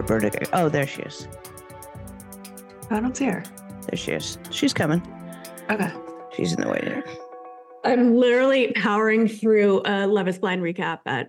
Roberta 0.00 0.30
go? 0.30 0.50
Oh, 0.54 0.68
there 0.68 0.86
she 0.86 1.02
is. 1.02 1.28
I 2.90 3.00
don't 3.00 3.14
see 3.16 3.26
her. 3.26 3.42
There 3.88 3.96
she 3.96 4.12
is. 4.12 4.38
She's 4.50 4.72
coming. 4.72 5.02
Okay. 5.70 5.92
She's 6.34 6.52
in 6.52 6.60
the 6.60 6.68
waiting 6.68 6.94
room. 6.94 7.02
I'm 7.84 8.16
literally 8.16 8.72
powering 8.72 9.28
through 9.28 9.82
a 9.84 10.06
Love 10.06 10.26
is 10.28 10.38
Blind 10.38 10.62
recap 10.62 11.00
at 11.06 11.28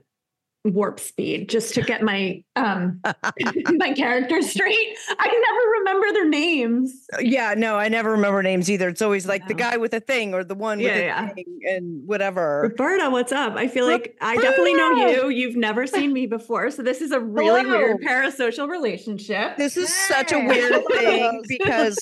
warp 0.64 1.00
speed 1.00 1.50
just 1.50 1.74
to 1.74 1.82
get 1.82 2.04
my 2.04 2.44
um 2.56 3.02
my 3.78 3.94
characters 3.94 4.50
straight. 4.52 4.96
I 5.18 5.28
never 5.28 5.70
remember 5.80 6.14
their 6.14 6.30
names. 6.30 6.94
Yeah, 7.20 7.56
no, 7.58 7.78
I 7.78 7.90
never 7.90 8.12
remember 8.12 8.44
names 8.44 8.70
either. 8.70 8.90
It's 8.90 9.02
always 9.02 9.26
like 9.26 9.48
the 9.48 9.54
guy 9.56 9.78
with 9.78 9.94
a 9.94 10.00
thing 10.00 10.34
or 10.34 10.44
the 10.44 10.54
one 10.56 10.78
with 10.78 10.88
Yeah, 10.88 10.98
a 10.98 11.02
yeah. 11.02 11.30
thing 11.34 11.60
and 11.68 12.08
whatever. 12.08 12.62
Roberta, 12.64 13.10
what's 13.10 13.32
up? 13.32 13.56
I 13.56 13.68
feel 13.68 13.88
like 13.88 14.16
I 14.22 14.36
definitely 14.36 14.74
know 14.76 15.08
you. 15.08 15.30
You've 15.30 15.56
never 15.56 15.88
seen 15.88 16.14
me 16.14 16.28
before. 16.28 16.70
So 16.70 16.84
this 16.84 17.02
is 17.02 17.12
a 17.12 17.20
really 17.20 17.62
Hello. 17.64 17.78
weird 17.78 18.02
parasocial 18.02 18.70
relationship. 18.70 19.58
This 19.58 19.78
is 19.78 19.92
such 20.08 20.32
a 20.32 20.40
weird 20.40 20.84
thing 20.92 21.44
because 21.48 21.98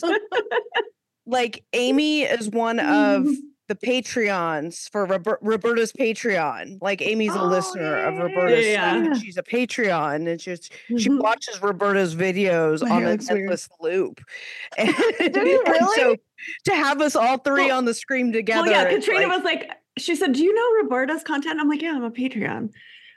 like 1.26 1.64
Amy 1.74 2.24
is 2.24 2.50
one 2.50 2.80
of 2.80 3.26
the 3.70 3.76
Patreons 3.76 4.90
for 4.92 5.08
Rober- 5.08 5.38
Roberta's 5.42 5.94
Patreon. 5.94 6.80
Like 6.82 7.02
Amy's 7.02 7.34
a 7.36 7.40
Oh, 7.42 7.46
listener 7.46 7.96
of 8.04 8.18
Roberta's 8.18 8.66
yeah, 8.66 8.98
yeah. 8.98 9.14
she's 9.14 9.38
a 9.38 9.44
Patreon 9.44 10.28
and 10.30 10.42
she's 10.42 10.70
she 10.88 11.08
Mhm. 11.10 11.22
watches 11.22 11.62
Roberta's 11.62 12.16
videos 12.16 12.82
My 12.82 12.90
on 12.96 13.04
an 13.06 13.20
endless 13.30 13.70
loop. 13.80 14.20
And, 14.78 14.90
and 14.90 15.36
so 15.36 15.42
really? 15.72 16.20
to 16.66 16.76
have 16.76 17.00
us 17.00 17.16
all 17.16 17.38
three 17.38 17.68
Well- 17.68 17.78
on 17.78 17.86
the 17.86 17.94
screen 17.94 18.34
together. 18.34 18.64
Well, 18.64 18.72
yeah, 18.72 18.90
Katrina 18.90 19.28
like- 19.28 19.38
was 19.38 19.44
like, 19.46 19.72
she 19.98 20.16
said, 20.16 20.34
Do 20.34 20.44
you 20.44 20.54
know 20.54 20.82
Roberta's 20.84 21.24
content? 21.24 21.60
I'm 21.62 21.70
like, 21.70 21.82
Yeah, 21.82 21.94
I'm 21.96 22.04
a 22.04 22.12
Patreon 22.12 22.70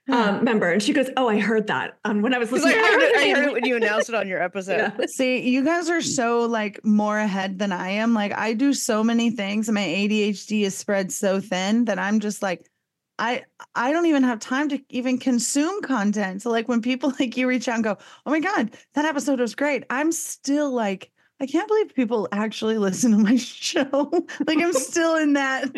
um, 0.09 0.43
member. 0.45 0.71
And 0.71 0.83
she 0.83 0.93
goes, 0.93 1.09
Oh, 1.17 1.29
I 1.29 1.39
heard 1.39 1.67
that 1.69 1.99
um, 2.05 2.23
when 2.23 2.35
I 2.35 2.39
was 2.39 2.51
listening. 2.51 2.75
I 2.75 2.79
heard, 2.79 3.03
it, 3.03 3.17
I 3.17 3.31
heard 3.31 3.49
it 3.49 3.53
when 3.53 3.65
you 3.65 3.77
announced 3.77 4.09
it 4.09 4.15
on 4.15 4.27
your 4.27 4.43
episode. 4.43 4.93
Yeah. 4.99 5.07
See, 5.07 5.49
you 5.49 5.65
guys 5.65 5.89
are 5.89 6.03
so 6.03 6.41
like 6.41 6.85
more 6.85 7.19
ahead 7.19 7.59
than 7.59 7.73
I 7.73 7.91
am. 7.91 8.15
Like 8.15 8.33
I 8.37 8.53
do 8.53 8.73
so 8.73 9.05
many 9.05 9.31
things 9.31 9.69
and 9.69 9.75
my 9.75 9.83
ADHD 9.83 10.63
is 10.63 10.77
spread 10.77 11.13
so 11.13 11.41
thin 11.41 11.85
that 11.85 11.99
I'm 11.99 12.21
just 12.21 12.43
like 12.43 12.69
I 13.19 13.45
I 13.75 13.93
don't 13.93 14.07
even 14.07 14.25
have 14.25 14.41
time 14.41 14.69
to 14.71 14.81
even 14.89 15.19
consume 15.19 15.83
content. 15.83 16.43
So 16.43 16.51
like 16.51 16.69
when 16.69 16.83
people 16.83 17.13
like 17.21 17.37
you 17.37 17.47
reach 17.47 17.69
out 17.69 17.77
and 17.77 17.85
go, 17.85 17.99
"Oh 18.27 18.31
my 18.31 18.41
god, 18.41 18.73
that 18.95 19.05
episode 19.05 19.41
was 19.41 19.55
great." 19.55 19.85
I'm 19.91 20.13
still 20.13 20.71
like 20.71 21.11
I 21.41 21.47
can't 21.47 21.69
believe 21.69 21.95
people 21.95 22.29
actually 22.33 22.79
listen 22.79 23.11
to 23.13 23.19
my 23.19 23.37
show. 23.37 24.11
like 24.47 24.59
I'm 24.59 24.73
still 24.73 25.17
in 25.17 25.35
that. 25.35 25.71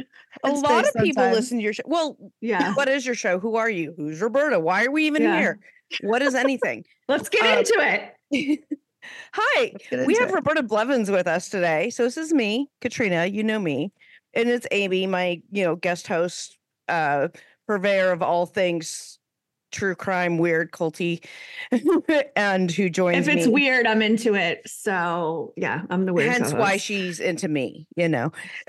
A 0.44 0.50
lot 0.52 0.86
of 0.86 1.02
people 1.02 1.24
listen 1.30 1.58
to 1.58 1.64
your 1.64 1.72
show. 1.72 1.82
Well, 1.86 2.16
Yeah. 2.40 2.74
what 2.74 2.88
is 2.88 3.04
your 3.06 3.14
show? 3.14 3.38
Who 3.38 3.56
are 3.56 3.70
you? 3.70 3.94
Who's 3.96 4.20
Roberta? 4.20 4.58
Why 4.60 4.84
are 4.84 4.90
we 4.90 5.06
even 5.06 5.22
Yeah. 5.22 5.38
here? 5.38 5.58
What 6.02 6.22
is 6.22 6.34
anything? 6.34 6.84
Let's 7.08 7.28
get 7.28 7.44
Um, 7.44 7.58
into 7.58 7.74
it. 8.30 8.60
Hi, 9.34 9.72
we 10.06 10.14
have 10.16 10.30
it. 10.30 10.34
Roberta 10.34 10.62
Blevins 10.62 11.10
with 11.10 11.26
us 11.26 11.48
today. 11.50 11.90
So 11.90 12.04
this 12.04 12.16
is 12.16 12.32
me, 12.32 12.70
Katrina. 12.80 13.26
You 13.26 13.42
know 13.44 13.58
me, 13.58 13.92
and 14.32 14.48
it's 14.48 14.66
Amy, 14.70 15.06
my 15.06 15.42
you 15.52 15.64
know 15.64 15.76
guest 15.76 16.06
host, 16.06 16.56
uh, 16.88 17.28
purveyor 17.66 18.12
of 18.12 18.22
all 18.22 18.46
things 18.46 19.18
true 19.74 19.94
crime, 19.94 20.38
weird, 20.38 20.70
culty, 20.72 21.22
and 22.36 22.70
who 22.70 22.88
joins 22.88 23.28
If 23.28 23.34
it's 23.36 23.46
me. 23.46 23.52
weird, 23.52 23.86
I'm 23.86 24.00
into 24.00 24.34
it. 24.34 24.62
So 24.66 25.52
yeah, 25.56 25.82
I'm 25.90 26.06
the 26.06 26.12
weird. 26.14 26.32
Hence 26.32 26.52
why 26.52 26.58
co-host. 26.70 26.84
she's 26.84 27.20
into 27.20 27.48
me, 27.48 27.86
you 27.96 28.08
know. 28.08 28.32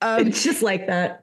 um, 0.00 0.26
it's 0.26 0.42
just 0.42 0.62
like 0.62 0.86
that. 0.88 1.22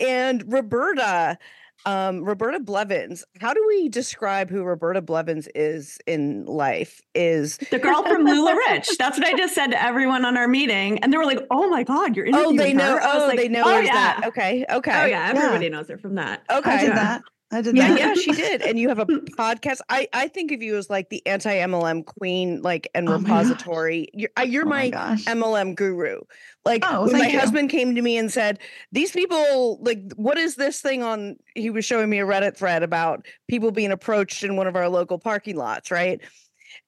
and 0.00 0.42
Roberta, 0.52 1.38
um, 1.84 2.24
Roberta 2.24 2.60
Blevins. 2.60 3.24
How 3.40 3.52
do 3.52 3.64
we 3.68 3.88
describe 3.88 4.48
who 4.50 4.62
Roberta 4.62 5.02
Blevins 5.02 5.48
is 5.54 5.98
in 6.06 6.44
life? 6.46 7.00
Is 7.14 7.58
The 7.70 7.78
girl 7.78 8.02
from 8.04 8.24
Lula 8.24 8.56
Rich. 8.68 8.96
That's 8.98 9.18
what 9.18 9.26
I 9.26 9.36
just 9.36 9.54
said 9.54 9.68
to 9.68 9.82
everyone 9.82 10.24
on 10.24 10.36
our 10.36 10.46
meeting. 10.48 10.98
And 11.00 11.12
they 11.12 11.16
were 11.18 11.26
like, 11.26 11.40
oh 11.50 11.68
my 11.68 11.82
God, 11.82 12.16
you're 12.16 12.26
into 12.26 12.38
oh 12.38 12.56
they 12.56 12.72
know 12.72 12.92
her?" 12.92 13.02
I 13.02 13.14
was 13.14 13.24
oh 13.24 13.26
like, 13.26 13.38
they 13.38 13.48
know 13.48 13.62
oh, 13.64 13.78
yeah. 13.80 13.92
that. 13.92 14.20
Okay, 14.28 14.64
okay. 14.70 15.02
Oh 15.02 15.06
yeah, 15.06 15.28
everybody 15.34 15.68
knows 15.68 15.88
her 15.88 15.98
from 15.98 16.14
that. 16.16 16.44
Okay. 16.50 16.70
I 16.70 16.78
did 16.80 16.88
Yeah. 16.90 16.94
that. 16.94 17.22
I 17.52 17.60
did 17.60 17.76
Yeah, 17.76 17.88
that. 17.88 17.98
yeah, 17.98 18.14
she 18.14 18.32
did. 18.32 18.62
And 18.62 18.78
you 18.78 18.88
have 18.88 18.98
a 18.98 19.04
podcast. 19.38 19.80
I 19.90 20.08
I 20.14 20.28
think 20.28 20.50
of 20.52 20.62
you 20.62 20.76
as 20.78 20.88
like 20.88 21.10
the 21.10 21.24
anti 21.26 21.54
MLM 21.54 22.04
queen, 22.06 22.62
like 22.62 22.88
and 22.94 23.08
Oh 23.08 23.12
my 23.12 23.18
repository. 23.18 24.08
You're 24.14 24.30
you're 24.46 24.64
Oh 24.64 24.68
my 24.70 24.90
my. 24.92 25.16
MLM 25.26 25.74
guru. 25.76 26.20
Like 26.64 26.82
Oh, 26.88 27.04
when 27.04 27.18
my 27.18 27.28
you. 27.28 27.38
husband 27.38 27.68
came 27.70 27.94
to 27.94 28.00
me 28.02 28.16
and 28.16 28.32
said, 28.32 28.58
"These 28.92 29.10
people, 29.12 29.78
like, 29.82 30.00
what 30.16 30.38
is 30.38 30.56
this 30.56 30.80
thing 30.80 31.02
on?" 31.02 31.36
He 31.54 31.68
was 31.70 31.84
showing 31.84 32.08
me 32.08 32.20
a 32.20 32.24
Reddit 32.26 32.56
thread 32.56 32.82
about 32.82 33.26
people 33.48 33.70
being 33.70 33.92
approached 33.92 34.42
in 34.44 34.56
one 34.56 34.66
of 34.66 34.74
our 34.74 34.88
local 34.88 35.18
parking 35.18 35.56
lots, 35.56 35.90
right? 35.90 36.20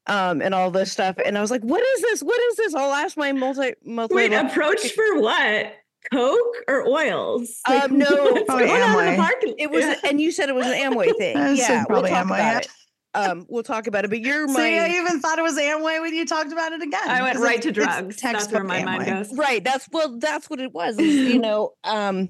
Um, 0.07 0.41
and 0.43 0.55
all 0.55 0.71
this 0.71 0.93
stuff. 0.93 1.17
And 1.25 1.37
I 1.37 1.41
was 1.41 1.51
like, 1.51 1.63
"What 1.63 1.83
is 1.83 2.01
this? 2.03 2.23
What 2.23 2.41
is 2.41 2.57
this?" 2.57 2.75
I'll 2.75 2.93
ask 2.93 3.17
my 3.19 3.33
multi 3.33 3.75
multi. 3.85 4.15
Wait, 4.15 4.33
approached 4.33 4.93
for 4.93 5.21
what? 5.21 5.73
Coke 6.12 6.56
or 6.69 6.87
oils? 6.87 7.60
Um, 7.69 7.98
no, 7.98 8.06
probably 8.44 8.66
going 8.66 8.82
on 8.82 8.91
in 8.91 9.15
Amway. 9.15 9.16
the 9.16 9.22
parking- 9.22 9.54
It 9.59 9.70
was, 9.70 9.84
Yeah. 9.84 9.94
and 10.04 10.20
you 10.20 10.31
said 10.32 10.48
it 10.48 10.54
was 10.54 10.66
an 10.66 10.72
Amway 10.75 11.15
thing. 11.19 11.37
Yeah, 11.56 11.84
we'll 11.88 12.03
talk 12.03 12.10
Amway, 12.10 12.25
about 12.26 12.38
yeah. 12.38 12.59
it. 12.59 12.69
Um, 13.16 13.47
we'll 13.48 13.62
talk 13.62 13.87
about 13.87 14.04
it. 14.04 14.09
But 14.09 14.20
you're 14.20 14.47
my 14.48 14.54
See, 14.54 14.78
I 14.78 14.88
even 14.88 15.20
thought 15.20 15.38
it 15.38 15.42
was 15.42 15.56
Amway 15.56 16.00
when 16.00 16.12
you 16.15 16.26
talked 16.26 16.53
about 16.53 16.72
it 16.72 16.82
again. 16.82 17.00
I 17.09 17.22
went 17.22 17.34
'cause 17.37 17.44
right 17.44 17.59
it's- 17.59 17.65
to 17.65 17.72
drugs. 17.72 18.16
That's 18.16 18.22
where 18.22 18.32
textbook 18.32 18.65
my 18.66 18.84
mind 18.84 19.06
goes. 19.06 19.37
right 19.38 19.62
that's 19.62 19.88
well 19.92 20.19
that's 20.19 20.50
what 20.50 20.59
it 20.60 20.72
was 20.72 20.98
you 20.98 21.38
know 21.47 21.72
um 21.84 22.28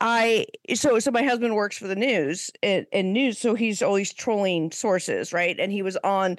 i 0.00 0.46
so 0.74 0.98
so 0.98 1.10
my 1.10 1.22
husband 1.22 1.54
works 1.54 1.78
for 1.78 1.86
the 1.86 1.96
news 1.96 2.50
and, 2.62 2.86
and 2.92 3.12
news 3.12 3.38
so 3.38 3.54
he's 3.54 3.82
always 3.82 4.12
trolling 4.12 4.70
sources 4.70 5.32
right 5.32 5.58
and 5.58 5.72
he 5.72 5.82
was 5.82 5.96
on 5.98 6.36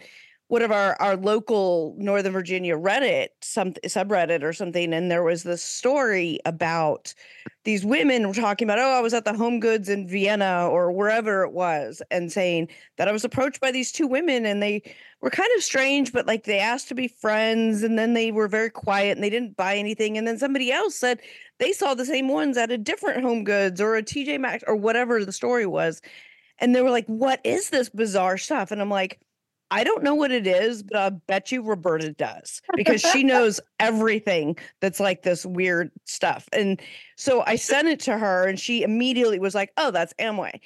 one 0.50 0.62
of 0.62 0.72
our 0.72 0.96
our 1.02 1.16
local 1.18 1.96
northern 1.97 2.34
virginia 2.34 2.75
reddit 2.75 3.30
some 3.41 3.74
subreddit 3.85 4.44
or 4.44 4.53
something 4.53 4.94
and 4.94 5.12
there 5.12 5.24
was 5.24 5.44
this 5.44 5.63
story 5.63 6.40
about 6.46 7.13
these 7.63 7.85
women 7.85 8.28
were 8.28 8.34
talking 8.34 8.66
about 8.66 8.80
oh 8.80 8.97
i 8.97 9.02
was 9.02 9.13
at 9.13 9.25
the 9.25 9.34
home 9.34 9.59
goods 9.59 9.90
in 9.90 10.08
vienna 10.08 10.68
or 10.69 10.91
wherever 10.91 11.44
it 11.44 11.52
was 11.52 12.02
and 12.12 12.31
saying 12.31 12.68
that 12.97 13.08
i 13.08 13.12
was 13.12 13.25
approached 13.25 13.59
by 13.59 13.72
these 13.72 13.91
two 13.91 14.08
women 14.08 14.46
and 14.46 14.62
they 14.62 14.81
were 15.22 15.30
kind 15.30 15.50
of 15.56 15.63
strange, 15.63 16.13
but 16.13 16.28
like 16.28 16.44
they 16.44 16.59
asked 16.59 16.88
to 16.90 16.96
be 16.96 17.08
friends 17.08 17.84
and 17.84 17.97
then 17.97 18.14
they 18.14 18.31
were 18.31 18.47
very 18.47 18.69
quiet 18.69 19.18
and 19.18 19.24
they 19.24 19.29
didn't 19.29 19.58
buy 19.58 19.75
anything. 19.75 20.18
And 20.18 20.28
then 20.28 20.38
somebody 20.38 20.72
else 20.72 20.96
said 20.96 21.22
they 21.58 21.74
saw 21.74 21.94
the 21.94 22.06
same 22.06 22.28
ones 22.28 22.58
at 22.58 22.72
a 22.72 22.78
different 22.78 23.24
home 23.24 23.44
goods 23.44 23.81
or 23.81 23.96
a 23.96 24.03
TJ 24.03 24.40
Maxx 24.40 24.64
or 24.68 24.75
whatever 24.75 25.24
the 25.25 25.31
story 25.31 25.66
was. 25.66 26.02
And 26.59 26.75
they 26.75 26.81
were 26.81 26.91
like, 26.91 27.08
What 27.08 27.40
is 27.44 27.69
this 27.69 27.90
bizarre 27.90 28.38
stuff? 28.38 28.72
And 28.72 28.82
I'm 28.82 28.90
like, 28.90 29.20
I 29.69 29.84
don't 29.84 30.03
know 30.03 30.16
what 30.16 30.31
it 30.31 30.47
is, 30.47 30.81
but 30.84 30.96
I 30.97 31.09
bet 31.09 31.52
you 31.52 31.61
Roberta 31.61 32.14
does 32.14 32.61
because 32.75 33.02
she 33.02 33.23
knows 33.25 33.59
everything 33.79 34.58
that's 34.79 34.99
like 34.99 35.23
this 35.23 35.46
weird 35.46 35.91
stuff. 36.05 36.47
And 36.53 36.81
so 37.17 37.43
I 37.46 37.58
sent 37.58 37.87
it 37.90 37.99
to 38.02 38.17
her 38.17 38.46
and 38.47 38.59
she 38.59 38.84
immediately 38.84 39.40
was 39.40 39.53
like, 39.53 39.72
Oh, 39.78 39.91
that's 39.91 40.14
Amway. 40.19 40.59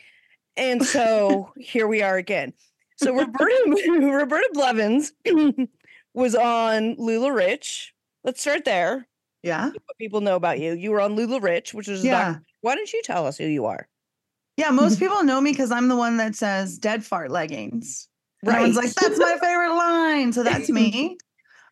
And 0.56 0.86
so 0.86 1.52
here 1.58 1.88
we 1.88 2.02
are 2.04 2.18
again. 2.18 2.54
So 2.98 3.16
Roberta 3.16 3.56
Roberta 4.02 4.50
Blevins 4.54 5.14
was 6.14 6.36
on 6.36 6.96
LuLaRich. 6.98 7.88
Let's 8.24 8.42
start 8.42 8.66
there. 8.66 9.08
Yeah. 9.42 9.70
What 9.72 9.98
people 9.98 10.22
know 10.22 10.36
about 10.36 10.60
you. 10.60 10.74
You 10.74 10.92
were 10.92 11.02
on 11.02 11.16
LuLaRich, 11.16 11.74
which 11.74 11.88
is 11.88 12.04
doc- 12.04 12.08
Yeah. 12.12 12.36
Why 12.62 12.76
don't 12.76 12.94
you 12.94 13.02
tell 13.02 13.26
us 13.26 13.40
who 13.40 13.46
you 13.46 13.66
are? 13.66 13.88
Yeah. 14.58 14.70
Most 14.70 15.00
people 15.00 15.24
know 15.24 15.42
me 15.42 15.52
because 15.52 15.72
I'm 15.72 15.88
the 15.88 15.96
one 15.96 16.18
that 16.18 16.36
says 16.36 16.78
dead 16.78 17.04
fart 17.04 17.32
leggings. 17.32 18.08
And 18.42 18.50
Everyone's 18.50 18.76
like, 18.76 18.94
that's 18.94 19.20
my 19.20 19.38
favorite 19.42 19.76
line. 19.76 20.34
So 20.34 20.44
that's 20.44 20.70
me. 20.72 21.18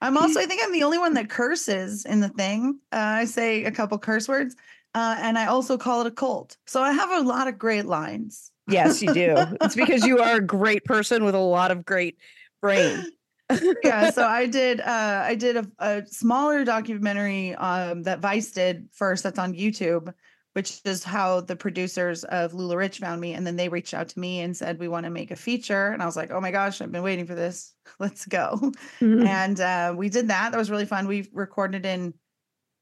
I'm 0.02 0.18
also, 0.18 0.40
I 0.40 0.46
think 0.46 0.62
I'm 0.64 0.72
the 0.72 0.84
only 0.84 0.98
one 0.98 1.14
that 1.16 1.30
curses 1.30 2.06
in 2.06 2.22
the 2.22 2.30
thing. 2.30 2.80
Uh, 2.92 2.98
I 2.98 3.26
say 3.26 3.66
a 3.66 3.72
couple 3.72 3.98
curse 4.00 4.28
words. 4.28 4.56
Uh, 4.96 5.16
and 5.20 5.38
I 5.38 5.46
also 5.46 5.78
call 5.78 6.02
it 6.02 6.08
a 6.08 6.12
cult. 6.12 6.58
So 6.66 6.82
I 6.82 6.92
have 6.94 7.12
a 7.12 7.22
lot 7.22 7.48
of 7.48 7.58
great 7.60 7.86
lines. 7.86 8.52
Yes, 8.68 9.02
you 9.02 9.14
do. 9.14 9.36
it's 9.62 9.76
because 9.76 10.06
you 10.06 10.20
are 10.20 10.38
a 10.38 10.42
great 10.46 10.84
person 10.86 11.24
with 11.24 11.36
a 11.36 11.40
lot 11.40 11.72
of 11.72 11.86
great 11.86 12.18
brain. 12.62 13.06
yeah, 13.84 14.12
so 14.12 14.28
I 14.28 14.46
did 14.46 14.80
uh 14.80 15.24
I 15.26 15.34
did 15.34 15.58
a, 15.58 15.68
a 15.80 16.06
smaller 16.06 16.64
documentary 16.64 17.56
um 17.56 18.04
that 18.04 18.20
Vice 18.20 18.52
did 18.52 18.88
first 18.94 19.24
that's 19.24 19.40
on 19.40 19.54
YouTube, 19.54 20.14
which 20.54 20.82
is 20.84 21.04
how 21.04 21.42
the 21.42 21.56
producers 21.56 22.24
of 22.26 22.54
LuLaRich 22.54 22.98
found 23.00 23.22
me. 23.22 23.34
And 23.34 23.46
then 23.46 23.56
they 23.56 23.70
reached 23.70 23.94
out 23.94 24.10
to 24.10 24.20
me 24.20 24.40
and 24.42 24.58
said, 24.58 24.80
We 24.80 24.88
want 24.88 25.06
to 25.06 25.10
make 25.10 25.32
a 25.32 25.36
feature. 25.36 25.88
And 25.92 26.02
I 26.02 26.06
was 26.06 26.16
like, 26.18 26.32
Oh 26.32 26.42
my 26.42 26.52
gosh, 26.52 26.82
I've 26.82 26.92
been 26.92 27.04
waiting 27.04 27.26
for 27.28 27.36
this. 27.36 27.74
Let's 28.00 28.26
go. 28.26 28.72
Mhm. 29.00 29.26
And 29.28 29.60
uh 29.60 29.94
we 29.96 30.10
did 30.10 30.28
that. 30.30 30.52
That 30.52 30.58
was 30.58 30.72
really 30.72 30.86
fun. 30.86 31.08
We 31.08 31.30
recorded 31.34 31.86
in 31.86 32.14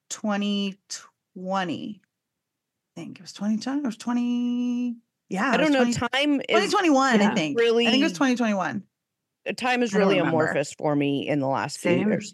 2020. 0.10 2.02
I 2.96 3.00
think 3.00 3.20
it 3.20 3.22
was 3.22 3.34
2020. 3.34 3.80
It 3.82 3.86
was 3.86 3.98
20. 3.98 4.96
Yeah. 5.30 5.50
I 5.52 5.58
don't 5.58 5.72
know. 5.74 5.84
20 5.84 5.94
Time 5.94 6.42
is 6.50 6.72
2021, 6.72 7.20
yeah, 7.20 7.30
I 7.32 7.36
think. 7.36 7.60
really 7.60 7.88
I 7.88 7.92
think 7.92 8.02
it 8.02 8.06
was 8.06 8.14
2021. 8.14 8.84
time 9.56 9.84
is 9.84 9.94
really 9.94 10.18
amorphous 10.20 10.74
for 10.74 10.96
me 10.96 11.28
in 11.28 11.40
the 11.40 11.48
last 11.48 11.78
few 11.80 11.92
years. 11.92 12.34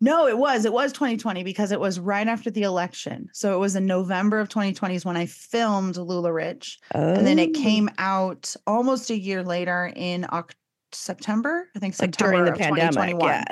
No, 0.00 0.26
it 0.26 0.36
was. 0.36 0.64
It 0.66 0.72
was 0.72 0.92
2020 0.92 1.42
because 1.42 1.72
it 1.72 1.80
was 1.80 1.98
right 1.98 2.26
after 2.28 2.50
the 2.50 2.62
election. 2.62 3.28
So 3.32 3.54
it 3.54 3.58
was 3.58 3.76
in 3.76 3.86
November 3.86 4.38
of 4.40 4.48
2020 4.50 4.94
is 4.94 5.04
when 5.06 5.16
I 5.16 5.24
filmed 5.26 5.94
LuLaRich. 5.94 6.76
And 6.92 7.26
then 7.26 7.38
it 7.38 7.50
Oh. 7.56 7.60
came 7.62 7.88
out 7.98 8.54
almost 8.66 9.08
a 9.10 9.18
year 9.18 9.42
later 9.42 9.90
in 9.96 10.22
Oct- 10.24 10.54
September. 10.92 11.68
I 11.74 11.78
think 11.78 11.98
like 12.00 12.10
during 12.16 12.44
the 12.44 12.52
of 12.52 12.58
pandemic. 12.58 13.16
Yeah. 13.20 13.44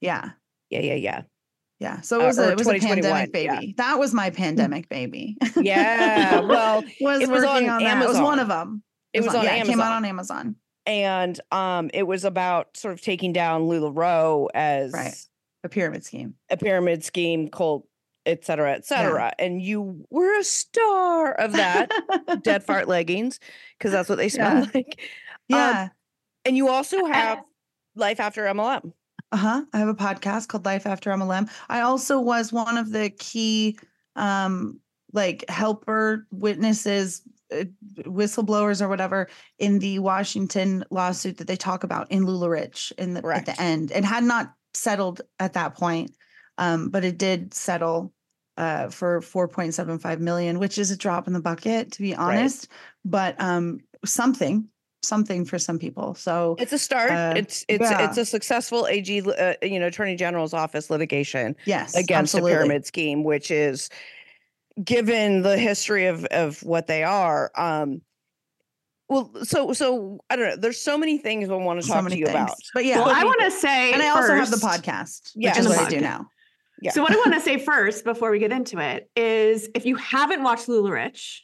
Yeah. 0.00 0.30
Yeah. 0.70 0.80
Yeah. 0.80 0.94
Yeah. 0.94 1.22
Yeah. 1.78 2.00
So 2.00 2.20
it 2.20 2.24
Uh, 2.24 2.26
was 2.26 2.38
or 2.38 2.42
a, 2.42 2.48
it 2.52 2.58
was 2.58 2.66
a 2.66 2.72
2021, 2.74 3.02
pandemic 3.12 3.34
yeah. 3.44 3.60
baby. 3.60 3.74
That 3.78 3.98
was 3.98 4.12
my 4.14 4.30
pandemic 4.30 4.88
baby. 4.88 5.36
Yeah. 5.56 6.40
Well, 6.40 6.82
was 7.00 7.20
it 7.22 7.28
was 7.28 7.44
working 7.44 7.68
on 7.70 7.76
on, 7.76 7.84
that. 7.84 8.02
It 8.02 8.08
was 8.08 8.20
one 8.20 8.38
of 8.40 8.48
them. 8.48 8.82
it 9.12 9.20
was 9.22 9.34
on 9.34 9.44
yeah, 9.44 9.50
Amazon. 9.52 9.66
It 9.68 9.70
came 9.70 9.80
out 9.80 9.92
on 9.92 10.04
Amazon. 10.04 10.56
and 10.84 11.40
um 11.52 11.90
it 11.94 12.04
was 12.08 12.24
about 12.24 12.76
sort 12.76 12.92
of 12.94 13.00
taking 13.00 13.32
down 13.32 13.62
LuLaRoe 13.62 14.48
as 14.54 14.92
Right. 14.92 15.14
A 15.64 15.68
pyramid 15.68 16.04
scheme. 16.04 16.34
a 16.50 16.56
pyramid 16.56 17.04
scheme, 17.04 17.48
cult, 17.48 17.86
et 18.26 18.44
cetera, 18.44 18.72
et 18.72 18.84
cetera. 18.84 19.32
And 19.38 19.60
you 19.62 20.04
were 20.10 20.38
a 20.38 20.44
star 20.44 21.32
of 21.32 21.52
that. 21.52 21.90
Dead 22.42 22.62
fart 22.66 22.88
leggings, 22.88 23.38
because 23.78 23.92
that's 23.92 24.08
what 24.08 24.18
they 24.18 24.28
smell 24.28 24.54
Yeah. 24.64 24.70
like. 24.74 24.98
Um, 24.98 25.04
Yeah. 25.48 25.88
and 26.44 26.56
you 26.56 26.68
also 26.68 27.04
have 27.04 27.40
Life 27.94 28.20
After 28.20 28.44
MLM. 28.46 28.92
Uh-huh. 29.32 29.64
I 29.72 29.78
have 29.78 29.88
a 29.88 29.94
podcast 29.94 30.48
called 30.48 30.64
Life 30.64 30.86
After 30.86 31.10
MLM. 31.10 31.48
I 31.68 31.80
also 31.80 32.20
was 32.20 32.52
one 32.52 32.76
of 32.76 32.90
the 32.90 33.10
key 33.10 33.78
um 34.16 34.78
like 35.14 35.44
helper 35.48 36.26
witnesses 36.30 37.22
uh, 37.54 37.64
whistleblowers 38.02 38.80
or 38.82 38.88
whatever 38.88 39.28
in 39.58 39.78
the 39.78 39.98
Washington 39.98 40.84
lawsuit 40.90 41.36
that 41.38 41.46
they 41.46 41.56
talk 41.56 41.84
about 41.84 42.10
in 42.10 42.24
LuLaRich 42.24 42.92
in 42.98 43.14
the 43.14 43.26
at 43.28 43.46
the 43.46 43.60
end. 43.60 43.92
and 43.92 44.04
had 44.04 44.24
not 44.24 44.52
settled 44.74 45.20
at 45.38 45.54
that 45.54 45.74
point. 45.74 46.12
Um 46.58 46.90
but 46.90 47.04
it 47.04 47.18
did 47.18 47.54
settle 47.54 48.12
uh 48.56 48.88
for 48.88 49.20
4.75 49.20 50.18
million, 50.20 50.58
which 50.58 50.78
is 50.78 50.90
a 50.90 50.96
drop 50.96 51.26
in 51.26 51.32
the 51.32 51.40
bucket 51.40 51.92
to 51.92 52.02
be 52.02 52.14
honest, 52.14 52.68
but 53.04 53.40
um 53.40 53.80
something 54.04 54.68
something 55.02 55.44
for 55.44 55.58
some 55.58 55.78
people. 55.78 56.14
So 56.14 56.56
It's 56.58 56.72
a 56.72 56.78
start. 56.78 57.10
Uh, 57.10 57.34
it's 57.36 57.64
it's 57.68 57.82
yeah. 57.82 58.08
it's 58.08 58.18
a 58.18 58.24
successful 58.24 58.86
AG, 58.86 59.22
uh, 59.22 59.54
you 59.62 59.78
know, 59.78 59.88
Attorney 59.88 60.16
General's 60.16 60.54
office 60.54 60.90
litigation 60.90 61.56
yes, 61.64 61.94
against 61.94 62.34
absolutely. 62.34 62.52
a 62.52 62.54
pyramid 62.54 62.86
scheme, 62.86 63.24
which 63.24 63.50
is 63.50 63.90
given 64.82 65.42
the 65.42 65.58
history 65.58 66.06
of 66.06 66.24
of 66.26 66.62
what 66.62 66.86
they 66.86 67.02
are. 67.02 67.50
Um, 67.56 68.02
well, 69.12 69.44
so 69.44 69.72
so 69.72 70.20
I 70.30 70.36
don't 70.36 70.48
know. 70.48 70.56
There's 70.56 70.80
so 70.80 70.96
many 70.96 71.18
things 71.18 71.50
I 71.50 71.54
want 71.54 71.80
to 71.80 71.86
so 71.86 71.94
talk 71.94 72.04
many 72.04 72.16
to 72.16 72.20
you 72.20 72.26
things. 72.26 72.36
about. 72.36 72.56
But 72.74 72.84
yeah, 72.84 72.98
well, 72.98 73.10
I 73.14 73.24
want 73.24 73.40
to 73.42 73.50
say, 73.50 73.92
and 73.92 74.02
I 74.02 74.08
also 74.08 74.34
have 74.34 74.50
the 74.50 74.56
podcast, 74.56 75.32
Yeah, 75.34 75.50
which 75.50 75.58
is 75.58 75.66
and 75.66 75.74
the 75.74 75.78
what 75.78 75.86
I 75.86 75.90
do 75.90 76.00
now. 76.00 76.28
Yeah. 76.80 76.90
So 76.90 77.02
what 77.02 77.12
I 77.12 77.16
want 77.16 77.34
to 77.34 77.40
say 77.40 77.58
first 77.58 78.04
before 78.04 78.30
we 78.30 78.38
get 78.40 78.50
into 78.50 78.78
it 78.78 79.08
is 79.14 79.68
if 79.74 79.86
you 79.86 79.94
haven't 79.96 80.42
watched 80.42 80.66
LuLaRich, 80.66 81.40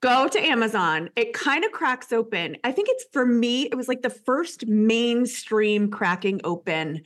go 0.00 0.28
to 0.28 0.38
Amazon. 0.38 1.10
It 1.16 1.32
kind 1.32 1.64
of 1.64 1.72
cracks 1.72 2.12
open. 2.12 2.58
I 2.62 2.70
think 2.72 2.88
it's 2.90 3.06
for 3.12 3.24
me, 3.24 3.62
it 3.62 3.74
was 3.74 3.88
like 3.88 4.02
the 4.02 4.10
first 4.10 4.66
mainstream 4.66 5.90
cracking 5.90 6.40
open 6.44 7.02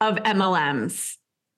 of 0.00 0.16
MLMs 0.16 1.16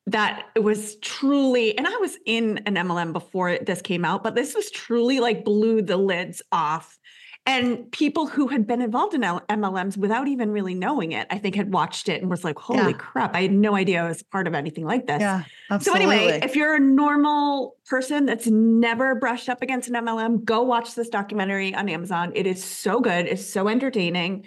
that 0.08 0.48
it 0.56 0.60
was 0.60 0.96
truly, 0.96 1.78
and 1.78 1.86
I 1.86 1.96
was 1.98 2.18
in 2.26 2.58
an 2.66 2.74
MLM 2.74 3.12
before 3.12 3.58
this 3.58 3.80
came 3.80 4.04
out, 4.04 4.24
but 4.24 4.34
this 4.34 4.54
was 4.54 4.70
truly 4.70 5.20
like 5.20 5.44
blew 5.44 5.82
the 5.82 5.96
lids 5.96 6.42
off. 6.50 6.98
And 7.44 7.90
people 7.90 8.28
who 8.28 8.46
had 8.46 8.68
been 8.68 8.80
involved 8.80 9.14
in 9.14 9.22
MLMs 9.22 9.96
without 9.96 10.28
even 10.28 10.52
really 10.52 10.74
knowing 10.74 11.10
it, 11.10 11.26
I 11.28 11.38
think 11.38 11.56
had 11.56 11.72
watched 11.72 12.08
it 12.08 12.22
and 12.22 12.30
was 12.30 12.44
like, 12.44 12.56
holy 12.56 12.78
Yeah. 12.78 12.92
crap, 12.92 13.34
I 13.34 13.42
had 13.42 13.52
no 13.52 13.74
idea 13.74 14.04
I 14.04 14.06
was 14.06 14.22
part 14.22 14.46
of 14.46 14.54
anything 14.54 14.84
like 14.84 15.08
this. 15.08 15.20
Yeah, 15.20 15.42
So 15.80 15.92
anyway, 15.94 16.38
if 16.40 16.54
you're 16.54 16.76
a 16.76 16.80
normal 16.80 17.76
person 17.86 18.26
that's 18.26 18.46
never 18.46 19.16
brushed 19.16 19.48
up 19.48 19.60
against 19.60 19.88
an 19.88 19.94
MLM, 19.94 20.44
go 20.44 20.62
watch 20.62 20.94
this 20.94 21.08
documentary 21.08 21.74
on 21.74 21.88
Amazon. 21.88 22.30
It 22.36 22.46
is 22.46 22.62
so 22.62 23.00
good. 23.00 23.26
It's 23.26 23.44
so 23.44 23.66
entertaining. 23.66 24.46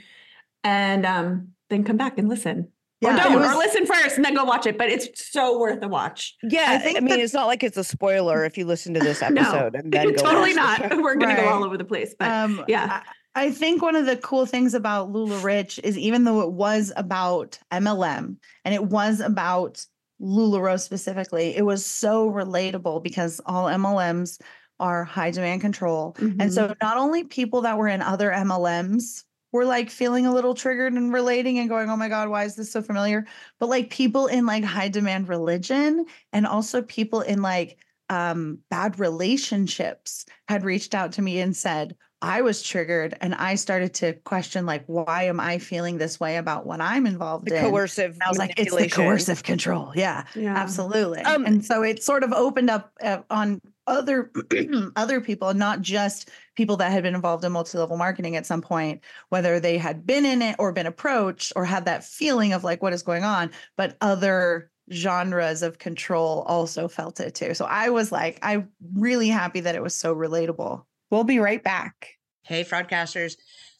And 0.63 1.05
um, 1.05 1.49
then 1.69 1.83
come 1.83 1.97
back 1.97 2.17
and 2.17 2.29
listen. 2.29 2.71
Yeah, 3.01 3.13
or 3.13 3.17
don't, 3.17 3.39
was- 3.41 3.51
or 3.53 3.57
listen 3.57 3.85
first 3.85 4.15
and 4.15 4.23
then 4.25 4.33
go 4.33 4.43
watch 4.45 4.65
it. 4.65 4.77
But 4.77 4.89
it's 4.89 5.29
so 5.31 5.59
worth 5.59 5.83
a 5.83 5.87
watch. 5.87 6.35
Yeah, 6.43 6.65
I, 6.69 6.77
think 6.77 6.97
I 6.97 7.01
mean, 7.01 7.09
that- 7.09 7.19
it's 7.19 7.33
not 7.33 7.47
like 7.47 7.63
it's 7.63 7.77
a 7.77 7.83
spoiler 7.83 8.45
if 8.45 8.57
you 8.57 8.65
listen 8.65 8.93
to 8.93 8.99
this 8.99 9.21
No, 9.29 9.41
episode 9.41 9.75
and 9.75 9.91
then 9.91 10.07
go 10.07 10.11
totally 10.23 10.55
watch 10.55 10.79
the 10.81 10.87
not. 10.87 10.97
We're 11.03 11.15
gonna 11.15 11.35
go 11.35 11.47
all 11.49 11.63
over 11.63 11.77
the 11.77 11.83
place. 11.85 12.15
But 12.17 12.29
um, 12.31 12.63
yeah. 12.67 13.01
I, 13.35 13.43
I 13.47 13.51
think 13.51 13.81
one 13.81 13.97
of 13.97 14.05
the 14.05 14.15
cool 14.15 14.45
things 14.45 14.73
about 14.73 15.11
LuLaRich 15.11 15.77
is 15.83 15.97
even 15.97 16.23
though 16.23 16.39
it 16.41 16.53
was 16.53 16.93
about 16.95 17.59
MLM 17.71 18.37
and 18.63 18.73
it 18.73 18.85
was 18.85 19.19
about 19.19 19.85
LuLaRoe 20.21 20.79
specifically, 20.79 21.53
it 21.57 21.63
was 21.65 21.85
so 21.85 22.31
relatable 22.31 23.03
because 23.03 23.41
all 23.45 23.65
MLMs 23.65 24.39
are 24.79 25.03
high 25.03 25.31
demand 25.31 25.59
control. 25.59 26.15
And 26.19 26.39
Mhm. 26.39 26.51
so 26.53 26.73
not 26.81 26.95
only 26.95 27.25
people 27.25 27.61
that 27.63 27.77
were 27.77 27.89
in 27.89 28.01
other 28.01 28.31
MLMs 28.31 29.24
were 29.55 29.65
like 29.65 29.89
feeling 29.89 30.25
a 30.25 30.33
little 30.33 30.53
triggered 30.53 30.93
and 30.93 31.13
relating 31.13 31.59
and 31.59 31.69
going, 31.69 31.89
oh 31.89 31.95
my 31.97 32.09
God, 32.09 32.29
why 32.29 32.43
is 32.43 32.55
this 32.55 32.71
so 32.71 32.81
familiar? 32.81 33.25
But 33.59 33.69
like 33.69 33.89
people 33.89 34.27
in 34.27 34.45
like 34.45 34.63
high 34.63 34.89
demand 34.89 35.29
religion 35.29 36.05
and 36.33 36.45
also 36.45 36.81
people 36.81 37.21
in 37.21 37.41
like 37.41 37.77
um 38.09 38.59
bad 38.69 38.99
relationships 38.99 40.25
had 40.47 40.63
reached 40.63 40.93
out 40.93 41.13
to 41.13 41.21
me 41.21 41.39
and 41.39 41.55
said, 41.55 41.95
I 42.21 42.41
was 42.41 42.61
triggered 42.61 43.15
and 43.21 43.35
I 43.35 43.55
started 43.55 43.93
to 43.95 44.13
question 44.13 44.65
like, 44.65 44.83
why 44.87 45.23
am 45.23 45.39
I 45.39 45.57
feeling 45.59 45.97
this 45.97 46.19
way 46.19 46.37
about 46.37 46.65
what 46.65 46.81
I'm 46.81 47.05
involved 47.05 47.47
The 47.47 47.57
in? 47.57 47.69
coercive. 47.69 48.13
And 48.13 48.23
I 48.23 48.29
was 48.29 48.37
like, 48.37 48.59
it's 48.59 48.75
the 48.75 48.89
coercive 48.89 49.43
control. 49.43 49.91
Yeah 49.95 50.23
yeah. 50.35 50.55
absolutely 50.55 51.21
Um, 51.21 51.45
and 51.45 51.63
so 51.63 51.83
it 51.83 52.03
sort 52.03 52.23
of 52.23 52.33
opened 52.33 52.69
up 52.69 52.91
uh, 53.01 53.19
on 53.29 53.61
other 53.87 54.31
other 54.95 55.21
people 55.21 55.53
not 55.53 55.81
just 55.81 56.29
people 56.55 56.77
that 56.77 56.91
had 56.91 57.03
been 57.03 57.15
involved 57.15 57.43
in 57.43 57.51
multi-level 57.51 57.97
marketing 57.97 58.35
at 58.35 58.45
some 58.45 58.61
point 58.61 59.01
whether 59.29 59.59
they 59.59 59.77
had 59.77 60.05
been 60.05 60.25
in 60.25 60.41
it 60.41 60.55
or 60.59 60.71
been 60.71 60.87
approached 60.87 61.53
or 61.55 61.65
had 61.65 61.85
that 61.85 62.03
feeling 62.03 62.53
of 62.53 62.63
like 62.63 62.81
what 62.81 62.93
is 62.93 63.03
going 63.03 63.23
on 63.23 63.51
but 63.77 63.97
other 64.01 64.69
genres 64.93 65.63
of 65.63 65.79
control 65.79 66.43
also 66.47 66.87
felt 66.87 67.19
it 67.19 67.33
too 67.33 67.53
so 67.53 67.65
i 67.65 67.89
was 67.89 68.11
like 68.11 68.37
i'm 68.41 68.69
really 68.93 69.29
happy 69.29 69.59
that 69.59 69.75
it 69.75 69.81
was 69.81 69.95
so 69.95 70.15
relatable 70.15 70.83
we'll 71.09 71.23
be 71.23 71.39
right 71.39 71.63
back 71.63 72.15
Hey, 72.45 72.63
Fraudcasters. 72.63 73.37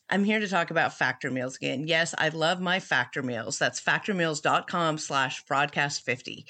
I'm 0.10 0.24
here 0.24 0.40
to 0.40 0.48
talk 0.48 0.72
about 0.72 0.98
Factor 0.98 1.30
Meals 1.30 1.56
again. 1.56 1.88
Yes, 1.88 2.16
I 2.18 2.30
love 2.30 2.60
my 2.60 2.80
Factor 2.80 3.22
Meals. 3.22 3.60
That's 3.60 3.80
factormeals.com 3.80 4.98
slash 4.98 5.46
fraudcast50. 5.46 6.46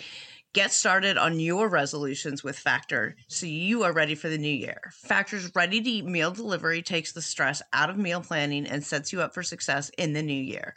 Get 0.55 0.71
started 0.71 1.17
on 1.17 1.41
your 1.41 1.67
resolutions 1.67 2.41
with 2.41 2.57
Factor 2.57 3.17
so 3.27 3.45
you 3.45 3.83
are 3.83 3.91
ready 3.91 4.15
for 4.15 4.29
the 4.29 4.37
new 4.37 4.47
year. 4.47 4.79
Factor's 4.93 5.53
ready 5.53 5.81
to 5.81 5.89
eat 5.89 6.05
meal 6.05 6.31
delivery 6.31 6.81
takes 6.81 7.11
the 7.11 7.21
stress 7.21 7.61
out 7.73 7.89
of 7.89 7.97
meal 7.97 8.21
planning 8.21 8.65
and 8.65 8.81
sets 8.81 9.11
you 9.11 9.21
up 9.21 9.33
for 9.33 9.43
success 9.43 9.91
in 9.97 10.13
the 10.13 10.23
new 10.23 10.31
year. 10.31 10.73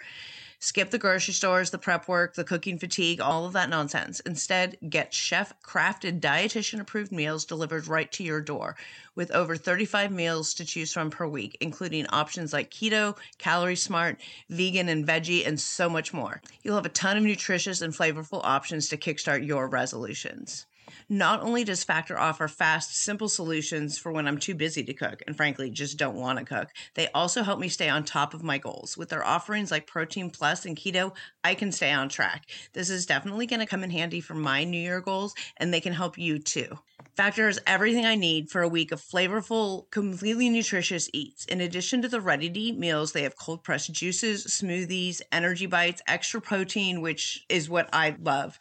Skip 0.60 0.90
the 0.90 0.98
grocery 0.98 1.34
stores, 1.34 1.70
the 1.70 1.78
prep 1.78 2.08
work, 2.08 2.34
the 2.34 2.42
cooking 2.42 2.80
fatigue, 2.80 3.20
all 3.20 3.44
of 3.44 3.52
that 3.52 3.70
nonsense. 3.70 4.18
Instead, 4.20 4.76
get 4.88 5.14
chef 5.14 5.52
crafted, 5.62 6.18
dietitian 6.20 6.80
approved 6.80 7.12
meals 7.12 7.44
delivered 7.44 7.86
right 7.86 8.10
to 8.10 8.24
your 8.24 8.40
door 8.40 8.74
with 9.14 9.30
over 9.30 9.56
35 9.56 10.10
meals 10.10 10.54
to 10.54 10.64
choose 10.64 10.92
from 10.92 11.10
per 11.10 11.26
week, 11.28 11.56
including 11.60 12.06
options 12.08 12.52
like 12.52 12.70
keto, 12.70 13.16
calorie 13.38 13.76
smart, 13.76 14.20
vegan, 14.48 14.88
and 14.88 15.06
veggie, 15.06 15.46
and 15.46 15.60
so 15.60 15.88
much 15.88 16.12
more. 16.12 16.42
You'll 16.62 16.76
have 16.76 16.86
a 16.86 16.90
ton 16.90 17.16
of 17.16 17.22
nutritious 17.22 17.80
and 17.80 17.92
flavorful 17.92 18.40
options 18.42 18.88
to 18.88 18.96
kickstart 18.96 19.46
your 19.46 19.68
resolutions. 19.68 20.66
Not 21.08 21.42
only 21.42 21.64
does 21.64 21.84
Factor 21.84 22.18
offer 22.18 22.48
fast, 22.48 22.96
simple 22.96 23.28
solutions 23.28 23.98
for 23.98 24.12
when 24.12 24.26
I'm 24.26 24.38
too 24.38 24.54
busy 24.54 24.82
to 24.84 24.94
cook 24.94 25.22
and 25.26 25.36
frankly 25.36 25.70
just 25.70 25.98
don't 25.98 26.16
want 26.16 26.38
to 26.38 26.44
cook, 26.44 26.68
they 26.94 27.08
also 27.08 27.42
help 27.42 27.58
me 27.58 27.68
stay 27.68 27.88
on 27.88 28.04
top 28.04 28.34
of 28.34 28.42
my 28.42 28.58
goals. 28.58 28.96
With 28.96 29.08
their 29.08 29.24
offerings 29.24 29.70
like 29.70 29.86
Protein 29.86 30.30
Plus 30.30 30.66
and 30.66 30.76
Keto, 30.76 31.14
I 31.44 31.54
can 31.54 31.72
stay 31.72 31.92
on 31.92 32.08
track. 32.08 32.44
This 32.72 32.90
is 32.90 33.06
definitely 33.06 33.46
going 33.46 33.60
to 33.60 33.66
come 33.66 33.84
in 33.84 33.90
handy 33.90 34.20
for 34.20 34.34
my 34.34 34.64
New 34.64 34.80
Year 34.80 35.00
goals, 35.00 35.34
and 35.56 35.72
they 35.72 35.80
can 35.80 35.92
help 35.92 36.18
you 36.18 36.38
too. 36.38 36.78
Factor 37.16 37.46
has 37.46 37.58
everything 37.66 38.06
I 38.06 38.14
need 38.14 38.48
for 38.48 38.62
a 38.62 38.68
week 38.68 38.92
of 38.92 39.00
flavorful, 39.00 39.90
completely 39.90 40.48
nutritious 40.48 41.10
eats. 41.12 41.44
In 41.46 41.60
addition 41.60 42.00
to 42.02 42.08
the 42.08 42.20
ready 42.20 42.48
to 42.48 42.60
eat 42.60 42.78
meals, 42.78 43.10
they 43.10 43.24
have 43.24 43.36
cold 43.36 43.64
pressed 43.64 43.92
juices, 43.92 44.46
smoothies, 44.46 45.20
energy 45.32 45.66
bites, 45.66 46.00
extra 46.06 46.40
protein, 46.40 47.00
which 47.00 47.44
is 47.48 47.68
what 47.68 47.88
I 47.92 48.16
love, 48.20 48.58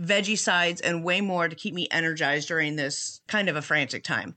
veggie 0.00 0.38
sides, 0.38 0.80
and 0.80 1.04
way 1.04 1.20
more 1.20 1.48
to 1.48 1.56
keep 1.56 1.74
me 1.74 1.88
energized 1.90 2.48
during 2.48 2.76
this 2.76 3.20
kind 3.28 3.48
of 3.48 3.56
a 3.56 3.62
frantic 3.62 4.04
time. 4.04 4.36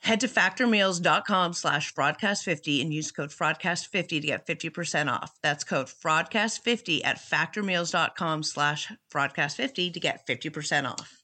Head 0.00 0.20
to 0.20 0.28
factormeals.com 0.28 1.54
slash 1.54 1.94
fraudcast50 1.94 2.82
and 2.82 2.92
use 2.92 3.10
code 3.10 3.30
FRAUDCAST50 3.30 4.20
to 4.20 4.26
get 4.26 4.46
50% 4.46 5.10
off. 5.10 5.32
That's 5.42 5.64
code 5.64 5.86
FRAUDCAST50 5.86 7.00
at 7.04 7.18
factormeals.com 7.18 8.42
slash 8.42 8.92
fraudcast50 9.10 9.94
to 9.94 10.00
get 10.00 10.26
50% 10.26 10.90
off. 10.90 11.23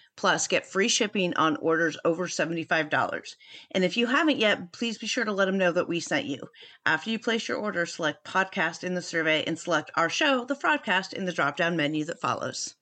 Plus, 0.21 0.47
get 0.47 0.67
free 0.67 0.87
shipping 0.87 1.33
on 1.33 1.55
orders 1.55 1.97
over 2.05 2.27
$75. 2.27 3.35
And 3.71 3.83
if 3.83 3.97
you 3.97 4.05
haven't 4.05 4.37
yet, 4.37 4.71
please 4.71 4.99
be 4.99 5.07
sure 5.07 5.25
to 5.25 5.31
let 5.31 5.45
them 5.45 5.57
know 5.57 5.71
that 5.71 5.87
we 5.87 5.99
sent 5.99 6.27
you. 6.27 6.37
After 6.85 7.09
you 7.09 7.17
place 7.17 7.47
your 7.47 7.57
order, 7.57 7.87
select 7.87 8.23
podcast 8.23 8.83
in 8.83 8.93
the 8.93 9.01
survey 9.01 9.43
and 9.45 9.57
select 9.57 9.89
our 9.95 10.09
show, 10.09 10.45
the 10.45 10.53
Fraudcast, 10.53 11.13
in 11.13 11.25
the 11.25 11.33
drop 11.33 11.57
down 11.57 11.75
menu 11.75 12.05
that 12.05 12.21
follows. 12.21 12.75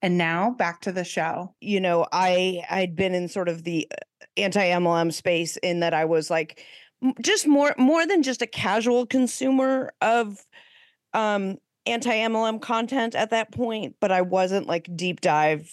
And 0.00 0.16
now 0.16 0.52
back 0.52 0.80
to 0.80 0.92
the 0.92 1.04
show. 1.04 1.54
You 1.60 1.78
know, 1.78 2.06
I 2.10 2.62
I'd 2.70 2.96
been 2.96 3.14
in 3.14 3.28
sort 3.28 3.50
of 3.50 3.64
the 3.64 3.86
uh, 3.92 4.24
anti 4.38 4.64
MLM 4.64 5.12
space 5.12 5.58
in 5.58 5.80
that 5.80 5.92
I 5.92 6.06
was 6.06 6.30
like 6.30 6.64
just 7.20 7.46
more 7.46 7.74
more 7.76 8.06
than 8.06 8.22
just 8.22 8.40
a 8.40 8.46
casual 8.46 9.04
consumer 9.04 9.92
of 10.00 10.46
um 11.12 11.58
anti 11.84 12.16
MLM 12.16 12.62
content 12.62 13.14
at 13.14 13.28
that 13.28 13.52
point, 13.52 13.96
but 14.00 14.10
I 14.10 14.22
wasn't 14.22 14.66
like 14.66 14.88
deep 14.96 15.20
dive 15.20 15.70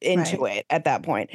into 0.00 0.44
it 0.46 0.66
at 0.70 0.84
that 0.84 1.02
point. 1.02 1.30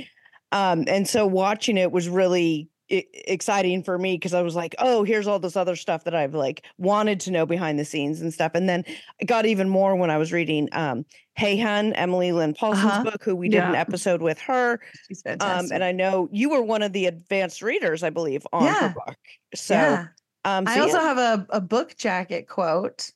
Um, 0.52 0.84
and 0.88 1.08
so 1.08 1.26
watching 1.26 1.78
it 1.78 1.92
was 1.92 2.08
really 2.10 2.70
exciting 2.90 3.82
for 3.82 3.98
me 3.98 4.16
because 4.16 4.34
I 4.34 4.42
was 4.42 4.56
like, 4.56 4.76
oh, 4.78 5.04
here's 5.04 5.26
all 5.26 5.40
this 5.40 5.56
other 5.56 5.76
stuff 5.76 6.04
that 6.04 6.14
I've 6.14 6.36
like 6.36 6.66
wanted 6.78 7.20
to 7.22 7.32
know 7.32 7.46
behind 7.46 7.80
the 7.80 7.86
scenes 7.86 8.22
and 8.22 8.32
stuff. 8.34 8.52
And 8.54 8.70
then 8.70 8.84
I 9.22 9.26
got 9.26 9.46
even 9.46 9.68
more 9.70 9.96
when 9.96 10.12
I 10.12 10.18
was 10.18 10.32
reading 10.32 10.70
um 10.74 11.06
Hey 11.36 11.58
Hun, 11.58 11.94
Emily 11.94 12.32
Lynn 12.32 12.54
Paulson's 12.54 12.86
Uh-huh. 12.92 13.04
book, 13.06 13.24
who 13.24 13.36
we 13.36 13.50
did 13.50 13.64
an 13.64 13.74
episode 13.74 14.22
with 14.22 14.38
her. 14.42 14.80
She's 15.08 15.24
Um, 15.26 15.32
fantastic. 15.32 15.74
and 15.74 15.84
I 15.84 15.92
know 15.92 16.30
you 16.32 16.50
were 16.52 16.62
one 16.62 16.84
of 16.84 16.94
the 16.94 17.08
advanced 17.08 17.64
readers, 17.64 18.04
I 18.04 18.12
believe, 18.12 18.46
on 18.54 18.66
Yeah. 18.66 18.90
her 18.90 18.94
book. 18.94 19.18
So 19.56 19.74
yeah. 19.74 20.08
um 20.46 20.66
I 20.68 20.80
also 20.80 20.98
yeah. 20.98 21.04
have 21.04 21.18
a, 21.18 21.48
a 21.50 21.62
book 21.62 21.96
jacket 21.98 22.48
quote. 22.48 23.10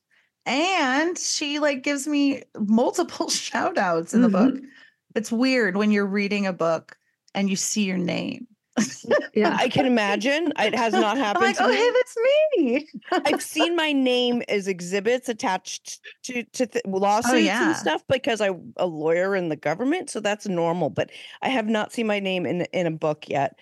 And 0.48 1.17
she 1.20 1.60
like 1.60 1.84
gives 1.84 2.08
me 2.08 2.41
multiple 2.58 3.29
shout 3.29 3.77
outs 3.77 4.13
in 4.15 4.22
the 4.22 4.29
book. 4.29 4.56
It's 5.17 5.31
weird 5.31 5.75
when 5.77 5.91
you're 5.91 6.05
reading 6.05 6.45
a 6.47 6.53
book 6.53 6.97
and 7.33 7.50
you 7.50 7.55
see 7.55 7.83
your 7.83 7.97
name. 7.97 8.47
Yeah. 9.33 9.57
I 9.59 9.69
can 9.69 9.86
imagine. 9.86 10.53
It 10.59 10.75
has 10.75 10.93
not 10.93 11.17
I'm 11.17 11.24
happened 11.24 11.45
like, 11.45 11.57
to 11.57 11.63
oh, 11.63 11.67
me. 11.69 11.75
hey, 11.75 11.89
that's 11.91 12.15
me. 12.57 12.88
I've 13.25 13.41
seen 13.55 13.75
my 13.75 13.91
name 13.91 14.43
as 14.47 14.67
exhibits 14.67 15.29
attached 15.29 16.00
to 16.24 16.43
to 16.43 16.67
th- 16.67 16.86
lawsuits 16.86 17.33
Oh, 17.33 17.38
yeah. 17.38 17.69
and 17.69 17.75
stuff 17.75 18.03
because 18.07 18.41
I'm 18.41 18.74
a 18.77 18.86
lawyer 18.86 19.36
in 19.36 19.50
the 19.50 19.55
government, 19.55 20.09
so 20.09 20.19
that's 20.19 20.47
normal. 20.47 20.89
But 20.89 21.12
I 21.41 21.50
have 21.50 21.67
not 21.67 21.91
seen 21.91 22.07
my 22.07 22.19
name 22.19 22.45
in 22.45 22.62
in 22.74 22.86
a 22.86 22.91
book 22.91 23.25
yet, 23.27 23.57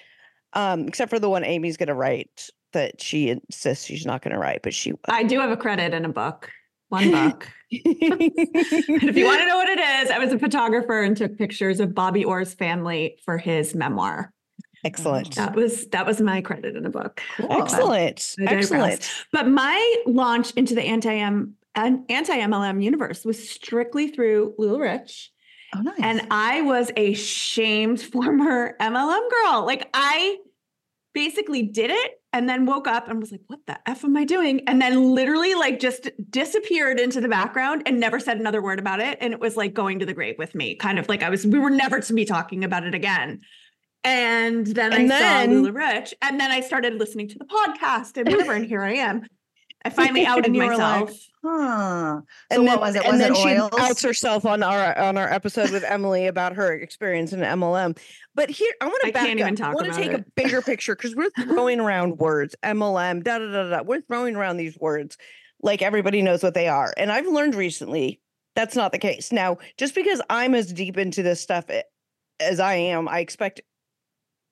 um, 0.53 0.87
except 0.87 1.09
for 1.09 1.19
the 1.19 1.29
one 1.29 1.45
Amy's 1.45 1.77
going 1.77 1.87
to 1.87 1.93
write 1.93 2.49
that 2.73 3.01
she 3.01 3.29
insists 3.29 3.85
she's 3.85 4.05
not 4.05 4.21
going 4.21 4.33
to 4.33 4.39
write, 4.39 4.61
but 4.63 4.73
she. 4.73 4.93
I 5.05 5.23
do 5.23 5.39
have 5.39 5.51
a 5.51 5.57
credit 5.57 5.93
in 5.93 6.03
a 6.03 6.09
book, 6.09 6.51
one 6.89 7.11
book. 7.11 7.47
and 7.71 7.81
if 7.91 9.17
you 9.17 9.25
want 9.25 9.41
to 9.41 9.47
know 9.47 9.57
what 9.57 9.69
it 9.69 9.79
is, 9.79 10.11
I 10.11 10.19
was 10.19 10.31
a 10.31 10.39
photographer 10.39 11.01
and 11.01 11.15
took 11.17 11.37
pictures 11.37 11.79
of 11.79 11.93
Bobby 11.93 12.23
Orr's 12.23 12.53
family 12.53 13.17
for 13.25 13.37
his 13.37 13.75
memoir. 13.75 14.31
Excellent. 14.83 15.33
That 15.35 15.55
was 15.55 15.87
that 15.87 16.05
was 16.05 16.21
my 16.21 16.41
credit 16.41 16.75
in 16.75 16.85
a 16.85 16.91
book. 16.91 17.21
Excellent. 17.39 18.35
I. 18.39 18.53
Excellent. 18.53 19.09
But 19.31 19.47
my 19.47 20.03
launch 20.05 20.51
into 20.51 20.75
the 20.75 20.83
anti-M 20.83 21.55
anti 21.75 22.37
MLM 22.37 22.83
universe 22.83 23.25
was 23.25 23.49
strictly 23.49 24.09
through 24.09 24.53
LuLaRich. 24.59 25.29
Oh, 25.75 25.81
nice. 25.81 25.95
And 25.99 26.27
I 26.29 26.61
was 26.61 26.91
a 26.95 27.13
shamed 27.15 28.01
former 28.01 28.75
MLM 28.79 29.29
girl. 29.29 29.65
Like 29.65 29.89
I 29.93 30.37
basically 31.15 31.63
did 31.63 31.89
it 31.89 32.11
and 32.33 32.47
then 32.47 32.65
woke 32.67 32.87
up 32.87 33.07
and 33.07 33.19
was 33.19 33.31
like, 33.31 33.41
what 33.47 33.59
the 33.65 33.79
F 33.89 34.03
am 34.03 34.15
I 34.15 34.25
doing? 34.25 34.61
And 34.67 34.79
then 34.79 35.15
literally 35.15 35.55
like 35.55 35.79
just 35.79 36.11
disappeared 36.29 36.99
into 36.99 37.19
the 37.21 37.27
background 37.29 37.81
and 37.87 37.99
never 37.99 38.19
said 38.19 38.37
another 38.37 38.61
word 38.61 38.77
about 38.77 38.99
it. 38.99 39.17
And 39.21 39.33
it 39.33 39.39
was 39.39 39.55
like 39.57 39.73
going 39.73 39.97
to 39.99 40.05
the 40.05 40.13
grave 40.13 40.35
with 40.37 40.53
me, 40.53 40.75
kind 40.75 40.99
of 40.99 41.09
like 41.09 41.23
I 41.23 41.29
was, 41.31 41.47
we 41.47 41.57
were 41.57 41.71
never 41.71 41.99
to 42.01 42.13
be 42.13 42.25
talking 42.25 42.63
about 42.63 42.83
it 42.83 42.93
again. 42.93 43.39
And 44.03 44.67
then 44.67 44.93
And 44.93 45.11
I 45.11 45.19
then- 45.19 45.49
saw 45.49 45.53
Lula 45.55 45.71
Rich 45.71 46.13
and 46.21 46.39
then 46.39 46.51
I 46.51 46.59
started 46.61 46.93
listening 46.95 47.27
to 47.29 47.39
the 47.39 47.45
podcast 47.45 48.17
and 48.17 48.29
whatever. 48.29 48.53
and 48.53 48.65
here 48.65 48.83
I 48.83 48.93
am. 48.95 49.25
I 49.85 49.89
finally 49.89 50.25
outed 50.25 50.53
you 50.55 50.61
like, 50.61 50.71
myself. 50.71 51.11
huh. 51.43 52.21
So 52.21 52.25
and 52.49 52.63
what 52.65 52.71
then, 52.71 52.79
was 52.81 52.95
it? 52.95 53.05
and 53.05 53.21
then 53.21 53.31
it 53.31 53.37
she 53.37 53.49
oils? 53.49 53.71
outs 53.79 54.01
herself 54.01 54.45
on 54.45 54.63
our 54.63 54.97
on 54.97 55.17
our 55.17 55.31
episode 55.31 55.69
with 55.71 55.83
Emily 55.83 56.27
about 56.27 56.53
her 56.55 56.73
experience 56.73 57.31
in 57.31 57.39
MLM. 57.39 57.97
But 58.33 58.49
here, 58.49 58.73
I 58.81 58.85
want 58.87 59.01
to 59.05 59.11
back 59.13 59.27
can't 59.27 59.39
up. 59.39 59.45
even 59.45 59.55
talk 59.55 59.71
I 59.71 59.73
want 59.75 59.87
to 59.87 59.93
take 59.93 60.11
it. 60.11 60.19
a 60.19 60.25
bigger 60.35 60.61
picture 60.61 60.95
because 60.95 61.15
we're 61.15 61.29
throwing 61.43 61.79
around 61.79 62.17
words, 62.17 62.55
MLM, 62.63 63.23
da 63.23 63.37
da 63.37 63.51
da 63.51 63.69
da. 63.69 63.83
We're 63.83 64.01
throwing 64.01 64.35
around 64.35 64.57
these 64.57 64.77
words 64.77 65.17
like 65.61 65.81
everybody 65.81 66.21
knows 66.21 66.43
what 66.43 66.53
they 66.53 66.67
are. 66.67 66.93
And 66.97 67.11
I've 67.11 67.27
learned 67.27 67.55
recently 67.55 68.19
that's 68.55 68.75
not 68.75 68.91
the 68.91 68.99
case. 68.99 69.31
Now, 69.31 69.57
just 69.77 69.93
because 69.95 70.21
I'm 70.29 70.55
as 70.55 70.71
deep 70.73 70.97
into 70.97 71.21
this 71.23 71.41
stuff 71.41 71.65
as 72.39 72.59
I 72.59 72.75
am, 72.75 73.07
I 73.07 73.19
expect 73.19 73.61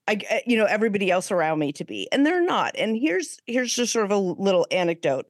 I 0.07 0.41
you 0.45 0.57
know 0.57 0.65
everybody 0.65 1.09
else 1.09 1.31
around 1.31 1.59
me 1.59 1.71
to 1.73 1.85
be, 1.85 2.07
and 2.11 2.25
they're 2.25 2.43
not. 2.43 2.75
And 2.77 2.97
here's 2.97 3.39
here's 3.45 3.73
just 3.73 3.93
sort 3.93 4.05
of 4.05 4.11
a 4.11 4.17
little 4.17 4.67
anecdote. 4.71 5.27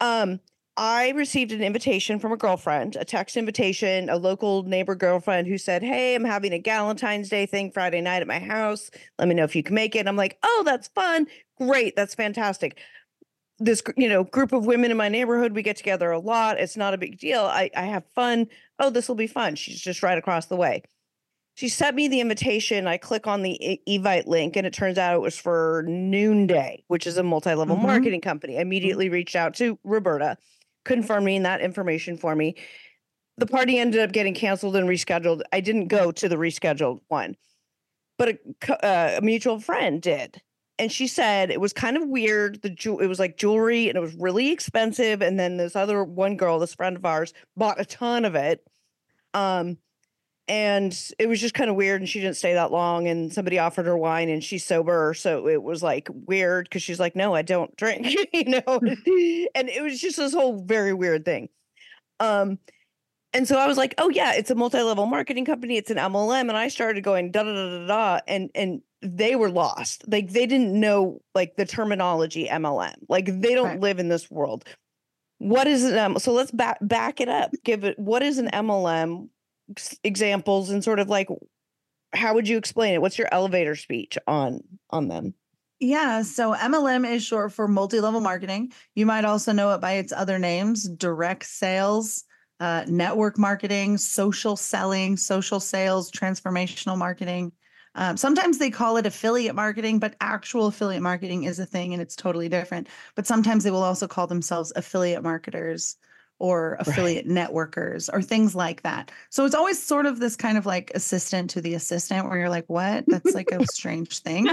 Um, 0.00 0.40
I 0.78 1.10
received 1.10 1.50
an 1.50 1.60
invitation 1.60 2.20
from 2.20 2.30
a 2.30 2.36
girlfriend, 2.36 2.94
a 2.94 3.04
text 3.04 3.36
invitation, 3.36 4.08
a 4.08 4.16
local 4.16 4.62
neighbor 4.62 4.94
girlfriend 4.94 5.48
who 5.48 5.58
said, 5.58 5.82
Hey, 5.82 6.14
I'm 6.14 6.24
having 6.24 6.52
a 6.52 6.62
Galentine's 6.62 7.28
Day 7.28 7.46
thing 7.46 7.72
Friday 7.72 8.00
night 8.00 8.22
at 8.22 8.28
my 8.28 8.38
house. 8.38 8.88
Let 9.18 9.26
me 9.26 9.34
know 9.34 9.42
if 9.42 9.56
you 9.56 9.64
can 9.64 9.74
make 9.74 9.96
it. 9.96 10.06
I'm 10.06 10.14
like, 10.14 10.38
Oh, 10.44 10.62
that's 10.64 10.86
fun. 10.86 11.26
Great. 11.58 11.96
That's 11.96 12.14
fantastic. 12.14 12.78
This, 13.58 13.82
you 13.96 14.08
know, 14.08 14.22
group 14.22 14.52
of 14.52 14.66
women 14.66 14.92
in 14.92 14.96
my 14.96 15.08
neighborhood, 15.08 15.52
we 15.52 15.62
get 15.64 15.76
together 15.76 16.12
a 16.12 16.20
lot. 16.20 16.60
It's 16.60 16.76
not 16.76 16.94
a 16.94 16.98
big 16.98 17.18
deal. 17.18 17.40
I, 17.40 17.70
I 17.76 17.86
have 17.86 18.04
fun. 18.14 18.46
Oh, 18.78 18.90
this 18.90 19.08
will 19.08 19.16
be 19.16 19.26
fun. 19.26 19.56
She's 19.56 19.80
just 19.80 20.04
right 20.04 20.16
across 20.16 20.46
the 20.46 20.54
way. 20.54 20.84
She 21.58 21.68
sent 21.68 21.96
me 21.96 22.06
the 22.06 22.20
invitation. 22.20 22.86
I 22.86 22.98
click 22.98 23.26
on 23.26 23.42
the 23.42 23.80
Evite 23.88 24.28
link, 24.28 24.54
and 24.54 24.64
it 24.64 24.72
turns 24.72 24.96
out 24.96 25.16
it 25.16 25.20
was 25.20 25.36
for 25.36 25.84
Noonday, 25.88 26.84
which 26.86 27.04
is 27.04 27.16
a 27.16 27.24
multi-level 27.24 27.76
Mhm. 27.76 27.82
marketing 27.82 28.20
company. 28.20 28.58
I 28.58 28.60
immediately 28.60 29.08
reached 29.08 29.34
out 29.34 29.54
to 29.54 29.76
Roberta, 29.82 30.38
confirming 30.84 31.42
that 31.42 31.60
information 31.60 32.16
for 32.16 32.36
me. 32.36 32.54
The 33.38 33.46
party 33.46 33.76
ended 33.76 34.00
up 34.00 34.12
getting 34.12 34.34
canceled 34.34 34.76
and 34.76 34.88
rescheduled. 34.88 35.42
I 35.52 35.58
didn't 35.58 35.88
go 35.88 36.12
to 36.12 36.28
the 36.28 36.36
rescheduled 36.36 37.00
one, 37.08 37.36
but 38.18 38.28
a, 38.28 38.86
uh, 38.86 39.18
a 39.18 39.20
mutual 39.20 39.58
friend 39.58 40.00
did. 40.00 40.40
and 40.80 40.92
she 40.92 41.08
said 41.08 41.50
it 41.50 41.60
was 41.60 41.72
kind 41.72 41.96
of 41.96 42.06
weird. 42.06 42.62
The 42.62 42.70
jewel, 42.70 43.00
it 43.00 43.08
was 43.08 43.18
like 43.18 43.36
jewelry, 43.36 43.88
and 43.88 43.98
it 43.98 44.00
was 44.00 44.14
really 44.14 44.52
expensive. 44.52 45.20
And 45.22 45.36
then 45.40 45.56
this 45.56 45.74
other 45.74 46.04
one 46.04 46.36
girl, 46.36 46.60
this 46.60 46.76
friend 46.76 46.96
of 46.96 47.04
ours, 47.04 47.34
bought 47.56 47.80
a 47.80 47.84
ton 47.84 48.24
of 48.24 48.36
it. 48.36 48.64
Um, 49.34 49.78
and 50.48 50.92
it 51.18 51.26
was 51.28 51.40
just 51.40 51.54
kind 51.54 51.70
of 51.70 51.76
weird. 51.76 52.00
And 52.00 52.08
she 52.08 52.20
didn't 52.20 52.36
stay 52.36 52.54
that 52.54 52.72
long. 52.72 53.06
And 53.06 53.32
somebody 53.32 53.58
offered 53.58 53.86
her 53.86 53.96
wine, 53.96 54.28
and 54.28 54.42
she's 54.42 54.64
sober, 54.64 55.14
so 55.14 55.46
it 55.48 55.62
was 55.62 55.82
like 55.82 56.08
weird 56.12 56.64
because 56.66 56.82
she's 56.82 57.00
like, 57.00 57.14
"No, 57.16 57.34
I 57.34 57.42
don't 57.42 57.74
drink," 57.76 58.06
you 58.32 58.44
know. 58.44 58.62
and 58.66 59.68
it 59.68 59.82
was 59.82 60.00
just 60.00 60.16
this 60.16 60.32
whole 60.34 60.62
very 60.62 60.94
weird 60.94 61.24
thing. 61.24 61.48
Um, 62.20 62.58
and 63.32 63.46
so 63.46 63.58
I 63.58 63.66
was 63.66 63.76
like, 63.76 63.94
"Oh 63.98 64.08
yeah, 64.10 64.34
it's 64.34 64.50
a 64.50 64.54
multi-level 64.54 65.06
marketing 65.06 65.44
company. 65.44 65.76
It's 65.76 65.90
an 65.90 65.98
MLM." 65.98 66.48
And 66.48 66.56
I 66.56 66.68
started 66.68 67.04
going 67.04 67.30
da 67.30 67.42
da 67.42 67.52
da 67.52 67.78
da 67.80 67.86
da, 67.86 68.20
and 68.26 68.50
and 68.54 68.80
they 69.02 69.36
were 69.36 69.50
lost. 69.50 70.04
Like 70.08 70.30
they 70.30 70.46
didn't 70.46 70.72
know 70.78 71.20
like 71.34 71.56
the 71.56 71.66
terminology 71.66 72.48
MLM. 72.48 72.94
Like 73.08 73.26
they 73.26 73.54
don't 73.54 73.66
Right. 73.68 73.80
live 73.80 73.98
in 73.98 74.08
this 74.08 74.30
world. 74.30 74.64
What 75.38 75.68
is 75.68 75.84
an 75.84 75.94
M? 75.96 76.18
So 76.18 76.32
let's 76.32 76.50
back 76.50 76.78
back 76.80 77.20
it 77.20 77.28
up. 77.28 77.52
Give 77.64 77.84
it. 77.84 77.98
What 77.98 78.22
is 78.22 78.38
an 78.38 78.48
MLM? 78.52 79.28
Examples 80.02 80.70
and 80.70 80.82
sort 80.82 80.98
of 80.98 81.08
like, 81.08 81.28
how 82.12 82.34
would 82.34 82.48
you 82.48 82.56
explain 82.56 82.94
it? 82.94 83.02
What's 83.02 83.18
your 83.18 83.28
elevator 83.32 83.76
speech 83.76 84.16
on 84.26 84.60
on 84.90 85.08
them? 85.08 85.34
Yeah, 85.80 86.22
so 86.22 86.54
MLM 86.54 87.08
is 87.08 87.22
short 87.22 87.52
for 87.52 87.68
multi-level 87.68 88.20
marketing. 88.20 88.72
You 88.96 89.06
might 89.06 89.24
also 89.24 89.52
know 89.52 89.72
it 89.74 89.80
by 89.80 89.92
its 89.92 90.12
other 90.12 90.38
names, 90.38 90.88
direct 90.88 91.44
sales, 91.44 92.24
uh, 92.58 92.84
network 92.88 93.38
marketing, 93.38 93.98
social 93.98 94.56
selling, 94.56 95.16
social 95.16 95.60
sales, 95.60 96.10
transformational 96.10 96.98
marketing. 96.98 97.52
Um, 97.94 98.16
sometimes 98.16 98.58
they 98.58 98.70
call 98.70 98.96
it 98.96 99.06
affiliate 99.06 99.54
marketing, 99.54 99.98
but 100.00 100.16
actual 100.20 100.66
affiliate 100.66 101.02
marketing 101.02 101.44
is 101.44 101.58
a 101.58 101.66
thing 101.66 101.92
and 101.92 102.02
it's 102.02 102.16
totally 102.16 102.48
different. 102.48 102.88
But 103.14 103.26
sometimes 103.26 103.62
they 103.62 103.70
will 103.70 103.84
also 103.84 104.08
call 104.08 104.26
themselves 104.26 104.72
affiliate 104.74 105.22
marketers 105.22 105.96
or 106.40 106.76
affiliate 106.80 107.26
networkers 107.28 108.08
or 108.12 108.22
things 108.22 108.54
like 108.54 108.82
that. 108.82 109.10
So 109.30 109.44
it's 109.44 109.54
always 109.54 109.82
sort 109.82 110.06
of 110.06 110.20
this 110.20 110.36
kind 110.36 110.56
of 110.56 110.66
like 110.66 110.92
assistant 110.94 111.50
to 111.50 111.60
the 111.60 111.74
assistant 111.74 112.28
where 112.28 112.38
you're 112.38 112.48
like, 112.48 112.66
what? 112.68 113.04
That's 113.08 113.34
like 113.34 113.50
a 113.50 113.64
strange 113.66 114.20
thing. 114.20 114.44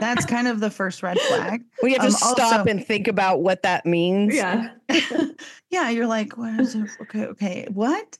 That's 0.00 0.26
kind 0.26 0.48
of 0.48 0.58
the 0.60 0.70
first 0.70 1.02
red 1.02 1.18
flag. 1.20 1.62
We 1.82 1.92
have 1.92 2.00
to 2.02 2.06
Um, 2.08 2.12
stop 2.12 2.38
also- 2.60 2.64
and 2.70 2.84
think 2.84 3.06
about 3.06 3.40
what 3.42 3.62
that 3.62 3.86
means. 3.86 4.34
yeah. 4.34 4.70
yeah, 5.70 5.90
you're 5.90 6.06
like, 6.08 6.36
what 6.36 6.58
is 6.60 6.74
it? 6.74 6.90
Okay, 7.02 7.24
okay, 7.26 7.66
what? 7.72 8.18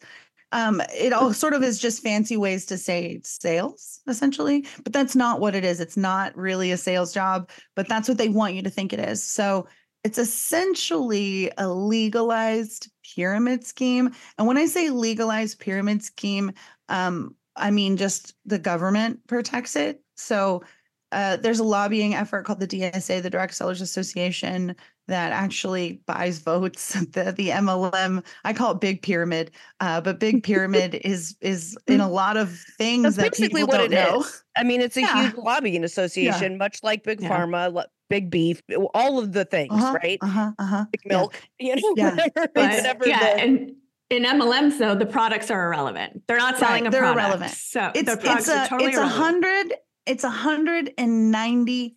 Um, 0.52 0.80
it 0.96 1.12
all 1.12 1.32
sort 1.34 1.52
of 1.54 1.62
is 1.62 1.78
just 1.78 2.02
fancy 2.02 2.36
ways 2.36 2.64
to 2.66 2.78
say 2.78 3.20
sales, 3.24 4.00
essentially, 4.06 4.64
but 4.82 4.92
that's 4.94 5.14
not 5.14 5.40
what 5.40 5.54
it 5.54 5.64
is. 5.64 5.78
It's 5.80 5.96
not 5.96 6.34
really 6.36 6.70
a 6.72 6.76
sales 6.78 7.12
job, 7.12 7.50
but 7.74 7.86
that's 7.88 8.08
what 8.08 8.16
they 8.16 8.28
want 8.30 8.54
you 8.54 8.62
to 8.62 8.70
think 8.70 8.92
it 8.94 9.00
is. 9.00 9.22
So 9.22 9.66
it's 10.04 10.18
essentially 10.18 11.50
a 11.58 11.68
legalized 11.72 12.90
pyramid 13.14 13.64
scheme. 13.64 14.14
And 14.38 14.46
when 14.46 14.56
I 14.56 14.66
say 14.66 14.90
legalized 14.90 15.58
pyramid 15.58 16.02
scheme, 16.02 16.52
um, 16.88 17.34
I 17.56 17.70
mean 17.70 17.96
just 17.96 18.34
the 18.44 18.58
government 18.58 19.26
protects 19.26 19.76
it. 19.76 20.02
So 20.16 20.62
uh, 21.10 21.36
there's 21.36 21.58
a 21.58 21.64
lobbying 21.64 22.14
effort 22.14 22.44
called 22.44 22.60
the 22.60 22.66
DSA, 22.66 23.20
the 23.20 23.30
Direct 23.30 23.54
Sellers 23.54 23.80
Association, 23.80 24.76
that 25.06 25.32
actually 25.32 26.02
buys 26.06 26.38
votes. 26.38 26.94
The 27.12 27.32
the 27.32 27.50
MLM, 27.50 28.22
I 28.44 28.52
call 28.52 28.72
it 28.72 28.80
Big 28.80 29.00
Pyramid, 29.02 29.50
uh, 29.80 30.00
but 30.02 30.20
Big 30.20 30.42
Pyramid 30.42 30.94
is 31.04 31.36
is 31.40 31.78
in 31.86 32.00
a 32.00 32.08
lot 32.10 32.36
of 32.36 32.50
things 32.76 33.16
That's 33.16 33.16
that 33.16 33.32
basically 33.32 33.60
people 33.60 33.66
what 33.66 33.78
don't 33.78 33.90
it 33.92 33.92
know. 33.92 34.26
is. 34.26 34.44
I 34.56 34.64
mean, 34.64 34.80
it's 34.80 34.96
a 34.96 35.00
Yeah. 35.00 35.06
huge 35.06 35.34
lobbying 35.34 35.82
association, 35.84 36.58
much 36.58 36.82
like 36.82 37.04
Big 37.04 37.20
Yeah. 37.20 37.28
Pharma, 37.28 37.72
Big 38.08 38.30
Beef, 38.30 38.62
all 38.94 39.18
of 39.18 39.32
the 39.32 39.44
things, 39.44 39.72
Uh-huh, 39.72 39.98
right? 40.02 40.18
Uh-huh, 40.20 40.52
uh-huh. 40.58 40.84
Big 40.92 41.02
yeah. 41.04 41.12
milk, 41.16 41.42
you 41.58 41.76
know, 41.76 41.92
Yeah. 41.96 42.10
whatever, 42.14 42.30
But 42.54 42.74
whatever 42.74 43.08
yeah, 43.08 43.18
the- 43.36 43.42
and 43.42 43.72
in 44.10 44.24
MLMs 44.24 44.78
though, 44.78 44.94
the 44.94 45.06
products 45.06 45.50
are 45.50 45.66
irrelevant. 45.66 46.22
They're 46.26 46.38
not 46.38 46.58
selling 46.58 46.84
Right, 46.84 46.88
a 46.88 46.90
they're 46.90 47.00
product. 47.02 47.20
irrelevant. 47.20 47.50
So 47.52 47.92
It's 47.94 48.10
the 48.10 48.16
products 48.16 48.48
it's 48.48 48.56
are 48.56 48.64
a 48.64 48.68
totally 48.68 48.90
it's 48.90 48.98
a 48.98 49.06
hundred 49.06 49.74
it's 50.06 50.24
a 50.24 50.30
hundred 50.30 50.94
and 50.96 51.30
ninety 51.30 51.96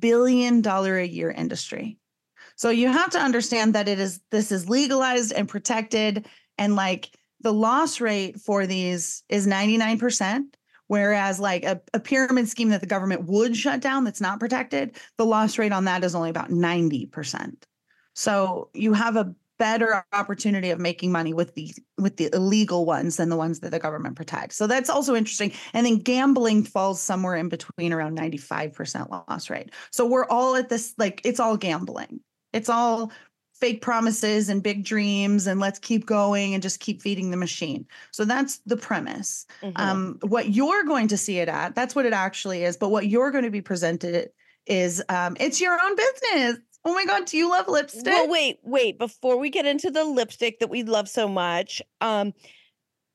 billion 0.00 0.60
dollar 0.60 0.98
a 0.98 1.06
year 1.06 1.30
industry. 1.30 1.98
So 2.56 2.70
you 2.70 2.88
have 2.88 3.10
to 3.10 3.18
understand 3.20 3.74
that 3.74 3.88
it 3.88 4.00
is 4.00 4.20
this 4.32 4.50
is 4.50 4.68
legalized 4.68 5.32
and 5.32 5.48
protected 5.48 6.26
and 6.58 6.74
like 6.74 7.10
the 7.40 7.52
loss 7.52 8.00
rate 8.00 8.40
for 8.40 8.66
these 8.66 9.22
is 9.28 9.46
99%. 9.48 10.44
Whereas, 10.92 11.40
like 11.40 11.64
a, 11.64 11.80
a 11.94 12.00
pyramid 12.00 12.50
scheme 12.50 12.68
that 12.68 12.82
the 12.82 12.86
government 12.86 13.24
would 13.24 13.56
shut 13.56 13.80
down 13.80 14.04
that's 14.04 14.20
not 14.20 14.38
protected, 14.38 14.94
the 15.16 15.24
loss 15.24 15.56
rate 15.56 15.72
on 15.72 15.86
that 15.86 16.04
is 16.04 16.14
only 16.14 16.28
about 16.28 16.50
90%. 16.50 17.62
So 18.14 18.68
you 18.74 18.92
have 18.92 19.16
a 19.16 19.34
better 19.58 20.04
opportunity 20.12 20.68
of 20.68 20.78
making 20.78 21.10
money 21.10 21.32
with 21.32 21.54
the 21.54 21.74
with 21.96 22.18
the 22.18 22.28
illegal 22.34 22.84
ones 22.84 23.16
than 23.16 23.30
the 23.30 23.38
ones 23.38 23.60
that 23.60 23.70
the 23.70 23.78
government 23.78 24.16
protects. 24.16 24.56
So 24.56 24.66
that's 24.66 24.90
also 24.90 25.14
interesting. 25.14 25.54
And 25.72 25.86
then 25.86 25.96
gambling 25.96 26.62
falls 26.62 27.00
somewhere 27.00 27.36
in 27.36 27.48
between 27.48 27.94
around 27.94 28.18
95% 28.18 29.08
loss 29.08 29.48
rate. 29.48 29.70
So 29.92 30.04
we're 30.04 30.26
all 30.26 30.56
at 30.56 30.68
this 30.68 30.92
like 30.98 31.22
it's 31.24 31.40
all 31.40 31.56
gambling. 31.56 32.20
It's 32.52 32.68
all 32.68 33.12
fake 33.62 33.80
promises 33.80 34.48
and 34.48 34.60
big 34.60 34.84
dreams 34.84 35.46
and 35.46 35.60
let's 35.60 35.78
keep 35.78 36.04
going 36.04 36.52
and 36.52 36.60
just 36.60 36.80
keep 36.80 37.00
feeding 37.00 37.30
the 37.30 37.36
machine. 37.36 37.86
So 38.10 38.24
that's 38.24 38.58
the 38.66 38.76
premise. 38.76 39.46
Mhm. 39.62 39.78
Um, 39.78 40.18
what 40.22 40.50
you're 40.50 40.82
going 40.82 41.06
to 41.06 41.16
see 41.16 41.38
it 41.38 41.48
at, 41.48 41.76
that's 41.76 41.94
what 41.94 42.04
it 42.04 42.12
actually 42.12 42.64
is. 42.64 42.76
But 42.76 42.88
what 42.88 43.06
you're 43.06 43.30
going 43.30 43.44
to 43.44 43.52
be 43.52 43.60
presented 43.60 44.30
is 44.66 45.00
um, 45.08 45.36
it's 45.38 45.60
your 45.60 45.78
own 45.80 45.94
business. 45.94 46.58
Oh 46.84 46.92
my 46.92 47.04
God, 47.04 47.26
do 47.26 47.36
you 47.36 47.48
love 47.48 47.68
lipstick? 47.68 48.06
Well, 48.06 48.28
wait, 48.28 48.58
wait. 48.64 48.98
Before 48.98 49.36
we 49.36 49.48
get 49.48 49.64
into 49.64 49.92
the 49.92 50.02
lipstick 50.02 50.58
that 50.58 50.68
we 50.68 50.82
love 50.82 51.08
so 51.08 51.28
much, 51.28 51.80
um, 52.00 52.34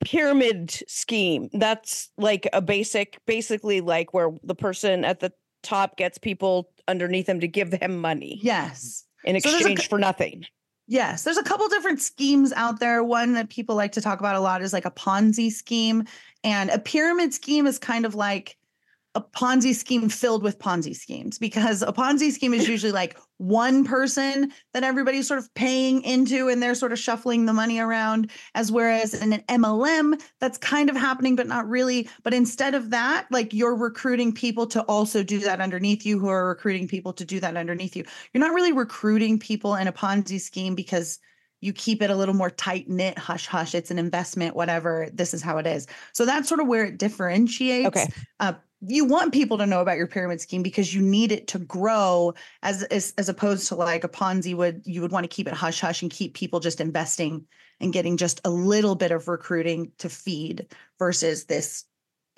pyramid 0.05 0.71
scheme. 0.87 1.49
That's 1.51 2.09
like 2.17 2.47
a 2.53 2.61
basic, 2.61 3.19
basically 3.25 3.81
like 3.81 4.13
where 4.13 4.29
the 4.43 4.55
person 4.55 5.03
at 5.03 5.19
the 5.19 5.33
top 5.61 5.97
gets 5.97 6.17
people 6.17 6.69
underneath 6.87 7.25
them 7.25 7.41
to 7.41 7.49
give 7.49 7.71
them 7.71 7.97
money 7.97 8.39
yes. 8.41 9.03
In 9.23 9.39
So 9.39 9.49
exchange 9.49 9.81
cou- 9.81 9.87
for 9.89 9.99
nothing. 9.99 10.45
Yes, 10.87 11.23
there's 11.23 11.37
a 11.37 11.43
couple 11.43 11.67
different 11.67 11.99
schemes 12.01 12.53
out 12.53 12.79
there. 12.79 13.03
One 13.03 13.33
that 13.33 13.49
people 13.49 13.75
like 13.75 13.91
to 13.93 14.01
talk 14.01 14.19
about 14.19 14.35
a 14.35 14.39
lot 14.39 14.61
is 14.61 14.71
like 14.71 14.85
a 14.85 14.91
Ponzi 14.91 15.51
scheme. 15.51 16.05
And 16.43 16.69
a 16.69 16.79
pyramid 16.79 17.33
scheme 17.33 17.67
is 17.67 17.77
kind 17.77 18.05
of 18.05 18.15
like 18.15 18.57
a 19.13 19.21
Ponzi 19.21 19.75
scheme 19.75 20.07
filled 20.07 20.43
with 20.43 20.59
Ponzi 20.59 20.95
schemes 20.95 21.37
because 21.37 21.81
a 21.81 21.91
Ponzi 21.91 22.31
scheme 22.31 22.53
is 22.53 22.67
usually 22.69 22.93
like 22.93 23.17
one 23.37 23.83
person 23.83 24.51
that 24.73 24.83
everybody's 24.83 25.27
sort 25.27 25.39
of 25.39 25.53
paying 25.53 26.01
into 26.03 26.49
and 26.49 26.61
they're 26.61 26.75
sort 26.75 26.91
of 26.91 26.99
shuffling 26.99 27.45
the 27.45 27.53
money 27.53 27.79
around. 27.79 28.31
As 28.55 28.71
whereas 28.71 29.13
in 29.13 29.33
an 29.33 29.43
MLM, 29.47 30.21
that's 30.39 30.57
kind 30.57 30.89
of 30.89 30.95
happening, 30.95 31.35
but 31.35 31.47
not 31.47 31.67
really. 31.67 32.09
But 32.23 32.33
instead 32.33 32.73
of 32.73 32.89
that, 32.89 33.27
like 33.31 33.53
you're 33.53 33.75
recruiting 33.75 34.33
people 34.33 34.65
to 34.67 34.81
also 34.83 35.23
do 35.23 35.39
that 35.39 35.61
underneath 35.61 36.05
you 36.05 36.19
who 36.19 36.27
are 36.29 36.47
recruiting 36.47 36.87
people 36.87 37.13
to 37.13 37.25
do 37.25 37.39
that 37.39 37.57
underneath 37.57 37.95
you. 37.95 38.03
You're 38.33 38.43
not 38.43 38.53
really 38.53 38.71
recruiting 38.71 39.39
people 39.39 39.75
in 39.75 39.87
a 39.87 39.93
Ponzi 39.93 40.41
scheme 40.41 40.75
because 40.75 41.19
you 41.61 41.73
keep 41.73 42.01
it 42.01 42.09
a 42.09 42.15
little 42.15 42.35
more 42.35 42.51
tight 42.51 42.87
knit, 42.87 43.17
hush 43.17 43.47
hush. 43.47 43.73
It's 43.73 43.89
an 43.89 43.97
investment, 43.97 44.55
whatever. 44.55 45.09
This 45.11 45.33
is 45.33 45.41
how 45.41 45.57
it 45.57 45.65
is. 45.65 45.87
So 46.13 46.25
that's 46.25 46.47
sort 46.47 46.59
of 46.59 46.67
where 46.67 46.85
it 46.85 46.97
differentiates. 46.97 47.87
Okay. 47.87 48.07
Uh, 48.39 48.53
you 48.81 49.05
want 49.05 49.33
people 49.33 49.57
to 49.57 49.65
know 49.65 49.81
about 49.81 49.97
your 49.97 50.07
pyramid 50.07 50.39
scheme 50.39 50.61
because 50.61 50.93
you 50.93 51.01
need 51.01 51.31
it 51.31 51.47
to 51.47 51.59
grow 51.59 52.33
as, 52.61 52.83
as 52.83 53.13
as 53.17 53.27
opposed 53.27 53.67
to 53.67 53.75
like 53.75 54.03
a 54.03 54.09
Ponzi 54.09 54.55
would 54.55 54.81
you 54.85 55.01
would 55.01 55.11
want 55.11 55.23
to 55.23 55.35
keep 55.35 55.47
it 55.47 55.53
hush 55.53 55.81
hush 55.81 56.01
and 56.01 56.11
keep 56.11 56.35
people 56.35 56.59
just 56.59 56.79
investing 56.79 57.45
and 57.79 57.93
getting 57.93 58.17
just 58.17 58.39
a 58.45 58.49
little 58.49 58.95
bit 58.95 59.11
of 59.11 59.27
recruiting 59.27 59.91
to 59.97 60.09
feed 60.09 60.67
versus 60.99 61.45
this 61.45 61.85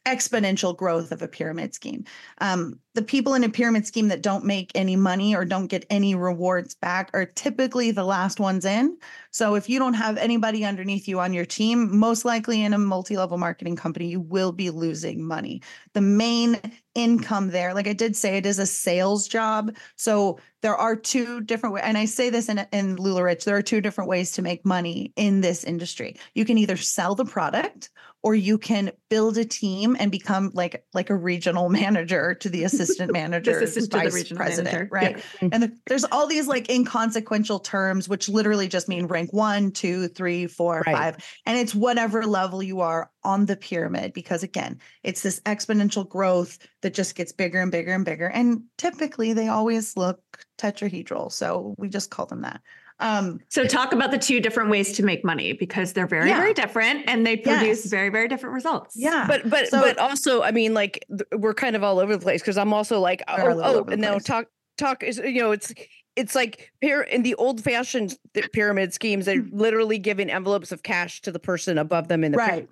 exponential 0.06 0.76
growth 0.76 1.12
of 1.12 1.22
a 1.22 1.28
pyramid 1.28 1.74
scheme. 1.74 2.04
Um, 2.40 2.80
the 2.96 3.02
people 3.02 3.34
in 3.34 3.44
a 3.44 3.50
pyramid 3.50 3.86
scheme 3.86 4.08
that 4.10 4.22
don't 4.22 4.44
make 4.44 4.72
any 4.76 4.96
money 4.96 5.36
or 5.36 5.46
don't 5.46 5.68
get 5.68 5.86
any 5.90 6.16
rewards 6.16 6.76
back 6.76 7.10
are 7.14 7.26
typically 7.26 7.92
the 7.92 8.04
last 8.04 8.40
ones 8.40 8.66
in. 8.66 8.98
So 9.32 9.56
if 9.56 9.70
you 9.70 9.80
don't 9.80 9.94
have 9.94 10.18
anybody 10.18 10.66
underneath 10.66 11.08
you 11.08 11.20
on 11.20 11.34
your 11.34 11.46
team, 11.46 11.98
most 11.98 12.26
likely 12.26 12.64
in 12.64 12.74
a 12.74 12.78
multi-level 12.78 13.38
marketing 13.38 13.76
company, 13.76 14.08
you 14.08 14.20
will 14.20 14.52
be 14.52 14.70
losing 14.70 15.24
money. 15.24 15.62
The 15.94 16.02
main 16.02 16.60
income 16.96 17.50
there, 17.50 17.74
like 17.74 17.88
I 17.88 17.94
did 17.94 18.16
say, 18.16 18.38
it 18.38 18.46
is 18.46 18.60
a 18.60 18.66
sales 18.66 19.28
job. 19.28 19.76
So 19.96 20.40
there 20.62 20.76
are 20.76 20.96
two 20.96 21.42
different 21.42 21.74
ways, 21.76 21.84
and 21.86 21.98
I 21.98 22.06
say 22.06 22.30
this 22.30 22.50
in 22.50 22.60
in 22.72 22.98
LuLaRich, 22.98 23.44
there 23.44 23.56
are 23.56 23.62
two 23.62 23.82
different 23.82 24.10
ways 24.10 24.32
to 24.34 24.42
make 24.42 24.66
money 24.66 25.14
in 25.16 25.42
this 25.42 25.64
industry. 25.64 26.18
You 26.34 26.46
can 26.46 26.58
either 26.58 26.78
sell 26.78 27.16
the 27.16 27.26
product 27.26 27.90
or 28.22 28.36
you 28.36 28.58
can 28.58 28.92
build 29.10 29.38
a 29.38 29.46
team 29.46 29.96
and 29.98 30.12
become 30.12 30.52
like 30.54 30.84
like 30.94 31.10
a 31.10 31.16
regional 31.16 31.70
manager 31.82 32.34
to 32.36 32.50
the 32.50 32.66
assistant 32.66 33.14
manager, 33.14 33.52
assistant 33.60 33.92
to 33.92 33.98
the 33.98 34.04
vice 34.04 34.14
regional 34.14 34.38
president, 34.44 34.74
manager. 34.74 34.90
right? 34.92 35.24
Yeah. 35.42 35.50
And 35.54 35.64
the, 35.64 35.78
there's 35.88 36.04
all 36.04 36.28
these 36.28 36.46
like 36.48 36.70
inconsequential 36.70 37.60
terms, 37.60 38.10
which 38.10 38.28
literally 38.28 38.68
just 38.68 38.90
mean 38.90 39.06
rank 39.08 39.32
one, 39.32 39.72
two, 39.72 40.10
three, 40.10 40.48
four, 40.48 40.84
Right. 40.86 40.96
five, 40.96 41.40
and 41.46 41.58
it's 41.58 41.74
whatever 41.74 42.26
level 42.26 42.62
you 42.62 42.82
are 42.82 43.10
on 43.24 43.46
the 43.46 43.56
pyramid. 43.56 44.12
Because 44.14 44.44
again, 44.44 44.80
it's 45.04 45.22
this 45.22 45.40
exponential 45.42 46.08
growth 46.08 46.58
that 46.82 46.94
just 46.94 47.16
gets 47.16 47.32
bigger 47.32 47.62
and 47.62 47.72
bigger 47.72 47.94
and 47.94 48.04
bigger. 48.04 48.28
And 48.28 48.64
typically, 48.78 49.32
they 49.32 49.48
always 49.48 49.96
look 49.96 50.20
tetrahedral, 50.60 51.32
so 51.32 51.74
we 51.78 51.90
just 51.90 52.12
call 52.12 52.26
them 52.26 52.42
that. 52.42 52.62
Um, 53.00 53.40
So 53.48 53.64
talk 53.66 53.94
about 53.94 54.12
the 54.12 54.18
two 54.18 54.42
different 54.42 54.70
ways 54.70 54.92
to 54.98 55.04
make 55.04 55.24
money 55.24 55.54
because 55.54 55.94
they're 55.94 56.06
very, 56.08 56.30
Yeah. 56.30 56.38
very 56.38 56.54
different 56.54 57.06
and 57.08 57.26
they 57.26 57.38
produce 57.38 57.84
Yes. 57.84 57.86
very, 57.86 58.10
very 58.10 58.28
different 58.28 58.54
results. 58.54 58.94
yeah, 58.98 59.26
but 59.28 59.50
but 59.50 59.70
So- 59.70 59.82
but 59.82 59.98
also 59.98 60.42
i 60.44 60.52
mean 60.52 60.74
like 60.74 61.06
th- 61.10 61.24
we're 61.38 61.54
kind 61.54 61.76
of 61.78 61.84
all 61.84 62.00
over 62.00 62.16
the 62.16 62.22
place 62.22 62.42
because 62.42 62.58
i'm 62.58 62.74
also 62.74 63.00
like 63.00 63.24
We 63.28 63.44
oh, 63.44 63.62
oh 63.64 63.84
and 63.90 64.02
now 64.02 64.20
talk 64.20 64.48
talk 64.78 65.02
is 65.04 65.18
you 65.18 65.42
know 65.42 65.52
it's 65.52 65.74
it's 66.18 66.36
like 66.36 66.72
pyra- 66.84 67.08
in 67.08 67.24
the 67.24 67.36
old 67.36 67.64
fashioned 67.64 68.18
pyramid 68.52 68.94
schemes 68.94 69.26
they're 69.26 69.46
literally 69.52 69.98
giving 69.98 70.30
envelopes 70.30 70.72
of 70.74 70.84
cash 70.84 71.22
to 71.22 71.32
the 71.32 71.40
person 71.40 71.78
above 71.78 72.10
them 72.10 72.24
in 72.26 72.34
the 72.34 72.38
right. 72.38 72.50
pyramid. 72.50 72.70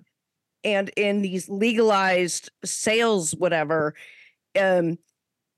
and 0.64 0.90
in 0.96 1.22
these 1.22 1.48
legalized 1.48 2.50
sales 2.66 3.34
whatever 3.34 3.94
um 4.60 4.98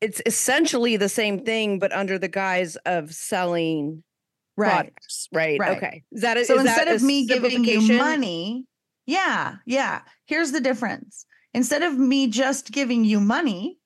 it's 0.01 0.21
essentially 0.27 0.97
the 0.97 1.09
same 1.09 1.45
thing 1.45 1.79
but 1.79 1.93
under 1.93 2.19
the 2.19 2.29
guise 2.29 2.77
of 2.87 3.13
selling 3.15 4.03
Right. 4.57 4.71
products 4.73 5.29
right, 5.33 5.59
Right. 5.59 5.77
okay 5.77 6.03
is 6.13 6.21
that 6.23 6.37
a- 6.37 6.45
So 6.45 6.55
is 6.59 6.67
instead 6.67 6.89
of 6.89 7.03
me 7.03 7.25
giving 7.27 7.65
you 7.65 7.81
money, 7.97 8.67
yeah, 9.07 9.57
yeah. 9.67 10.03
Here's 10.27 10.53
the 10.53 10.61
difference. 10.61 11.25
Instead 11.55 11.83
of 11.83 11.99
me 11.99 12.29
just 12.29 12.71
giving 12.71 13.05
you 13.05 13.19
money, 13.21 13.79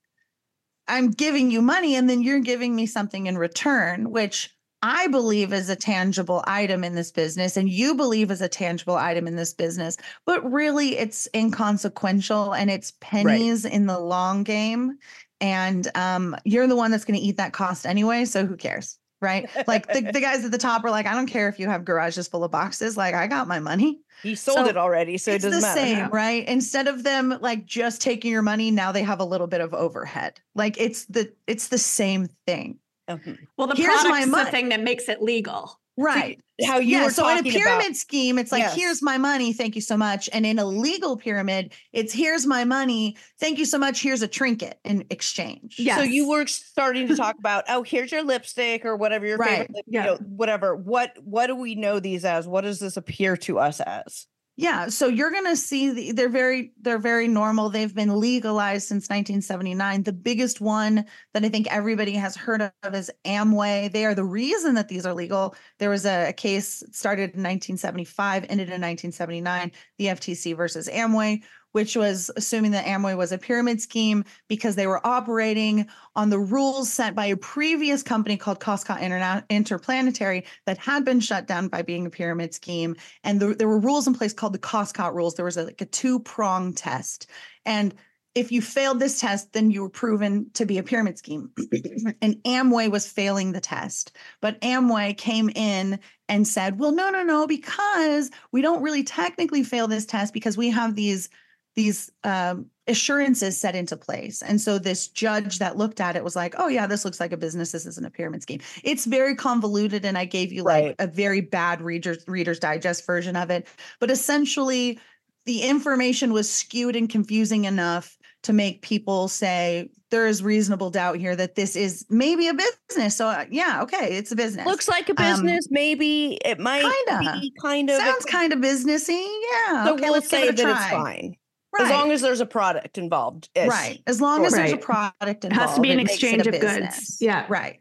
I'm 0.89 1.11
giving 1.11 1.51
you 1.51 1.63
money 1.63 1.95
and 1.95 2.11
then 2.11 2.23
you're 2.23 2.41
giving 2.41 2.75
me 2.77 2.87
something 2.87 3.27
in 3.27 3.39
return, 3.39 4.11
which 4.11 4.51
I 4.83 5.07
believe 5.07 5.53
is 5.55 5.71
a 5.71 5.77
tangible 5.77 6.45
item 6.47 6.85
in 6.85 6.95
this 6.95 7.11
business 7.11 7.57
and 7.57 7.71
you 7.71 7.95
believe 7.95 8.31
is 8.31 8.43
a 8.43 8.49
tangible 8.49 8.97
item 8.97 9.27
in 9.27 9.37
this 9.37 9.55
business, 9.55 9.97
but 10.27 10.45
really 10.53 10.99
it's 10.99 11.27
inconsequential 11.35 12.53
and 12.55 12.71
it's 12.71 12.93
pennies 13.01 13.65
in 13.65 13.87
the 13.87 13.99
long 13.99 14.43
game. 14.43 14.99
And 15.41 15.89
um, 15.97 16.37
you're 16.45 16.67
the 16.67 16.77
one 16.77 16.91
that's 16.91 17.05
going 17.05 17.19
to 17.19 17.25
eat 17.25 17.37
that 17.37 17.53
cost 17.53 17.87
anyway. 17.87 18.25
So 18.25 18.47
who 18.47 18.57
cares? 18.57 18.99
Right. 19.21 19.49
Like 19.67 19.91
the, 19.91 20.03
the 20.13 20.21
guys 20.21 20.45
at 20.45 20.51
the 20.51 20.59
top 20.59 20.85
are 20.85 20.91
like, 20.91 21.07
I 21.07 21.15
don't 21.15 21.27
care 21.27 21.49
if 21.49 21.59
you 21.59 21.67
have 21.69 21.85
garages 21.85 22.29
full 22.29 22.45
of 22.45 22.51
boxes. 22.51 22.97
Like, 22.97 23.15
I 23.15 23.27
got 23.27 23.49
my 23.49 23.59
money. 23.59 24.01
he 24.23 24.35
sold 24.35 24.59
So 24.59 24.67
it 24.67 24.77
already 24.77 25.17
so 25.17 25.31
it 25.31 25.37
it's 25.37 25.45
doesn't 25.45 25.61
the 25.61 25.67
matter 25.67 25.81
same, 25.81 26.11
right? 26.11 26.47
Instead 26.47 26.89
of 26.89 27.05
them 27.05 27.39
like 27.41 27.65
just 27.65 28.03
taking 28.03 28.31
your 28.31 28.43
money, 28.43 28.71
now 28.71 28.93
they 28.93 29.03
have 29.03 29.21
a 29.21 29.25
little 29.25 29.47
bit 29.47 29.63
of 29.63 29.73
overhead. 29.73 30.41
Like 30.55 30.79
it's 30.79 31.07
the 31.07 31.33
it's 31.47 31.69
the 31.69 31.79
same 31.79 32.29
thing. 32.47 32.79
Mhm. 33.09 33.39
Well, 33.57 33.67
the 33.67 33.77
Here's 33.77 34.05
my 34.05 34.25
product's 34.25 34.45
the 34.45 34.51
thing 34.51 34.69
that 34.71 34.83
makes 34.83 35.09
it 35.09 35.23
legal. 35.23 35.81
Right. 35.97 36.41
how 36.67 36.79
you 36.79 36.97
yeah. 36.97 37.05
were 37.05 37.11
So 37.11 37.29
in 37.29 37.39
a 37.39 37.43
pyramid 37.43 37.87
about 37.87 37.97
scheme, 37.97 38.39
it's 38.39 38.51
like, 38.53 38.61
Yes. 38.63 38.75
here's 38.75 39.03
my 39.03 39.17
money. 39.19 39.53
Thank 39.53 39.75
you 39.75 39.81
so 39.81 39.97
much. 39.97 40.29
And 40.33 40.45
in 40.45 40.59
a 40.59 40.65
legal 40.65 41.17
pyramid, 41.17 41.73
it's 41.93 42.13
here's 42.13 42.47
my 42.47 42.65
money. 42.65 43.17
Thank 43.41 43.59
you 43.59 43.65
so 43.65 43.79
much. 43.79 44.03
Here's 44.03 44.23
a 44.23 44.29
trinket 44.29 44.79
in 44.85 45.05
exchange. 45.11 45.77
Yeah. 45.79 45.97
So 45.97 46.03
you 46.03 46.29
were 46.29 46.47
starting 46.47 47.09
to 47.09 47.17
talk 47.17 47.37
about, 47.39 47.65
oh, 47.69 47.83
here's 47.83 48.11
your 48.13 48.23
lipstick 48.25 48.85
or 48.85 48.97
whatever 48.97 49.27
your 49.27 49.37
Right. 49.39 49.51
favorite, 49.51 49.71
lip, 49.75 49.85
Yeah. 49.89 50.05
you 50.05 50.11
know, 50.11 50.17
whatever. 50.29 50.75
What 50.77 51.17
what 51.23 51.47
do 51.49 51.55
we 51.57 51.75
know 51.75 52.01
these 52.01 52.25
as? 52.25 52.47
What 52.49 52.63
does 52.63 52.79
this 52.81 52.97
appear 52.97 53.37
to 53.39 53.59
us 53.59 53.81
as? 53.81 54.27
Yeah, 54.57 54.89
so 54.89 55.09
you're 55.09 55.33
going 55.33 55.47
to 55.47 55.57
see 55.57 55.91
the, 55.91 56.13
they're 56.13 56.29
very 56.29 56.73
they're 56.81 56.99
very 56.99 57.27
normal. 57.27 57.71
They've 57.71 57.93
been 57.93 58.21
legalized 58.21 58.87
since 58.87 59.09
1979. 59.09 60.05
The 60.05 60.13
biggest 60.13 60.61
one 60.61 61.07
that 61.33 61.45
I 61.45 61.49
think 61.49 61.67
everybody 61.73 62.13
has 62.13 62.37
heard 62.37 62.63
of 62.63 62.95
is 62.95 63.11
Amway. 63.25 63.91
They 63.91 64.05
are 64.05 64.15
the 64.15 64.25
reason 64.25 64.77
that 64.77 64.87
these 64.87 65.07
are 65.07 65.13
legal. 65.13 65.57
There 65.81 65.91
was 65.91 66.07
a, 66.07 66.29
a 66.29 66.33
case 66.33 66.85
started 66.93 67.35
in 67.35 67.43
1975, 67.43 68.45
ended 68.45 68.69
in 68.69 68.81
1979, 68.81 69.73
the 69.99 70.07
FTC 70.07 70.57
versus 70.57 70.89
Amway, 70.89 71.43
which 71.75 71.97
was 71.97 72.31
assuming 72.37 72.71
that 72.71 72.87
Amway 72.87 73.17
was 73.17 73.33
a 73.33 73.39
pyramid 73.39 73.81
scheme 73.81 74.25
because 74.49 74.77
they 74.77 74.87
were 74.87 75.05
operating 75.07 75.87
on 76.17 76.31
the 76.31 76.39
rules 76.39 76.93
set 76.93 77.15
by 77.15 77.27
a 77.27 77.37
previous 77.37 78.03
company 78.03 78.37
called 78.37 78.61
Koscot 78.61 79.01
Interna- 79.01 79.45
Interplanetary 79.49 80.45
that 80.67 80.79
had 80.79 81.05
been 81.05 81.21
shut 81.21 81.47
down 81.47 81.69
by 81.69 81.83
being 81.83 82.07
a 82.07 82.11
pyramid 82.11 82.55
scheme 82.55 82.97
and 83.23 83.41
there, 83.41 83.55
there 83.55 83.69
were 83.69 83.79
rules 83.79 84.07
in 84.07 84.15
place 84.15 84.33
called 84.33 84.55
the 84.55 84.59
Koscot 84.59 85.15
rules. 85.15 85.35
There 85.35 85.45
was 85.45 85.57
a, 85.57 85.65
like 85.65 85.81
a 85.81 85.87
two 85.87 86.21
prong 86.21 86.73
test, 86.73 87.27
and 87.65 87.95
if 88.35 88.51
you 88.51 88.61
failed 88.61 88.99
this 88.99 89.21
test, 89.21 89.53
then 89.53 89.71
you 89.71 89.83
were 89.83 89.89
proven 89.89 90.51
to 90.55 90.67
be 90.67 90.79
a 90.79 90.83
pyramid 90.83 91.19
scheme. 91.19 91.51
and 92.21 92.35
Amway 92.43 92.91
was 92.91 93.07
failing 93.07 93.53
the 93.53 93.61
test, 93.61 94.17
but 94.41 94.61
Amway 94.61 95.17
came 95.17 95.51
in 95.51 96.01
and 96.29 96.47
said, 96.47 96.79
"Well, 96.79 96.93
no, 96.93 97.11
no, 97.11 97.23
no, 97.23 97.47
because 97.47 98.31
we 98.53 98.63
don't 98.63 98.83
really 98.83 99.05
technically 99.05 99.63
fail 99.63 99.87
this 99.87 100.07
test 100.07 100.33
because 100.33 100.57
we 100.57 100.71
have 100.71 100.95
these." 100.95 101.29
These 101.77 102.11
um, 102.23 102.67
assurances 102.87 103.59
set 103.61 103.75
into 103.75 103.97
place. 103.97 104.43
And 104.43 104.61
so 104.61 104.79
this 104.79 105.09
judge 105.09 105.59
that 105.59 105.77
looked 105.77 106.01
at 106.01 106.15
it 106.17 106.23
was 106.23 106.37
like, 106.37 106.55
oh, 106.59 106.69
yeah, 106.69 106.87
this 106.87 107.05
looks 107.05 107.19
like 107.19 107.33
a 107.33 107.37
business. 107.37 107.73
This 107.73 107.85
isn't 107.87 108.07
a 108.07 108.11
pyramid 108.11 108.43
scheme. 108.43 108.61
It's 108.85 109.07
very 109.07 109.35
convoluted. 109.35 110.05
And 110.05 110.17
I 110.17 110.25
gave 110.25 110.53
you 110.53 110.63
like 110.63 110.85
Right. 110.85 110.97
a 110.99 111.07
very 111.07 111.41
bad 111.41 111.81
reader's, 111.83 112.25
reader's 112.29 112.59
digest 112.59 113.05
version 113.07 113.35
of 113.37 113.51
it. 113.51 113.67
But 114.01 114.11
essentially, 114.11 115.01
the 115.47 115.63
information 115.63 116.33
was 116.33 116.51
skewed 116.51 116.97
and 116.97 117.09
confusing 117.11 117.65
enough 117.65 118.17
to 118.45 118.53
make 118.53 118.83
people 118.83 119.27
say, 119.29 119.91
there 120.11 120.27
is 120.29 120.43
reasonable 120.43 120.91
doubt 120.91 121.17
here 121.17 121.35
that 121.35 121.55
this 121.57 121.75
is 121.75 122.07
maybe 122.09 122.47
a 122.47 122.55
business. 122.55 123.17
So, 123.17 123.27
uh, 123.27 123.47
yeah, 123.51 123.83
okay, 123.83 124.17
it's 124.17 124.31
a 124.31 124.37
business. 124.37 124.65
Looks 124.67 124.87
like 124.87 125.09
a 125.09 125.13
Um, 125.21 125.43
business. 125.43 125.67
maybe 125.71 126.39
it 126.45 126.61
might 126.61 126.83
kinda. 127.09 127.39
be 127.41 127.53
kind 127.61 127.91
of. 127.91 127.97
Sounds 127.97 128.25
kind 128.27 128.53
of 128.53 128.61
businessy. 128.61 129.27
Yeah. 129.51 129.87
so 129.87 129.95
okay, 129.95 130.03
we'll 130.05 130.13
let's 130.13 130.29
give 130.29 130.41
say 130.41 130.49
it 130.49 130.61
a 130.61 130.63
that 130.63 130.71
it's 130.77 130.91
fine 130.91 131.35
Right. 131.79 131.85
as 131.85 131.91
long 131.91 132.11
as 132.13 132.21
there's 132.21 132.41
a 132.41 132.47
product 132.47 132.99
involved. 132.99 133.49
Right. 133.57 134.01
As 134.07 134.21
long 134.21 134.45
as 134.47 134.53
there's 134.53 134.73
a 134.73 134.75
Right. 134.75 134.83
product 134.83 135.45
It 135.45 135.51
involved. 135.51 135.69
has 135.69 135.75
to 135.77 135.81
be 135.81 135.91
an 135.91 135.99
it 136.01 136.05
makes 136.05 136.13
it 136.13 136.15
exchange 136.15 136.47
of 136.47 136.61
goods. 136.61 137.19
Yeah. 137.21 137.47
Right. 137.49 137.81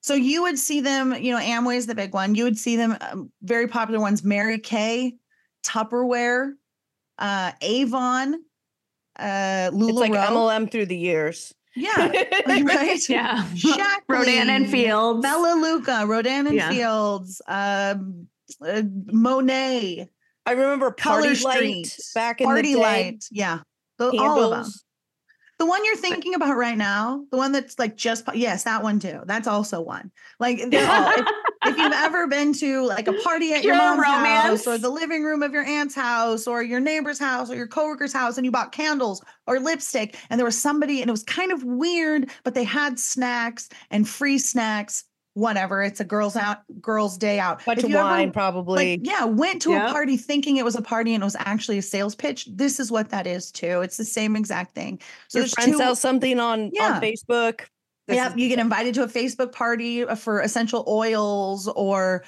So 0.00 0.14
you 0.14 0.42
would 0.42 0.58
see 0.58 0.80
them, 0.80 1.14
you 1.14 1.32
know, 1.32 1.40
Amway 1.40 1.76
is 1.76 1.86
the 1.86 1.94
big 1.94 2.12
one. 2.12 2.34
You 2.34 2.44
would 2.44 2.58
see 2.58 2.76
them, 2.76 2.96
um, 3.00 3.32
very 3.42 3.66
popular 3.66 4.00
ones, 4.00 4.22
Mary 4.22 4.58
Kay, 4.58 5.14
Tupperware, 5.64 6.52
uh, 7.18 7.52
Avon, 7.62 8.34
uh, 9.18 9.70
It's 9.72 9.98
like 9.98 10.12
MLM 10.12 10.70
through 10.70 10.86
the 10.86 10.96
years. 10.96 11.54
Yeah. 11.76 12.12
right. 12.46 13.08
Yeah. 13.08 13.46
Jacqueline, 13.54 14.02
Rodan 14.08 14.50
and 14.50 14.68
Fields. 14.70 15.22
Bella 15.22 15.54
Luca, 15.60 16.04
Rodan 16.06 16.46
and 16.48 16.54
Yeah. 16.56 16.68
Fields, 16.70 17.40
um, 17.48 18.28
uh, 18.64 18.82
Monat, 19.12 20.08
I 20.46 20.52
remember 20.52 20.90
Party 20.90 21.28
Light 21.42 21.86
Street, 21.86 21.98
back 22.14 22.40
in 22.40 22.46
Party 22.46 22.74
the 22.74 22.78
day. 22.78 22.82
Light. 22.82 23.24
Yeah. 23.30 23.60
The- 23.98 24.18
all 24.18 24.52
of 24.52 24.64
them. 24.64 24.72
The 25.58 25.66
one 25.66 25.84
you're 25.84 25.96
thinking 25.96 26.34
about 26.34 26.56
right 26.56 26.76
now, 26.76 27.24
the 27.30 27.36
one 27.36 27.52
that's 27.52 27.78
like 27.78 27.96
just 27.96 28.24
yes, 28.34 28.64
that 28.64 28.82
one 28.82 28.98
too. 28.98 29.20
That's 29.24 29.46
also 29.46 29.80
one. 29.80 30.10
Like 30.40 30.58
all. 30.62 30.68
if, 30.68 31.26
if 31.66 31.78
you've 31.78 31.92
ever 31.92 32.26
been 32.26 32.52
to 32.54 32.82
like 32.82 33.06
a 33.06 33.12
party 33.12 33.52
at 33.52 33.62
your 33.62 33.76
mom's 33.76 34.04
house 34.04 34.66
or 34.66 34.78
the 34.78 34.90
living 34.90 35.22
room 35.22 35.44
of 35.44 35.52
your 35.52 35.62
aunt's 35.62 35.94
house 35.94 36.48
or 36.48 36.62
your 36.64 36.80
neighbor's 36.80 37.20
house 37.20 37.50
or 37.50 37.54
your 37.54 37.68
coworker's 37.68 38.12
house 38.12 38.36
and 38.36 38.44
you 38.44 38.50
bought 38.50 38.72
candles 38.72 39.22
or 39.46 39.60
lipstick 39.60 40.16
and 40.28 40.40
there 40.40 40.44
was 40.44 40.60
somebody 40.60 41.00
and 41.00 41.08
it 41.08 41.12
was 41.12 41.22
kind 41.22 41.52
of 41.52 41.62
weird, 41.62 42.30
but 42.42 42.54
they 42.54 42.64
had 42.64 42.98
snacks 42.98 43.68
and 43.90 44.08
free 44.08 44.38
snacks. 44.38 45.04
Whatever. 45.34 45.82
It's 45.82 45.98
a 46.00 46.04
girls 46.04 46.36
out, 46.36 46.58
girls' 46.80 47.18
day 47.18 47.38
out. 47.40 47.64
Bunch 47.64 47.78
If 47.78 47.84
of 47.84 47.90
you 47.90 47.96
ever, 47.96 48.04
wine, 48.08 48.30
probably. 48.32 48.96
like 48.98 49.00
yeah 49.06 49.24
went 49.24 49.60
to 49.62 49.70
Yep. 49.72 49.88
a 49.90 49.92
party 49.92 50.16
thinking 50.16 50.56
it 50.56 50.64
was 50.64 50.76
a 50.76 50.82
party 50.82 51.12
and 51.12 51.22
it 51.22 51.26
was 51.26 51.36
actually 51.40 51.78
a 51.78 51.82
sales 51.82 52.14
pitch 52.14 52.48
this 52.52 52.78
is 52.78 52.90
what 52.92 53.08
that 53.10 53.26
is 53.26 53.50
too 53.50 53.80
it's 53.82 53.96
the 53.96 54.04
same 54.04 54.36
exact 54.36 54.74
thing 54.76 55.00
so 55.28 55.40
Your 55.40 55.48
friend 55.48 55.72
two 55.72 55.78
sells 55.78 56.00
something 56.00 56.38
on 56.38 56.70
Yeah. 56.72 56.94
on 56.94 57.00
Facebook. 57.02 57.62
This 58.06 58.16
yeah 58.16 58.28
is- 58.30 58.36
you 58.36 58.48
get 58.48 58.58
invited 58.60 58.94
to 58.94 59.02
a 59.02 59.08
facebook 59.08 59.50
party 59.52 60.04
uh, 60.04 60.14
for 60.14 60.40
essential 60.40 60.84
oils 60.86 61.66
or 61.68 62.22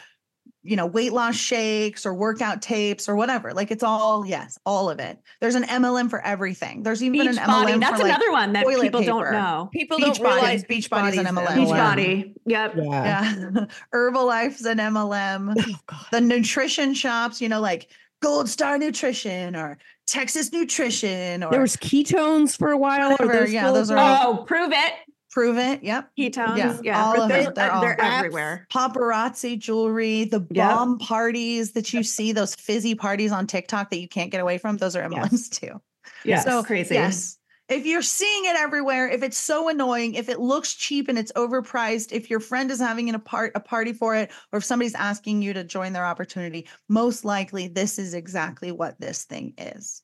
you 0.66 0.76
know 0.76 0.86
weight 0.86 1.12
loss 1.12 1.34
shakes 1.36 2.04
or 2.04 2.12
workout 2.14 2.60
tapes 2.60 3.08
or 3.08 3.16
whatever 3.16 3.52
like 3.54 3.70
it's 3.70 3.82
all 3.82 4.26
yes 4.26 4.58
all 4.66 4.90
of 4.90 4.98
it 4.98 5.18
there's 5.40 5.54
an 5.54 5.62
mlm 5.64 6.10
for 6.10 6.20
everything 6.24 6.82
there's 6.82 7.02
even 7.02 7.20
Beach 7.20 7.36
an 7.36 7.36
mlm 7.36 7.46
body. 7.46 7.72
for 7.74 7.78
That's 7.78 8.02
like, 8.02 8.10
another 8.10 8.32
one 8.32 8.52
that 8.54 8.64
toilet 8.64 8.82
people 8.82 9.02
don't 9.02 9.30
know. 9.32 9.68
people 9.72 9.96
Beach 9.98 10.06
don't 10.06 10.22
body. 10.22 10.34
realize 10.34 10.64
Beachbody's 10.64 11.18
an 11.18 11.26
MLM. 11.26 11.46
Beachbody. 11.46 12.32
Yep. 12.46 12.72
Yeah. 12.76 12.82
yeah 12.84 13.64
herbalife's 13.94 14.64
an 14.64 14.78
mlm 14.78 15.54
Oh, 15.58 15.74
God. 15.86 16.06
the 16.12 16.20
nutrition 16.20 16.94
shops, 16.94 17.40
you 17.40 17.48
know, 17.48 17.60
like 17.60 17.88
Gold 18.20 18.48
Star 18.48 18.78
Nutrition 18.78 19.54
or 19.54 19.78
Texas 20.06 20.52
Nutrition 20.52 21.42
or 21.42 21.50
There 21.50 21.60
was 21.60 21.76
ketones 21.76 22.56
for 22.56 22.70
a 22.70 22.78
while. 22.78 23.08
Are 23.08 23.10
Whatever, 23.12 23.32
those 23.40 23.52
yeah, 23.52 23.70
those 23.72 23.90
are 23.90 23.96
thing? 23.96 24.26
Oh, 24.26 24.44
Pruvit. 24.48 24.90
Pruvit. 25.36 25.82
Yep. 25.82 26.10
Ketones. 26.18 26.56
Yeah, 26.56 26.78
Yeah. 26.82 27.04
all 27.04 27.20
of 27.20 27.28
they're, 27.28 27.44
them. 27.44 27.52
They're 27.54 27.72
uh, 27.74 27.80
they're 27.80 28.00
all- 28.00 28.18
everywhere. 28.18 28.66
Paparazzi 28.72 29.58
jewelry, 29.58 30.24
the 30.24 30.46
Yep. 30.50 30.68
bomb 30.70 30.98
parties 30.98 31.72
that 31.72 31.92
you 31.92 32.02
see, 32.02 32.32
those 32.32 32.54
fizzy 32.68 32.94
parties 32.94 33.32
on 33.32 33.46
TikTok 33.46 33.90
that 33.90 33.98
you 33.98 34.08
can't 34.08 34.30
get 34.30 34.40
away 34.40 34.56
from, 34.58 34.78
those 34.78 34.96
are 34.96 35.02
MLMs 35.06 35.50
too. 35.50 35.80
Yeah. 36.24 36.40
so 36.40 36.62
crazy. 36.62 36.94
Yes. 36.94 37.36
if 37.68 37.84
you're 37.84 38.00
seeing 38.00 38.44
it 38.46 38.56
everywhere, 38.56 39.08
if 39.08 39.22
it's 39.24 39.36
so 39.36 39.68
annoying, 39.68 40.14
if 40.14 40.28
it 40.28 40.38
looks 40.40 40.72
cheap 40.74 41.08
and 41.08 41.18
it's 41.18 41.32
overpriced, 41.32 42.12
if 42.12 42.30
your 42.30 42.38
friend 42.40 42.70
is 42.70 42.78
having 42.78 43.08
an, 43.08 43.16
a, 43.16 43.18
part, 43.18 43.52
a 43.56 43.60
party 43.60 43.92
for 43.92 44.14
it, 44.14 44.30
or 44.52 44.58
if 44.58 44.64
somebody's 44.64 44.94
asking 44.94 45.42
you 45.42 45.52
to 45.52 45.64
join 45.64 45.92
their 45.92 46.06
opportunity, 46.06 46.66
most 46.88 47.24
likely 47.24 47.66
this 47.68 47.98
is 47.98 48.14
exactly 48.14 48.70
what 48.72 48.98
this 49.00 49.24
thing 49.24 49.52
is. 49.58 50.02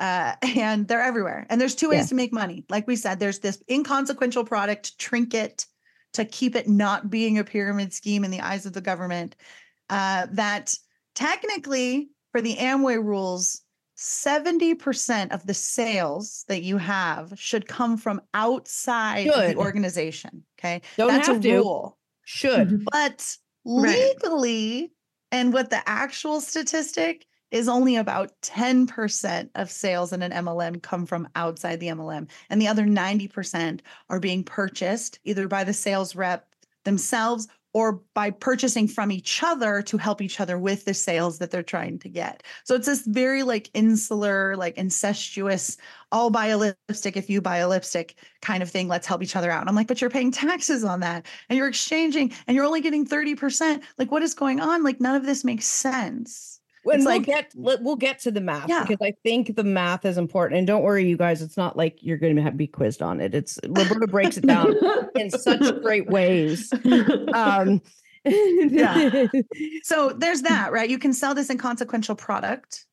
Uh, 0.00 0.34
and 0.56 0.88
they're 0.88 1.02
everywhere. 1.02 1.46
And 1.50 1.60
there's 1.60 1.76
two 1.76 1.90
ways 1.90 2.00
Yeah. 2.00 2.06
to 2.06 2.14
make 2.16 2.32
money. 2.32 2.64
Like 2.68 2.88
we 2.88 2.96
said, 2.96 3.20
there's 3.20 3.38
this 3.38 3.62
inconsequential 3.70 4.44
product 4.44 4.98
trinket 4.98 5.66
to 6.14 6.24
keep 6.24 6.56
it 6.56 6.68
not 6.68 7.08
being 7.10 7.38
a 7.38 7.44
pyramid 7.44 7.92
scheme 7.92 8.24
in 8.24 8.32
the 8.32 8.40
eyes 8.40 8.66
of 8.66 8.72
the 8.72 8.80
government. 8.80 9.36
Uh, 9.90 10.26
that 10.32 10.74
technically, 11.14 12.08
for 12.32 12.40
the 12.40 12.56
Amway 12.56 12.96
rules, 12.96 13.62
70% 13.96 15.30
of 15.32 15.46
the 15.46 15.54
sales 15.54 16.44
that 16.48 16.62
you 16.62 16.78
have 16.78 17.32
should 17.36 17.68
come 17.68 17.96
from 17.98 18.20
outside 18.32 19.26
the 19.26 19.56
organization. 19.56 20.42
Okay. 20.58 20.80
Don't 20.96 21.08
That's 21.08 21.28
have 21.28 21.36
a 21.36 21.48
to. 21.48 21.56
rule. 21.56 21.98
Should. 22.24 22.84
But 22.90 23.36
Right. 23.66 23.98
legally, 24.16 24.92
and 25.30 25.52
what 25.52 25.68
the 25.68 25.86
actual 25.86 26.40
statistic 26.40 27.26
is 27.50 27.68
only 27.68 27.96
about 27.96 28.32
10% 28.42 29.50
of 29.54 29.70
sales 29.70 30.12
in 30.12 30.22
an 30.22 30.32
MLM 30.32 30.82
come 30.82 31.06
from 31.06 31.28
outside 31.34 31.80
the 31.80 31.88
MLM. 31.88 32.28
And 32.48 32.60
the 32.60 32.68
other 32.68 32.84
90% 32.84 33.80
are 34.08 34.20
being 34.20 34.44
purchased 34.44 35.18
either 35.24 35.48
by 35.48 35.64
the 35.64 35.72
sales 35.72 36.14
rep 36.14 36.46
themselves 36.84 37.48
or 37.72 38.02
by 38.14 38.30
purchasing 38.30 38.88
from 38.88 39.12
each 39.12 39.42
other 39.42 39.80
to 39.82 39.96
help 39.96 40.20
each 40.20 40.40
other 40.40 40.58
with 40.58 40.84
the 40.84 40.94
sales 40.94 41.38
that 41.38 41.50
they're 41.50 41.62
trying 41.62 41.98
to 42.00 42.08
get. 42.08 42.42
So 42.64 42.74
it's 42.74 42.86
this 42.86 43.06
very 43.06 43.42
like 43.42 43.70
insular, 43.74 44.56
like 44.56 44.76
incestuous, 44.76 45.76
I'll 46.10 46.30
buy 46.30 46.46
a 46.46 46.58
lipstick 46.58 47.16
if 47.16 47.30
you 47.30 47.40
buy 47.40 47.58
a 47.58 47.68
lipstick 47.68 48.16
kind 48.42 48.62
of 48.62 48.70
thing. 48.70 48.88
Let's 48.88 49.06
help 49.06 49.22
each 49.22 49.36
other 49.36 49.50
out. 49.50 49.60
And 49.60 49.68
I'm 49.68 49.76
like, 49.76 49.86
but 49.86 50.00
you're 50.00 50.10
paying 50.10 50.32
taxes 50.32 50.82
on 50.82 51.00
that 51.00 51.26
and 51.48 51.56
you're 51.56 51.68
exchanging 51.68 52.32
and 52.46 52.56
you're 52.56 52.66
only 52.66 52.80
getting 52.80 53.06
30%. 53.06 53.82
Like, 53.98 54.10
what 54.10 54.22
is 54.22 54.34
going 54.34 54.60
on? 54.60 54.82
Like, 54.82 55.00
none 55.00 55.14
of 55.14 55.24
this 55.24 55.44
makes 55.44 55.66
sense. 55.66 56.59
When 56.82 56.98
we'll 57.00 57.06
like- 57.06 57.26
get 57.26 57.52
we'll 57.54 57.96
get 57.96 58.20
to 58.20 58.30
the 58.30 58.40
math 58.40 58.68
Yeah. 58.68 58.82
because 58.86 58.98
I 59.06 59.12
think 59.22 59.54
the 59.56 59.64
math 59.64 60.04
is 60.06 60.16
important. 60.16 60.58
And 60.58 60.66
don't 60.66 60.82
worry, 60.82 61.06
you 61.08 61.16
guys, 61.16 61.42
it's 61.42 61.56
not 61.56 61.76
like 61.76 61.98
you're 62.02 62.16
going 62.16 62.36
to 62.36 62.50
be 62.52 62.66
quizzed 62.66 63.02
on 63.02 63.20
it. 63.20 63.34
It's 63.34 63.58
Roberta 63.68 64.06
breaks 64.06 64.36
it 64.38 64.46
down 64.46 64.74
in 65.16 65.30
such 65.30 65.60
great 65.82 66.08
ways. 66.08 66.72
Um, 67.34 67.82
Yeah. 68.24 69.26
So 69.82 70.10
there's 70.10 70.42
that, 70.42 70.72
right? 70.72 70.88
You 70.90 70.98
can 70.98 71.12
sell 71.14 71.34
this 71.34 71.48
inconsequential 71.50 72.16
product 72.16 72.84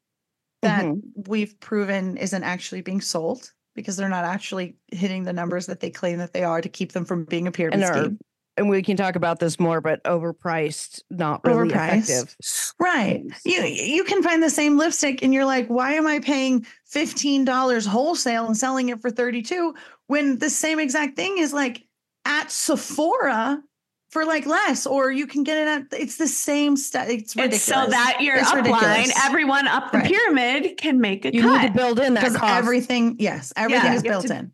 that 0.61 0.85
Mhm. 0.85 1.01
we've 1.27 1.59
proven 1.59 2.15
isn't 2.17 2.43
actually 2.43 2.81
being 2.81 3.01
sold 3.01 3.51
because 3.75 3.97
they're 3.97 4.07
not 4.09 4.23
actually 4.25 4.77
hitting 4.91 5.23
the 5.23 5.33
numbers 5.33 5.65
that 5.67 5.81
they 5.81 5.89
claim 5.89 6.17
that 6.19 6.31
they 6.33 6.43
are 6.43 6.61
to 6.61 6.69
keep 6.69 6.93
them 6.93 7.03
from 7.05 7.25
being 7.25 7.45
a 7.45 7.51
pyramid 7.51 7.81
and, 7.81 7.87
scheme. 7.97 8.19
And 8.57 8.69
we 8.69 8.81
can 8.81 8.97
talk 8.97 9.15
about 9.15 9.39
this 9.39 9.59
more, 9.59 9.79
but 9.81 10.03
overpriced, 10.03 11.01
not 11.09 11.41
really 11.45 11.69
Overpriced. 11.69 12.09
effective. 12.09 12.35
Right. 12.79 13.23
You 13.45 13.61
you 13.63 14.03
can 14.03 14.23
find 14.23 14.41
the 14.41 14.49
same 14.49 14.77
lipstick 14.77 15.21
and 15.23 15.33
you're 15.33 15.45
like, 15.45 15.67
why 15.67 15.93
am 15.93 16.07
I 16.07 16.19
paying 16.19 16.65
$15 16.93 17.85
wholesale 17.87 18.45
and 18.47 18.57
selling 18.57 18.89
it 18.89 18.99
for 19.01 19.09
32 19.09 19.73
when 20.07 20.37
the 20.39 20.49
same 20.49 20.79
exact 20.79 21.15
thing 21.15 21.37
is 21.37 21.53
like 21.53 21.83
at 22.25 22.51
Sephora 22.51 23.61
for 24.09 24.25
like 24.25 24.45
less 24.45 24.87
or 24.87 25.11
you 25.11 25.27
can 25.27 25.43
get 25.43 25.57
it 25.57 25.67
at 25.67 25.99
it's 25.99 26.17
the 26.17 26.27
same 26.27 26.77
stuff. 26.77 27.07
It's 27.09 27.35
ridiculous. 27.35 27.55
It's 27.57 27.63
so 27.65 27.85
that 27.89 28.17
your 28.21 28.37
It's 28.37 28.49
upline, 28.49 28.63
ridiculous. 28.63 29.25
everyone 29.25 29.67
up 29.67 29.91
the 29.91 29.97
Right. 29.99 30.07
pyramid 30.07 30.77
can 30.77 30.99
make 31.01 31.25
a 31.25 31.33
You 31.33 31.41
cut. 31.41 31.61
need 31.61 31.67
to 31.67 31.73
build 31.73 31.99
in 31.99 32.13
that 32.13 32.21
because 32.23 32.37
cost. 32.37 32.53
everything, 32.53 33.17
yes, 33.19 33.51
everything 33.55 33.85
Yeah. 33.91 33.95
is 33.95 34.03
built 34.03 34.27
to- 34.27 34.35
in. 34.35 34.51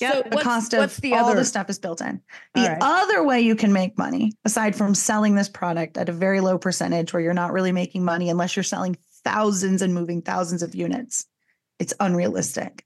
Yep. 0.00 0.12
So 0.12 0.22
The 0.22 0.36
what's, 0.36 0.44
cost 0.44 0.74
of 0.74 0.80
what's 0.80 0.96
the 0.98 1.14
all 1.14 1.26
other? 1.26 1.36
the 1.36 1.44
stuff 1.44 1.68
is 1.68 1.78
built 1.78 2.00
in. 2.00 2.20
The 2.54 2.62
right. 2.62 2.78
other 2.80 3.24
way 3.24 3.40
you 3.40 3.56
can 3.56 3.72
make 3.72 3.98
money, 3.98 4.32
aside 4.44 4.76
from 4.76 4.94
selling 4.94 5.34
this 5.34 5.48
product 5.48 5.96
at 5.96 6.08
a 6.08 6.12
very 6.12 6.40
low 6.40 6.58
percentage 6.58 7.12
where 7.12 7.22
you're 7.22 7.34
not 7.34 7.52
really 7.52 7.72
making 7.72 8.04
money 8.04 8.30
unless 8.30 8.56
you're 8.56 8.62
selling 8.62 8.96
thousands 9.24 9.82
and 9.82 9.94
moving 9.94 10.22
thousands 10.22 10.62
of 10.62 10.74
units, 10.74 11.26
it's 11.78 11.94
unrealistic. 12.00 12.84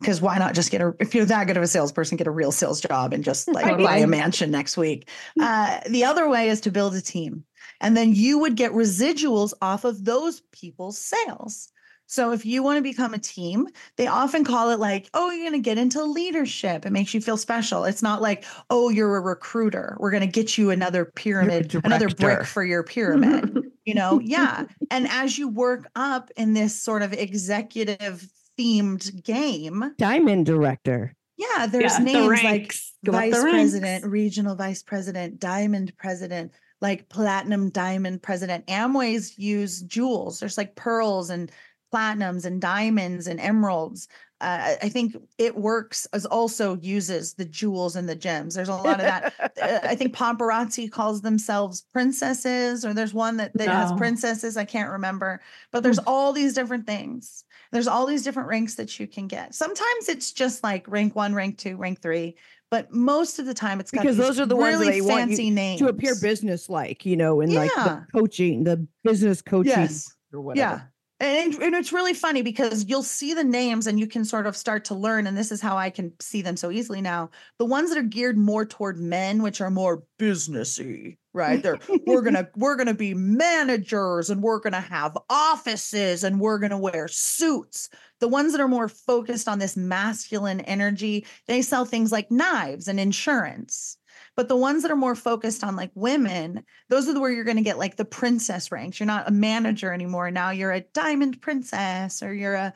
Because 0.00 0.22
why 0.22 0.38
not 0.38 0.54
just 0.54 0.70
get 0.70 0.80
a, 0.80 0.94
if 0.98 1.14
you're 1.14 1.26
that 1.26 1.46
good 1.46 1.58
of 1.58 1.62
a 1.62 1.66
salesperson, 1.66 2.16
get 2.16 2.26
a 2.26 2.30
real 2.30 2.52
sales 2.52 2.80
job 2.80 3.12
and 3.12 3.22
just 3.22 3.48
like 3.48 3.76
buy 3.84 3.98
a 3.98 4.06
mansion 4.06 4.50
next 4.50 4.78
week. 4.78 5.08
Uh, 5.38 5.80
the 5.90 6.04
other 6.04 6.26
way 6.26 6.48
is 6.48 6.62
to 6.62 6.70
build 6.70 6.94
a 6.94 7.02
team. 7.02 7.44
And 7.82 7.96
then 7.96 8.14
you 8.14 8.38
would 8.38 8.56
get 8.56 8.72
residuals 8.72 9.52
off 9.60 9.84
of 9.84 10.04
those 10.04 10.40
people's 10.52 10.98
sales. 10.98 11.70
So 12.10 12.32
if 12.32 12.44
you 12.44 12.64
want 12.64 12.76
to 12.76 12.82
become 12.82 13.14
a 13.14 13.20
team, 13.20 13.68
they 13.94 14.08
often 14.08 14.42
call 14.42 14.70
it 14.70 14.80
like, 14.80 15.08
oh, 15.14 15.30
you're 15.30 15.48
going 15.48 15.62
to 15.62 15.64
get 15.64 15.78
into 15.78 16.02
leadership. 16.02 16.84
It 16.84 16.90
makes 16.90 17.14
you 17.14 17.20
feel 17.20 17.36
special. 17.36 17.84
It's 17.84 18.02
not 18.02 18.20
like, 18.20 18.44
oh, 18.68 18.88
you're 18.88 19.16
a 19.16 19.20
recruiter. 19.20 19.96
We're 20.00 20.10
going 20.10 20.22
to 20.22 20.26
get 20.26 20.58
you 20.58 20.70
another 20.70 21.04
pyramid, 21.04 21.72
another 21.84 22.08
brick 22.08 22.46
for 22.46 22.64
your 22.64 22.82
pyramid. 22.82 23.56
you 23.84 23.94
know, 23.94 24.18
yeah. 24.24 24.64
And 24.90 25.06
as 25.06 25.38
you 25.38 25.48
work 25.48 25.88
up 25.94 26.32
in 26.36 26.52
this 26.52 26.74
sort 26.74 27.02
of 27.02 27.12
executive 27.12 28.26
themed 28.58 29.22
game, 29.22 29.94
Diamond 29.96 30.46
director. 30.46 31.14
yeah, 31.36 31.68
there's 31.68 31.92
Yeah, 31.92 31.98
the 31.98 32.04
names 32.04 32.42
like. 32.42 32.74
Go 33.04 33.12
up 33.12 33.30
the 33.30 33.30
vice 33.30 33.40
president, 33.40 34.04
regional 34.04 34.56
vice 34.56 34.82
president, 34.82 35.38
diamond 35.38 35.96
president, 35.96 36.52
like 36.80 37.08
platinum 37.08 37.70
diamond 37.70 38.20
president. 38.20 38.66
Amways 38.66 39.38
use 39.38 39.80
jewels. 39.82 40.40
There's 40.40 40.58
like 40.58 40.74
pearls 40.74 41.30
and 41.30 41.50
platinums 41.92 42.44
and 42.44 42.60
diamonds 42.60 43.26
and 43.26 43.40
emeralds. 43.40 44.08
Uh, 44.42 44.74
I- 44.82 44.88
think 44.88 45.14
it 45.36 45.54
works 45.54 46.06
as 46.14 46.24
also 46.24 46.78
uses 46.80 47.34
the 47.34 47.44
jewels 47.44 47.94
and 47.96 48.08
the 48.08 48.14
gems. 48.14 48.54
There's 48.54 48.70
a 48.70 48.74
lot 48.74 49.00
of 49.00 49.00
that. 49.00 49.34
Uh, 49.60 49.80
I 49.86 49.94
think 49.94 50.16
paparazzi 50.16 50.90
calls 50.90 51.20
themselves 51.20 51.82
princesses, 51.92 52.84
or 52.86 52.94
there's 52.94 53.12
one 53.12 53.36
that, 53.36 53.52
that 53.54 53.68
has 53.68 53.92
princesses. 53.92 54.56
I 54.56 54.64
can't 54.64 54.90
remember, 54.90 55.40
but 55.72 55.82
there's 55.82 55.98
all 55.98 56.32
these 56.32 56.54
different 56.54 56.86
things. 56.86 57.44
There's 57.72 57.86
all 57.86 58.06
these 58.06 58.22
different 58.24 58.48
ranks 58.48 58.76
that 58.76 58.98
you 58.98 59.06
can 59.06 59.28
get. 59.28 59.54
Sometimes 59.54 60.08
it's 60.08 60.32
just 60.32 60.62
like 60.64 60.88
rank 60.88 61.14
one, 61.14 61.34
rank 61.34 61.58
two, 61.58 61.76
rank 61.76 62.00
three, 62.00 62.36
but 62.70 62.90
most 62.92 63.38
of 63.38 63.46
the 63.46 63.54
time 63.54 63.78
it's 63.78 63.90
got 63.90 64.00
Because 64.02 64.16
those 64.16 64.40
are 64.40 64.46
the 64.46 64.56
ones 64.56 64.78
that 64.78 64.86
really 64.86 65.00
want 65.02 65.28
fancy 65.28 65.50
names 65.50 65.80
to 65.80 65.88
appear 65.88 66.14
business 66.20 66.68
like, 66.70 67.04
you 67.04 67.16
know, 67.16 67.42
in 67.42 67.52
like 67.54 67.72
the 67.74 68.06
coaching, 68.12 68.64
the 68.64 68.86
business 69.04 69.42
coaching 69.42 69.70
Yes. 69.72 70.16
or 70.32 70.40
whatever. 70.40 70.76
Yeah. 70.76 70.80
And, 71.20 71.54
and 71.56 71.74
it's 71.74 71.92
really 71.92 72.14
funny 72.14 72.40
because 72.40 72.86
you'll 72.88 73.02
see 73.02 73.34
the 73.34 73.44
names 73.44 73.86
and 73.86 74.00
you 74.00 74.06
can 74.06 74.24
sort 74.24 74.46
of 74.46 74.56
start 74.56 74.86
to 74.86 74.94
learn. 74.94 75.26
And 75.26 75.36
this 75.36 75.52
is 75.52 75.60
how 75.60 75.76
I 75.76 75.90
can 75.90 76.14
see 76.18 76.40
them 76.40 76.56
so 76.56 76.70
easily 76.70 77.02
now. 77.02 77.28
The 77.58 77.66
ones 77.66 77.90
that 77.90 77.98
are 77.98 78.02
geared 78.02 78.38
more 78.38 78.64
toward 78.64 78.98
men, 78.98 79.42
which 79.42 79.60
are 79.60 79.70
more 79.70 80.02
businessy, 80.18 81.18
right? 81.34 81.62
They're 81.62 81.78
we're 82.06 82.22
gonna 82.22 82.48
we're 82.56 82.76
gonna 82.76 82.94
be 82.94 83.12
managers 83.12 84.30
and 84.30 84.42
we're 84.42 84.60
gonna 84.60 84.80
have 84.80 85.16
offices 85.28 86.24
and 86.24 86.40
we're 86.40 86.58
gonna 86.58 86.78
wear 86.78 87.06
suits. 87.06 87.90
The 88.20 88.28
ones 88.28 88.52
that 88.52 88.60
are 88.62 88.68
more 88.68 88.88
focused 88.88 89.46
on 89.46 89.58
this 89.58 89.76
masculine 89.76 90.60
energy, 90.60 91.26
they 91.46 91.60
sell 91.60 91.84
things 91.84 92.10
like 92.10 92.30
knives 92.30 92.88
and 92.88 92.98
insurance. 92.98 93.98
But 94.40 94.48
the 94.48 94.56
ones 94.56 94.80
that 94.80 94.90
are 94.90 94.96
more 94.96 95.14
focused 95.14 95.62
on 95.62 95.76
like 95.76 95.90
women, 95.94 96.64
those 96.88 97.06
are 97.06 97.12
the 97.12 97.20
where 97.20 97.30
you're 97.30 97.44
going 97.44 97.58
to 97.58 97.62
get 97.62 97.76
like 97.76 97.96
the 97.96 98.06
princess 98.06 98.72
ranks. 98.72 98.98
You're 98.98 99.06
not 99.06 99.28
a 99.28 99.30
manager 99.30 99.92
anymore. 99.92 100.30
Now 100.30 100.48
you're 100.48 100.72
a 100.72 100.80
diamond 100.80 101.42
princess 101.42 102.22
or 102.22 102.32
you're 102.32 102.54
a, 102.54 102.72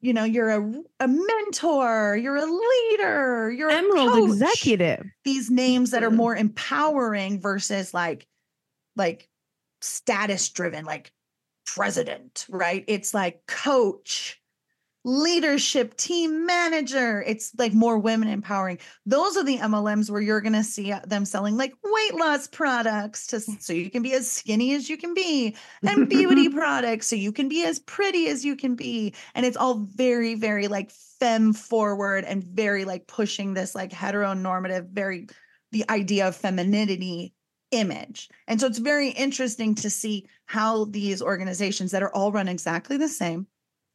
you 0.00 0.12
know, 0.12 0.22
you're 0.22 0.50
a, 0.50 0.72
a 1.00 1.08
mentor, 1.08 2.16
you're 2.16 2.36
a 2.36 2.46
leader, 2.46 3.50
you're 3.50 3.68
a 3.68 3.74
Emerald 3.74 4.12
coach. 4.12 4.28
executive. 4.30 5.06
These 5.24 5.50
names 5.50 5.90
that 5.90 6.04
are 6.04 6.10
Mm. 6.10 6.14
more 6.18 6.36
empowering 6.36 7.40
versus 7.40 7.92
like, 7.92 8.24
like 8.94 9.28
status 9.80 10.48
driven, 10.50 10.84
like 10.84 11.10
president, 11.66 12.46
right? 12.48 12.84
It's 12.86 13.12
like 13.12 13.44
coach, 13.48 14.37
leadership, 15.08 15.96
team 15.96 16.44
manager. 16.44 17.24
It's 17.26 17.52
like 17.56 17.72
more 17.72 17.98
women 17.98 18.28
empowering. 18.28 18.78
Those 19.06 19.38
are 19.38 19.42
the 19.42 19.56
MLMs 19.56 20.10
where 20.10 20.20
you're 20.20 20.42
going 20.42 20.52
to 20.52 20.62
see 20.62 20.92
them 21.06 21.24
selling 21.24 21.56
like 21.56 21.72
weight 21.82 22.14
loss 22.14 22.46
products 22.46 23.26
to 23.28 23.40
so 23.40 23.72
you 23.72 23.90
can 23.90 24.02
be 24.02 24.12
as 24.12 24.30
skinny 24.30 24.74
as 24.74 24.90
you 24.90 24.98
can 24.98 25.14
be 25.14 25.56
and 25.82 26.10
beauty 26.10 26.48
products 26.50 27.06
so 27.06 27.16
you 27.16 27.32
can 27.32 27.48
be 27.48 27.64
as 27.64 27.78
pretty 27.78 28.28
as 28.28 28.44
you 28.44 28.54
can 28.54 28.74
be. 28.76 29.14
And 29.34 29.46
it's 29.46 29.56
all 29.56 29.76
very 29.76 30.34
very 30.34 30.68
like 30.68 30.90
femme 30.90 31.54
forward 31.54 32.24
and 32.26 32.44
very 32.44 32.84
like 32.84 33.06
pushing 33.06 33.54
this 33.54 33.74
like 33.74 33.90
heteronormative 33.90 34.90
very 34.90 35.28
the 35.72 35.88
idea 35.88 36.28
of 36.28 36.36
femininity 36.36 37.32
image. 37.70 38.28
And 38.46 38.60
so 38.60 38.66
it's 38.66 38.78
very 38.78 39.08
interesting 39.08 39.74
to 39.76 39.88
see 39.88 40.26
how 40.44 40.84
these 40.84 41.22
organizations 41.22 41.92
that 41.92 42.02
are 42.02 42.14
all 42.14 42.30
run 42.30 42.48
exactly 42.48 42.98
the 42.98 43.08
same 43.08 43.46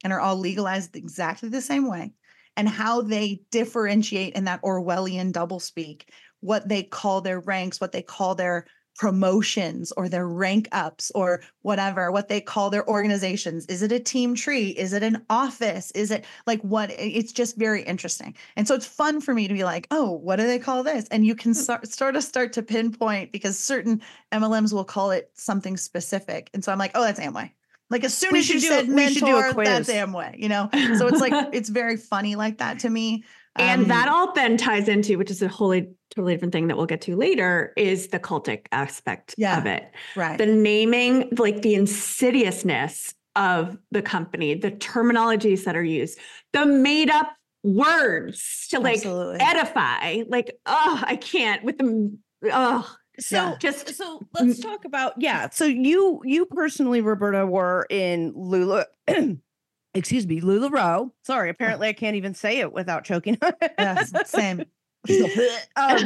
and 0.04 0.12
are 0.12 0.20
all 0.20 0.36
legalized 0.36 0.94
exactly 0.94 1.48
the 1.48 1.60
same 1.60 1.90
way 1.90 2.12
and 2.56 2.68
how 2.68 3.02
they 3.02 3.40
differentiate 3.50 4.34
in 4.34 4.44
that 4.44 4.62
Orwellian 4.62 5.32
doublespeak 5.32 6.02
what 6.40 6.68
they 6.68 6.82
call 6.82 7.20
their 7.22 7.40
ranks, 7.40 7.80
what 7.80 7.92
they 7.92 8.02
call 8.02 8.34
their 8.34 8.66
promotions 8.96 9.90
or 9.96 10.08
their 10.08 10.28
rank 10.28 10.68
ups 10.70 11.10
or 11.16 11.42
whatever, 11.62 12.12
what 12.12 12.28
they 12.28 12.40
call 12.40 12.70
their 12.70 12.88
organizations. 12.88 13.66
Is 13.66 13.82
it 13.82 13.90
a 13.90 13.98
team 13.98 14.36
tree? 14.36 14.68
Is 14.68 14.92
it 14.92 15.02
an 15.02 15.24
office? 15.28 15.90
Is 15.92 16.12
it 16.12 16.24
like 16.46 16.60
what? 16.62 16.90
It's 16.92 17.32
just 17.32 17.56
very 17.56 17.82
interesting. 17.82 18.36
And 18.56 18.68
so 18.68 18.74
it's 18.76 18.86
fun 18.86 19.20
for 19.20 19.34
me 19.34 19.48
to 19.48 19.54
be 19.54 19.64
like, 19.64 19.88
oh, 19.90 20.12
what 20.12 20.36
do 20.36 20.46
they 20.46 20.60
call 20.60 20.84
this? 20.84 21.08
And 21.08 21.26
you 21.26 21.34
can 21.34 21.54
Hmm. 21.54 21.64
start, 21.64 21.88
sort 21.88 22.14
of 22.14 22.22
start 22.22 22.52
to 22.52 22.62
pinpoint 22.62 23.32
because 23.32 23.58
certain 23.58 24.00
MLMs 24.30 24.72
will 24.72 24.84
call 24.84 25.10
it 25.10 25.30
something 25.34 25.76
specific. 25.76 26.50
And 26.54 26.62
so 26.62 26.70
I'm 26.70 26.78
like, 26.78 26.92
oh, 26.94 27.02
that's 27.02 27.18
Amway. 27.20 27.50
Like 27.94 28.02
as 28.02 28.12
soon 28.16 28.32
We 28.32 28.40
as 28.40 28.48
you 28.48 28.58
do 28.60 28.66
said 28.66 28.88
a- 28.88 28.92
we 28.92 29.08
should 29.14 29.24
do 29.24 29.36
a 29.36 29.40
mentor, 29.40 29.64
that's 29.64 29.86
quiz. 29.88 29.96
Amway, 29.96 30.36
you 30.36 30.48
know? 30.48 30.68
So 30.98 31.06
it's 31.06 31.20
like, 31.20 31.32
it's 31.52 31.68
very 31.68 31.96
funny 31.96 32.34
like 32.34 32.58
that 32.58 32.80
to 32.80 32.90
me. 32.90 33.22
And 33.54 33.82
Um, 33.82 33.88
that 33.88 34.08
all 34.08 34.32
then 34.32 34.56
ties 34.56 34.88
into, 34.88 35.16
which 35.16 35.30
is 35.30 35.40
a 35.40 35.46
wholly 35.46 35.86
totally 36.12 36.34
different 36.34 36.52
thing 36.52 36.66
that 36.66 36.76
we'll 36.76 36.86
get 36.86 37.00
to 37.02 37.14
later, 37.14 37.72
is 37.76 38.08
the 38.08 38.18
cultic 38.18 38.66
aspect 38.72 39.36
Yeah. 39.38 39.58
of 39.58 39.66
it. 39.66 39.92
right. 40.16 40.36
The 40.38 40.46
naming, 40.46 41.28
like 41.38 41.62
the 41.62 41.76
insidiousness 41.76 43.14
of 43.36 43.78
the 43.92 44.02
company, 44.02 44.54
the 44.54 44.72
terminologies 44.72 45.62
that 45.64 45.76
are 45.76 45.84
used, 45.84 46.18
the 46.52 46.66
made 46.66 47.10
up 47.10 47.28
words 47.62 48.66
to 48.70 48.80
like 48.80 48.96
Absolutely. 48.96 49.38
edify. 49.40 50.22
Like, 50.28 50.56
oh, 50.66 51.00
I 51.06 51.14
can't 51.16 51.62
with 51.62 51.78
the 51.78 52.16
oh 52.52 52.96
So 53.20 53.36
Yeah. 53.36 53.54
just 53.58 53.94
so 53.94 54.22
let's 54.32 54.58
talk 54.60 54.84
about 54.84 55.14
yeah. 55.18 55.48
So 55.50 55.64
you 55.64 56.20
you 56.24 56.46
personally, 56.46 57.00
Roberta, 57.00 57.46
were 57.46 57.86
in 57.90 58.32
Lula. 58.34 58.86
excuse 59.94 60.26
me, 60.26 60.40
Lularoe. 60.40 61.10
Sorry, 61.22 61.50
apparently 61.50 61.88
I 61.88 61.92
can't 61.92 62.16
even 62.16 62.34
say 62.34 62.58
it 62.58 62.72
without 62.72 63.04
choking. 63.04 63.38
yes, 63.78 64.12
same. 64.24 64.64
um, 65.76 65.98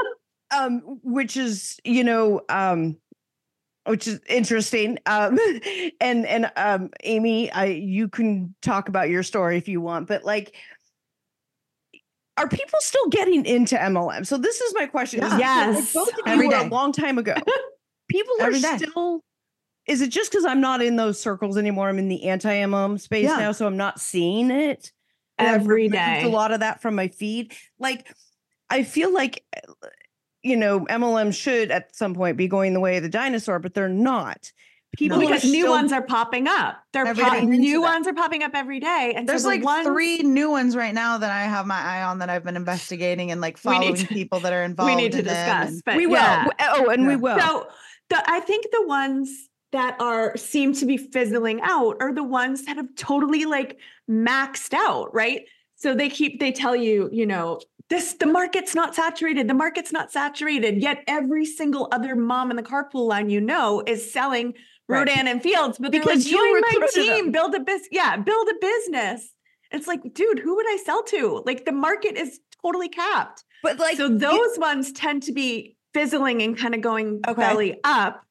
um, 0.50 0.80
which 1.02 1.36
is 1.36 1.78
you 1.84 2.02
know 2.04 2.40
um, 2.48 2.96
which 3.86 4.06
is 4.06 4.20
interesting. 4.28 4.98
Um, 5.06 5.38
and 6.00 6.26
and 6.26 6.50
um, 6.56 6.90
Amy, 7.04 7.50
I 7.52 7.66
you 7.66 8.08
can 8.08 8.54
talk 8.62 8.88
about 8.88 9.08
your 9.08 9.22
story 9.22 9.56
if 9.56 9.68
you 9.68 9.80
want, 9.80 10.08
but 10.08 10.24
like. 10.24 10.54
Are 12.38 12.48
people 12.48 12.78
still 12.80 13.08
getting 13.08 13.44
into 13.44 13.74
MLM? 13.76 14.26
So 14.26 14.38
this 14.38 14.60
is 14.60 14.74
my 14.74 14.86
question. 14.86 15.22
is 15.22 15.32
Yeah. 15.38 15.72
because, 15.72 15.74
like, 15.76 15.84
Yes. 15.84 15.92
both 15.94 16.08
of 16.12 16.14
you 16.18 16.32
Every 16.32 16.48
were 16.48 16.54
a 16.54 16.64
long 16.68 16.92
time 16.92 17.18
ago. 17.18 17.34
People 18.08 18.34
are 18.40 18.46
Every 18.46 18.60
day. 18.60 18.76
still. 18.78 19.20
Is 19.86 20.00
it 20.02 20.08
just 20.10 20.30
because 20.30 20.44
I'm 20.44 20.60
not 20.60 20.80
in 20.82 20.96
those 20.96 21.20
circles 21.20 21.56
anymore? 21.58 21.88
I'm 21.88 21.98
in 21.98 22.08
the 22.08 22.24
anti-MLM 22.28 22.98
space 23.00 23.24
Yeah. 23.24 23.36
now, 23.36 23.52
so 23.52 23.66
I'm 23.66 23.76
not 23.76 24.00
seeing 24.00 24.50
it. 24.50 24.92
And 25.38 25.48
I've 25.48 25.66
removed 25.66 25.92
day. 25.94 26.22
A 26.24 26.28
lot 26.28 26.52
of 26.52 26.60
that 26.60 26.80
from 26.82 26.94
my 26.94 27.08
feed. 27.08 27.54
Like, 27.78 28.12
I 28.70 28.82
feel 28.82 29.12
like, 29.12 29.44
you 30.42 30.56
know, 30.56 30.80
MLM 30.86 31.32
should 31.34 31.70
at 31.70 31.94
some 31.94 32.14
point 32.14 32.36
be 32.36 32.48
going 32.48 32.72
the 32.74 32.80
way 32.80 32.96
of 32.96 33.02
the 33.02 33.08
dinosaur, 33.08 33.58
but 33.58 33.72
they're 33.74 33.88
not. 33.88 34.52
People 34.96 35.18
No. 35.18 35.26
because 35.26 35.44
new 35.44 35.62
still- 35.62 35.70
ones 35.72 35.92
are 35.92 36.02
popping 36.02 36.48
up. 36.48 36.82
They're 36.92 37.06
Every 37.06 37.22
pop- 37.22 37.34
day. 37.34 37.44
new 37.44 37.82
ones 37.82 38.06
are 38.08 38.14
popping 38.14 38.42
up 38.42 38.52
every 38.54 38.80
day. 38.80 39.12
And 39.14 39.28
so 39.28 39.32
There's 39.32 39.42
the 39.42 39.48
like 39.50 39.62
ones- 39.62 39.86
three 39.86 40.18
new 40.18 40.50
ones 40.50 40.74
right 40.74 40.94
now 40.94 41.18
that 41.18 41.30
I 41.30 41.42
have 41.42 41.66
my 41.66 41.80
eye 41.80 42.02
on 42.02 42.18
that 42.20 42.30
I've 42.30 42.42
been 42.42 42.56
investigating 42.56 43.30
and 43.30 43.40
like 43.40 43.56
We 43.56 43.60
following 43.72 43.94
to- 43.94 44.06
people 44.08 44.40
that 44.40 44.52
are 44.52 44.62
involved. 44.64 44.90
we 44.96 44.96
need 45.00 45.12
to 45.12 45.18
in 45.20 45.24
them 45.26 45.34
discuss. 45.34 45.68
and- 45.74 45.82
But 45.84 45.96
we 45.96 46.06
will. 46.06 46.14
yeah. 46.14 46.46
Oh, 46.60 46.88
and 46.90 47.06
we 47.06 47.16
will. 47.16 47.38
So 47.38 47.68
the 48.10 48.22
I 48.30 48.40
think 48.40 48.64
the 48.72 48.86
ones 48.86 49.48
that 49.72 50.00
are 50.00 50.34
seem 50.36 50.72
to 50.72 50.86
be 50.86 50.96
fizzling 50.96 51.60
out 51.62 51.96
are 52.00 52.12
the 52.12 52.24
ones 52.24 52.64
that 52.64 52.76
have 52.76 52.88
totally 52.96 53.44
like 53.44 53.78
maxed 54.10 54.72
out, 54.72 55.14
right? 55.14 55.42
So 55.76 55.94
they 55.94 56.08
keep 56.08 56.40
they 56.40 56.50
tell 56.50 56.74
you, 56.74 57.08
you 57.12 57.26
know, 57.26 57.60
this 57.90 58.14
the 58.14 58.26
market's 58.26 58.74
not 58.74 58.94
saturated, 58.94 59.48
the 59.48 59.54
market's 59.54 59.92
not 59.92 60.12
saturated, 60.12 60.82
yet 60.82 61.02
every 61.06 61.44
single 61.46 61.88
other 61.92 62.14
mom 62.16 62.50
in 62.50 62.56
the 62.56 62.62
carpool 62.62 63.08
line 63.08 63.30
you 63.30 63.40
know 63.40 63.82
is 63.86 64.12
selling 64.12 64.54
Right. 64.90 65.00
Rodan 65.00 65.28
and 65.28 65.42
Fields, 65.42 65.76
but 65.78 65.92
they're 65.92 66.00
Because 66.00 66.24
like, 66.24 66.32
you 66.32 66.38
join 66.38 66.60
my 66.80 66.86
team, 66.94 67.24
them." 67.24 67.32
build 67.32 67.54
a 67.54 67.60
business. 67.60 67.88
Yeah, 67.92 68.16
build 68.16 68.48
a 68.48 68.54
business. 68.58 69.34
It's 69.70 69.86
like, 69.86 70.00
dude, 70.14 70.38
who 70.38 70.56
would 70.56 70.66
I 70.66 70.78
sell 70.82 71.02
to? 71.04 71.42
Like 71.44 71.66
the 71.66 71.72
market 71.72 72.16
is 72.16 72.40
totally 72.64 72.88
capped 72.88 73.44
but 73.62 73.78
like, 73.78 73.96
so 73.98 74.06
you- 74.06 74.16
those 74.18 74.58
ones 74.58 74.92
tend 74.92 75.24
to 75.24 75.32
be 75.32 75.76
fizzling 75.92 76.40
and 76.42 76.56
kind 76.56 76.74
of 76.74 76.80
going 76.80 77.20
Okay. 77.28 77.38
belly 77.40 77.80
up. 77.84 78.22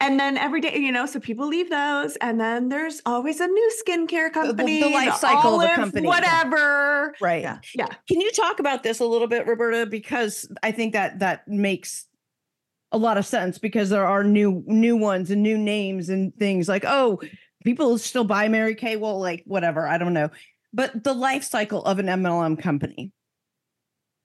And 0.00 0.18
then 0.18 0.38
every 0.38 0.60
day, 0.62 0.76
you 0.78 0.90
know, 0.90 1.04
so 1.04 1.20
people 1.20 1.46
leave 1.46 1.68
those, 1.68 2.16
and 2.16 2.40
then 2.40 2.70
there's 2.70 3.02
always 3.04 3.38
a 3.40 3.46
new 3.46 3.72
skincare 3.84 4.32
the- 4.32 4.40
the 4.40 4.46
company, 4.54 4.82
life 4.94 5.14
cycle 5.16 5.60
of 5.60 5.70
a 5.70 5.74
company. 5.74 6.06
whatever. 6.06 7.14
right. 7.20 7.42
Yeah. 7.42 7.58
Yeah. 7.74 7.88
Can 8.08 8.20
you 8.20 8.30
talk 8.32 8.60
about 8.60 8.82
this 8.82 9.00
a 9.00 9.04
little 9.04 9.28
bit, 9.28 9.46
Roberta? 9.46 9.84
Because 9.86 10.50
I 10.62 10.72
think 10.72 10.94
that 10.94 11.18
that 11.18 11.46
makes 11.46 12.06
a 12.92 12.98
lot 12.98 13.18
of 13.18 13.26
sense 13.26 13.58
because 13.58 13.88
there 13.90 14.06
are 14.06 14.24
new 14.24 14.64
new 14.66 14.96
ones 14.96 15.30
and 15.30 15.42
new 15.42 15.56
names 15.56 16.08
and 16.08 16.34
things 16.36 16.68
like 16.68 16.84
oh 16.84 17.20
people 17.64 17.96
still 17.98 18.24
buy 18.24 18.48
Mary 18.48 18.74
Kay 18.74 18.96
well 18.96 19.20
like 19.20 19.44
whatever 19.46 19.86
I 19.86 19.96
don't 19.96 20.12
know 20.12 20.28
but 20.72 21.04
the 21.04 21.12
life 21.12 21.44
cycle 21.44 21.84
of 21.84 22.00
an 22.00 22.06
MLM 22.06 22.58
company 22.60 23.12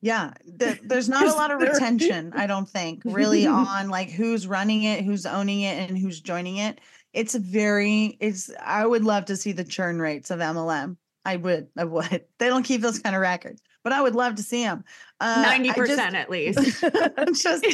Yeah, 0.06 0.34
the, 0.46 0.78
there's 0.84 1.10
not 1.10 1.26
a 1.26 1.34
lot 1.34 1.50
of 1.50 1.60
retention, 1.60 2.32
I 2.36 2.46
don't 2.46 2.70
think, 2.70 3.02
really 3.06 3.48
on 3.48 3.90
like 3.90 4.12
who's 4.12 4.46
running 4.46 4.84
it, 4.84 5.04
who's 5.04 5.26
owning 5.26 5.62
it, 5.62 5.90
and 5.90 5.98
who's 5.98 6.22
joining 6.22 6.58
it. 6.58 6.80
It's 7.12 7.34
very, 7.34 8.16
it's. 8.20 8.52
I 8.64 8.86
would 8.86 9.04
love 9.04 9.26
to 9.26 9.36
see 9.36 9.52
the 9.52 9.64
churn 9.64 10.00
rates 10.00 10.30
of 10.30 10.42
MLM. 10.42 10.98
I 11.26 11.38
would, 11.38 11.70
I 11.76 11.86
would. 11.86 12.24
They 12.38 12.50
don't 12.50 12.62
keep 12.62 12.82
those 12.82 13.00
kind 13.00 13.16
of 13.16 13.22
records, 13.24 13.64
but 13.84 13.94
I 13.94 14.02
would 14.04 14.14
love 14.14 14.36
to 14.36 14.44
see 14.44 14.64
them. 14.64 14.84
Uh, 15.20 15.42
Ninety 15.42 15.74
percent 15.74 16.14
at 16.14 16.30
least. 16.30 16.60
it's 16.84 17.42
just 17.44 17.66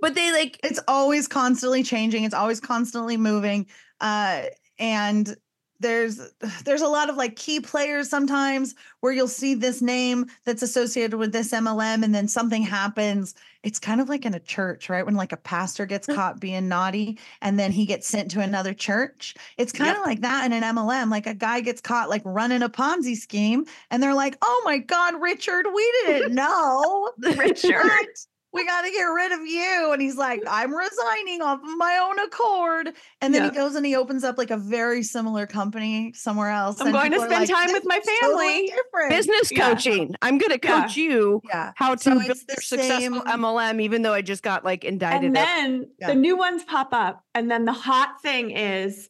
but 0.00 0.14
they 0.14 0.32
like 0.32 0.58
it's 0.64 0.80
always 0.88 1.28
constantly 1.28 1.82
changing 1.82 2.24
it's 2.24 2.34
always 2.34 2.58
constantly 2.60 3.18
moving 3.18 3.66
uh 4.00 4.44
and 4.78 5.36
there's 5.80 6.20
there's 6.64 6.82
a 6.82 6.88
lot 6.88 7.10
of 7.10 7.16
like 7.16 7.36
key 7.36 7.60
players 7.60 8.08
sometimes 8.08 8.74
where 9.00 9.12
you'll 9.12 9.28
see 9.28 9.54
this 9.54 9.82
name 9.82 10.26
that's 10.44 10.62
associated 10.62 11.16
with 11.16 11.32
this 11.32 11.52
MLM 11.52 12.02
and 12.02 12.14
then 12.14 12.28
something 12.28 12.62
happens. 12.62 13.34
It's 13.62 13.78
kind 13.78 14.00
of 14.00 14.08
like 14.08 14.24
in 14.24 14.34
a 14.34 14.40
church 14.40 14.88
right? 14.88 15.04
When 15.04 15.14
like 15.14 15.32
a 15.32 15.36
pastor 15.36 15.86
gets 15.86 16.06
caught 16.14 16.40
being 16.40 16.68
naughty 16.68 17.18
and 17.42 17.58
then 17.58 17.72
he 17.72 17.86
gets 17.86 18.06
sent 18.06 18.30
to 18.32 18.40
another 18.40 18.74
church. 18.74 19.34
It's 19.58 19.72
kind 19.72 19.96
of 19.96 20.04
like 20.04 20.20
that 20.20 20.46
in 20.46 20.52
an 20.52 20.62
MLM 20.62 21.10
like 21.10 21.26
a 21.26 21.34
guy 21.34 21.60
gets 21.60 21.80
caught 21.80 22.08
like 22.08 22.22
running 22.24 22.62
a 22.62 22.68
Ponzi 22.68 23.16
scheme 23.16 23.64
and 23.90 24.02
they're 24.02 24.14
like 24.14 24.36
oh 24.42 24.62
my 24.64 24.78
god 24.78 25.20
Richard 25.20 25.66
we 25.74 25.92
didn't 26.06 26.34
know. 26.34 27.10
Richard. 27.36 28.06
What? 28.56 28.62
We 28.62 28.66
got 28.66 28.82
to 28.82 28.90
get 28.90 29.02
rid 29.02 29.32
of 29.32 29.40
you. 29.46 29.90
And 29.92 30.00
he's 30.02 30.16
like, 30.16 30.42
I'm 30.48 30.74
resigning 30.74 31.42
off 31.42 31.60
of 31.62 31.76
my 31.76 31.98
own 31.98 32.18
accord. 32.18 32.90
And 33.20 33.34
then 33.34 33.44
Yeah. 33.44 33.50
he 33.50 33.54
goes 33.56 33.74
and 33.74 33.84
he 33.86 33.94
opens 33.96 34.24
up 34.24 34.38
like 34.38 34.50
a 34.50 34.56
very 34.56 35.02
similar 35.02 35.46
company 35.46 36.12
somewhere 36.14 36.50
else. 36.50 36.80
I'm 36.80 36.88
and 36.88 36.94
going 36.94 37.10
to 37.12 37.18
people 37.18 37.24
are 37.32 37.46
spend 37.46 37.48
time 37.50 37.72
with 37.72 37.84
my 37.86 37.96
is 37.98 38.08
totally 38.20 38.46
family." 38.46 38.66
different. 38.66 39.10
business 39.10 39.52
Yeah. 39.52 39.68
coaching 39.68 40.14
I'm 40.22 40.38
going 40.38 40.58
to 40.58 40.66
Yeah. 40.66 40.82
coach 40.82 40.96
you 40.96 41.40
Yeah. 41.48 41.72
how 41.76 41.94
to 41.94 42.02
So 42.02 42.10
build 42.12 42.30
it's 42.30 42.44
your 42.48 42.56
successful 42.60 43.22
MLM 43.26 43.80
even 43.80 44.02
though 44.02 44.14
I 44.14 44.22
just 44.22 44.42
got 44.42 44.64
like 44.64 44.84
indicted 44.84 45.24
and 45.24 45.36
then 45.36 45.90
Yeah. 46.00 46.08
the 46.08 46.14
new 46.14 46.36
ones 46.36 46.64
pop 46.64 46.88
up 46.92 47.22
and 47.34 47.50
then 47.50 47.64
the 47.64 47.72
hot 47.72 48.20
thing 48.22 48.50
is 48.50 49.08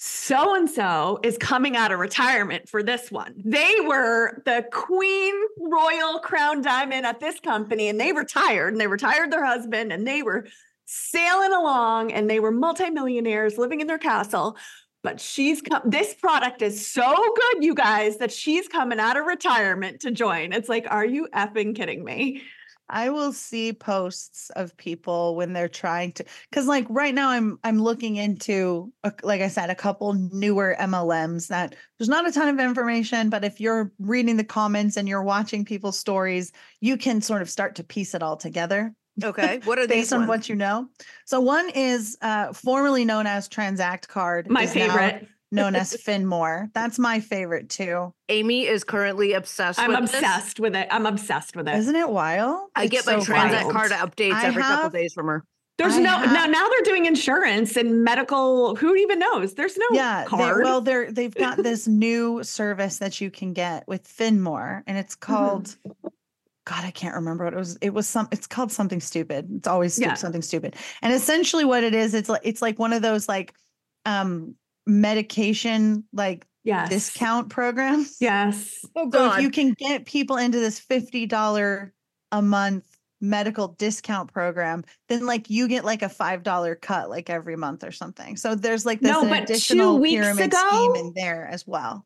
so 0.00 0.54
and 0.54 0.70
so 0.70 1.18
is 1.24 1.36
coming 1.36 1.76
out 1.76 1.90
of 1.90 1.98
retirement 1.98 2.68
for 2.68 2.84
this 2.84 3.10
one. 3.10 3.34
They 3.44 3.80
were 3.84 4.40
the 4.44 4.64
queen 4.72 5.34
royal 5.60 6.20
crown 6.20 6.62
diamond 6.62 7.04
at 7.04 7.18
this 7.18 7.40
company 7.40 7.88
and 7.88 8.00
they 8.00 8.12
retired 8.12 8.72
and 8.72 8.80
they 8.80 8.86
retired 8.86 9.32
their 9.32 9.44
husband 9.44 9.92
and 9.92 10.06
they 10.06 10.22
were 10.22 10.46
sailing 10.84 11.52
along 11.52 12.12
and 12.12 12.30
they 12.30 12.38
were 12.38 12.52
multimillionaires 12.52 13.58
living 13.58 13.80
in 13.80 13.88
their 13.88 13.98
castle. 13.98 14.56
But 15.02 15.20
she's 15.20 15.60
come 15.60 15.82
this 15.84 16.14
product 16.14 16.62
is 16.62 16.86
so 16.86 17.12
good 17.34 17.64
you 17.64 17.74
guys 17.74 18.18
that 18.18 18.30
she's 18.30 18.68
coming 18.68 19.00
out 19.00 19.16
of 19.16 19.26
retirement 19.26 20.00
to 20.02 20.12
join. 20.12 20.52
It's 20.52 20.68
like 20.68 20.86
are 20.88 21.06
you 21.06 21.26
effing 21.34 21.74
kidding 21.74 22.04
me 22.04 22.42
I 22.90 23.10
will 23.10 23.32
see 23.32 23.72
posts 23.72 24.50
of 24.50 24.76
people 24.76 25.36
when 25.36 25.52
they're 25.52 25.68
trying 25.68 26.12
to 26.12 26.24
cuz 26.52 26.66
like 26.66 26.86
right 26.88 27.14
now 27.14 27.30
I'm 27.30 27.58
I'm 27.64 27.80
looking 27.80 28.16
into 28.16 28.92
a, 29.04 29.12
like 29.22 29.40
I 29.40 29.48
said 29.48 29.70
a 29.70 29.74
couple 29.74 30.12
newer 30.14 30.76
MLMs 30.78 31.48
that 31.48 31.74
there's 31.98 32.08
not 32.08 32.26
a 32.26 32.32
ton 32.32 32.48
of 32.48 32.60
information 32.60 33.30
but 33.30 33.44
if 33.44 33.60
you're 33.60 33.92
reading 33.98 34.36
the 34.36 34.44
comments 34.44 34.96
and 34.96 35.08
you're 35.08 35.22
watching 35.22 35.64
people's 35.64 35.98
stories 35.98 36.52
you 36.80 36.96
can 36.96 37.20
sort 37.20 37.42
of 37.42 37.50
start 37.50 37.74
to 37.76 37.84
piece 37.84 38.14
it 38.14 38.22
all 38.22 38.36
together 38.36 38.94
okay 39.22 39.60
what 39.64 39.78
are 39.78 39.86
based 39.88 40.10
these 40.10 40.12
on 40.12 40.20
ones? 40.20 40.28
what 40.28 40.48
you 40.48 40.54
know. 40.54 40.88
So 41.24 41.40
one 41.40 41.70
is 41.70 42.16
uh, 42.22 42.52
formerly 42.52 43.04
known 43.04 43.26
as 43.26 43.48
Transact 43.48 44.08
Card. 44.08 44.48
my 44.50 44.64
is 44.64 44.74
now 44.74 44.86
favorite 44.86 45.28
known 45.50 45.74
as 45.76 45.94
Finmore. 45.96 46.70
That's 46.74 46.98
my 46.98 47.20
favorite 47.20 47.68
too. 47.70 48.12
Amy 48.28 48.66
is 48.66 48.84
currently 48.84 49.32
obsessed 49.32 49.78
I'm 49.78 49.90
with 49.90 50.10
this. 50.10 50.14
obsessed 50.14 50.60
with 50.60 50.74
it. 50.76 50.88
I'm 50.90 51.06
obsessed 51.06 51.56
with 51.56 51.68
it. 51.68 51.74
Isn't 51.76 51.96
it 51.96 52.08
wild? 52.08 52.68
I 52.74 52.84
It's 52.84 52.90
get 52.92 53.06
my 53.06 53.18
so 53.18 53.24
transit 53.24 53.60
wild. 53.64 53.72
card 53.72 53.90
updates 53.92 54.32
I 54.32 54.46
every 54.46 54.62
couple 54.62 54.82
have- 54.84 54.92
days 54.92 55.12
from 55.14 55.26
her. 55.26 55.44
There's 55.78 55.94
I 55.94 56.00
no 56.00 56.10
have- 56.10 56.32
now. 56.32 56.46
Now 56.46 56.68
they're 56.68 56.82
doing 56.82 57.06
insurance 57.06 57.76
and 57.76 58.02
medical. 58.02 58.74
Who 58.74 58.96
even 58.96 59.20
knows? 59.20 59.54
There's 59.54 59.76
no 59.78 59.86
Yeah, 59.92 60.24
they, 60.28 60.36
well, 60.36 60.80
they're 60.80 61.12
they've 61.12 61.32
got 61.34 61.56
this 61.62 61.86
new 61.86 62.42
service 62.42 62.98
that 62.98 63.20
you 63.20 63.30
can 63.30 63.52
get 63.52 63.86
with 63.86 64.04
Finmore, 64.06 64.82
and 64.88 64.98
it's 64.98 65.14
Mm-hmm. 65.14 65.32
called 65.32 65.76
God, 66.66 66.84
I 66.84 66.90
can't 66.90 67.14
remember 67.14 67.44
what 67.44 67.54
it 67.54 67.56
was. 67.56 67.78
It 67.80 67.94
was 67.94 68.06
some. 68.08 68.28
It's 68.32 68.46
called 68.48 68.70
something 68.72 69.00
stupid. 69.00 69.48
It's 69.56 69.68
always 69.68 69.94
stu- 69.94 70.02
Yeah. 70.02 70.14
something 70.14 70.42
stupid. 70.42 70.74
And 71.00 71.14
essentially, 71.14 71.64
what 71.64 71.82
it 71.84 71.94
is, 71.94 72.12
it's 72.12 72.28
like 72.28 72.42
it's 72.44 72.60
like 72.60 72.78
one 72.80 72.92
of 72.92 73.00
those 73.00 73.28
like 73.28 73.54
um 74.04 74.56
medication 74.88 76.04
like 76.12 76.46
Yes. 76.64 76.90
discount 76.90 77.48
programs. 77.48 78.16
Yes. 78.20 78.84
Oh 78.94 79.04
So 79.04 79.10
God. 79.10 79.38
if 79.38 79.42
you 79.42 79.50
can 79.50 79.72
get 79.78 80.04
people 80.04 80.36
into 80.36 80.58
this 80.58 80.78
fifty 80.78 81.24
dollar 81.24 81.94
a 82.32 82.42
month 82.42 82.84
medical 83.20 83.68
discount 83.68 84.30
program, 84.32 84.84
then 85.08 85.24
like 85.24 85.48
you 85.48 85.66
get 85.66 85.84
like 85.84 86.02
a 86.02 86.08
five 86.10 86.42
dollar 86.42 86.74
cut 86.74 87.08
like 87.08 87.30
every 87.30 87.56
month 87.56 87.84
or 87.84 87.90
something. 87.92 88.36
So 88.36 88.54
there's 88.54 88.84
like 88.84 89.00
this 89.00 89.10
No, 89.12 89.22
an 89.22 89.28
but 89.30 89.36
two 89.38 89.42
additional 89.44 89.98
weeks 89.98 90.20
pyramid 90.20 90.44
ago- 90.52 90.68
scheme 90.68 90.94
in 91.06 91.12
there 91.14 91.46
as 91.46 91.66
well. 91.66 92.04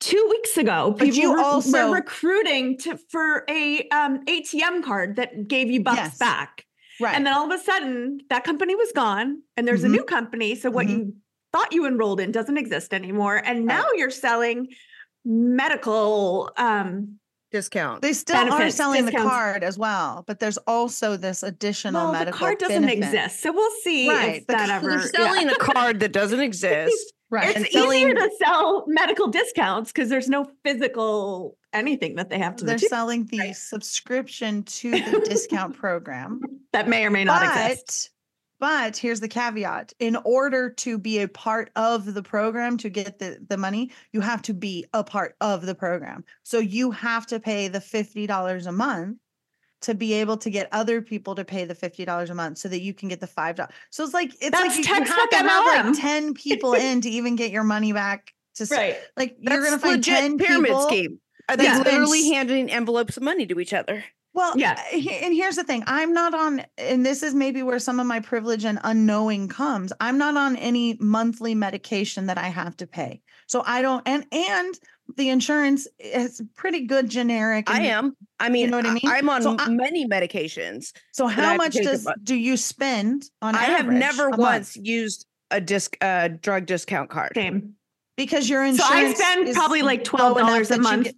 Two 0.00 0.26
weeks 0.30 0.56
ago, 0.58 0.90
But 0.98 1.04
people 1.06 1.20
you 1.20 1.30
were, 1.32 1.60
were 1.88 1.94
recruiting 1.94 2.76
to 2.78 2.98
for 3.08 3.44
a 3.48 3.88
um, 3.90 4.24
ATM 4.26 4.82
card 4.82 5.16
that 5.16 5.46
gave 5.48 5.70
you 5.70 5.82
bucks 5.82 5.96
Yes. 5.98 6.18
back. 6.18 6.66
Right. 7.00 7.14
And 7.14 7.24
then 7.24 7.32
all 7.34 7.50
of 7.50 7.58
a 7.58 7.62
sudden, 7.62 8.18
that 8.28 8.42
company 8.44 8.74
was 8.74 8.90
gone, 8.94 9.42
and 9.56 9.66
there's 9.66 9.82
Mhm. 9.82 9.86
a 9.86 9.88
new 9.90 10.02
company. 10.04 10.54
So 10.56 10.70
what 10.70 10.86
Mhm. 10.86 10.90
you 10.90 11.14
thought 11.52 11.72
you 11.72 11.86
enrolled 11.86 12.20
in 12.20 12.32
doesn't 12.32 12.56
exist 12.56 12.92
anymore, 12.94 13.36
and 13.44 13.64
now 13.66 13.84
you're 13.96 14.10
selling 14.10 14.68
medical. 15.24 16.50
Um, 16.56 17.18
discount. 17.50 18.00
they 18.00 18.14
still 18.14 18.36
are 18.36 18.46
benefits, 18.48 18.76
selling 18.76 19.04
the 19.04 19.12
card 19.12 19.62
as 19.62 19.76
well, 19.76 20.24
but 20.26 20.40
there's 20.40 20.56
also 20.66 21.18
this 21.18 21.42
additional 21.42 22.04
well, 22.04 22.12
the 22.12 22.18
medical 22.20 22.38
card 22.38 22.56
doesn't 22.58 22.80
benefit. 22.86 23.04
exist, 23.04 23.42
so 23.42 23.52
we'll 23.52 23.70
see 23.82 24.08
Right, 24.08 24.36
if 24.40 24.46
the 24.46 24.54
that 24.54 24.70
ever. 24.76 24.88
They're 24.88 25.00
yeah. 25.00 25.06
selling 25.32 25.48
a 25.50 25.54
card 25.56 26.00
that 26.00 26.12
doesn't 26.12 26.40
exist. 26.40 27.12
Right. 27.32 27.56
and 27.56 27.64
It's 27.64 27.74
easier 27.74 27.80
selling- 27.88 28.14
to 28.16 28.30
sell 28.44 28.84
medical 28.88 29.26
discounts 29.28 29.90
because 29.90 30.10
there's 30.10 30.28
no 30.28 30.50
physical 30.66 31.56
anything 31.72 32.16
that 32.16 32.28
they 32.28 32.38
have 32.38 32.56
to 32.56 32.66
They're 32.66 32.76
achieve 32.76 32.90
selling 32.90 33.24
the 33.24 33.38
Right. 33.38 33.56
subscription 33.56 34.64
to 34.64 34.90
the 34.90 35.22
discount 35.26 35.74
program. 35.74 36.40
that 36.74 36.88
may 36.88 37.06
or 37.06 37.10
may 37.10 37.24
not 37.24 37.42
exist. 37.42 38.10
But 38.62 38.96
here's 38.96 39.18
the 39.18 39.26
caveat. 39.26 39.92
In 39.98 40.14
order 40.24 40.70
to 40.70 40.96
be 40.96 41.18
a 41.18 41.26
part 41.26 41.72
of 41.74 42.14
the 42.14 42.22
program 42.22 42.76
to 42.76 42.88
get 42.88 43.18
the, 43.18 43.44
the 43.48 43.56
money, 43.56 43.90
you 44.12 44.20
have 44.20 44.40
to 44.42 44.54
be 44.54 44.86
a 44.94 45.02
part 45.02 45.34
of 45.40 45.66
the 45.66 45.74
program. 45.74 46.24
So 46.44 46.60
you 46.60 46.92
have 46.92 47.26
to 47.26 47.40
pay 47.40 47.66
the 47.66 47.80
$50 47.80 48.66
a 48.68 48.70
month 48.70 49.18
to 49.80 49.96
be 49.96 50.12
able 50.12 50.36
to 50.36 50.48
get 50.48 50.68
other 50.70 51.02
people 51.02 51.34
to 51.34 51.44
pay 51.44 51.64
the 51.64 51.74
$50 51.74 52.30
a 52.30 52.34
month 52.34 52.58
so 52.58 52.68
that 52.68 52.82
you 52.82 52.94
can 52.94 53.08
get 53.08 53.18
the 53.18 53.26
$5. 53.26 53.68
So 53.90 54.04
it's 54.04 54.14
like 54.14 54.30
it's 54.40 54.50
That's 54.52 54.54
like 54.54 54.76
you, 54.76 54.84
you 54.84 55.06
have 55.06 55.30
to 55.30 55.36
have 55.38 55.86
like 55.86 56.00
10 56.00 56.34
people 56.34 56.74
in 56.74 57.00
to 57.00 57.10
even 57.10 57.34
get 57.34 57.50
your 57.50 57.64
money 57.64 57.92
back 57.92 58.32
to 58.54 58.66
Right. 58.70 58.96
like 59.16 59.38
you're 59.40 59.60
gonna 59.60 59.80
find 59.80 59.96
legit 59.96 60.18
10 60.20 60.38
pyramid 60.38 60.66
people 60.66 60.82
scheme. 60.82 61.20
Are 61.48 61.56
they 61.56 61.64
spend 61.64 61.84
literally 61.84 62.30
handing 62.30 62.70
envelopes 62.70 63.16
of 63.16 63.24
money 63.24 63.44
to 63.44 63.58
each 63.58 63.72
other? 63.72 64.04
Well, 64.34 64.54
Yeah. 64.56 64.72
uh, 64.92 64.96
and 64.96 65.34
here's 65.34 65.56
the 65.56 65.64
thing 65.64 65.84
I'm 65.86 66.12
not 66.12 66.34
on, 66.34 66.64
and 66.78 67.04
this 67.04 67.22
is 67.22 67.34
maybe 67.34 67.62
where 67.62 67.78
some 67.78 68.00
of 68.00 68.06
my 68.06 68.20
privilege 68.20 68.64
and 68.64 68.78
unknowing 68.82 69.48
comes. 69.48 69.92
I'm 70.00 70.16
not 70.18 70.36
on 70.36 70.56
any 70.56 70.96
monthly 71.00 71.54
medication 71.54 72.26
that 72.26 72.38
I 72.38 72.48
have 72.48 72.76
to 72.78 72.86
pay. 72.86 73.20
So 73.46 73.62
I 73.66 73.82
don't, 73.82 74.02
and, 74.08 74.24
and 74.32 74.74
the 75.16 75.28
insurance 75.28 75.86
is 75.98 76.40
pretty 76.56 76.86
good 76.86 77.10
generic. 77.10 77.68
I 77.68 77.82
am. 77.82 78.16
I 78.40 78.48
mean, 78.48 78.64
you 78.66 78.70
know 78.70 78.78
what 78.78 78.86
I 78.86 78.94
mean? 78.94 79.02
I'm 79.04 79.28
on 79.28 79.42
So 79.42 79.56
I- 79.58 79.68
many 79.68 80.06
medications. 80.08 80.92
So 81.12 81.26
how 81.26 81.56
much 81.56 81.74
does, 81.74 82.08
do 82.22 82.34
you 82.34 82.56
spend 82.56 83.24
on 83.42 83.54
I 83.54 83.64
have 83.64 83.86
never 83.86 84.28
a 84.28 84.30
month? 84.30 84.40
once 84.40 84.76
used 84.76 85.26
a 85.50 85.60
disc 85.60 85.98
uh 86.00 86.28
drug 86.40 86.64
discount 86.64 87.10
card. 87.10 87.32
Same. 87.34 87.74
Because 88.16 88.48
your 88.48 88.64
insurance. 88.64 88.88
So 88.88 88.94
I 88.94 89.12
spend 89.12 89.48
is 89.48 89.54
probably 89.56 89.82
like 89.82 90.02
twelve 90.04 90.38
dollars 90.38 90.70
a 90.70 90.78
month 90.78 91.04
get- 91.04 91.14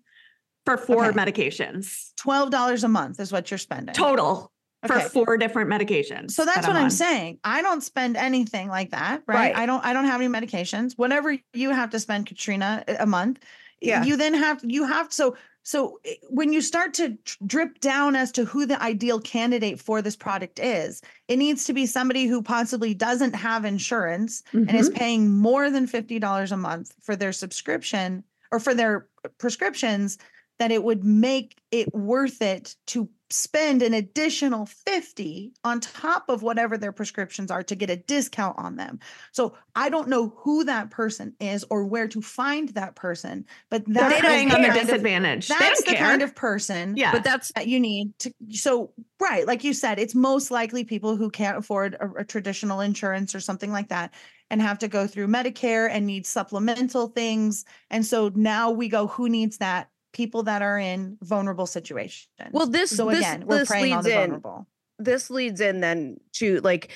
for 0.64 0.76
four 0.76 1.06
Okay. 1.06 1.16
medications 1.18 2.12
$12 2.16 2.84
a 2.84 2.88
month 2.88 3.20
is 3.20 3.32
what 3.32 3.50
you're 3.50 3.58
spending. 3.58 3.94
total 3.94 4.50
for 4.86 4.96
Okay. 4.98 5.08
four 5.08 5.38
different 5.38 5.70
medications. 5.70 6.32
So 6.32 6.44
that's 6.44 6.60
that 6.62 6.68
what 6.68 6.76
I'm 6.76 6.84
on. 6.84 6.90
saying. 6.90 7.38
I 7.42 7.62
don't 7.62 7.82
spend 7.82 8.18
anything 8.18 8.68
like 8.68 8.90
that, 8.90 9.22
right? 9.26 9.34
Right. 9.36 9.56
I 9.56 9.64
don't 9.64 9.82
I 9.84 9.92
don't 9.94 10.04
have 10.04 10.20
any 10.20 10.28
medications. 10.30 10.92
Whatever 10.98 11.38
you 11.54 11.70
have 11.70 11.88
to 11.90 12.00
spend, 12.00 12.26
Katrina, 12.26 12.84
a- 12.86 12.96
a 13.00 13.06
month, 13.06 13.38
Yeah. 13.80 14.04
you 14.04 14.16
then 14.18 14.34
have 14.34 14.60
you 14.62 14.84
have 14.84 15.10
so 15.12 15.36
so 15.62 15.98
eh, 16.04 16.16
when 16.28 16.52
you 16.52 16.60
start 16.60 16.92
to 16.94 17.16
drip 17.46 17.80
down 17.80 18.14
as 18.14 18.30
to 18.32 18.44
who 18.44 18.66
the 18.66 18.80
ideal 18.82 19.18
candidate 19.20 19.80
for 19.80 20.02
this 20.02 20.16
product 20.16 20.58
is, 20.58 21.00
it 21.28 21.36
needs 21.38 21.64
to 21.64 21.72
be 21.72 21.86
somebody 21.86 22.26
who 22.26 22.42
possibly 22.42 22.92
doesn't 22.92 23.34
have 23.34 23.64
insurance 23.64 24.42
and 24.52 24.74
is 24.74 24.90
Mhm. 24.90 24.94
paying 24.94 25.30
more 25.32 25.70
than 25.70 25.86
$50 25.86 26.52
a 26.52 26.58
month 26.58 26.92
for 27.02 27.16
their 27.16 27.32
subscription 27.32 28.22
or 28.52 28.60
for 28.60 28.74
their 28.74 29.06
uh, 29.24 29.28
prescriptions 29.38 30.18
that 30.58 30.70
it 30.70 30.82
would 30.84 31.04
make 31.04 31.60
it 31.70 31.92
worth 31.94 32.40
it 32.42 32.76
to 32.86 33.08
spend 33.30 33.82
an 33.82 33.94
additional 33.94 34.66
50 34.66 35.52
on 35.64 35.80
top 35.80 36.28
of 36.28 36.42
whatever 36.42 36.78
their 36.78 36.92
prescriptions 36.92 37.50
are 37.50 37.64
to 37.64 37.74
get 37.74 37.90
a 37.90 37.96
discount 37.96 38.56
on 38.58 38.76
them. 38.76 39.00
So 39.32 39.54
I 39.74 39.88
don't 39.88 40.08
know 40.08 40.32
who 40.36 40.62
that 40.64 40.90
person 40.90 41.34
is 41.40 41.64
or 41.68 41.84
where 41.84 42.06
to 42.08 42.22
find 42.22 42.68
that 42.70 42.94
person, 42.94 43.46
but 43.70 43.84
They're 43.86 44.08
that 44.08 44.12
is 44.12 44.20
preying 44.20 44.48
the 44.50 44.54
on 44.54 44.62
the 44.62 44.68
of- 44.68 44.74
disadvantage. 44.74 45.48
That's 45.48 45.82
the 45.82 45.92
care. 45.94 46.06
kind 46.06 46.22
of 46.22 46.34
person 46.36 46.96
yeah. 46.96 47.10
But 47.10 47.24
that's 47.24 47.50
that 47.56 47.66
you 47.66 47.80
need 47.80 48.16
to 48.20 48.32
so 48.50 48.92
right 49.20 49.46
like 49.46 49.64
you 49.64 49.72
said 49.72 49.98
it's 49.98 50.14
most 50.14 50.50
likely 50.50 50.84
people 50.84 51.16
who 51.16 51.30
can't 51.30 51.56
afford 51.58 51.94
a, 51.94 52.20
a 52.20 52.24
traditional 52.24 52.80
insurance 52.80 53.34
or 53.34 53.40
something 53.40 53.72
like 53.72 53.88
that 53.88 54.12
and 54.50 54.60
have 54.62 54.78
to 54.80 54.88
go 54.88 55.06
through 55.06 55.26
medicare 55.26 55.88
and 55.90 56.06
need 56.06 56.26
supplemental 56.26 57.08
things 57.08 57.64
and 57.90 58.04
so 58.04 58.30
now 58.34 58.70
we 58.70 58.88
go 58.88 59.06
who 59.06 59.28
needs 59.28 59.58
that 59.58 59.88
people 60.14 60.44
that 60.44 60.62
are 60.62 60.78
in 60.78 61.18
vulnerable 61.20 61.66
situations. 61.66 62.50
Well 62.52 62.66
this 62.66 62.90
so 62.90 63.10
this, 63.10 63.18
again 63.18 63.44
we're 63.46 63.58
this 63.58 63.68
preying 63.68 63.92
on 63.92 64.04
the 64.04 64.10
in 64.10 64.16
vulnerable. 64.30 64.66
this 64.98 65.28
leads 65.28 65.60
in 65.60 65.80
then 65.80 66.16
to 66.34 66.60
like 66.60 66.90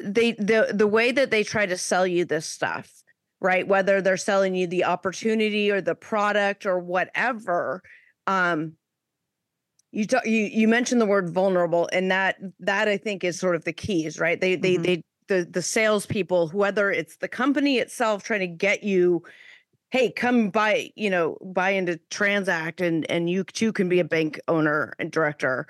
they 0.00 0.32
the 0.32 0.72
the 0.74 0.86
way 0.88 1.12
that 1.12 1.30
they 1.30 1.44
try 1.44 1.66
to 1.66 1.76
sell 1.76 2.06
you 2.06 2.24
this 2.24 2.46
stuff 2.46 2.90
right? 3.40 3.68
Whether 3.68 4.02
they're 4.02 4.16
selling 4.16 4.56
you 4.56 4.66
the 4.66 4.82
opportunity 4.84 5.70
or 5.70 5.80
the 5.80 5.94
product 5.94 6.66
or 6.66 6.80
whatever 6.80 7.82
um 8.26 8.72
you 9.92 10.06
talk, 10.06 10.26
you 10.26 10.44
you 10.44 10.66
mentioned 10.66 11.00
the 11.00 11.06
word 11.06 11.30
vulnerable 11.30 11.88
and 11.92 12.10
that 12.10 12.36
that 12.60 12.88
i 12.88 12.96
think 12.96 13.22
is 13.24 13.38
sort 13.38 13.54
of 13.54 13.64
the 13.64 13.72
keys 13.72 14.18
right? 14.18 14.40
They 14.40 14.56
they 14.56 14.76
Mhm. 14.76 14.82
they 14.82 15.02
the 15.28 15.48
the 15.48 15.62
salespeople 15.62 16.48
whether 16.48 16.90
it's 16.90 17.16
the 17.18 17.28
company 17.28 17.78
itself 17.78 18.22
trying 18.24 18.40
to 18.40 18.46
get 18.48 18.82
you 18.82 19.22
hey 19.90 20.10
come 20.10 20.50
buy 20.50 20.90
you 20.96 21.10
know 21.10 21.36
buy 21.42 21.70
into 21.70 21.98
transact 22.10 22.80
and 22.80 23.10
and 23.10 23.30
you 23.30 23.44
too 23.44 23.72
can 23.72 23.88
be 23.88 24.00
a 24.00 24.04
bank 24.04 24.38
owner 24.48 24.92
and 24.98 25.10
director 25.10 25.66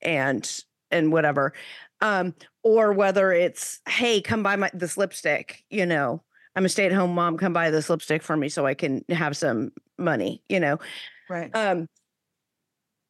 and 0.00 0.62
and 0.90 1.12
whatever 1.12 1.52
um 2.00 2.34
or 2.62 2.92
whether 2.92 3.32
it's 3.32 3.80
hey 3.88 4.20
come 4.20 4.42
buy 4.42 4.56
my 4.56 4.70
this 4.74 4.96
lipstick 4.96 5.64
you 5.70 5.86
know 5.86 6.22
i'm 6.56 6.64
a 6.64 6.68
stay-at-home 6.68 7.14
mom 7.14 7.36
come 7.36 7.52
buy 7.52 7.70
this 7.70 7.88
lipstick 7.88 8.22
for 8.22 8.36
me 8.36 8.48
so 8.48 8.66
i 8.66 8.74
can 8.74 9.04
have 9.08 9.36
some 9.36 9.72
money 9.98 10.42
you 10.48 10.60
know 10.60 10.78
right. 11.28 11.54
um 11.54 11.86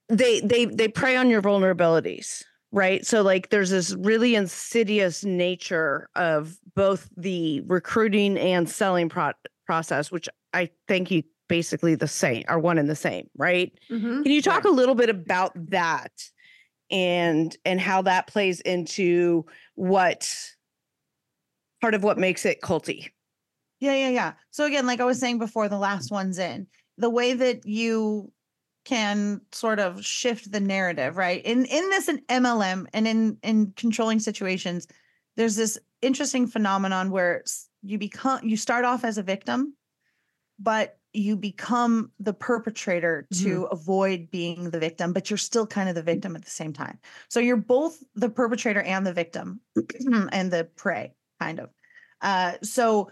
they 0.09 0.41
they 0.41 0.67
they 0.67 0.89
prey 0.89 1.17
on 1.17 1.31
your 1.31 1.43
vulnerabilities 1.43 2.45
right? 2.73 3.05
So 3.07 3.23
like 3.23 3.51
there's 3.51 3.71
this 3.71 3.95
really 3.95 4.35
insidious 4.35 5.25
nature 5.25 6.09
of 6.17 6.59
both 6.75 7.09
the 7.17 7.61
recruiting 7.67 8.39
and 8.39 8.69
selling 8.69 9.09
pro- 9.11 9.33
process 9.73 10.11
which 10.13 10.29
i 10.53 10.69
think 10.87 11.11
you 11.11 11.23
basically 11.49 11.95
the 11.95 12.07
same 12.09 12.43
are 12.49 12.59
one 12.59 12.77
and 12.79 12.91
the 12.91 12.95
same 13.09 13.27
right 13.39 13.79
Mhm. 13.91 14.23
can 14.23 14.33
you 14.33 14.43
talk 14.43 14.65
a 14.65 14.71
little 14.81 14.95
bit 14.95 15.09
about 15.09 15.53
that 15.71 16.13
and 16.91 17.57
and 17.65 17.81
how 17.81 18.03
that 18.03 18.27
plays 18.27 18.61
into 18.61 19.47
what 19.75 20.21
part 21.81 21.95
of 21.95 22.03
what 22.03 22.19
makes 22.19 22.45
it 22.45 22.61
culty 22.61 23.09
Yeah, 23.81 23.95
yeah, 23.95 24.11
yeah. 24.11 24.33
So 24.51 24.65
again, 24.65 24.87
like 24.87 25.01
I 25.01 25.05
was 25.05 25.19
saying 25.19 25.39
before, 25.41 25.69
the 25.69 25.79
last 25.91 26.13
one's 26.13 26.39
in 26.39 26.67
the 26.99 27.11
way 27.11 27.35
that 27.35 27.67
you 27.67 28.31
can 28.85 29.41
sort 29.53 29.81
of 29.81 30.05
shift 30.05 30.53
the 30.53 30.61
narrative, 30.61 31.17
right? 31.17 31.43
In 31.45 31.65
in 31.65 31.91
this 31.91 32.09
in 32.09 32.19
MLM 32.29 32.87
and 32.93 33.09
in 33.09 33.39
in 33.43 33.73
controlling 33.75 34.21
situations, 34.21 34.87
there's 35.37 35.57
this 35.57 35.79
interesting 36.03 36.47
phenomenon 36.47 37.11
where 37.11 37.43
you 37.83 37.99
become 37.99 38.41
you 38.43 38.57
start 38.57 38.85
off 38.85 39.05
as 39.05 39.19
a 39.19 39.23
victim, 39.23 39.75
but 40.59 40.99
you 41.13 41.37
become 41.37 42.11
the 42.21 42.33
perpetrator 42.33 43.27
to 43.35 43.65
avoid 43.65 44.31
being 44.31 44.71
the 44.71 44.79
victim, 44.79 45.13
but 45.13 45.29
you're 45.29 45.37
still 45.37 45.67
kind 45.67 45.89
of 45.89 45.95
the 45.95 46.03
victim 46.03 46.35
at 46.35 46.45
the 46.45 46.51
same 46.51 46.73
time. 46.73 46.99
So 47.29 47.39
you're 47.39 47.57
both 47.57 48.03
the 48.15 48.31
perpetrator 48.31 48.81
and 48.81 49.07
the 49.07 49.13
victim 49.13 49.61
and 50.33 50.51
the 50.51 50.69
prey, 50.77 51.15
kind 51.39 51.61
of. 51.61 51.71
Uh, 52.23 52.53
so 52.63 53.11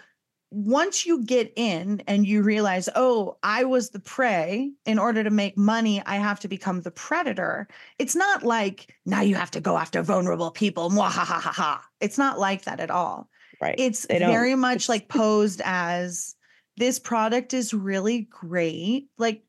once 0.51 1.07
you 1.07 1.23
get 1.25 1.53
in 1.57 2.03
and 2.07 2.27
you 2.27 2.43
realize, 2.43 2.89
oh, 2.97 3.37
I 3.43 3.64
was 3.64 3.91
the 3.91 4.01
prey, 4.01 4.73
in 4.85 4.99
order 4.99 5.23
to 5.23 5.31
make 5.31 5.57
money, 5.57 6.03
I 6.05 6.16
have 6.16 6.41
to 6.41 6.49
become 6.49 6.81
the 6.81 6.91
predator. 6.91 7.68
It's 7.99 8.16
not 8.16 8.43
like 8.43 8.95
now 9.07 9.21
you 9.21 9.37
have 9.37 9.53
to 9.53 9.61
go 9.61 9.77
after 9.77 10.03
vulnerable 10.03 10.51
people. 10.51 10.91
Mwahahaha. 10.91 11.81
It's 12.01 12.18
not 12.18 12.39
like 12.39 12.64
that 12.64 12.81
at 12.81 12.91
all. 12.91 13.30
Right 13.61 13.74
It's 13.78 14.06
very 14.06 14.54
much 14.54 14.88
like 14.88 15.08
posed 15.08 15.61
as 15.64 16.34
this 16.76 16.98
product 16.98 17.52
is 17.52 17.74
really 17.74 18.28
great. 18.30 19.08
Like 19.18 19.42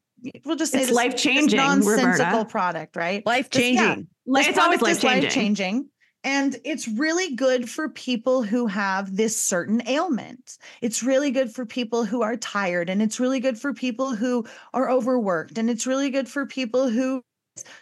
we'll 0.46 0.56
just 0.56 0.72
say 0.72 0.80
It's 0.80 0.88
this 0.88 0.96
life-changing, 0.96 1.58
nonsensical 1.58 2.26
Roberta. 2.26 2.46
product, 2.46 2.96
right? 2.96 3.26
Life 3.26 3.50
yeah. 3.54 3.60
changing. 3.60 4.08
Like, 4.28 4.48
it's 4.48 4.58
always 4.58 4.82
life 4.82 5.00
changing. 5.02 5.24
life-changing, 5.24 5.90
And 6.24 6.58
it's 6.64 6.88
really 6.88 7.36
good 7.36 7.70
for 7.70 7.90
people 7.90 8.44
who 8.44 8.68
have 8.68 9.16
this 9.16 9.36
certain 9.36 9.82
ailment. 9.88 10.58
It's 10.82 11.02
really 11.02 11.32
good 11.32 11.52
for 11.52 11.66
people 11.66 12.06
who 12.06 12.22
are 12.22 12.38
tired. 12.38 12.90
And 12.90 13.02
it's 13.02 13.20
really 13.20 13.40
good 13.40 13.58
for 13.58 13.74
people 13.74 14.14
who 14.16 14.46
are 14.74 14.92
overworked. 14.92 15.58
And 15.58 15.70
it's 15.70 15.88
really 15.88 16.12
good 16.12 16.30
for 16.30 16.46
people 16.46 16.90
who. 16.90 17.24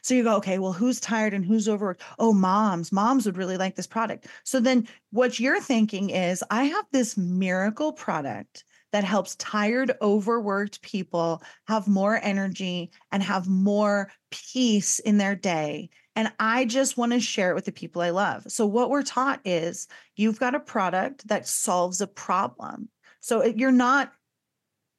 So 0.01 0.13
you 0.13 0.23
go, 0.23 0.35
okay, 0.37 0.59
well, 0.59 0.73
who's 0.73 0.99
tired 0.99 1.33
and 1.33 1.45
who's 1.45 1.69
overworked? 1.69 2.01
Oh, 2.17 2.33
moms. 2.33 2.91
Moms 2.91 3.25
would 3.25 3.37
really 3.37 3.57
like 3.57 3.75
this 3.75 3.87
product. 3.87 4.27
So 4.43 4.59
then 4.59 4.87
what 5.11 5.39
you're 5.39 5.61
thinking 5.61 6.09
is, 6.09 6.43
I 6.49 6.65
have 6.65 6.85
this 6.91 7.17
miracle 7.17 7.93
product 7.93 8.63
that 8.91 9.03
helps 9.03 9.35
tired, 9.35 9.91
overworked 10.01 10.81
people 10.81 11.43
have 11.67 11.87
more 11.87 12.19
energy 12.23 12.91
and 13.11 13.21
have 13.21 13.47
more 13.47 14.11
peace 14.31 14.99
in 14.99 15.17
their 15.17 15.35
day. 15.35 15.89
And 16.15 16.31
I 16.39 16.65
just 16.65 16.97
want 16.97 17.11
to 17.13 17.19
share 17.19 17.51
it 17.51 17.55
with 17.55 17.65
the 17.65 17.71
people 17.71 18.01
I 18.01 18.09
love. 18.09 18.43
So, 18.47 18.65
what 18.65 18.89
we're 18.89 19.03
taught 19.03 19.41
is 19.45 19.87
you've 20.15 20.39
got 20.39 20.55
a 20.55 20.59
product 20.59 21.27
that 21.27 21.47
solves 21.47 22.01
a 22.01 22.07
problem. 22.07 22.89
So, 23.21 23.45
you're 23.45 23.71
not 23.71 24.11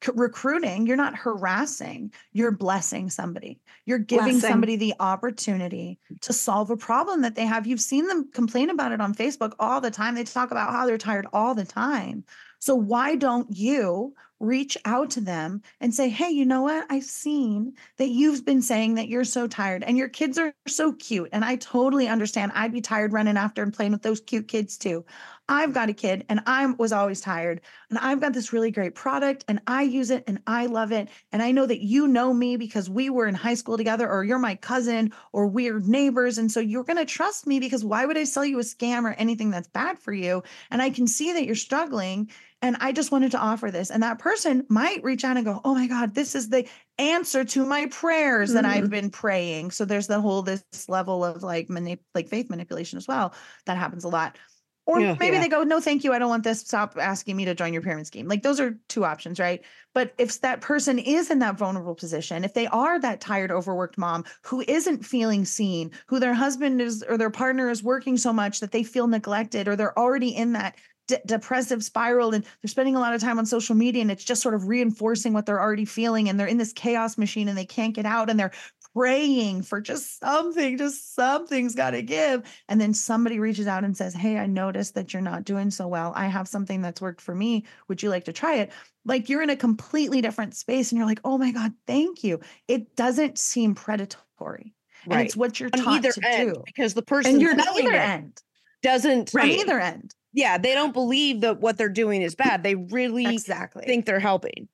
c- 0.05 0.13
recruiting, 0.15 0.87
you're 0.87 0.97
not 0.97 1.17
harassing, 1.17 2.13
you're 2.33 2.51
blessing 2.51 3.11
somebody. 3.11 3.61
You're 3.87 3.99
giving 3.99 4.35
Blessing. 4.35 4.41
somebody 4.41 4.77
the 4.77 4.95
opportunity 5.01 5.99
to 6.21 6.33
solve 6.33 6.71
a 6.71 6.77
problem 6.77 7.23
that 7.23 7.35
they 7.35 7.47
have. 7.47 7.67
You've 7.67 7.81
seen 7.81 8.07
them 8.07 8.31
complain 8.33 8.71
about 8.71 8.93
it 8.93 9.01
on 9.01 9.15
Facebook 9.15 9.55
all 9.59 9.81
the 9.81 9.91
time. 9.91 10.15
They 10.15 10.25
talk 10.25 10.51
about 10.51 10.73
how 10.73 10.87
they're 10.87 10.99
tired 10.99 11.27
all 11.33 11.55
the 11.55 11.65
time. 11.65 12.25
So, 12.59 12.75
why 12.75 13.17
don't 13.17 13.49
you 13.51 14.15
reach 14.41 14.77
out 14.85 15.11
to 15.11 15.21
them 15.21 15.63
and 15.81 15.95
say, 15.95 16.09
Hey, 16.09 16.31
you 16.31 16.45
know 16.45 16.63
what? 16.63 16.87
I've 16.91 17.05
seen 17.05 17.75
that 17.99 18.09
you've 18.09 18.45
been 18.45 18.63
saying 18.63 18.95
that 18.95 19.09
you're 19.09 19.25
so 19.25 19.47
tired 19.47 19.85
and 19.85 19.97
your 19.97 20.09
kids 20.09 20.39
are 20.39 20.53
so 20.67 20.93
cute. 20.95 21.29
And 21.33 21.45
I 21.45 21.57
totally 21.57 22.09
understand. 22.09 22.53
I'd 22.55 22.73
be 22.73 22.81
tired 22.81 23.13
running 23.13 23.37
after 23.37 23.63
and 23.63 23.73
playing 23.73 23.93
with 23.93 24.03
those 24.03 24.21
cute 24.21 24.49
kids 24.49 24.79
too. 24.79 25.05
I've 25.51 25.75
got 25.75 25.89
a 25.89 25.93
kid 25.93 26.25
and 26.29 26.41
I 26.47 26.65
was 26.67 26.93
always 26.93 27.21
tired. 27.21 27.61
And 27.91 27.99
I've 27.99 28.21
got 28.21 28.33
this 28.33 28.53
really 28.53 28.71
great 28.71 28.95
product 28.95 29.45
and 29.49 29.61
I 29.67 29.83
use 29.83 30.11
it 30.11 30.23
and 30.29 30.41
I 30.47 30.67
love 30.67 30.93
it. 30.93 31.09
And 31.33 31.43
I 31.43 31.51
know 31.51 31.67
that 31.67 31.81
you 31.81 32.07
know 32.07 32.33
me 32.33 32.57
because 32.57 32.89
we 32.89 33.11
were 33.11 33.27
in 33.27 33.35
high 33.35 33.55
school 33.55 33.77
together, 33.77 34.09
or 34.09 34.23
you're 34.23 34.39
my 34.39 34.55
cousin, 34.55 35.13
or 35.33 35.49
we're 35.49 35.81
neighbors. 35.81 36.39
And 36.39 36.51
so 36.53 36.61
you're 36.61 36.85
going 36.85 36.99
to 36.99 37.05
trust 37.05 37.49
me 37.49 37.59
because 37.59 37.85
why 37.85 38.07
would 38.07 38.17
I 38.17 38.25
sell 38.25 38.45
you 38.45 38.61
a 38.61 38.63
scam 38.63 39.03
or 39.03 39.15
anything 39.15 39.51
that's 39.51 39.67
bad 39.67 39.99
for 39.99 40.13
you? 40.13 40.45
And 40.71 40.81
I 40.81 40.91
can 40.91 41.09
see 41.09 41.33
that 41.33 41.45
you're 41.45 41.57
struggling. 41.57 42.31
And 42.63 42.77
I 42.81 42.93
just 42.93 43.11
wanted 43.11 43.31
to 43.33 43.39
offer 43.39 43.71
this. 43.71 43.91
And 43.91 44.03
that 44.03 44.19
person 44.19 44.67
might 44.69 45.03
reach 45.03 45.25
out 45.25 45.37
and 45.37 45.47
go, 45.47 45.61
Oh 45.65 45.75
my 45.75 45.87
God, 45.87 46.15
this 46.15 46.35
is 46.35 46.49
the 46.49 46.69
answer 46.99 47.45
to 47.45 47.65
my 47.65 47.87
prayers 47.87 48.53
that 48.53 48.67
I've 48.67 48.85
mm-hmm. 48.85 48.91
been 48.91 49.11
praying. 49.11 49.71
So 49.71 49.85
there's 49.85 50.07
the 50.07 50.21
whole 50.21 50.43
this 50.43 50.63
level 50.89 51.25
of 51.25 51.43
like 51.43 51.69
manip- 51.69 52.01
like 52.15 52.29
faith 52.29 52.51
manipulation 52.51 52.99
as 52.99 53.09
well. 53.09 53.35
That 53.67 53.79
happens 53.79 54.05
a 54.05 54.09
lot. 54.09 54.37
Or 54.85 55.01
Yeah. 55.01 55.17
maybe 55.19 55.37
Yeah. 55.37 55.43
they 55.43 55.49
go, 55.49 55.63
No, 55.63 55.81
thank 55.81 56.05
you. 56.05 56.13
I 56.13 56.19
don't 56.19 56.29
want 56.29 56.45
this. 56.45 56.61
Stop 56.61 56.99
asking 57.01 57.37
me 57.37 57.47
to 57.47 57.55
join 57.55 57.73
your 57.73 57.81
pyramid 57.81 58.07
scheme. 58.07 58.29
Like 58.29 58.43
those 58.43 58.61
are 58.61 58.79
two 58.89 59.07
options, 59.07 59.41
right? 59.41 59.63
But 59.95 60.13
if 60.19 60.41
that 60.43 60.61
person 60.61 60.99
is 60.99 61.31
in 61.31 61.39
that 61.39 61.57
vulnerable 61.57 61.95
position, 61.95 62.45
if 62.45 62.53
they 62.53 62.67
are 62.67 63.01
that 63.01 63.23
tired, 63.23 63.51
overworked 63.51 63.97
mom 63.97 64.25
who 64.43 64.63
isn't 64.69 65.07
feeling 65.07 65.47
seen, 65.47 65.93
who 66.09 66.21
their 66.21 66.35
husband 66.35 66.83
is 66.83 67.03
or 67.09 67.17
their 67.17 67.31
partner 67.31 67.71
is 67.71 67.83
working 67.83 68.19
so 68.19 68.35
much 68.35 68.61
that 68.61 68.73
they 68.73 68.83
feel 68.83 69.07
neglected, 69.07 69.67
or 69.67 69.77
they're 69.77 69.99
already 69.99 70.37
in 70.37 70.53
that 70.53 70.77
de- 71.11 71.21
depressive 71.27 71.85
spiral 71.85 72.33
and 72.35 72.45
they're 72.45 72.69
spending 72.69 72.97
a 72.97 73.01
lot 73.01 73.15
of 73.15 73.21
time 73.21 73.39
on 73.39 73.47
social 73.47 73.75
media 73.77 74.03
and 74.03 74.11
it's 74.11 74.25
just 74.25 74.43
sort 74.43 74.55
of 74.55 74.67
reinforcing 74.69 75.33
what 75.33 75.47
they're 75.47 75.61
already 75.61 75.85
feeling 75.85 76.29
and 76.29 76.41
they're 76.41 76.47
in 76.47 76.57
this 76.59 76.73
chaos 76.73 77.17
machine 77.19 77.49
and 77.49 77.57
they 77.59 77.67
can't 77.67 77.95
get 77.95 78.07
out 78.07 78.31
and 78.31 78.41
they're 78.41 78.53
praying 78.95 79.63
for 79.63 79.81
just 79.81 80.19
something 80.19 80.77
just 80.77 81.15
something's 81.15 81.75
got 81.77 81.91
to 81.93 82.03
give. 82.03 82.43
And 82.69 82.81
then 82.81 82.93
somebody 82.93 83.39
reaches 83.39 83.67
out 83.69 83.85
and 83.85 83.97
says 83.97 84.15
hey 84.15 84.37
i 84.39 84.47
noticed 84.47 84.95
that 84.95 85.13
you're 85.13 85.23
not 85.23 85.45
doing 85.45 85.71
so 85.71 85.87
well. 85.87 86.13
I 86.17 86.27
have 86.27 86.49
something 86.49 86.83
that's 86.83 87.01
worked 87.01 87.21
for 87.21 87.35
me. 87.35 87.65
Would 87.89 88.03
you 88.03 88.09
like 88.11 88.25
to 88.25 88.33
try 88.33 88.57
it? 88.57 88.73
Like 89.05 89.29
you're 89.29 89.43
in 89.43 89.51
a 89.51 89.57
completely 89.57 90.21
different 90.21 90.55
space 90.57 90.91
and 90.91 90.99
you're 90.99 91.07
like 91.07 91.21
oh 91.25 91.39
my 91.39 91.53
god 91.53 91.73
thank 91.87 92.25
you. 92.25 92.41
It 92.69 92.97
doesn't 92.97 93.39
seem 93.39 93.75
predatory 93.75 94.75
and 95.05 95.15
Right. 95.15 95.27
it's 95.27 95.37
what 95.37 95.61
you're 95.61 95.71
On 95.73 95.81
taught 95.85 95.95
either 96.05 96.13
to 96.13 96.29
end, 96.29 96.55
do. 96.55 96.63
because 96.67 96.93
the 96.95 97.03
person 97.03 97.41
you're 97.41 97.53
on 97.53 97.61
either 97.61 97.91
it 97.93 97.95
end. 97.95 98.43
doesn't 98.83 99.33
Right. 99.33 99.53
on 99.53 99.59
either 99.61 99.79
end 99.81 100.15
yeah 100.33 100.59
they 100.59 100.75
don't 100.75 100.93
believe 100.93 101.41
that 101.41 101.61
what 101.61 101.77
they're 101.77 101.89
doing 101.89 102.23
is 102.23 102.35
bad 102.35 102.63
they 102.63 102.75
really 102.75 103.27
exactly 103.27 103.85
think 103.85 104.07
they're 104.07 104.21
helping 104.21 104.69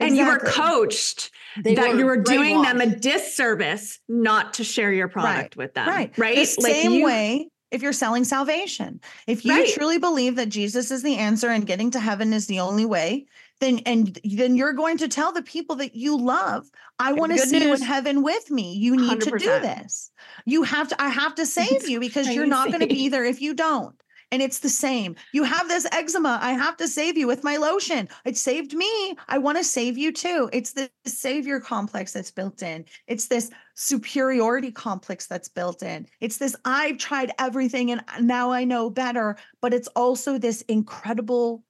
And 0.00 0.16
you 0.16 0.26
were 0.26 0.38
coached 0.38 1.30
They 1.62 1.74
that 1.74 1.96
you 1.96 2.04
were 2.04 2.16
doing 2.16 2.62
them 2.62 2.80
a 2.80 2.86
disservice 2.86 4.00
not 4.08 4.54
to 4.54 4.64
share 4.64 4.92
your 4.92 5.08
product 5.08 5.56
with 5.56 5.74
them. 5.74 5.86
Right. 5.88 6.12
Right. 6.18 6.34
The 6.34 6.60
Like 6.60 6.74
same 6.74 6.92
you- 6.94 7.04
way 7.04 7.48
if 7.70 7.82
you're 7.82 7.92
selling 7.92 8.24
salvation. 8.24 9.00
If 9.26 9.44
you 9.44 9.52
Right. 9.52 9.68
truly 9.68 9.98
believe 9.98 10.36
that 10.36 10.48
Jesus 10.48 10.90
is 10.90 11.02
the 11.02 11.16
answer 11.16 11.48
and 11.48 11.66
getting 11.66 11.90
to 11.92 12.00
heaven 12.00 12.32
is 12.32 12.46
the 12.46 12.60
only 12.60 12.84
way, 12.84 13.26
then 13.60 13.80
and 13.86 14.18
then 14.24 14.56
you're 14.56 14.72
going 14.72 14.96
to 14.98 15.08
tell 15.08 15.32
the 15.32 15.42
people 15.42 15.76
that 15.76 15.94
you 15.94 16.16
love, 16.16 16.68
I 16.98 17.12
want 17.12 17.32
to 17.32 17.38
see 17.38 17.62
you 17.62 17.72
in 17.72 17.80
heaven 17.82 18.22
with 18.22 18.50
me. 18.50 18.74
You 18.74 18.96
need 18.96 19.20
to 19.22 19.38
do 19.38 19.60
this. 19.60 20.10
You 20.44 20.62
have 20.64 20.88
to 20.88 21.02
I 21.02 21.08
have 21.08 21.34
to 21.36 21.46
save 21.46 21.88
you 21.88 22.00
because 22.08 22.28
you're 22.34 22.46
not 22.46 22.68
going 22.70 22.80
to 22.80 22.86
be 22.94 23.08
there 23.08 23.24
if 23.24 23.40
you 23.40 23.54
don't. 23.54 23.94
And 24.32 24.42
it's 24.42 24.58
the 24.58 24.68
same. 24.68 25.16
You 25.32 25.44
have 25.44 25.68
this 25.68 25.86
eczema. 25.92 26.38
I 26.42 26.52
have 26.52 26.76
to 26.78 26.88
save 26.88 27.16
you 27.16 27.26
with 27.26 27.44
my 27.44 27.56
lotion. 27.56 28.08
It 28.24 28.36
saved 28.36 28.74
me. 28.74 29.16
I 29.28 29.38
want 29.38 29.58
to 29.58 29.64
save 29.64 29.96
you 29.96 30.12
too. 30.12 30.50
It's 30.52 30.72
the 30.72 30.90
savior 31.04 31.60
complex 31.60 32.12
that's 32.12 32.30
built 32.30 32.62
in. 32.62 32.84
It's 33.06 33.26
this 33.28 33.50
superiority 33.74 34.72
complex 34.72 35.26
that's 35.26 35.48
built 35.48 35.82
in. 35.82 36.06
It's 36.20 36.38
this 36.38 36.56
I've 36.64 36.98
tried 36.98 37.32
everything 37.38 37.90
and 37.90 38.00
uh, 38.08 38.20
now 38.20 38.50
I 38.50 38.64
know 38.64 38.90
better, 38.90 39.36
but 39.60 39.72
it's 39.74 39.88
also 39.88 40.38
this 40.38 40.62
incredible 40.62 41.62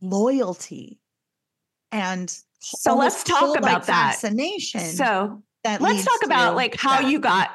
loyalty 0.00 0.98
and 1.92 2.34
So 2.60 2.96
let's 2.96 3.22
talk 3.22 3.56
about 3.56 3.86
that. 3.86 4.12
fascination. 4.12 4.80
So 4.80 5.42
that 5.64 5.80
let's 5.80 6.04
talk 6.04 6.24
about 6.24 6.56
like 6.56 6.74
how 6.74 7.02
that. 7.02 7.10
you 7.10 7.18
got 7.20 7.50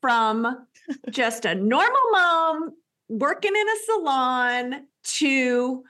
from 0.00 0.66
just 1.10 1.44
a 1.44 1.54
normal 1.54 2.00
mom 2.12 2.70
working 3.08 3.52
in 3.54 3.68
a 3.68 3.76
salon 3.84 4.86
to 5.04 5.84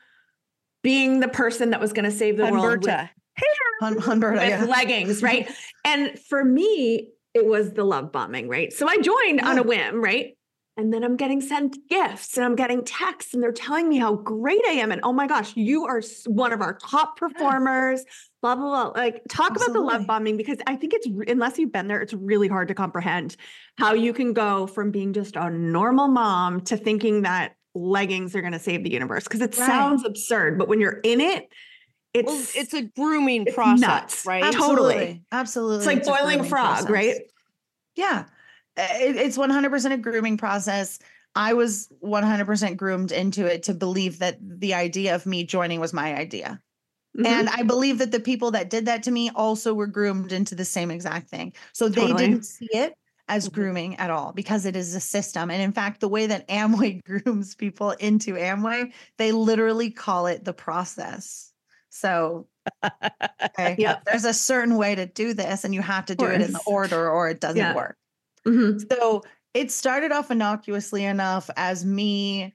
being 0.82 1.20
the 1.20 1.28
person 1.28 1.70
that 1.70 1.80
was 1.80 1.92
going 1.92 2.04
to 2.04 2.10
save 2.10 2.36
the 2.36 2.44
world 2.46 2.84
with, 2.84 2.88
Humberta. 2.88 3.10
Hun- 3.80 3.98
Humberto, 3.98 4.32
with 4.34 4.48
yeah. 4.48 4.64
leggings, 4.64 5.22
right? 5.22 5.50
and 5.84 6.18
for 6.18 6.44
me, 6.44 7.10
it 7.34 7.44
was 7.44 7.72
the 7.72 7.84
love 7.84 8.12
bombing, 8.12 8.48
right? 8.48 8.72
So 8.72 8.88
I 8.88 8.98
joined 8.98 9.40
on 9.40 9.58
a 9.58 9.62
whim, 9.62 10.02
right? 10.02 10.36
And 10.78 10.92
then 10.92 11.02
I'm 11.02 11.16
getting 11.16 11.40
sent 11.40 11.76
gifts 11.88 12.36
and 12.36 12.44
I'm 12.44 12.54
getting 12.54 12.84
texts 12.84 13.32
and 13.32 13.42
they're 13.42 13.52
telling 13.52 13.88
me 13.88 13.96
how 13.96 14.14
great 14.14 14.60
I 14.66 14.72
am. 14.72 14.92
And 14.92 15.00
oh 15.04 15.12
my 15.12 15.26
gosh, 15.26 15.56
you 15.56 15.86
are 15.86 16.02
one 16.26 16.52
of 16.52 16.60
our 16.60 16.74
top 16.74 17.16
performers, 17.16 18.04
blah, 18.42 18.54
blah, 18.54 18.90
blah. 18.92 19.00
Like, 19.02 19.22
talk 19.28 19.50
about 19.56 19.72
the 19.72 19.80
love 19.80 20.06
bombing 20.06 20.36
because 20.36 20.58
I 20.66 20.76
think 20.76 20.92
it's, 20.94 21.06
unless 21.28 21.58
you've 21.58 21.72
been 21.72 21.88
there, 21.88 22.00
it's 22.00 22.12
really 22.12 22.48
hard 22.48 22.68
to 22.68 22.74
comprehend 22.74 23.36
how 23.78 23.92
you 23.94 24.12
can 24.12 24.32
go 24.32 24.66
from 24.66 24.90
being 24.90 25.12
just 25.12 25.36
a 25.36 25.50
normal 25.50 26.08
mom 26.08 26.60
to 26.62 26.76
thinking 26.76 27.22
that 27.22 27.56
leggings 27.74 28.34
are 28.36 28.40
going 28.40 28.52
to 28.52 28.58
save 28.58 28.84
the 28.84 28.90
universe 28.92 29.24
because 29.24 29.40
it 29.40 29.56
Right. 29.58 29.66
sounds 29.66 30.04
absurd. 30.04 30.58
But 30.58 30.68
when 30.68 30.80
you're 30.80 31.00
in 31.02 31.20
it, 31.20 31.48
it's, 32.14 32.26
well, 32.26 32.46
it's 32.54 32.72
a 32.72 32.82
grooming 32.82 33.42
it's 33.46 33.54
process 33.54 33.80
nuts. 33.80 34.26
right 34.26 34.42
Totally. 34.52 34.94
Absolutely. 34.94 35.22
Absolutely. 35.32 35.76
it's 35.78 35.86
like 35.86 35.98
It's 35.98 36.08
boiling 36.08 36.40
a 36.40 36.44
frog, 36.44 36.66
process. 36.86 36.90
right? 36.90 37.16
Yeah. 37.96 38.24
It, 38.78 39.16
it's 39.16 39.36
100% 39.36 39.92
a 39.92 39.96
grooming 39.98 40.36
process. 40.38 40.98
I 41.34 41.52
was 41.52 41.88
100% 42.02 42.76
groomed 42.78 43.12
into 43.12 43.44
it 43.44 43.64
to 43.64 43.74
believe 43.74 44.20
that 44.20 44.38
the 44.40 44.72
idea 44.74 45.14
of 45.14 45.26
me 45.26 45.44
joining 45.44 45.80
was 45.80 45.92
my 45.92 46.14
idea. 46.14 46.60
Mhm. 47.18 47.24
And 47.24 47.48
I 47.48 47.62
believe 47.62 47.98
that 47.98 48.12
the 48.12 48.20
people 48.20 48.50
that 48.52 48.70
did 48.70 48.86
that 48.86 49.02
to 49.04 49.10
me 49.10 49.30
also 49.34 49.74
were 49.74 49.86
groomed 49.86 50.32
into 50.32 50.54
the 50.54 50.64
same 50.64 50.90
exact 50.90 51.28
thing. 51.28 51.52
So 51.72 51.88
they 51.88 52.12
didn't 52.12 52.44
see 52.44 52.68
it 52.72 52.94
as 53.28 53.48
Mhm. 53.48 53.48
grooming 53.48 53.96
at 53.96 54.10
all 54.10 54.32
because 54.32 54.64
it 54.66 54.76
is 54.76 54.94
a 54.94 55.00
system. 55.00 55.50
And 55.50 55.60
in 55.60 55.72
fact, 55.72 56.00
the 56.00 56.08
way 56.08 56.26
that 56.26 56.46
Amway 56.48 57.02
grooms 57.04 57.54
people 57.56 57.90
into 57.92 58.34
Amway, 58.34 58.92
they 59.18 59.32
literally 59.32 59.90
call 59.90 60.26
it 60.26 60.44
the 60.44 60.52
process. 60.54 61.52
So 61.90 62.48
okay, 63.58 63.78
Yep. 63.78 64.06
there's 64.06 64.24
a 64.24 64.34
certain 64.34 64.76
way 64.76 64.94
to 64.94 65.06
do 65.06 65.34
this, 65.34 65.64
and 65.64 65.74
you 65.74 65.82
have 65.82 66.06
to 66.06 66.14
do 66.14 66.32
it 66.32 66.40
in 66.40 66.52
the 66.52 66.62
order 66.66 67.10
or 67.10 67.28
it 67.28 67.40
doesn't 67.40 67.68
Yeah. 67.68 67.72
work. 67.72 67.96
Mhm. 68.46 68.90
So 68.92 69.24
it 69.54 69.70
started 69.70 70.12
off 70.12 70.30
innocuously 70.30 71.04
enough 71.04 71.50
as 71.56 71.84
me 71.84 72.54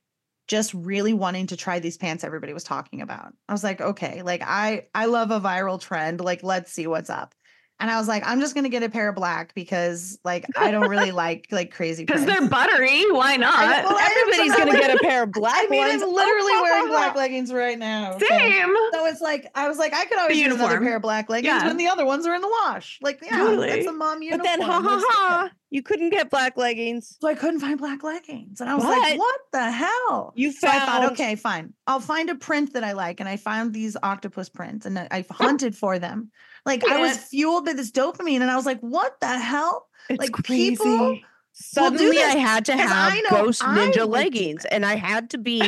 just 0.51 0.73
really 0.73 1.13
wanting 1.13 1.47
to 1.47 1.55
try 1.55 1.79
these 1.79 1.97
pants 1.97 2.25
everybody 2.25 2.51
was 2.51 2.65
talking 2.65 2.99
about. 3.01 3.33
I 3.47 3.53
was 3.53 3.63
like, 3.63 3.79
okay, 3.79 4.21
like 4.21 4.41
I 4.45 4.87
I 4.93 5.05
love 5.05 5.31
a 5.31 5.39
viral 5.39 5.79
trend, 5.79 6.19
like 6.19 6.43
let's 6.43 6.73
see 6.73 6.87
what's 6.87 7.09
up. 7.09 7.33
And 7.81 7.89
I 7.89 7.97
was 7.97 8.07
like, 8.07 8.21
I'm 8.27 8.39
just 8.39 8.53
gonna 8.55 8.69
get 8.69 8.83
a 8.83 8.89
pair 8.89 9.09
of 9.09 9.15
black 9.15 9.53
because 9.55 10.19
like 10.23 10.45
I 10.55 10.69
don't 10.71 10.87
really 10.87 11.11
like 11.25 11.47
like 11.51 11.71
crazy 11.71 12.05
Because 12.05 12.25
they're 12.25 12.47
buttery. 12.47 13.03
Why 13.11 13.35
not? 13.37 13.55
I- 13.57 13.83
well, 13.83 13.97
Everybody's 13.97 14.55
gonna 14.55 14.71
get 14.79 14.95
a 14.95 14.99
pair 14.99 15.23
of 15.23 15.31
black 15.33 15.55
I 15.57 15.67
mean, 15.67 15.79
ones. 15.87 16.01
I'm 16.03 16.13
literally 16.13 16.51
wearing 16.61 16.87
black 16.89 17.15
leggings 17.21 17.51
right 17.51 17.77
now. 17.79 18.17
Same. 18.19 18.73
So 18.93 19.05
it's 19.07 19.19
like 19.19 19.47
I 19.55 19.67
was 19.67 19.77
like, 19.79 19.93
I 19.93 20.05
could 20.05 20.19
always 20.19 20.37
use 20.37 20.53
another 20.53 20.79
pair 20.79 20.97
of 20.97 21.01
black 21.01 21.27
leggings 21.29 21.51
Yeah. 21.53 21.67
when 21.67 21.77
the 21.77 21.87
other 21.87 22.05
ones 22.05 22.25
are 22.27 22.35
in 22.35 22.41
the 22.41 22.47
wash. 22.65 22.99
Like, 23.01 23.19
yeah, 23.23 23.31
Totally. 23.37 23.67
that's 23.67 23.87
a 23.87 23.91
mom 23.93 24.21
uniform. 24.21 24.41
But 24.41 24.43
then, 24.45 24.61
ha 24.61 24.81
ha 24.81 25.01
ha, 25.03 25.49
you 25.71 25.81
couldn't 25.81 26.11
get 26.11 26.29
black 26.29 26.57
leggings. 26.57 27.17
So 27.19 27.27
I 27.27 27.33
couldn't 27.33 27.61
find 27.61 27.79
black 27.79 28.03
leggings, 28.03 28.61
and 28.61 28.69
I 28.69 28.75
was 28.75 28.83
What? 28.83 28.97
like, 28.99 29.17
"What 29.17 29.39
the 29.53 29.71
hell?" 29.71 30.33
You 30.35 30.51
So 30.51 30.67
I 30.67 30.79
thought, 30.79 30.87
found 31.01 31.11
okay, 31.13 31.35
fine. 31.35 31.73
I'll 31.87 31.99
find 31.99 32.29
a 32.29 32.35
print 32.35 32.73
that 32.73 32.83
I 32.83 32.91
like. 32.91 33.19
And 33.19 33.27
I 33.27 33.37
found 33.37 33.73
these 33.73 33.97
octopus 34.03 34.49
prints 34.49 34.85
and 34.85 34.99
I- 34.99 35.07
I've 35.09 35.29
hunted 35.29 35.75
for 35.75 35.97
them. 35.97 36.29
Like 36.65 36.87
I 36.87 36.99
was 36.99 37.17
fueled 37.17 37.65
by 37.65 37.73
this 37.73 37.91
dopamine 37.91 38.41
and 38.41 38.51
I 38.51 38.55
was 38.55 38.65
like, 38.65 38.79
what 38.81 39.19
the 39.19 39.27
hell? 39.39 39.87
It's 40.09 40.19
Like, 40.19 40.31
crazy. 40.31 40.75
people- 40.75 41.19
Suddenly, 41.53 42.17
I 42.17 42.35
had 42.37 42.63
to 42.65 42.77
have 42.77 42.89
I 42.89 43.21
Ghost 43.29 43.61
Ninja 43.61 43.99
would 44.01 44.09
leggings, 44.09 44.63
and 44.65 44.85
I 44.85 44.95
had 44.95 45.29
to 45.31 45.37
be 45.37 45.61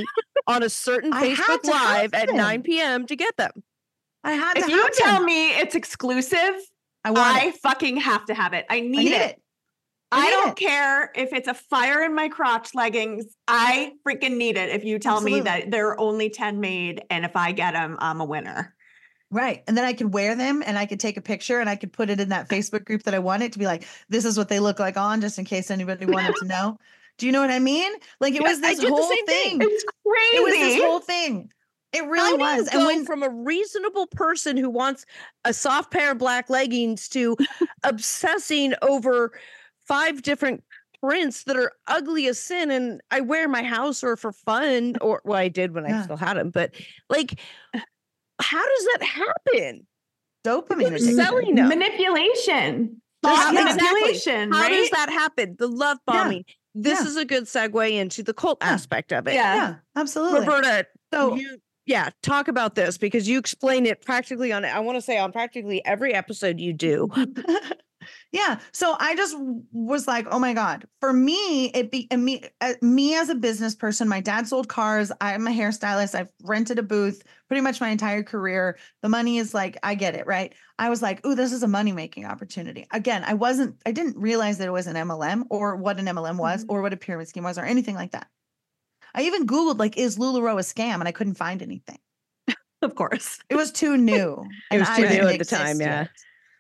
on 0.47 0.63
a 0.63 0.69
certain 0.69 1.11
I 1.13 1.33
Facebook 1.35 1.61
to 1.63 1.71
Live 1.71 2.13
at 2.13 2.33
9 2.33 2.63
p.m. 2.63 3.05
to 3.07 3.15
get 3.17 3.35
them. 3.35 3.51
I 4.23 4.31
had 4.31 4.57
if 4.57 4.65
to 4.65 4.71
you 4.71 4.81
have 4.81 4.93
tell 4.93 5.13
them. 5.17 5.25
me 5.25 5.49
it's 5.51 5.75
exclusive, 5.75 6.55
I 7.03 7.11
want 7.11 7.35
I 7.37 7.47
it. 7.47 7.55
fucking 7.57 7.97
have 7.97 8.25
to 8.27 8.33
have 8.33 8.53
it. 8.53 8.65
I 8.69 8.79
need, 8.79 8.97
I 8.99 9.03
need 9.03 9.11
it. 9.11 9.21
it. 9.31 9.41
I 10.13 10.27
I 10.27 10.29
don't 10.31 10.49
it. 10.51 10.55
care 10.55 11.11
if 11.15 11.33
it's 11.33 11.49
a 11.49 11.53
fire 11.53 12.01
in 12.03 12.15
my 12.15 12.29
crotch 12.29 12.73
leggings. 12.73 13.25
I 13.49 13.91
freaking 14.07 14.37
need 14.37 14.55
it. 14.55 14.69
If 14.69 14.85
you 14.85 14.99
tell 14.99 15.19
me 15.19 15.41
that 15.41 15.69
there 15.69 15.89
are 15.89 15.99
only 15.99 16.29
10 16.29 16.61
made 16.61 17.03
and 17.09 17.25
if 17.25 17.35
I 17.35 17.51
get 17.51 17.73
them, 17.73 17.97
I'm 17.99 18.21
a 18.21 18.25
winner. 18.25 18.73
Right. 19.33 19.63
And 19.67 19.75
then 19.75 19.83
I 19.83 19.93
could 19.93 20.13
wear 20.13 20.35
them 20.35 20.61
and 20.63 20.77
I 20.77 20.85
could 20.85 20.99
take 20.99 21.17
a 21.17 21.21
picture 21.21 21.59
and 21.59 21.67
I 21.67 21.75
could 21.75 21.91
put 21.91 22.11
it 22.11 22.19
in 22.19 22.29
that 22.29 22.49
Facebook 22.49 22.85
group 22.85 23.03
that 23.03 23.15
I 23.15 23.19
wanted 23.19 23.51
to 23.53 23.59
be 23.59 23.65
like, 23.65 23.87
this 24.07 24.25
is 24.25 24.37
what 24.37 24.47
they 24.47 24.59
look 24.59 24.79
like 24.79 24.95
on, 24.95 25.21
just 25.21 25.39
in 25.39 25.45
case 25.45 25.71
anybody 25.71 26.05
wanted 26.05 26.35
to 26.35 26.45
know. 26.45 26.77
Do 27.17 27.25
you 27.25 27.31
know 27.31 27.41
what 27.41 27.51
I 27.51 27.59
mean? 27.59 27.91
Like 28.19 28.35
it 28.35 28.41
Yeah, 28.41 28.49
was 28.49 28.61
this 28.61 28.83
whole 28.83 29.09
thing. 29.09 29.25
thing. 29.25 29.61
It's 29.61 29.85
crazy. 30.05 30.37
It 30.37 30.43
was 30.43 30.53
this 30.53 30.83
whole 30.83 30.99
thing. 30.99 31.49
It 31.93 32.05
really 32.05 32.39
was. 32.39 32.67
And 32.69 32.85
when 32.85 33.05
from 33.05 33.21
a 33.21 33.29
reasonable 33.29 34.07
person 34.07 34.57
who 34.57 34.69
wants 34.69 35.05
a 35.45 35.53
soft 35.53 35.91
pair 35.91 36.11
of 36.11 36.17
black 36.17 36.49
leggings 36.49 37.07
to 37.09 37.37
obsessing 37.83 38.73
over 38.81 39.31
five 39.87 40.23
different 40.23 40.63
prints 41.01 41.43
that 41.43 41.57
are 41.57 41.71
ugly 41.87 42.27
as 42.27 42.39
sin 42.39 42.71
and 42.71 43.01
I 43.11 43.19
wear 43.19 43.43
in 43.43 43.51
my 43.51 43.61
house 43.61 44.03
or 44.03 44.15
for 44.15 44.31
fun 44.31 44.95
or 45.01 45.21
well 45.25 45.37
I 45.37 45.49
did 45.49 45.73
when 45.73 45.85
I 45.85 46.01
still 46.01 46.15
had 46.15 46.37
them 46.37 46.49
but 46.49 46.73
like 47.09 47.39
how 48.41 48.63
does 48.67 48.85
that 48.97 49.03
happen? 49.03 49.87
dopamine 50.45 50.89
Who's 50.91 51.03
addiction. 51.03 51.15
selling 51.15 51.55
them? 51.55 51.69
Manipulation. 51.69 53.01
There's- 53.21 53.37
Thought 53.37 53.53
yeah. 53.53 53.63
manipulation, 53.63 54.51
How 54.51 54.61
right? 54.63 54.69
does 54.71 54.89
that 54.89 55.09
happen? 55.09 55.55
The 55.57 55.67
love 55.67 55.97
Yeah. 56.07 56.13
bombing. 56.23 56.45
This 56.75 56.99
Yeah. 56.99 57.07
is 57.07 57.15
a 57.15 57.23
good 57.23 57.43
segue 57.45 57.91
into 57.93 58.23
the 58.23 58.33
cult 58.33 58.57
Yeah. 58.61 58.71
aspect 58.71 59.13
of 59.13 59.27
it. 59.27 59.35
Yeah. 59.35 59.55
Yeah, 59.55 59.75
absolutely. 59.95 60.41
Roberta, 60.41 60.85
so 61.13 61.35
you 61.35 61.59
yeah, 61.85 62.09
talk 62.21 62.47
about 62.49 62.75
this 62.75 62.97
because 62.97 63.27
you 63.29 63.37
explain 63.39 63.85
it 63.85 64.01
practically 64.01 64.51
on 64.51 64.65
I 64.65 64.79
want 64.79 64.97
to 64.97 65.01
say 65.01 65.17
on 65.17 65.31
practically 65.31 65.83
every 65.85 66.13
episode 66.13 66.59
you 66.59 66.73
do. 66.73 67.09
yeah. 68.33 68.59
So 68.73 68.95
i 68.99 69.15
just 69.15 69.35
was 69.71 70.07
like 70.07 70.27
oh 70.29 70.39
my 70.39 70.53
god. 70.53 70.85
For 70.99 71.13
me 71.13 71.67
it 71.67 71.91
be 71.91 72.07
me 72.11 72.43
uh, 72.59 72.73
me 72.81 73.15
as 73.15 73.29
a 73.29 73.35
business 73.35 73.75
person 73.75 74.09
my 74.09 74.19
dad 74.19 74.47
sold 74.47 74.67
cars. 74.67 75.11
I'm 75.21 75.47
a 75.47 75.51
hairstylist. 75.51 76.15
I've 76.15 76.31
rented 76.43 76.79
a 76.79 76.83
booth 76.83 77.23
pretty 77.47 77.61
much 77.61 77.79
my 77.79 77.89
entire 77.89 78.23
career. 78.23 78.77
The 79.03 79.09
money 79.09 79.37
is 79.37 79.53
like 79.53 79.77
i 79.83 79.95
get 79.95 80.15
it 80.15 80.25
right? 80.27 80.53
I 80.79 80.89
was 80.89 81.01
like 81.01 81.21
oh 81.23 81.35
this 81.35 81.53
is 81.53 81.63
a 81.63 81.67
money 81.67 81.91
making 81.93 82.25
opportunity. 82.25 82.87
Again 82.91 83.23
i 83.25 83.33
wasn't 83.35 83.75
i 83.85 83.91
didn't 83.93 84.17
realize 84.17 84.57
that 84.57 84.67
it 84.67 84.71
was 84.71 84.87
an 84.87 84.95
mlm 84.95 85.45
or 85.49 85.75
what 85.77 85.99
an 85.99 86.07
mlm 86.07 86.37
was 86.37 86.65
Mhm. 86.65 86.69
or 86.69 86.81
what 86.81 86.91
a 86.93 86.97
pyramid 86.97 87.27
scheme 87.29 87.43
was 87.45 87.57
or 87.57 87.63
anything 87.65 87.95
like 87.95 88.11
that. 88.11 88.27
I 89.15 89.21
even 89.23 89.45
googled 89.45 89.77
like 89.77 89.95
is 89.97 90.17
lularoe 90.17 90.55
a 90.59 90.63
scam? 90.63 90.95
and 90.95 91.07
i 91.07 91.11
couldn't 91.11 91.35
find 91.35 91.61
anything. 91.61 91.99
Of 92.81 92.95
course. 92.95 93.39
it 93.49 93.55
was 93.55 93.71
too 93.71 93.95
new 94.11 94.43
It 94.71 94.79
was 94.79 94.89
too 94.89 95.05
I 95.05 95.09
new 95.13 95.27
at 95.27 95.39
the 95.39 95.45
time, 95.45 95.79
yeah. 95.79 96.07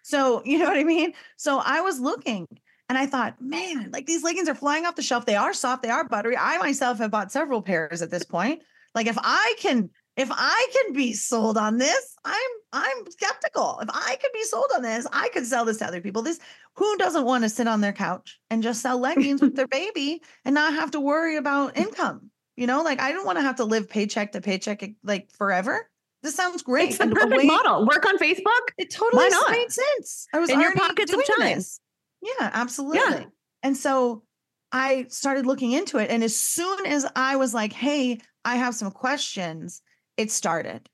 So, 0.03 0.43
you 0.45 0.59
know 0.59 0.65
what 0.65 0.77
I 0.77 0.83
mean? 0.83 1.13
So 1.37 1.59
I 1.63 1.81
was 1.81 1.99
looking 1.99 2.47
and 2.89 2.97
I 2.97 3.05
thought, 3.07 3.41
man, 3.41 3.89
like 3.91 4.05
these 4.05 4.23
leggings 4.23 4.47
are 4.47 4.55
flying 4.55 4.85
off 4.85 4.95
the 4.95 5.01
shelf. 5.01 5.25
They 5.25 5.35
are 5.35 5.53
soft, 5.53 5.81
they 5.81 5.89
are 5.89 6.07
buttery. 6.07 6.37
I 6.37 6.57
myself 6.59 6.99
have 6.99 7.11
bought 7.11 7.31
several 7.31 7.61
pairs 7.61 8.01
at 8.01 8.11
this 8.11 8.23
point. 8.23 8.61
Like 8.93 9.07
if 9.07 9.17
I 9.19 9.55
can 9.59 9.89
if 10.15 10.29
I 10.31 10.67
can 10.71 10.93
be 10.93 11.13
sold 11.13 11.57
on 11.57 11.77
this, 11.77 12.15
I'm 12.23 12.51
I'm 12.71 13.09
skeptical. 13.09 13.79
If 13.81 13.89
I 13.91 14.17
could 14.21 14.31
be 14.33 14.43
sold 14.43 14.67
on 14.75 14.83
this, 14.83 15.07
I 15.11 15.29
could 15.29 15.45
sell 15.45 15.65
this 15.65 15.77
to 15.77 15.87
other 15.87 16.01
people. 16.01 16.21
This 16.21 16.39
who 16.75 16.97
doesn't 16.97 17.25
want 17.25 17.43
to 17.43 17.49
sit 17.49 17.67
on 17.67 17.81
their 17.81 17.93
couch 17.93 18.39
and 18.49 18.61
just 18.61 18.81
sell 18.81 18.99
leggings 18.99 19.41
with 19.41 19.55
their 19.55 19.67
baby 19.81 20.21
and 20.45 20.53
not 20.53 20.73
have 20.73 20.91
to 20.91 20.99
worry 20.99 21.37
about 21.37 21.77
income? 21.77 22.29
You 22.55 22.67
know, 22.67 22.83
like 22.83 22.99
I 22.99 23.11
don't 23.11 23.25
want 23.25 23.39
to 23.39 23.43
have 23.43 23.55
to 23.55 23.65
live 23.65 23.89
paycheck 23.89 24.33
to 24.33 24.41
paycheck 24.41 24.83
like 25.03 25.31
forever. 25.31 25.89
This 26.23 26.35
sounds 26.35 26.63
great. 26.63 26.89
It's 26.89 26.97
the 26.97 27.07
perfect 27.07 27.37
way- 27.37 27.45
model. 27.45 27.85
Work 27.85 28.05
on 28.05 28.17
Facebook. 28.17 28.69
it 28.77 28.89
totally 28.89 29.29
not? 29.29 29.51
made 29.51 29.71
sense. 29.71 30.27
I 30.33 30.39
was 30.39 30.49
In 30.49 30.61
your 30.61 30.73
pockets 30.73 31.13
of 31.13 31.21
time. 31.37 31.55
this. 31.55 31.79
Yeah, 32.21 32.49
absolutely. 32.53 32.99
Yeah. 32.99 33.25
And 33.61 33.75
so 33.75 34.23
I 34.71 35.05
started 35.09 35.45
looking 35.45 35.73
into 35.73 35.97
it. 35.97 36.09
And 36.09 36.23
as 36.23 36.35
soon 36.35 36.85
as 36.85 37.05
I 37.15 37.35
was 37.35 37.53
like, 37.53 37.73
hey, 37.73 38.19
I 38.45 38.55
have 38.55 38.73
some 38.73 38.91
questions, 38.91 39.81
it 40.15 40.31
started. 40.31 40.89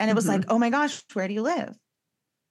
And 0.00 0.10
it 0.10 0.14
was 0.14 0.24
mm-hmm. 0.24 0.40
like, 0.40 0.46
oh 0.48 0.58
my 0.58 0.70
gosh, 0.70 1.02
where 1.12 1.28
do 1.28 1.34
you 1.34 1.42
live? 1.42 1.76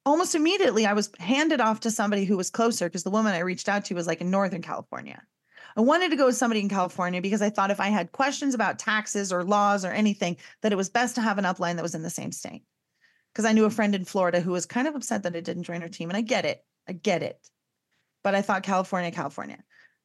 Almost 0.04 0.34
immediately, 0.34 0.86
I 0.86 0.94
was 0.94 1.10
handed 1.20 1.60
off 1.60 1.80
to 1.80 1.90
somebody 1.90 2.24
who 2.24 2.36
was 2.36 2.50
closer 2.50 2.86
because 2.86 3.04
the 3.04 3.10
woman 3.10 3.34
I 3.34 3.40
reached 3.40 3.68
out 3.68 3.84
to 3.86 3.94
was 3.94 4.06
like 4.06 4.20
in 4.20 4.30
Northern 4.30 4.62
California. 4.62 5.22
I 5.76 5.80
wanted 5.80 6.10
to 6.10 6.16
go 6.16 6.26
with 6.26 6.36
somebody 6.36 6.60
in 6.60 6.68
California 6.68 7.20
because 7.20 7.42
I 7.42 7.50
thought 7.50 7.70
if 7.70 7.80
I 7.80 7.88
had 7.88 8.12
questions 8.12 8.54
about 8.54 8.78
taxes 8.78 9.32
or 9.32 9.44
laws 9.44 9.84
or 9.84 9.90
anything, 9.90 10.36
that 10.60 10.72
it 10.72 10.76
was 10.76 10.88
best 10.88 11.14
to 11.14 11.20
have 11.20 11.38
an 11.38 11.44
upline 11.44 11.76
that 11.76 11.82
was 11.82 11.94
in 11.94 12.02
the 12.02 12.10
same 12.10 12.32
state. 12.32 12.62
Because 13.32 13.44
I 13.44 13.52
knew 13.52 13.64
a 13.64 13.68
mm-hmm. 13.68 13.76
friend 13.76 13.94
in 13.94 14.04
Florida 14.04 14.40
who 14.40 14.52
was 14.52 14.66
kind 14.66 14.86
of 14.86 14.94
upset 14.94 15.22
that 15.22 15.36
I 15.36 15.40
didn't 15.40 15.62
join 15.62 15.80
her 15.80 15.88
team. 15.88 16.10
And 16.10 16.16
I 16.16 16.20
get 16.20 16.44
it. 16.44 16.64
I 16.88 16.92
get 16.92 17.22
it. 17.22 17.38
But 18.22 18.34
I 18.34 18.42
thought 18.42 18.62
California, 18.62 19.10
California. 19.10 19.58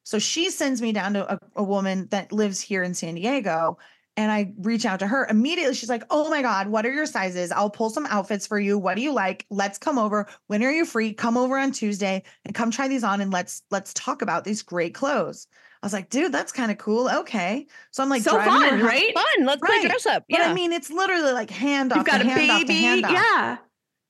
So 0.04 0.18
she 0.18 0.50
sends 0.50 0.80
me 0.80 0.92
down 0.92 1.12
to 1.14 1.34
a, 1.34 1.38
a 1.56 1.62
woman 1.62 2.08
that 2.10 2.32
lives 2.32 2.60
here 2.60 2.82
in 2.82 2.94
San 2.94 3.14
Diego. 3.14 3.78
And 4.18 4.32
I 4.32 4.52
reach 4.58 4.84
out 4.84 4.98
to 4.98 5.06
her 5.06 5.26
immediately. 5.30 5.74
She's 5.76 5.88
like, 5.88 6.02
Oh 6.10 6.28
my 6.28 6.42
God, 6.42 6.66
what 6.66 6.84
are 6.84 6.92
your 6.92 7.06
sizes? 7.06 7.52
I'll 7.52 7.70
pull 7.70 7.88
some 7.88 8.04
outfits 8.06 8.48
for 8.48 8.58
you. 8.58 8.76
What 8.76 8.96
do 8.96 9.00
you 9.02 9.12
like? 9.12 9.46
Let's 9.48 9.78
come 9.78 9.96
over. 9.96 10.26
When 10.48 10.64
are 10.64 10.72
you 10.72 10.84
free? 10.84 11.12
Come 11.14 11.36
over 11.36 11.56
on 11.56 11.70
Tuesday 11.70 12.24
and 12.44 12.52
come 12.52 12.72
try 12.72 12.88
these 12.88 13.04
on 13.04 13.20
and 13.20 13.32
let's 13.32 13.62
let's 13.70 13.94
talk 13.94 14.20
about 14.20 14.42
these 14.42 14.60
great 14.62 14.92
clothes. 14.92 15.46
I 15.80 15.86
was 15.86 15.92
like, 15.92 16.10
dude, 16.10 16.32
that's 16.32 16.50
kind 16.50 16.72
of 16.72 16.78
cool. 16.78 17.08
Okay. 17.08 17.68
So 17.92 18.02
I'm 18.02 18.08
like, 18.08 18.22
so 18.22 18.32
driving 18.32 18.52
her 18.54 18.68
fun, 18.70 18.78
house. 18.80 18.88
right? 18.88 19.14
Fun. 19.14 19.46
Let's 19.46 19.62
play 19.64 19.82
dress 19.86 20.06
up. 20.06 20.24
But 20.28 20.40
Yeah. 20.40 20.50
I 20.50 20.52
mean, 20.52 20.72
it's 20.72 20.90
literally 20.90 21.30
like 21.30 21.50
hand 21.50 21.92
off. 21.92 21.98
You've 21.98 22.08
off 22.08 22.12
got 22.14 22.18
to 22.22 22.26
a 22.26 22.30
hand 22.32 22.50
off 22.50 22.60
to 22.62 22.66
baby. 22.66 22.80
hand 22.82 23.04
off. 23.04 23.12
Yeah. 23.12 23.56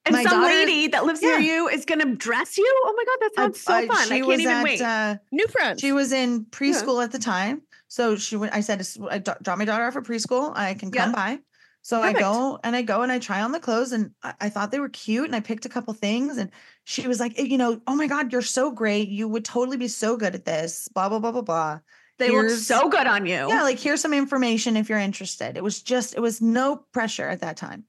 And 0.07 0.17
My 0.17 0.23
some 0.23 0.41
daughter- 0.41 0.55
lady 0.55 0.87
that 0.89 1.05
lives 1.05 1.21
near 1.21 1.39
you 1.39 1.69
is 1.69 1.85
going 1.85 2.01
to 2.01 2.17
dress 2.17 2.57
you. 2.57 2.83
Oh 2.87 2.95
my 2.97 3.05
God, 3.05 3.19
that 3.21 3.31
I- 3.37 3.43
sounds 3.43 3.61
so 3.61 3.75
I- 3.75 3.87
fun. 3.87 3.97
I 3.99 4.03
she 4.05 4.09
can't 4.09 4.27
was 4.27 4.41
even 4.41 4.55
at, 4.55 4.65
wait. 4.65 4.81
uh, 4.81 5.17
New 5.33 5.47
friends. 5.49 5.81
She 5.83 5.93
was 5.93 6.13
in 6.13 6.47
preschool 6.47 7.05
at 7.05 7.13
the 7.13 7.19
time. 7.19 7.61
So 7.89 8.17
she 8.17 8.37
went, 8.37 8.55
I 8.55 8.61
said, 8.61 8.87
I 9.11 9.19
dro- 9.19 9.35
dropped 9.43 9.59
my 9.59 9.65
daughter 9.65 9.85
off 9.85 9.97
at 9.97 10.05
preschool. 10.05 10.53
I 10.55 10.75
can 10.75 10.91
come 10.91 11.11
Yeah. 11.11 11.17
by. 11.17 11.39
So 11.83 12.01
Perfect. 12.03 12.19
I 12.19 12.21
go 12.21 12.61
and 12.63 12.77
I 12.77 12.83
go 12.83 13.03
and 13.03 13.11
I 13.11 13.19
try 13.19 13.41
on 13.41 13.53
the 13.53 13.61
clothes 13.61 13.93
and 13.93 14.13
I, 14.23 14.35
I 14.43 14.49
thought 14.51 14.71
they 14.71 14.81
were 14.81 14.91
cute 14.91 15.25
and 15.25 15.35
I 15.35 15.41
picked 15.41 15.65
a 15.65 15.71
couple 15.71 15.95
things 15.95 16.37
and 16.37 16.51
she 16.85 17.07
was 17.07 17.19
like, 17.19 17.39
"Eh, 17.39 17.45
you 17.45 17.57
know, 17.57 17.81
oh 17.87 17.95
my 17.95 18.07
God, 18.07 18.31
you're 18.33 18.43
so 18.43 18.71
great. 18.71 19.09
You 19.09 19.27
would 19.29 19.45
totally 19.45 19.77
be 19.79 19.89
so 19.89 20.17
good 20.17 20.35
at 20.35 20.45
this, 20.45 20.89
blah, 20.89 21.09
blah, 21.09 21.19
blah, 21.19 21.33
blah, 21.33 21.43
blah. 21.43 21.81
they 22.19 22.31
look 22.31 22.51
so 22.51 22.89
good 22.89 23.07
on 23.07 23.25
you. 23.27 23.49
Yeah, 23.49 23.63
like 23.63 23.79
here's 23.79 24.03
some 24.03 24.13
information 24.13 24.77
if 24.77 24.89
you're 24.89 24.99
interested. 24.99 25.57
It 25.57 25.63
was 25.65 25.81
just, 25.83 26.15
it 26.15 26.21
was 26.21 26.43
no 26.43 26.85
pressure 26.93 27.29
at 27.29 27.41
that 27.41 27.57
time. 27.57 27.85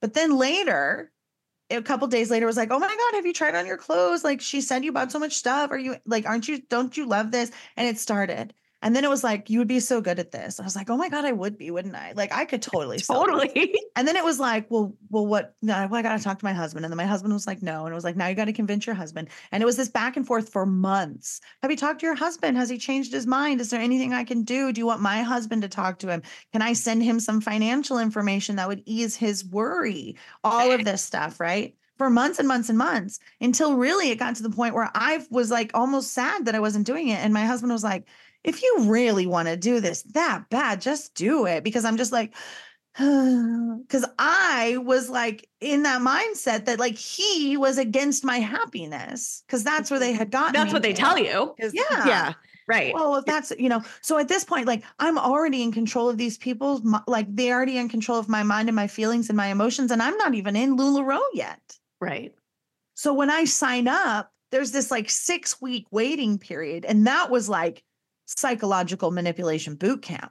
But 0.00 0.14
then 0.14 0.36
later, 0.36 1.10
a 1.70 1.82
couple 1.82 2.08
days 2.08 2.30
later, 2.30 2.44
it 2.44 2.46
was 2.46 2.56
like, 2.56 2.70
oh 2.70 2.78
my 2.78 2.88
God, 2.88 3.14
have 3.16 3.26
you 3.26 3.32
tried 3.32 3.54
on 3.54 3.66
your 3.66 3.76
clothes? 3.76 4.24
Like 4.24 4.40
she 4.40 4.60
said 4.60 4.84
you 4.84 4.92
bought 4.92 5.12
so 5.12 5.18
much 5.18 5.34
stuff. 5.34 5.70
Are 5.70 5.78
you 5.78 5.96
like, 6.06 6.26
aren't 6.26 6.48
you, 6.48 6.60
don't 6.68 6.96
you 6.96 7.06
love 7.06 7.30
this? 7.30 7.50
And 7.76 7.86
it 7.88 7.98
started. 7.98 8.52
And 8.80 8.94
then 8.94 9.04
it 9.04 9.10
was 9.10 9.24
like, 9.24 9.50
you 9.50 9.58
would 9.58 9.68
be 9.68 9.80
so 9.80 10.00
good 10.00 10.20
at 10.20 10.30
this. 10.30 10.60
I 10.60 10.64
was 10.64 10.76
like, 10.76 10.88
oh 10.88 10.96
my 10.96 11.08
God, 11.08 11.24
I 11.24 11.32
would 11.32 11.58
be, 11.58 11.70
wouldn't 11.70 11.96
I? 11.96 12.12
Like 12.12 12.32
I 12.32 12.44
could 12.44 12.62
totally 12.62 12.98
totally. 12.98 13.74
And 13.96 14.06
then 14.06 14.14
it 14.14 14.22
was 14.22 14.38
like, 14.38 14.70
well, 14.70 14.94
well, 15.10 15.26
what? 15.26 15.56
No, 15.60 15.88
well, 15.90 15.98
I 15.98 16.02
got 16.02 16.16
to 16.16 16.22
talk 16.22 16.38
to 16.38 16.44
my 16.44 16.52
husband. 16.52 16.84
And 16.84 16.92
then 16.92 16.96
my 16.96 17.04
husband 17.04 17.34
was 17.34 17.48
like, 17.48 17.62
no. 17.62 17.84
And 17.84 17.92
it 17.92 17.94
was 17.96 18.04
like, 18.04 18.14
now 18.14 18.28
you 18.28 18.36
got 18.36 18.44
to 18.44 18.52
convince 18.52 18.86
your 18.86 18.94
husband. 18.94 19.28
And 19.50 19.60
it 19.60 19.66
was 19.66 19.76
this 19.76 19.88
back 19.88 20.16
and 20.16 20.24
forth 20.24 20.50
for 20.50 20.64
months. 20.64 21.40
Have 21.62 21.72
you 21.72 21.76
talked 21.76 21.98
to 22.00 22.06
your 22.06 22.14
husband? 22.14 22.56
Has 22.56 22.68
he 22.68 22.78
changed 22.78 23.12
his 23.12 23.26
mind? 23.26 23.60
Is 23.60 23.70
there 23.70 23.80
anything 23.80 24.12
I 24.12 24.22
can 24.22 24.44
do? 24.44 24.72
Do 24.72 24.80
you 24.80 24.86
want 24.86 25.00
my 25.00 25.22
husband 25.22 25.62
to 25.62 25.68
talk 25.68 25.98
to 25.98 26.08
him? 26.08 26.22
Can 26.52 26.62
I 26.62 26.74
send 26.74 27.02
him 27.02 27.18
some 27.18 27.40
financial 27.40 27.98
information 27.98 28.54
that 28.56 28.68
would 28.68 28.84
ease 28.86 29.16
his 29.16 29.44
worry? 29.44 30.16
All 30.44 30.70
of 30.70 30.84
this 30.84 31.02
stuff, 31.02 31.40
right? 31.40 31.74
For 31.96 32.08
months 32.08 32.38
and 32.38 32.46
months 32.46 32.68
and 32.68 32.78
months 32.78 33.18
until 33.40 33.74
really 33.74 34.10
it 34.10 34.20
got 34.20 34.36
to 34.36 34.44
the 34.44 34.50
point 34.50 34.76
where 34.76 34.88
I 34.94 35.26
was 35.30 35.50
like 35.50 35.72
almost 35.74 36.12
sad 36.12 36.44
that 36.44 36.54
I 36.54 36.60
wasn't 36.60 36.86
doing 36.86 37.08
it. 37.08 37.18
And 37.18 37.34
my 37.34 37.44
husband 37.44 37.72
was 37.72 37.82
like, 37.82 38.06
if 38.44 38.62
you 38.62 38.76
really 38.82 39.26
want 39.26 39.48
to 39.48 39.56
do 39.56 39.80
this 39.80 40.02
that 40.14 40.48
bad, 40.50 40.80
just 40.80 41.14
do 41.14 41.46
it. 41.46 41.64
Because 41.64 41.84
I'm 41.84 41.96
just 41.96 42.12
like, 42.12 42.34
because 42.98 44.04
I 44.18 44.78
was 44.78 45.08
like 45.08 45.48
in 45.60 45.84
that 45.84 46.00
mindset 46.00 46.64
that 46.64 46.78
like 46.78 46.96
he 46.96 47.56
was 47.56 47.78
against 47.78 48.24
my 48.24 48.38
happiness 48.38 49.44
because 49.46 49.62
that's 49.62 49.90
where 49.90 50.00
they 50.00 50.12
had 50.12 50.30
gotten. 50.30 50.52
That's 50.52 50.72
what 50.72 50.82
they 50.82 50.92
to. 50.92 51.00
tell 51.00 51.18
you. 51.18 51.54
Yeah. 51.58 52.06
yeah. 52.06 52.32
Right. 52.66 52.92
Well, 52.92 53.16
if 53.16 53.24
that's 53.24 53.52
you 53.58 53.68
know, 53.68 53.82
so 54.02 54.18
at 54.18 54.28
this 54.28 54.44
point, 54.44 54.66
like 54.66 54.82
I'm 54.98 55.16
already 55.16 55.62
in 55.62 55.72
control 55.72 56.10
of 56.10 56.18
these 56.18 56.36
people, 56.36 56.82
like 57.06 57.26
they're 57.34 57.54
already 57.54 57.78
in 57.78 57.88
control 57.88 58.18
of 58.18 58.28
my 58.28 58.42
mind 58.42 58.68
and 58.68 58.76
my 58.76 58.88
feelings 58.88 59.30
and 59.30 59.36
my 59.36 59.46
emotions, 59.46 59.90
and 59.90 60.02
I'm 60.02 60.16
not 60.18 60.34
even 60.34 60.54
in 60.54 60.76
Lularoe 60.76 61.20
yet. 61.32 61.60
right. 62.00 62.34
So 62.94 63.14
when 63.14 63.30
I 63.30 63.44
sign 63.44 63.86
up, 63.86 64.32
there's 64.50 64.72
this 64.72 64.90
like 64.90 65.08
six 65.08 65.62
week 65.62 65.86
waiting 65.90 66.36
period, 66.36 66.84
and 66.84 67.06
that 67.06 67.30
was 67.30 67.48
like 67.48 67.82
psychological 68.36 69.10
manipulation 69.10 69.74
boot 69.74 70.02
camp. 70.02 70.30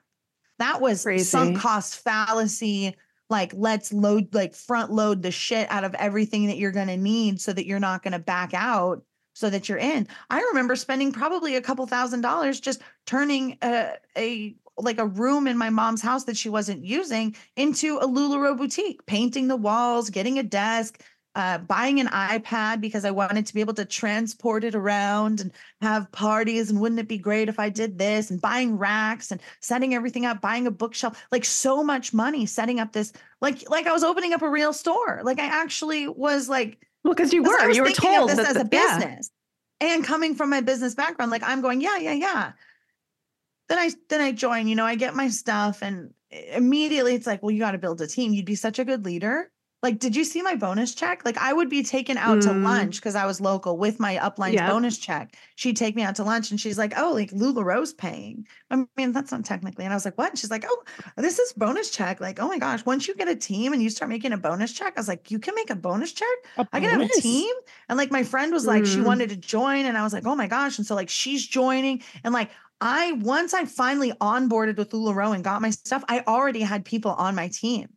That 0.59 0.81
was 0.81 1.03
Crazy. 1.03 1.23
sunk 1.23 1.57
cost 1.57 2.03
fallacy. 2.03 2.95
Like, 3.29 3.51
let's 3.55 3.91
load, 3.91 4.33
like, 4.33 4.55
front 4.55 4.91
load 4.91 5.21
the 5.21 5.31
shit 5.31 5.69
out 5.69 5.83
of 5.83 5.93
everything 5.95 6.47
that 6.47 6.57
you're 6.57 6.71
going 6.71 6.87
to 6.87 6.97
need 6.97 7.41
so 7.41 7.51
that 7.51 7.65
you're 7.65 7.79
not 7.79 8.01
going 8.01 8.13
to 8.13 8.19
back 8.19 8.53
out 8.53 9.03
so 9.33 9.49
that 9.51 9.69
you're 9.69 9.77
in. 9.77 10.07
I 10.31 10.41
remember 10.41 10.75
spending 10.75 11.11
probably 11.11 11.55
a 11.55 11.61
couple 11.61 11.85
thousand 11.85 12.21
dollars 12.21 12.59
just 12.59 12.81
turning 13.05 13.57
a, 13.61 13.91
a 14.17 14.55
like 14.79 14.97
a 14.97 15.05
room 15.05 15.47
in 15.47 15.57
my 15.57 15.69
mom's 15.69 16.01
house 16.01 16.23
that 16.23 16.37
she 16.37 16.49
wasn't 16.49 16.83
using 16.83 17.35
into 17.55 17.97
a 17.97 18.07
LuLaRoe 18.07 18.57
boutique, 18.57 19.05
painting 19.05 19.47
the 19.47 19.55
walls, 19.55 20.09
getting 20.09 20.39
a 20.39 20.43
desk, 20.43 21.01
uh, 21.37 21.59
buying 21.59 21.99
an 21.99 22.07
iPad 22.07 22.81
because 22.81 23.05
I 23.05 23.11
wanted 23.11 23.45
to 23.45 23.53
be 23.53 23.61
able 23.61 23.75
to 23.75 23.85
transport 23.85 24.63
it 24.63 24.73
around 24.73 25.39
and 25.39 25.51
have 25.81 26.11
parties. 26.11 26.71
And 26.71 26.81
wouldn't 26.81 26.99
it 26.99 27.07
be 27.07 27.19
great 27.19 27.47
if 27.47 27.59
I 27.59 27.69
did 27.69 27.99
this? 27.99 28.31
And 28.31 28.41
buying 28.41 28.75
racks 28.75 29.29
and 29.29 29.39
setting 29.61 29.93
everything 29.93 30.25
up, 30.25 30.41
buying 30.41 30.65
a 30.65 30.71
bookshelf, 30.71 31.23
like 31.31 31.45
so 31.45 31.83
much 31.83 32.11
money 32.11 32.47
setting 32.47 32.79
up 32.79 32.91
this, 32.91 33.13
like 33.39 33.69
like 33.69 33.85
I 33.85 33.91
was 33.93 34.03
opening 34.03 34.33
up 34.33 34.41
a 34.41 34.49
real 34.49 34.73
store. 34.73 35.21
Like 35.23 35.37
I 35.39 35.45
actually 35.45 36.07
was 36.07 36.49
like 36.49 36.79
Well, 37.03 37.13
because 37.13 37.31
you 37.31 37.43
were, 37.43 37.69
you 37.69 37.83
were 37.83 37.91
told 37.91 38.31
this 38.31 38.37
that 38.37 38.47
as 38.47 38.53
the- 38.55 38.61
a 38.61 38.69
yeah. 38.71 38.97
business. 38.97 39.29
And 39.79 40.03
coming 40.03 40.33
from 40.33 40.49
my 40.49 40.61
business 40.61 40.95
background, 40.95 41.29
like 41.29 41.43
I'm 41.43 41.61
going, 41.61 41.81
yeah, 41.81 41.97
yeah, 41.97 42.13
yeah. 42.13 42.51
Then 43.69 43.77
I 43.77 43.91
then 44.09 44.21
I 44.21 44.31
join, 44.31 44.67
you 44.67 44.75
know, 44.75 44.85
I 44.85 44.95
get 44.95 45.13
my 45.13 45.27
stuff 45.29 45.83
and 45.83 46.15
immediately 46.31 47.13
it's 47.13 47.27
like, 47.27 47.43
well, 47.43 47.51
you 47.51 47.59
got 47.59 47.73
to 47.73 47.77
build 47.77 48.01
a 48.01 48.07
team. 48.07 48.33
You'd 48.33 48.45
be 48.45 48.55
such 48.55 48.79
a 48.79 48.85
good 48.85 49.05
leader. 49.05 49.51
Like, 49.83 49.99
did 49.99 50.15
you 50.15 50.23
see 50.23 50.41
my 50.41 50.55
bonus 50.55 50.95
check? 50.95 51.23
Like, 51.23 51.37
I 51.37 51.53
would 51.53 51.69
be 51.69 51.83
taken 51.83 52.17
out 52.17 52.41
to 52.41 52.51
Mm. 52.51 52.61
lunch 52.63 52.95
because 52.95 53.13
I 53.13 53.27
was 53.27 53.39
local 53.39 53.77
with 53.77 53.99
my 53.99 54.17
upline's 54.17 54.59
Yep. 54.59 54.63
bonus 54.63 54.97
check. 54.97 55.35
She'd 55.55 55.77
take 55.77 55.95
me 55.95 56.01
out 56.01 56.15
to 56.15 56.23
lunch 56.23 56.49
and 56.49 56.59
she's 56.59 56.79
like, 56.79 56.93
oh, 56.97 57.13
like 57.13 57.29
LuLaRoe's 57.29 57.93
paying. 57.93 58.47
I 58.71 58.85
mean, 58.97 59.11
that's 59.11 59.31
not 59.31 59.45
technically. 59.45 59.85
And 59.85 59.93
I 59.93 59.95
was 59.95 60.03
like, 60.03 60.17
what? 60.17 60.29
And 60.31 60.39
she's 60.39 60.49
like, 60.49 60.65
oh, 60.67 60.83
this 61.15 61.37
is 61.37 61.53
bonus 61.53 61.91
check. 61.91 62.19
Like, 62.19 62.39
oh 62.39 62.47
my 62.47 62.57
gosh, 62.57 62.85
once 62.87 63.07
you 63.07 63.13
get 63.15 63.27
a 63.27 63.35
team 63.35 63.71
and 63.71 63.81
you 63.83 63.91
start 63.91 64.09
making 64.09 64.33
a 64.33 64.37
bonus 64.37 64.73
check, 64.73 64.93
I 64.97 64.99
was 64.99 65.07
like, 65.07 65.29
you 65.29 65.37
can 65.37 65.53
make 65.53 65.69
a 65.69 65.75
bonus 65.75 66.11
check? 66.11 66.27
I 66.73 66.79
can 66.79 66.89
have 66.89 67.01
a 67.01 67.11
team. 67.11 67.53
And 67.87 67.97
like 67.99 68.11
my 68.11 68.23
friend 68.23 68.51
was 68.51 68.65
like, 68.65 68.85
she 68.85 68.99
Mm. 68.99 69.03
wanted 69.03 69.29
to 69.29 69.35
join. 69.35 69.85
And 69.85 69.95
I 69.95 70.01
was 70.03 70.11
like, 70.11 70.25
oh 70.25 70.35
my 70.35 70.47
gosh. 70.47 70.79
And 70.79 70.87
so 70.87 70.95
like 70.95 71.09
she's 71.09 71.45
joining. 71.45 72.01
And 72.23 72.33
like 72.33 72.49
I 72.81 73.11
once 73.13 73.53
I 73.53 73.65
finally 73.65 74.11
onboarded 74.13 74.77
with 74.77 74.89
LuLaRoe 74.89 75.35
and 75.35 75.43
got 75.43 75.61
my 75.61 75.69
stuff, 75.69 76.03
I 76.09 76.21
already 76.27 76.61
had 76.61 76.83
people 76.83 77.11
on 77.11 77.35
my 77.35 77.47
team. 77.49 77.89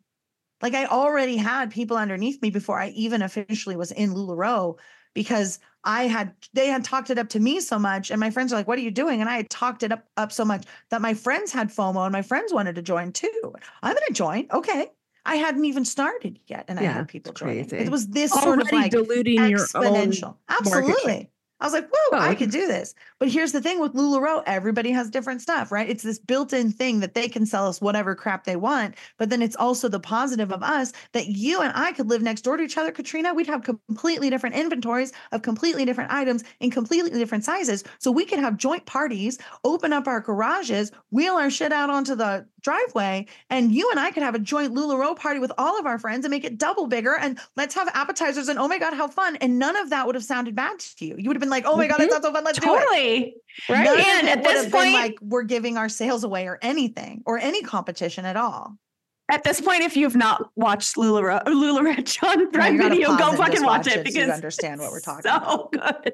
Like 0.62 0.74
I 0.74 0.86
already 0.86 1.36
had 1.36 1.70
people 1.70 1.96
underneath 1.96 2.40
me 2.42 2.50
before 2.50 2.78
I 2.80 2.88
even 2.90 3.22
officially 3.22 3.76
was 3.76 3.92
in 3.92 4.10
LuLaRoe 4.14 4.76
because 5.14 5.58
I 5.84 6.04
had 6.04 6.34
they 6.52 6.66
had 6.68 6.84
talked 6.84 7.10
it 7.10 7.18
up 7.18 7.28
to 7.30 7.40
me 7.40 7.60
so 7.60 7.78
much. 7.78 8.10
And 8.10 8.20
my 8.20 8.30
friends 8.30 8.52
are 8.52 8.56
like, 8.56 8.68
what 8.68 8.78
are 8.78 8.82
you 8.82 8.90
doing? 8.90 9.20
And 9.20 9.30
I 9.30 9.36
had 9.36 9.50
talked 9.50 9.82
it 9.82 9.90
up 9.92 10.04
up 10.16 10.32
so 10.32 10.44
much 10.44 10.66
that 10.90 11.00
my 11.00 11.14
friends 11.14 11.50
had 11.52 11.68
FOMO 11.70 12.04
and 12.04 12.12
my 12.12 12.22
friends 12.22 12.52
wanted 12.52 12.74
to 12.76 12.82
join 12.82 13.12
too. 13.12 13.54
I'm 13.82 13.94
gonna 13.94 14.06
join. 14.12 14.46
Okay. 14.52 14.88
I 15.26 15.36
hadn't 15.36 15.64
even 15.66 15.84
started 15.84 16.38
yet. 16.46 16.64
And 16.68 16.78
I 16.78 16.82
had 16.84 17.08
people 17.08 17.30
it's 17.32 17.40
joining. 17.40 17.68
crazy. 17.68 17.84
It 17.84 17.90
was 17.90 18.08
this 18.08 18.30
sort 18.32 18.60
of 18.60 18.68
Already 18.68 18.76
like 18.76 18.92
diluting 18.92 19.44
your 19.48 19.66
own. 19.74 20.12
Absolutely. 20.48 21.12
share. 21.12 21.26
I 21.60 21.64
was 21.66 21.74
like, 21.74 21.88
whoa, 21.92 22.18
I 22.18 22.32
Oh. 22.32 22.36
could 22.36 22.50
do 22.50 22.66
this. 22.66 22.94
But 23.20 23.28
here's 23.28 23.52
the 23.52 23.60
thing 23.60 23.80
with 23.80 23.92
LuLaRoe, 23.92 24.42
everybody 24.46 24.90
has 24.92 25.10
different 25.10 25.42
stuff, 25.42 25.70
right? 25.70 25.88
It's 25.88 26.02
this 26.02 26.18
built-in 26.18 26.72
thing 26.72 27.00
that 27.00 27.12
they 27.12 27.28
can 27.28 27.44
sell 27.44 27.66
us 27.68 27.78
whatever 27.78 28.14
crap 28.14 28.44
they 28.44 28.56
want. 28.56 28.94
But 29.18 29.28
then 29.28 29.42
it's 29.42 29.56
also 29.56 29.88
the 29.88 30.00
positive 30.00 30.50
of 30.50 30.62
us 30.62 30.94
that 31.12 31.26
you 31.26 31.60
and 31.60 31.70
I 31.76 31.92
could 31.92 32.08
live 32.08 32.22
next 32.22 32.40
door 32.40 32.56
to 32.56 32.62
each 32.62 32.78
other, 32.78 32.90
Katrina. 32.90 33.34
We'd 33.34 33.46
have 33.46 33.62
completely 33.62 34.30
different 34.30 34.56
inventories 34.56 35.12
of 35.32 35.42
completely 35.42 35.84
different 35.84 36.10
items 36.10 36.44
in 36.60 36.70
completely 36.70 37.10
different 37.10 37.44
sizes. 37.44 37.84
So 37.98 38.10
we 38.10 38.24
could 38.24 38.38
have 38.38 38.56
joint 38.56 38.86
parties, 38.86 39.38
open 39.64 39.92
up 39.92 40.08
our 40.08 40.20
garages, 40.20 40.90
wheel 41.10 41.34
our 41.34 41.50
shit 41.50 41.72
out 41.72 41.90
onto 41.90 42.14
the 42.14 42.46
driveway, 42.62 43.26
and 43.50 43.72
you 43.72 43.90
and 43.90 44.00
I 44.00 44.10
could 44.12 44.22
have 44.22 44.34
a 44.34 44.38
joint 44.38 44.74
LuLaRoe 44.74 45.16
party 45.16 45.40
with 45.40 45.52
all 45.58 45.78
of 45.78 45.84
our 45.86 45.98
friends 45.98 46.24
and 46.24 46.30
make 46.30 46.44
it 46.44 46.56
double 46.58 46.86
bigger. 46.86 47.16
And 47.16 47.38
let's 47.56 47.74
have 47.74 47.88
appetizers 47.92 48.48
and 48.48 48.58
oh 48.58 48.68
my 48.68 48.78
God, 48.78 48.94
how 48.94 49.08
fun. 49.08 49.36
And 49.36 49.58
none 49.58 49.76
of 49.76 49.90
that 49.90 50.06
would 50.06 50.14
have 50.14 50.24
sounded 50.24 50.54
bad 50.54 50.78
to 50.78 51.04
you. 51.04 51.16
You 51.18 51.28
would 51.28 51.36
have 51.36 51.40
been 51.40 51.50
like, 51.50 51.64
oh 51.66 51.76
my 51.76 51.86
God, 51.86 52.00
Mhm. 52.00 52.08
sounds 52.10 52.24
so 52.24 52.32
fun. 52.32 52.44
Let's 52.44 52.58
do 52.58 52.66
it. 52.74 52.80
Totally. 53.10 53.36
Right. 53.68 53.84
None 53.84 54.00
And 54.00 54.28
at 54.28 54.44
this 54.44 54.70
point- 54.70 54.94
like 54.94 55.18
we're 55.20 55.42
giving 55.42 55.76
our 55.76 55.88
sales 55.88 56.24
away 56.24 56.46
or 56.46 56.58
anything 56.62 57.22
or 57.26 57.38
any 57.38 57.62
competition 57.62 58.24
at 58.24 58.36
all. 58.36 58.76
At 59.30 59.44
this 59.44 59.60
point, 59.60 59.82
if 59.82 59.96
you've 59.96 60.16
not 60.16 60.50
watched 60.56 60.96
Lula 60.96 61.42
Lula 61.46 61.80
LuLaRich 61.80 62.22
on 62.24 62.50
Prime 62.50 62.78
Video, 62.78 63.16
go 63.16 63.32
fucking 63.32 63.62
watch 63.62 63.86
watch 63.86 63.86
it 63.86 64.06
it 64.06 64.12
so 64.12 64.20
you 64.20 64.26
understand 64.26 64.80
what 64.80 64.90
we're 64.90 65.00
talking 65.00 65.22
so 65.22 65.36
about. 65.36 65.74
So 65.74 65.80
good. 66.02 66.12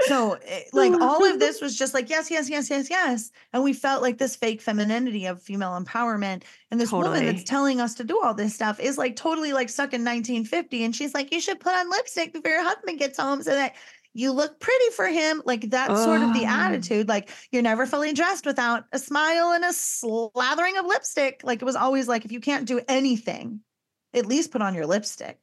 So, 0.00 0.32
eh, 0.44 0.62
like, 0.72 0.92
all 1.00 1.24
of 1.24 1.38
this 1.38 1.60
was 1.60 1.76
just 1.76 1.94
like, 1.94 2.10
yes, 2.10 2.30
yes, 2.30 2.50
yes, 2.50 2.68
yes, 2.68 2.90
yes. 2.90 3.30
And 3.52 3.62
we 3.62 3.72
felt 3.72 4.02
like 4.02 4.18
this 4.18 4.36
fake 4.36 4.60
femininity 4.60 5.26
of 5.26 5.42
female 5.42 5.78
empowerment. 5.78 6.42
And 6.70 6.80
this 6.80 6.92
woman 6.92 7.24
that's 7.24 7.44
telling 7.44 7.80
us 7.80 7.94
to 7.94 8.04
do 8.04 8.20
all 8.22 8.34
this 8.34 8.54
stuff 8.54 8.80
is 8.80 8.98
like 8.98 9.16
totally 9.16 9.52
like 9.52 9.68
stuck 9.68 9.94
in 9.94 10.04
1950. 10.04 10.84
And 10.84 10.94
she's 10.94 11.14
like, 11.14 11.32
you 11.32 11.40
should 11.40 11.60
put 11.60 11.74
on 11.74 11.90
lipstick 11.90 12.32
before 12.32 12.50
your 12.50 12.64
husband 12.64 12.98
gets 12.98 13.18
home 13.18 13.42
so 13.42 13.50
that 13.52 13.74
you 14.16 14.32
look 14.32 14.58
pretty 14.60 14.90
for 14.96 15.06
him. 15.06 15.42
Like, 15.44 15.70
that's 15.70 16.02
sort 16.02 16.22
of 16.22 16.32
the 16.32 16.44
Oh. 16.44 16.48
attitude. 16.48 17.08
Like, 17.08 17.30
you're 17.52 17.62
never 17.62 17.86
fully 17.86 18.12
dressed 18.12 18.46
without 18.46 18.84
a 18.92 18.98
smile 18.98 19.52
and 19.52 19.64
a 19.64 19.68
slathering 19.68 20.78
of 20.78 20.86
lipstick. 20.86 21.40
Like, 21.44 21.60
it 21.60 21.64
was 21.64 21.76
always 21.76 22.08
like, 22.08 22.24
if 22.24 22.32
you 22.32 22.40
can't 22.40 22.66
do 22.66 22.80
anything, 22.88 23.60
at 24.14 24.26
least 24.26 24.50
put 24.52 24.62
on 24.62 24.74
your 24.74 24.86
lipstick. 24.86 25.38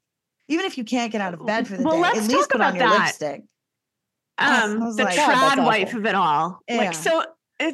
Even 0.48 0.66
if 0.66 0.78
you 0.78 0.84
can't 0.84 1.12
get 1.12 1.22
out 1.22 1.34
of 1.34 1.46
bed 1.46 1.68
for 1.68 1.78
the 1.78 1.84
Well, 1.84 2.02
day, 2.02 2.20
at 2.20 2.28
least 2.28 2.50
put 2.50 2.62
on 2.62 2.76
your 2.76 2.90
that. 2.90 3.00
lipstick. 3.06 3.44
Um, 4.40 4.80
the 4.96 5.04
like, 5.04 5.16
that's 5.16 5.18
trad 5.18 5.66
wife 5.66 5.88
awful. 5.90 6.00
of 6.00 6.06
it 6.08 6.16
all. 6.16 6.60
Yeah. 6.68 6.78
Like 6.78 6.94
so, 6.96 7.24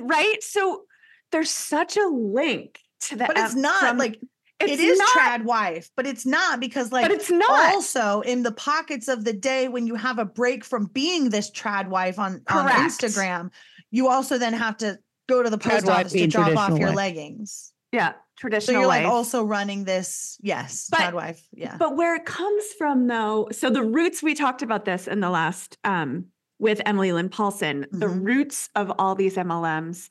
right? 0.02 0.44
So 0.44 0.84
there's 1.32 1.50
such 1.50 1.96
a 1.98 2.06
link 2.08 2.80
to 3.02 3.16
the. 3.16 3.26
But 3.26 3.38
it's 3.38 3.56
not 3.56 3.80
from- 3.80 3.98
like 3.98 4.20
it's 4.62 4.72
it 4.74 4.80
is 4.80 4.98
not, 4.98 5.10
trad 5.18 5.44
wife, 5.46 5.90
but 5.96 6.06
it's 6.06 6.26
not 6.26 6.60
because 6.60 6.92
like 6.92 7.04
but 7.06 7.12
it's 7.12 7.30
not. 7.32 7.50
also 7.74 8.22
in 8.22 8.44
the 8.44 8.52
pockets 8.52 9.08
of 9.08 9.24
the 9.24 9.34
day 9.34 9.68
when 9.68 9.88
you 9.88 9.96
have 9.96 10.20
a 10.20 10.26
break 10.26 10.64
from 10.66 10.86
being 10.88 11.30
this 11.30 11.50
trad 11.52 11.88
wife 11.88 12.20
on, 12.20 12.42
on 12.50 12.68
Instagram, 12.70 13.52
you 13.92 14.08
also 14.10 14.38
then 14.38 14.54
have 14.54 14.78
to 14.78 14.98
go 15.28 15.42
to 15.44 15.50
the 15.50 15.58
post 15.58 15.86
wife 15.86 16.08
office 16.08 16.14
to 16.14 16.28
drop 16.28 16.56
off 16.58 16.78
your 16.78 16.88
wife. 16.90 16.96
leggings. 16.96 17.72
yeah, 17.92 18.14
traditional. 18.38 18.74
So 18.76 18.80
you're 18.80 18.88
like 18.88 19.06
also 19.06 19.44
running 19.44 19.84
this, 19.86 20.38
yes, 20.42 20.88
But- 20.92 21.00
trad 21.00 21.14
wife. 21.14 21.42
Yeah. 21.54 21.78
But 21.78 21.96
where 21.96 22.16
it 22.16 22.26
comes 22.26 22.66
from, 22.78 23.08
though, 23.08 23.48
so 23.52 23.70
the 23.70 23.84
roots 23.84 24.22
we 24.22 24.34
talked 24.36 24.62
about 24.62 24.86
this 24.86 25.08
in 25.08 25.20
the 25.22 25.30
last 25.30 25.78
um, 25.84 26.26
with 26.60 26.82
Emily 26.86 27.12
Lynn 27.14 27.30
Paulson. 27.30 27.86
The 27.92 28.08
Mhm. 28.08 28.26
roots 28.26 28.70
of 28.76 28.92
all 29.00 29.16
these 29.16 29.36
MLMs 29.38 30.10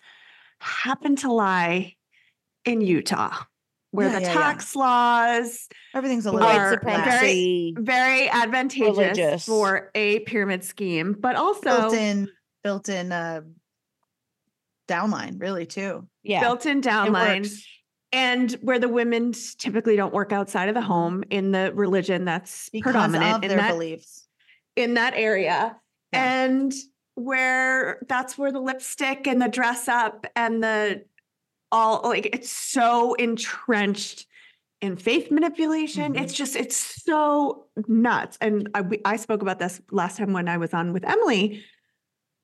happen 0.60 1.14
to 1.16 1.30
lie 1.32 1.94
in 2.64 2.80
Utah, 2.80 3.34
where 3.98 4.08
Yeah, 4.08 4.14
the 4.20 4.20
yeah, 4.22 4.28
yeah. 4.28 4.40
tax 4.40 4.76
laws 4.76 5.68
Everything's 5.94 6.24
a 6.26 6.30
little 6.32 6.48
are 6.48 6.70
supremacy. 6.74 7.74
very 7.76 8.28
advantageous 8.30 8.96
Religious. 8.96 9.44
for 9.44 9.90
a 9.96 10.20
pyramid 10.20 10.62
scheme, 10.62 11.16
but 11.18 11.34
also 11.34 11.64
built 11.80 11.94
in 11.94 12.28
built 12.62 12.88
in 12.88 13.10
uh 13.10 13.40
downline, 14.88 15.40
really 15.40 15.66
too. 15.66 16.06
Yeah. 16.22 16.40
built-in 16.40 16.78
it 16.78 16.84
downline. 16.84 17.50
And 18.12 18.52
where 18.62 18.78
the 18.78 18.88
women 18.88 19.32
typically 19.58 19.96
don't 19.96 20.14
work 20.14 20.32
outside 20.32 20.68
of 20.70 20.74
the 20.74 20.80
home 20.80 21.24
in 21.30 21.50
the 21.52 21.72
religion 21.74 22.24
that's 22.24 22.70
Because 22.70 22.92
predominant 22.92 23.36
of 23.36 23.42
in 23.42 23.48
their 23.48 23.58
that 23.58 23.72
beliefs. 23.72 24.26
in 24.76 24.94
that 24.94 25.12
area. 25.14 25.76
Yeah. 26.12 26.34
And 26.46 26.72
where 27.16 27.98
that's 28.08 28.38
where 28.38 28.52
the 28.52 28.60
lipstick 28.60 29.26
and 29.26 29.42
the 29.42 29.48
dress 29.48 29.88
up 29.88 30.24
and 30.36 30.62
the 30.62 31.04
all 31.72 32.00
like 32.04 32.26
it's 32.32 32.50
so 32.50 33.14
entrenched 33.14 34.26
in 34.80 34.96
faith 34.96 35.30
manipulation. 35.30 36.14
Mhm. 36.14 36.22
It's 36.22 36.32
just 36.32 36.56
it's 36.56 36.76
so 36.76 37.66
nuts. 37.86 38.38
And 38.40 38.68
I, 38.74 38.82
we, 38.82 39.00
I 39.04 39.16
spoke 39.16 39.42
about 39.42 39.58
this 39.58 39.80
last 39.90 40.18
time 40.18 40.32
when 40.32 40.48
I 40.48 40.56
was 40.56 40.72
on 40.72 40.92
with 40.92 41.04
Emily. 41.04 41.64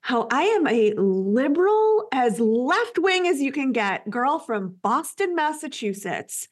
How 0.01 0.27
I 0.31 0.43
am 0.43 0.67
a 0.67 0.93
liberal, 0.97 2.07
as 2.11 2.39
left 2.39 2.99
wing 2.99 3.27
as 3.27 3.41
you 3.41 3.51
can 3.51 3.71
get, 3.71 4.07
girl 4.09 4.37
from 4.37 4.75
Boston, 4.83 5.33
Massachusetts. 5.33 6.47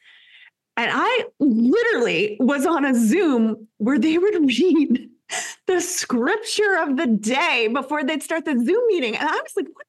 And 0.76 0.90
I 0.92 1.26
literally 1.40 2.38
was 2.40 2.66
on 2.66 2.84
a 2.84 2.96
Zoom 2.96 3.68
where 3.78 4.00
they 4.00 4.18
would 4.18 4.36
read 4.48 5.10
the 5.68 5.82
scripture 5.82 6.78
of 6.80 6.98
the 6.98 7.06
day 7.08 7.68
before 7.72 8.04
they'd 8.04 8.24
start 8.24 8.46
the 8.46 8.54
Zoom 8.54 8.88
meeting. 8.88 9.16
And 9.16 9.28
I 9.28 9.34
was 9.34 9.54
like, 9.56 9.68
what? 9.72 9.86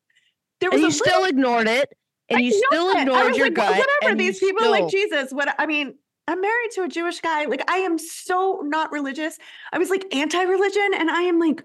There 0.61 0.71
was 0.71 0.83
And 0.83 0.93
you 0.93 0.99
still 0.99 1.25
ignored 1.25 1.67
it. 1.67 1.91
And 2.31 2.39
I 2.39 2.43
you 2.43 2.53
still 2.53 2.91
ignored 2.97 3.37
your 3.37 3.47
like, 3.47 3.55
gut. 3.55 3.79
Whatever. 4.03 4.17
These 4.17 4.39
people 4.39 4.65
are 4.65 4.71
like 4.71 4.89
Jesus. 4.89 5.33
What 5.33 5.55
I 5.59 5.67
mean, 5.67 5.95
I'm 6.27 6.41
married 6.41 6.71
to 6.73 6.83
a 6.83 6.89
Jewish 6.89 7.21
guy. 7.21 7.45
Like, 7.45 7.71
I 7.71 7.79
am 7.79 7.99
so 7.99 8.61
not 8.65 8.93
religious. 8.93 9.39
I 9.73 9.79
was 9.79 9.91
like 9.91 10.15
anti-religion, 10.15 10.95
and 10.95 11.11
I 11.11 11.23
am 11.23 11.39
like, 11.39 11.63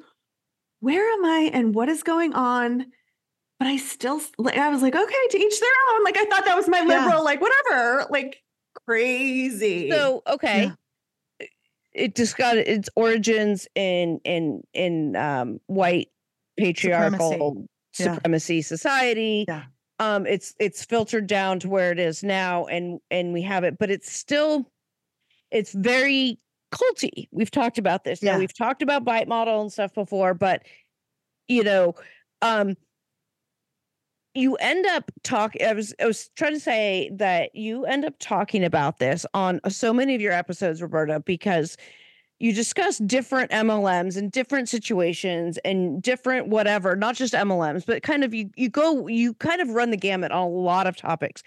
where 0.81 1.09
am 1.13 1.25
I 1.25 1.49
and 1.53 1.73
what 1.75 1.89
is 1.89 2.03
going 2.03 2.33
on? 2.33 2.85
But 3.59 3.67
I 3.67 3.77
still 3.77 4.21
like 4.37 4.57
I 4.57 4.69
was 4.69 4.81
like, 4.81 4.95
okay, 4.95 5.27
to 5.31 5.37
each 5.37 5.59
their 5.59 5.69
own. 5.93 6.03
Like 6.03 6.17
I 6.17 6.25
thought 6.25 6.45
that 6.45 6.55
was 6.55 6.67
my 6.69 6.79
Yeah. 6.79 7.03
liberal, 7.03 7.23
like 7.23 7.41
whatever. 7.41 8.05
Like 8.09 8.41
crazy. 8.85 9.91
So 9.91 10.23
okay, 10.27 10.71
it 11.91 12.15
just 12.15 12.37
got 12.37 12.57
its 12.57 12.89
origins 12.95 13.67
in 13.75 14.19
in 14.23 14.61
in 14.73 15.15
um, 15.15 15.59
white 15.67 16.07
patriarchal 16.57 17.67
Yeah. 17.97 18.13
supremacy 18.13 18.61
society. 18.61 19.45
Yeah. 19.47 19.63
Um, 19.99 20.25
it's 20.25 20.55
it's 20.59 20.85
filtered 20.85 21.27
down 21.27 21.59
to 21.59 21.69
where 21.69 21.91
it 21.91 21.99
is 21.99 22.23
now, 22.23 22.65
and 22.65 22.99
and 23.11 23.33
we 23.33 23.41
have 23.41 23.63
it, 23.63 23.77
but 23.77 23.91
it's 23.91 24.11
still 24.11 24.71
it's 25.51 25.73
very 25.73 26.39
culty. 26.71 27.27
We've 27.31 27.51
talked 27.51 27.77
about 27.77 28.03
this. 28.03 28.21
Now 28.23 28.33
Yeah. 28.33 28.37
we've 28.39 28.57
talked 28.57 28.81
about 28.81 29.03
bite 29.03 29.27
model 29.27 29.61
and 29.61 29.71
stuff 29.71 29.93
before, 29.93 30.33
but 30.33 30.63
you 31.47 31.63
know, 31.63 31.95
um, 32.41 32.75
you 34.35 34.55
end 34.55 34.85
up 34.85 35.11
talking. 35.23 35.65
I 35.65 35.73
was 35.73 35.93
I 35.99 36.05
was 36.05 36.29
trying 36.35 36.53
to 36.53 36.59
say 36.59 37.09
that 37.15 37.55
you 37.55 37.85
end 37.85 38.05
up 38.05 38.13
talking 38.19 38.63
about 38.63 38.99
this 38.99 39.25
on 39.33 39.59
so 39.67 39.91
many 39.93 40.15
of 40.15 40.21
your 40.21 40.33
episodes, 40.33 40.81
Roberta, 40.81 41.19
because 41.25 41.75
you 42.39 42.53
discuss 42.53 42.97
different 42.99 43.51
MLMs 43.51 44.15
and 44.17 44.31
different 44.31 44.69
situations 44.69 45.57
and 45.65 46.01
different 46.01 46.47
whatever, 46.47 46.95
not 46.95 47.15
just 47.15 47.33
MLMs, 47.33 47.85
but 47.85 48.01
kind 48.01 48.23
of 48.23 48.33
you 48.33 48.49
you 48.55 48.69
go 48.69 49.07
you 49.07 49.33
kind 49.35 49.61
of 49.61 49.69
run 49.69 49.91
the 49.91 49.97
gamut 49.97 50.31
on 50.31 50.43
a 50.43 50.49
lot 50.49 50.87
of 50.87 50.95
topics. 50.95 51.43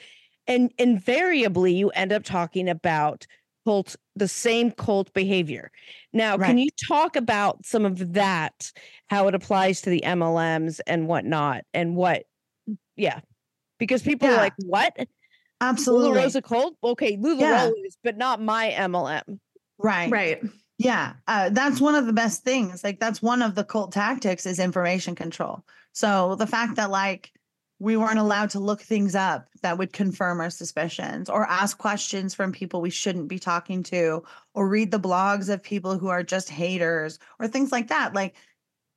And 0.46 0.72
invariably 0.78 1.72
you 1.72 1.90
end 1.90 2.12
up 2.12 2.24
talking 2.24 2.68
about 2.68 3.26
cult 3.64 3.96
the 4.16 4.28
same 4.28 4.70
cult 4.70 5.12
behavior. 5.14 5.70
Now, 6.12 6.36
can 6.36 6.58
you 6.58 6.68
talk 6.88 7.16
about 7.16 7.64
some 7.64 7.86
of 7.86 8.12
that, 8.14 8.72
how 9.08 9.28
it 9.28 9.34
applies 9.34 9.80
to 9.82 9.90
the 9.90 10.02
MLMs 10.04 10.80
and 10.86 11.06
whatnot, 11.06 11.64
and 11.72 11.96
what 11.96 12.24
yeah. 12.96 13.20
Because 13.78 14.02
people 14.02 14.28
are 14.28 14.36
like, 14.36 14.52
what? 14.64 14.96
Absolutely. 15.60 16.20
LuLaRoe's 16.20 16.36
a 16.36 16.42
cult? 16.42 16.76
Okay, 16.84 17.18
Yeah. 17.20 17.66
LuLaRoe's 17.66 17.72
a 17.72 17.86
is, 17.86 17.96
but 18.04 18.16
not 18.16 18.40
my 18.40 18.70
MLM. 18.76 19.38
Right. 19.78 20.10
right. 20.10 20.42
Yeah, 20.82 21.12
uh, 21.28 21.50
that's 21.50 21.80
one 21.80 21.94
of 21.94 22.06
the 22.06 22.12
best 22.12 22.42
things. 22.42 22.82
Like 22.82 22.98
that's 22.98 23.22
one 23.22 23.40
of 23.40 23.54
the 23.54 23.62
cult 23.62 23.92
tactics 23.92 24.46
is 24.46 24.58
information 24.58 25.14
control. 25.14 25.64
So 25.92 26.34
the 26.34 26.46
fact 26.46 26.74
that 26.74 26.90
like 26.90 27.32
we 27.78 27.96
weren't 27.96 28.18
allowed 28.18 28.50
to 28.50 28.58
look 28.58 28.80
things 28.82 29.14
up 29.14 29.46
that 29.62 29.78
would 29.78 29.92
confirm 29.92 30.40
our 30.40 30.50
suspicions 30.50 31.30
or 31.30 31.46
ask 31.46 31.78
questions 31.78 32.34
from 32.34 32.50
people 32.50 32.80
we 32.80 32.90
shouldn't 32.90 33.28
be 33.28 33.38
talking 33.38 33.84
to 33.84 34.24
or 34.54 34.68
read 34.68 34.90
the 34.90 34.98
blogs 34.98 35.48
of 35.48 35.62
people 35.62 35.98
who 35.98 36.08
are 36.08 36.24
just 36.24 36.50
haters 36.50 37.20
or 37.38 37.46
things 37.46 37.70
like 37.70 37.86
that. 37.88 38.12
Like 38.12 38.34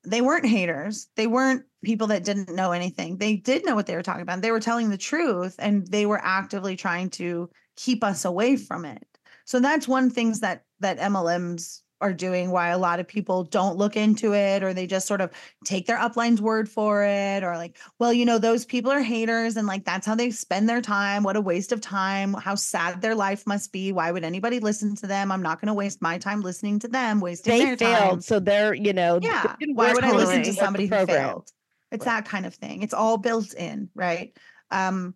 they 0.04 0.22
weren't 0.22 0.48
haters. 0.48 1.08
They 1.16 1.28
weren't 1.28 1.66
people 1.84 2.08
that 2.08 2.24
didn't 2.24 2.56
know 2.56 2.72
anything. 2.72 3.18
They 3.18 3.36
did 3.36 3.64
know 3.64 3.76
what 3.76 3.86
they 3.86 3.96
were 3.96 4.02
talking 4.04 4.24
about. 4.24 4.42
They 4.42 4.52
were 4.52 4.60
telling 4.60 4.90
the 4.90 4.98
truth 4.98 5.56
and 5.60 5.86
they 5.86 6.08
were 6.08 6.22
actively 6.24 6.76
trying 6.78 7.12
to 7.12 7.52
keep 7.76 8.04
us 8.04 8.26
away 8.26 8.56
from 8.56 8.86
it. 8.86 9.14
So 9.46 9.60
that's 9.60 9.88
one 9.88 10.10
things 10.10 10.41
that 10.41 10.64
that 10.82 11.00
MLMs 11.00 11.82
are 12.02 12.12
doing 12.12 12.52
why 12.52 12.68
a 12.70 12.78
lot 12.78 13.00
of 13.00 13.08
people 13.08 13.46
don't 13.46 13.78
look 13.78 13.96
into 13.96 14.34
it 14.34 14.62
or 14.64 14.74
they 14.74 14.86
just 14.86 15.08
sort 15.08 15.22
of 15.22 15.32
take 15.64 15.88
their 15.88 15.98
upline's 15.98 16.41
word 16.41 16.68
for 16.68 17.06
it 17.06 17.41
or 17.41 17.56
like 17.56 17.78
well 18.00 18.12
you 18.12 18.26
know 18.26 18.38
those 18.38 18.66
people 18.66 18.91
are 18.91 19.02
haters 19.02 19.56
and 19.56 19.66
like 19.66 19.86
that's 19.86 20.06
how 20.06 20.14
they 20.14 20.30
spend 20.30 20.68
their 20.68 20.82
time. 20.82 21.24
What 21.24 21.38
a 21.38 21.41
waste 21.41 21.72
of 21.72 21.80
time. 21.80 22.34
How 22.34 22.56
sad 22.56 23.02
their 23.02 23.16
life 23.16 23.48
must 23.48 23.72
be. 23.72 23.93
Why 23.93 24.12
would 24.12 24.26
anybody 24.26 24.60
listen 24.60 24.96
to 24.98 25.08
them? 25.08 25.32
I'm 25.32 25.41
not 25.41 25.62
going 25.62 25.68
to 25.68 25.74
waste 25.74 26.02
my 26.02 26.18
time 26.18 26.41
listening 26.41 26.80
to 26.80 26.89
them 26.89 27.22
wasting 27.22 27.58
They 27.58 27.66
their 27.66 27.78
failed, 27.78 28.10
time. 28.12 28.22
so 28.22 28.39
they're, 28.39 28.74
you 28.74 28.91
know, 28.91 29.20
yeah. 29.22 29.56
why 29.74 29.93
would 29.93 30.04
i 30.04 30.12
listen 30.12 30.43
to 30.43 30.54
somebody 30.54 30.88
who 30.88 31.06
failed? 31.06 31.50
It's 31.91 32.06
that 32.06 32.26
kind 32.26 32.46
of 32.46 32.54
thing. 32.54 32.82
It's 32.84 32.93
all 32.93 33.18
built 33.18 33.54
in 33.54 33.89
right? 33.96 34.38
Um 34.70 35.16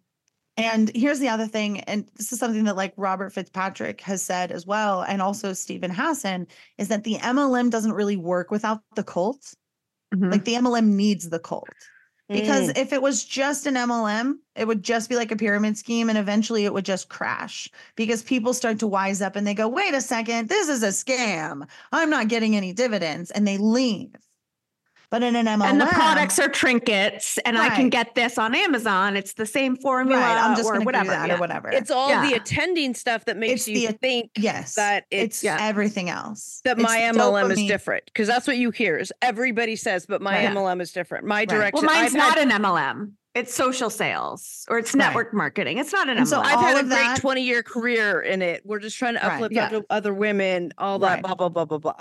and 0.60 0.92
here's 0.96 1.20
the 1.20 1.30
other 1.30 1.48
thing 1.48 1.80
and 1.82 2.08
this 2.16 2.32
is 2.32 2.40
something 2.40 2.64
that 2.66 2.76
like 2.76 2.94
robert 2.98 3.32
fitzpatrick 3.34 4.02
has 4.02 4.22
said 4.22 4.52
as 4.52 4.66
well 4.66 5.04
and 5.04 5.22
also 5.22 5.54
Steven 5.54 5.92
Hassan 5.92 6.48
is 6.78 6.88
that 6.90 7.04
the 7.04 7.16
mlm 7.16 7.70
doesn't 7.70 7.94
really 7.94 8.18
work 8.18 8.52
without 8.52 8.82
the 8.96 9.04
cult 9.04 9.54
Mhm. 10.14 10.32
like 10.32 10.44
the 10.46 10.56
mlm 10.56 10.88
needs 10.88 11.30
the 11.30 11.40
cult 11.40 11.70
because 12.28 12.70
Mm. 12.70 12.78
if 12.78 12.94
it 12.94 13.02
was 13.02 13.26
just 13.26 13.66
an 13.66 13.74
MLM, 13.76 14.36
it 14.56 14.68
would 14.68 14.84
just 14.84 15.10
be 15.10 15.16
like 15.16 15.32
a 15.32 15.36
pyramid 15.36 15.78
scheme 15.80 16.10
and 16.10 16.18
eventually 16.18 16.64
it 16.66 16.72
would 16.74 16.86
just 16.86 17.10
crash 17.10 17.68
because 17.96 18.22
people 18.22 18.54
start 18.54 18.78
to 18.80 18.88
wise 18.88 19.20
up 19.20 19.36
and 19.36 19.48
they 19.48 19.56
go, 19.56 19.68
wait 19.68 19.96
a 19.96 20.02
second, 20.02 20.48
this 20.48 20.70
is 20.70 20.84
a 20.84 20.90
scam. 20.90 21.68
I'm 21.92 22.12
not 22.12 22.28
getting 22.28 22.56
any 22.56 22.72
dividends. 22.72 23.32
And 23.32 23.48
they 23.48 23.58
leave. 23.58 24.14
But 25.12 25.24
in 25.24 25.36
an 25.36 25.48
MLM, 25.48 25.64
and 25.66 25.82
the 25.82 25.88
products 25.88 26.38
are 26.38 26.48
trinkets, 26.50 27.40
and 27.44 27.58
I 27.58 27.70
can 27.76 27.90
get 27.90 28.14
this 28.14 28.38
on 28.38 28.54
Amazon. 28.54 29.18
It's 29.18 29.34
the 29.34 29.46
same 29.46 29.76
formula, 29.76 30.22
right, 30.22 30.38
I'm 30.38 30.56
just 30.56 30.68
or 30.70 30.74
going 30.74 30.82
to 30.82 30.84
do 30.84 30.86
whatever. 30.86 31.10
that 31.10 31.28
yeah. 31.30 31.36
or 31.36 31.40
whatever. 31.40 31.70
it's 31.70 31.90
all 31.90 32.10
the 32.22 32.34
attending 32.36 32.94
stuff 32.94 33.26
that 33.26 33.36
makes 33.36 33.62
It's 33.62 33.68
you 33.70 33.88
the- 33.88 33.94
think 33.94 34.30
yes, 34.38 34.76
that 34.76 35.06
it's, 35.10 35.38
it's 35.38 35.44
yeah. 35.44 35.58
everything 35.60 36.12
else. 36.12 36.62
that 36.64 36.78
It's 36.78 36.84
my 36.84 37.00
MLM 37.00 37.50
is 37.52 37.66
different 37.66 38.06
because 38.06 38.28
that's 38.28 38.46
what 38.46 38.58
you 38.58 38.70
hear 38.70 38.98
is 38.98 39.12
everybody 39.24 39.76
says, 39.76 40.06
but 40.06 40.22
my 40.22 40.46
Right. 40.46 40.56
MLM 40.56 40.80
is 40.80 40.92
different. 40.92 41.26
My 41.26 41.40
Right. 41.40 41.50
direct. 41.50 41.74
Well, 41.74 41.84
mine's 41.86 42.14
I've 42.14 42.18
not 42.18 42.38
had, 42.38 42.48
an 42.48 42.62
MLM. 42.62 43.14
It's 43.34 43.54
social 43.54 43.90
sales 43.90 44.66
or 44.70 44.78
it's 44.78 44.94
Right. 44.94 45.06
network 45.08 45.34
marketing. 45.34 45.80
It's 45.80 45.92
not 45.92 46.08
an 46.10 46.18
And 46.18 46.28
so 46.28 46.38
MLM. 46.40 46.46
I've 46.46 46.60
had 46.60 46.76
a 46.76 46.80
of 46.82 46.86
great 46.88 46.96
that- 46.98 47.18
twenty 47.20 47.42
year 47.44 47.64
career 47.64 48.22
in 48.22 48.44
it. 48.44 48.62
We're 48.64 48.80
just 48.80 48.98
trying 48.98 49.16
to 49.16 49.22
Right. 49.22 49.34
uplift 49.34 49.56
Yeah. 49.56 49.66
other, 49.68 49.82
other 49.90 50.14
women, 50.14 50.72
all 50.78 51.00
that 51.00 51.08
Right. 51.16 51.22
blah 51.24 51.34
blah 51.34 51.50
blah 51.50 51.66
blah 51.66 51.80
blah 51.80 51.94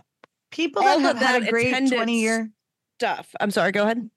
People 0.50 0.82
all 0.82 1.00
that 1.00 1.10
of 1.16 1.18
have 1.18 1.26
had 1.34 1.42
that 1.42 1.48
a 1.48 1.50
great 1.50 1.70
20 1.70 1.86
attendance- 1.86 2.10
year 2.12 2.50
stuff. 2.98 3.28
I'm 3.40 3.50
sorry. 3.52 3.70
Go 3.72 3.84
ahead. 3.84 4.10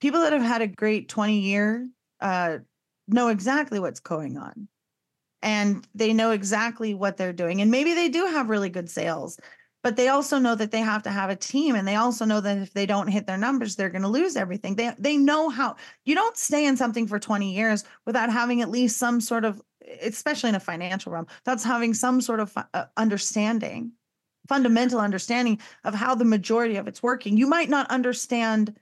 people 0.00 0.20
that 0.20 0.32
have 0.32 0.42
had 0.42 0.62
a 0.62 0.68
great 0.68 1.08
20 1.08 1.40
year 1.40 1.88
uh, 2.20 2.58
know 3.08 3.28
exactly 3.28 3.80
what's 3.80 4.00
going 4.00 4.36
on 4.36 4.68
and 5.42 5.86
they 5.94 6.12
know 6.12 6.30
exactly 6.30 6.94
what 6.94 7.16
they're 7.16 7.32
doing 7.32 7.60
and 7.60 7.70
maybe 7.70 7.94
they 7.94 8.08
do 8.08 8.26
have 8.26 8.48
really 8.50 8.68
good 8.70 8.88
sales 8.88 9.38
but 9.82 9.96
they 9.96 10.08
also 10.08 10.38
know 10.38 10.54
that 10.54 10.70
they 10.72 10.80
have 10.80 11.02
to 11.04 11.10
have 11.10 11.30
a 11.30 11.36
team 11.36 11.74
and 11.74 11.86
they 11.86 11.94
also 11.96 12.24
know 12.24 12.40
that 12.40 12.58
if 12.58 12.72
they 12.74 12.86
don't 12.86 13.08
hit 13.08 13.26
their 13.26 13.38
numbers 13.38 13.74
they're 13.76 13.88
going 13.90 14.02
to 14.02 14.08
lose 14.08 14.36
everything 14.36 14.74
they 14.76 14.92
they 14.98 15.16
know 15.16 15.48
how 15.48 15.74
you 16.04 16.14
don't 16.14 16.36
stay 16.36 16.66
in 16.66 16.76
something 16.76 17.06
for 17.06 17.18
20 17.18 17.52
years 17.54 17.84
without 18.06 18.30
having 18.30 18.62
at 18.62 18.70
least 18.70 18.98
some 18.98 19.20
sort 19.20 19.44
of 19.44 19.60
especially 20.02 20.50
in 20.50 20.56
a 20.56 20.60
financial 20.60 21.12
realm 21.12 21.26
that's 21.44 21.64
having 21.64 21.94
some 21.94 22.20
sort 22.20 22.40
of 22.40 22.52
uh, 22.74 22.84
understanding 22.96 23.92
fundamental 24.48 25.00
understanding 25.00 25.60
of 25.84 25.94
how 25.94 26.14
the 26.14 26.24
majority 26.24 26.76
of 26.76 26.88
it's 26.88 27.02
working. 27.02 27.36
You 27.36 27.46
might 27.46 27.68
not 27.68 27.90
understand 27.90 28.74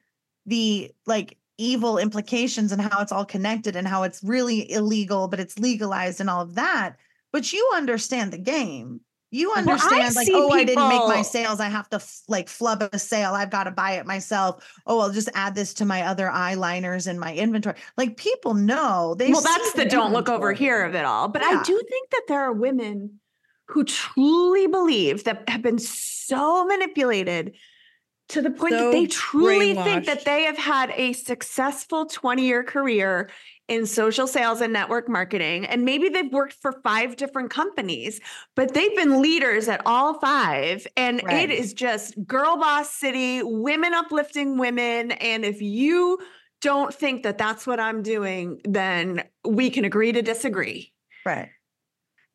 the 0.46 0.92
like 1.06 1.38
evil 1.58 1.98
implications 1.98 2.70
and 2.72 2.80
how 2.80 3.00
it's 3.00 3.12
all 3.12 3.24
connected 3.24 3.76
and 3.76 3.88
how 3.88 4.02
it's 4.02 4.22
really 4.22 4.70
illegal 4.70 5.26
but 5.26 5.40
it's 5.40 5.58
legalized 5.58 6.20
and 6.20 6.28
all 6.28 6.42
of 6.42 6.54
that 6.54 6.96
but 7.36 7.52
you 7.52 7.70
understand 7.74 8.32
the 8.32 8.38
game. 8.38 9.00
You 9.30 9.52
understand 9.52 10.14
like 10.14 10.26
see 10.26 10.32
oh 10.34 10.48
i 10.52 10.64
didn't 10.64 10.88
make 10.88 11.02
my 11.02 11.20
sales. 11.20 11.60
I 11.60 11.68
have 11.68 11.86
to 11.90 11.96
f- 11.96 12.22
like 12.28 12.48
flub 12.48 12.88
a 12.90 12.98
sale. 12.98 13.34
I've 13.34 13.50
got 13.50 13.64
to 13.64 13.70
buy 13.70 13.92
it 13.92 14.06
myself. 14.06 14.64
Oh 14.86 15.00
i'll 15.00 15.12
just 15.12 15.28
add 15.34 15.54
this 15.54 15.74
to 15.74 15.84
my 15.84 16.02
other 16.02 16.28
eyeliners 16.28 17.06
in 17.06 17.18
my 17.18 17.34
inventory. 17.34 17.76
Like 17.98 18.16
people 18.16 18.54
know. 18.54 19.14
They 19.18 19.32
well, 19.32 19.42
that's 19.42 19.72
the 19.74 19.84
don't 19.84 20.14
look 20.14 20.30
over 20.30 20.54
here 20.54 20.82
of 20.84 20.94
it 20.94 21.04
all. 21.04 21.28
But 21.28 21.42
I 21.42 21.62
do 21.62 21.82
think 21.90 22.10
that 22.10 22.22
there 22.28 22.40
are 22.40 22.52
women 22.52 23.20
who 23.66 23.84
truly 23.84 24.66
believe 24.66 25.24
that 25.24 25.48
have 25.48 25.62
been 25.62 25.78
so 25.78 26.64
manipulated 26.64 27.56
to 28.28 28.42
the 28.42 28.50
point 28.50 28.72
that 28.72 28.90
they 28.90 29.06
truly 29.06 29.74
think 29.74 30.06
that 30.06 30.24
they 30.24 30.44
have 30.44 30.58
had 30.58 30.90
a 30.96 31.12
successful 31.12 32.06
20 32.06 32.44
year 32.44 32.64
career 32.64 33.30
in 33.68 33.86
social 33.86 34.26
sales 34.26 34.60
and 34.60 34.72
network 34.72 35.08
marketing. 35.08 35.64
And 35.66 35.84
maybe 35.84 36.08
they've 36.08 36.32
worked 36.32 36.54
for 36.54 36.80
five 36.84 37.16
different 37.16 37.50
companies, 37.50 38.20
but 38.54 38.74
they've 38.74 38.94
been 38.96 39.20
leaders 39.22 39.68
at 39.68 39.80
all 39.86 40.18
five. 40.18 40.86
And 40.96 41.20
Right. 41.24 41.48
it 41.48 41.52
is 41.52 41.72
just 41.72 42.14
girl 42.26 42.56
boss 42.56 42.90
city, 42.90 43.42
women 43.42 43.94
uplifting 43.94 44.58
women. 44.58 45.12
And 45.12 45.44
if 45.44 45.62
you 45.62 46.18
don't 46.62 46.92
think 46.92 47.22
that 47.24 47.38
that's 47.38 47.66
what 47.66 47.78
I'm 47.78 48.02
doing, 48.02 48.60
then 48.64 49.24
we 49.44 49.70
can 49.70 49.84
agree 49.84 50.12
to 50.12 50.22
disagree. 50.22 50.92
Right. 51.24 51.50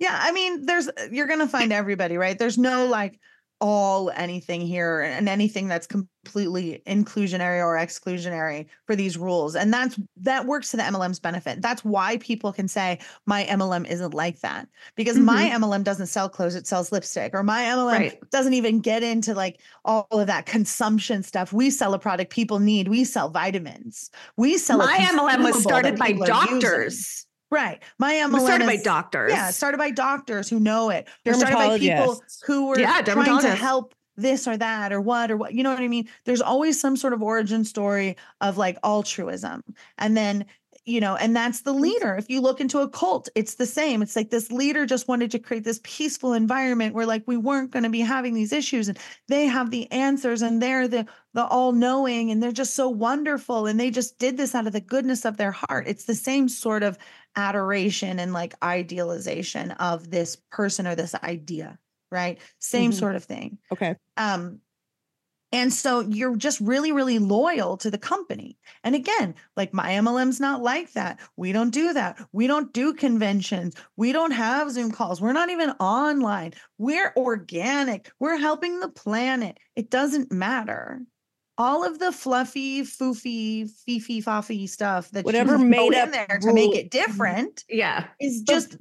Yeah, 0.02 0.18
I 0.20 0.32
mean, 0.34 0.66
there's 0.66 0.90
you're 1.12 1.28
gonna 1.28 1.48
find 1.48 1.72
everybody, 1.72 2.18
right? 2.18 2.38
There's 2.38 2.58
no 2.58 2.86
like, 2.88 3.20
all 3.64 4.10
anything 4.16 4.60
here 4.60 5.02
and 5.02 5.30
anything 5.30 5.68
that's 5.68 5.86
completely 5.86 6.82
inclusionary 6.88 7.64
or 7.64 7.76
exclusionary 7.78 8.66
for 8.88 8.96
these 8.96 9.20
rules. 9.20 9.56
And 9.56 9.72
that's 9.72 10.00
that 10.18 10.48
works 10.48 10.72
to 10.72 10.78
the 10.78 10.84
MLM's 10.84 11.20
benefit. 11.20 11.62
That's 11.62 11.86
why 11.86 12.18
people 12.18 12.52
can 12.52 12.68
say 12.68 12.98
my 13.28 13.44
MLM 13.44 13.88
isn't 13.88 14.16
like 14.16 14.40
that 14.40 14.68
because 14.96 15.20
my 15.20 15.46
Mm-hmm. 15.46 15.64
MLM 15.64 15.84
doesn't 15.84 16.08
sell 16.08 16.28
clothes, 16.28 16.56
it 16.56 16.66
sells 16.66 16.92
lipstick, 16.92 17.36
or 17.36 17.44
my 17.44 17.62
MLM 17.62 17.92
Right. 17.92 18.30
doesn't 18.32 18.56
even 18.56 18.80
get 18.80 19.04
into 19.04 19.36
like 19.36 19.60
all 19.86 20.08
of 20.10 20.26
that 20.26 20.48
consumption 20.48 21.22
stuff. 21.22 21.54
We 21.54 21.70
sell 21.70 21.94
a 21.94 22.00
product 22.00 22.32
people 22.32 22.58
need. 22.58 22.88
We 22.88 23.04
sell 23.04 23.30
vitamins. 23.30 24.10
We 24.38 24.58
sell 24.58 24.80
My 24.80 24.98
MLM 24.98 25.44
was 25.44 25.62
started 25.62 26.00
by 26.00 26.14
doctors. 26.14 27.28
Right. 27.52 27.84
My 28.00 28.14
It 28.14 28.30
MLM 28.30 28.34
was 28.34 28.44
started 28.44 28.66
by 28.68 28.78
doctors. 28.78 29.32
yeah, 29.32 29.52
started 29.52 29.78
by 29.78 29.92
doctors 29.92 30.50
who 30.50 30.60
know 30.60 30.90
it. 30.90 31.08
Or 31.26 31.34
started 31.34 31.58
by 31.58 31.78
people 31.78 32.24
who 32.46 32.68
were 32.68 32.80
Yeah, 32.80 33.02
trying 33.02 33.42
to 33.42 33.56
help 33.56 33.94
this 34.16 34.48
or 34.48 34.56
that 34.58 34.94
or 34.94 35.02
what 35.02 35.30
or 35.32 35.38
what. 35.38 35.54
You 35.54 35.64
know 35.64 35.72
what 35.72 35.80
I 35.84 35.88
mean? 35.88 36.08
There's 36.26 36.42
always 36.42 36.80
some 36.80 36.96
sort 36.96 37.14
of 37.14 37.22
origin 37.22 37.66
story 37.66 38.16
of 38.40 38.58
like 38.58 38.78
altruism. 38.84 39.64
And 39.98 40.16
then, 40.16 40.46
you 40.86 41.00
know, 41.00 41.16
and 41.16 41.36
that's 41.36 41.62
the 41.62 41.74
leader. 41.74 42.16
If 42.16 42.30
you 42.30 42.42
look 42.42 42.60
into 42.62 42.80
a 42.80 42.90
cult, 42.90 43.30
it's 43.36 43.56
the 43.56 43.66
same. 43.66 44.02
It's 44.02 44.16
like 44.16 44.30
this 44.30 44.52
leader 44.52 44.86
just 44.86 45.08
wanted 45.08 45.30
to 45.32 45.40
create 45.40 45.64
this 45.64 45.80
peaceful 45.84 46.34
environment 46.34 46.96
where 46.96 47.06
like 47.06 47.24
we 47.28 47.38
weren't 47.38 47.72
going 47.72 47.84
to 47.84 47.90
be 47.90 48.00
having 48.02 48.34
these 48.34 48.52
issues 48.54 48.88
and 48.88 48.98
they 49.28 49.46
have 49.46 49.72
the 49.72 49.92
answers 49.92 50.42
and 50.42 50.62
they're 50.62 50.88
the 50.88 51.06
the 51.34 51.46
all-knowing 51.46 52.30
and 52.32 52.44
they're 52.44 52.52
just 52.52 52.76
so 52.76 52.90
wonderful 52.90 53.66
and 53.66 53.80
they 53.80 53.90
just 53.90 54.20
did 54.20 54.36
this 54.38 54.54
out 54.54 54.68
of 54.68 54.74
the 54.74 54.82
goodness 54.82 55.24
of 55.24 55.38
their 55.38 55.52
heart. 55.54 55.88
It's 55.88 56.04
the 56.06 56.16
same 56.16 56.50
sort 56.50 56.84
of 56.84 56.98
adoration 57.36 58.20
and 58.20 58.34
like 58.34 58.54
idealization 58.64 59.72
of 59.72 60.10
this 60.10 60.36
person 60.52 60.88
or 60.88 60.96
this 60.96 61.16
idea, 61.16 61.80
right? 62.12 62.40
Same 62.60 62.92
Mhm. 62.92 63.00
sort 63.00 63.16
of 63.16 63.24
thing. 63.24 63.58
Okay. 63.72 63.96
Um, 64.18 64.62
and 65.54 65.74
so 65.74 66.00
you're 66.00 66.38
just 66.38 66.62
really, 66.62 66.94
really 66.94 67.20
loyal 67.20 67.76
to 67.78 67.92
the 67.92 67.98
company. 67.98 68.58
And 68.86 68.96
again, 68.96 69.36
like 69.58 69.74
my 69.74 69.92
MLM's 69.92 70.40
not 70.40 70.62
like 70.62 70.94
that. 70.94 71.20
We 71.36 71.52
don't 71.52 71.72
do 71.72 71.92
that. 71.92 72.18
We 72.32 72.48
don't 72.48 72.72
do 72.72 72.94
conventions. 72.94 73.76
We 73.98 74.14
don't 74.14 74.32
have 74.32 74.72
Zoom 74.72 74.92
calls. 74.92 75.20
We're 75.20 75.34
not 75.34 75.50
even 75.50 75.72
online. 75.72 76.54
We're 76.78 77.12
organic. 77.18 78.10
We're 78.18 78.38
helping 78.38 78.80
the 78.80 78.88
planet. 78.88 79.58
It 79.76 79.90
doesn't 79.90 80.32
matter. 80.32 81.02
All 81.62 81.84
of 81.84 82.00
the 82.00 82.12
fluffy, 82.12 82.82
foofy, 82.82 83.70
fifi, 83.70 84.22
faffy 84.22 84.68
stuff 84.68 85.12
that 85.12 85.26
Whatever 85.26 85.54
you 85.54 85.58
throw 85.60 85.68
made 85.68 85.94
in 85.94 86.00
up 86.00 86.12
there 86.12 86.40
to 86.42 86.54
make 86.54 86.74
it 86.76 86.90
mm-hmm. 86.90 87.06
different 87.06 87.64
Yeah. 87.70 88.06
is 88.20 88.42
just 88.42 88.78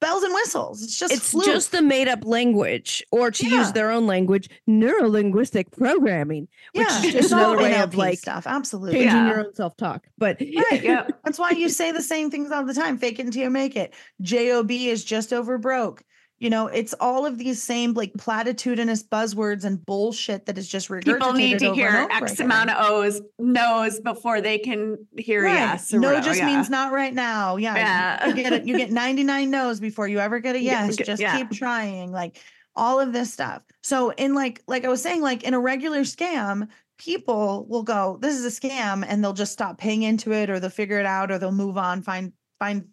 bells 0.00 0.22
and 0.22 0.32
whistles. 0.32 0.80
It's 0.84 0.96
just 0.96 1.12
it's 1.12 1.32
fluke. 1.32 1.46
just 1.46 1.72
the 1.72 1.82
made 1.82 2.06
up 2.06 2.24
language, 2.24 3.02
or 3.10 3.32
to 3.32 3.46
Yeah. 3.48 3.58
use 3.58 3.72
their 3.72 3.90
own 3.90 4.06
language, 4.06 4.48
neuro 4.68 5.08
linguistic 5.08 5.72
programming, 5.72 6.46
which 6.72 6.86
yeah, 6.88 6.98
is 6.98 7.02
just 7.02 7.16
it's 7.16 7.32
all 7.32 7.54
another 7.54 7.62
way 7.62 7.80
of 7.80 7.96
like 7.96 8.18
stuff. 8.20 8.46
Absolutely. 8.46 8.92
changing 9.00 9.16
Yeah. 9.16 9.28
your 9.28 9.40
own 9.40 9.54
self 9.54 9.76
talk. 9.76 10.06
But 10.16 10.40
Right. 10.70 10.84
Yep. 10.84 11.20
That's 11.24 11.38
why 11.40 11.50
you 11.50 11.68
say 11.68 11.90
the 11.90 12.00
same 12.00 12.30
things 12.30 12.52
all 12.52 12.64
the 12.64 12.74
time. 12.74 12.98
Fake 12.98 13.18
it 13.18 13.26
until 13.26 13.42
you 13.42 13.50
make 13.50 13.74
it. 13.74 13.92
Job 14.20 14.70
is 14.70 15.04
just 15.04 15.32
over 15.32 15.58
broke. 15.58 16.04
You 16.40 16.50
know, 16.50 16.68
it's 16.68 16.94
all 17.00 17.26
of 17.26 17.36
these 17.36 17.60
same 17.60 17.94
like 17.94 18.12
platitudinous 18.12 19.02
buzzwords 19.06 19.64
and 19.64 19.84
bullshit 19.84 20.46
that 20.46 20.56
is 20.56 20.68
just 20.68 20.88
regurgitated 20.88 21.04
People 21.04 21.32
need 21.32 21.58
to 21.58 21.74
hear 21.74 22.06
X 22.10 22.34
again. 22.34 22.46
amount 22.46 22.70
of 22.70 22.76
O's, 22.90 23.20
no's 23.40 23.98
before 23.98 24.40
they 24.40 24.58
can 24.58 25.04
hear 25.16 25.42
Right. 25.44 25.54
yes. 25.54 25.92
or 25.92 25.98
No 25.98 26.08
whatever, 26.08 26.24
just 26.26 26.38
yeah. 26.38 26.46
means 26.46 26.70
not 26.70 26.92
right 26.92 27.12
now. 27.12 27.56
Yeah. 27.56 27.72
you- 27.74 27.80
Yeah. 27.80 28.26
You, 28.28 28.34
get 28.34 28.52
it. 28.52 28.64
You 28.66 28.76
get 28.76 28.92
99 28.92 29.50
no's 29.50 29.80
before 29.80 30.06
you 30.06 30.20
ever 30.20 30.38
get 30.38 30.54
a 30.54 30.60
yes. 30.62 30.94
get- 30.94 31.06
Just 31.08 31.20
yeah. 31.20 31.36
keep 31.36 31.50
trying. 31.50 32.12
Like 32.12 32.38
all 32.76 33.00
of 33.00 33.12
this 33.12 33.32
stuff. 33.32 33.62
So 33.82 34.10
in 34.10 34.34
like 34.34 34.62
like 34.68 34.84
I 34.84 34.88
was 34.88 35.02
saying, 35.02 35.20
like 35.22 35.42
in 35.42 35.54
a 35.54 35.58
regular 35.60 36.02
scam, 36.02 36.68
people 36.98 37.66
will 37.68 37.82
go, 37.82 38.18
this 38.22 38.36
is 38.38 38.44
a 38.44 38.60
scam, 38.60 39.04
and 39.06 39.22
they'll 39.24 39.32
just 39.32 39.52
stop 39.52 39.78
paying 39.78 40.02
into 40.04 40.32
it 40.32 40.50
or 40.50 40.60
they'll 40.60 40.70
figure 40.70 41.00
it 41.00 41.06
out 41.06 41.32
or 41.32 41.38
they'll 41.38 41.50
move 41.50 41.76
on, 41.76 42.02
find 42.02 42.32
find 42.60 42.86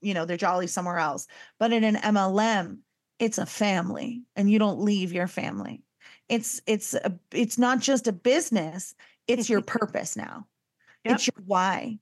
you 0.00 0.14
know, 0.14 0.24
they're 0.24 0.36
jolly 0.36 0.66
somewhere 0.66 0.98
else. 0.98 1.26
But 1.58 1.72
in 1.72 1.84
an 1.84 1.96
MLM, 1.96 2.78
it's 3.18 3.38
a 3.38 3.46
family 3.46 4.22
and 4.36 4.50
you 4.50 4.58
don't 4.58 4.80
leave 4.80 5.12
your 5.12 5.26
family. 5.28 5.82
It's 6.28 6.60
it's 6.66 6.94
a, 6.94 7.18
it's 7.32 7.58
not 7.58 7.80
just 7.80 8.06
a 8.08 8.12
business, 8.12 8.94
it's 9.26 9.48
your 9.48 9.62
purpose 9.62 10.16
now. 10.16 10.46
Yep. 11.04 11.14
It's 11.14 11.26
your 11.26 11.44
why. 11.46 11.98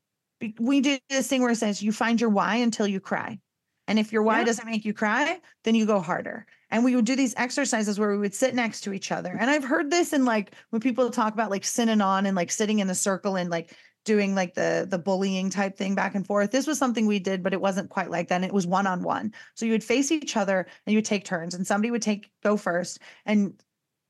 We 0.60 0.80
do 0.80 0.98
this 1.10 1.26
thing 1.28 1.42
where 1.42 1.50
it 1.50 1.56
says 1.56 1.82
you 1.82 1.92
find 1.92 2.20
your 2.20 2.30
why 2.30 2.56
until 2.56 2.86
you 2.86 3.00
cry. 3.00 3.40
And 3.88 3.98
if 3.98 4.12
your 4.12 4.22
why 4.22 4.38
Yep. 4.40 4.46
doesn't 4.46 4.66
make 4.66 4.84
you 4.84 4.92
cry, 4.92 5.40
then 5.64 5.74
you 5.74 5.86
go 5.86 5.98
harder. 6.00 6.46
And 6.70 6.84
we 6.84 6.94
would 6.94 7.06
do 7.06 7.16
these 7.16 7.34
exercises 7.38 7.98
where 7.98 8.10
we 8.10 8.18
would 8.18 8.34
sit 8.34 8.54
next 8.54 8.82
to 8.82 8.92
each 8.92 9.10
other. 9.10 9.34
And 9.38 9.48
I've 9.50 9.64
heard 9.64 9.90
this 9.90 10.12
in 10.12 10.26
like 10.26 10.52
when 10.70 10.80
people 10.82 11.08
talk 11.10 11.32
about 11.32 11.50
like 11.50 11.64
sitting 11.64 12.02
on 12.02 12.26
and 12.26 12.36
like 12.36 12.50
sitting 12.50 12.80
in 12.80 12.90
a 12.90 12.94
circle 12.94 13.36
and 13.36 13.48
like 13.48 13.74
doing 14.08 14.34
like 14.34 14.54
the 14.54 14.86
the 14.88 14.98
bullying 14.98 15.50
type 15.50 15.76
thing 15.76 15.94
back 15.94 16.14
and 16.14 16.26
forth. 16.26 16.50
This 16.50 16.66
was 16.66 16.78
something 16.78 17.06
we 17.06 17.18
did, 17.18 17.42
but 17.42 17.52
it 17.52 17.60
wasn't 17.60 17.90
quite 17.90 18.10
like 18.10 18.28
that. 18.28 18.42
It 18.42 18.52
was 18.52 18.66
one 18.66 18.86
on 18.86 19.02
one. 19.02 19.34
So 19.54 19.66
you 19.66 19.72
would 19.72 19.84
face 19.84 20.10
each 20.10 20.36
other 20.36 20.60
and 20.60 20.92
you 20.92 20.96
would 20.96 21.04
take 21.04 21.24
turns, 21.24 21.54
and 21.54 21.66
somebody 21.66 21.90
would 21.90 22.02
take 22.02 22.30
go 22.42 22.56
first, 22.56 23.00
and 23.26 23.62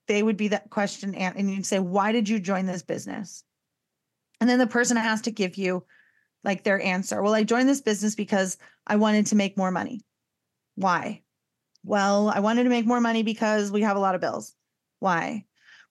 they 0.06 0.22
would 0.22 0.36
be 0.36 0.48
that 0.48 0.70
question, 0.70 1.14
and, 1.16 1.36
and 1.36 1.50
you'd 1.50 1.66
say, 1.66 1.80
"Why 1.80 2.12
did 2.12 2.28
you 2.28 2.38
join 2.38 2.66
this 2.66 2.82
business?" 2.82 3.42
And 4.40 4.48
then 4.48 4.60
the 4.60 4.66
person 4.68 4.96
has 4.96 5.22
to 5.22 5.32
give 5.32 5.56
you 5.56 5.84
like 6.44 6.62
their 6.62 6.80
answer. 6.80 7.20
Well, 7.20 7.34
I 7.34 7.42
joined 7.42 7.68
this 7.68 7.80
business 7.80 8.14
because 8.14 8.56
I 8.86 8.96
wanted 8.96 9.26
to 9.26 9.36
make 9.36 9.56
more 9.58 9.72
money. 9.72 10.00
Why? 10.76 11.22
Well, 11.82 12.28
I 12.28 12.40
wanted 12.40 12.64
to 12.64 12.70
make 12.70 12.86
more 12.86 13.00
money 13.00 13.24
because 13.24 13.72
we 13.72 13.82
have 13.82 13.96
a 13.96 14.00
lot 14.00 14.14
of 14.14 14.20
bills. 14.20 14.54
Why? 15.00 15.44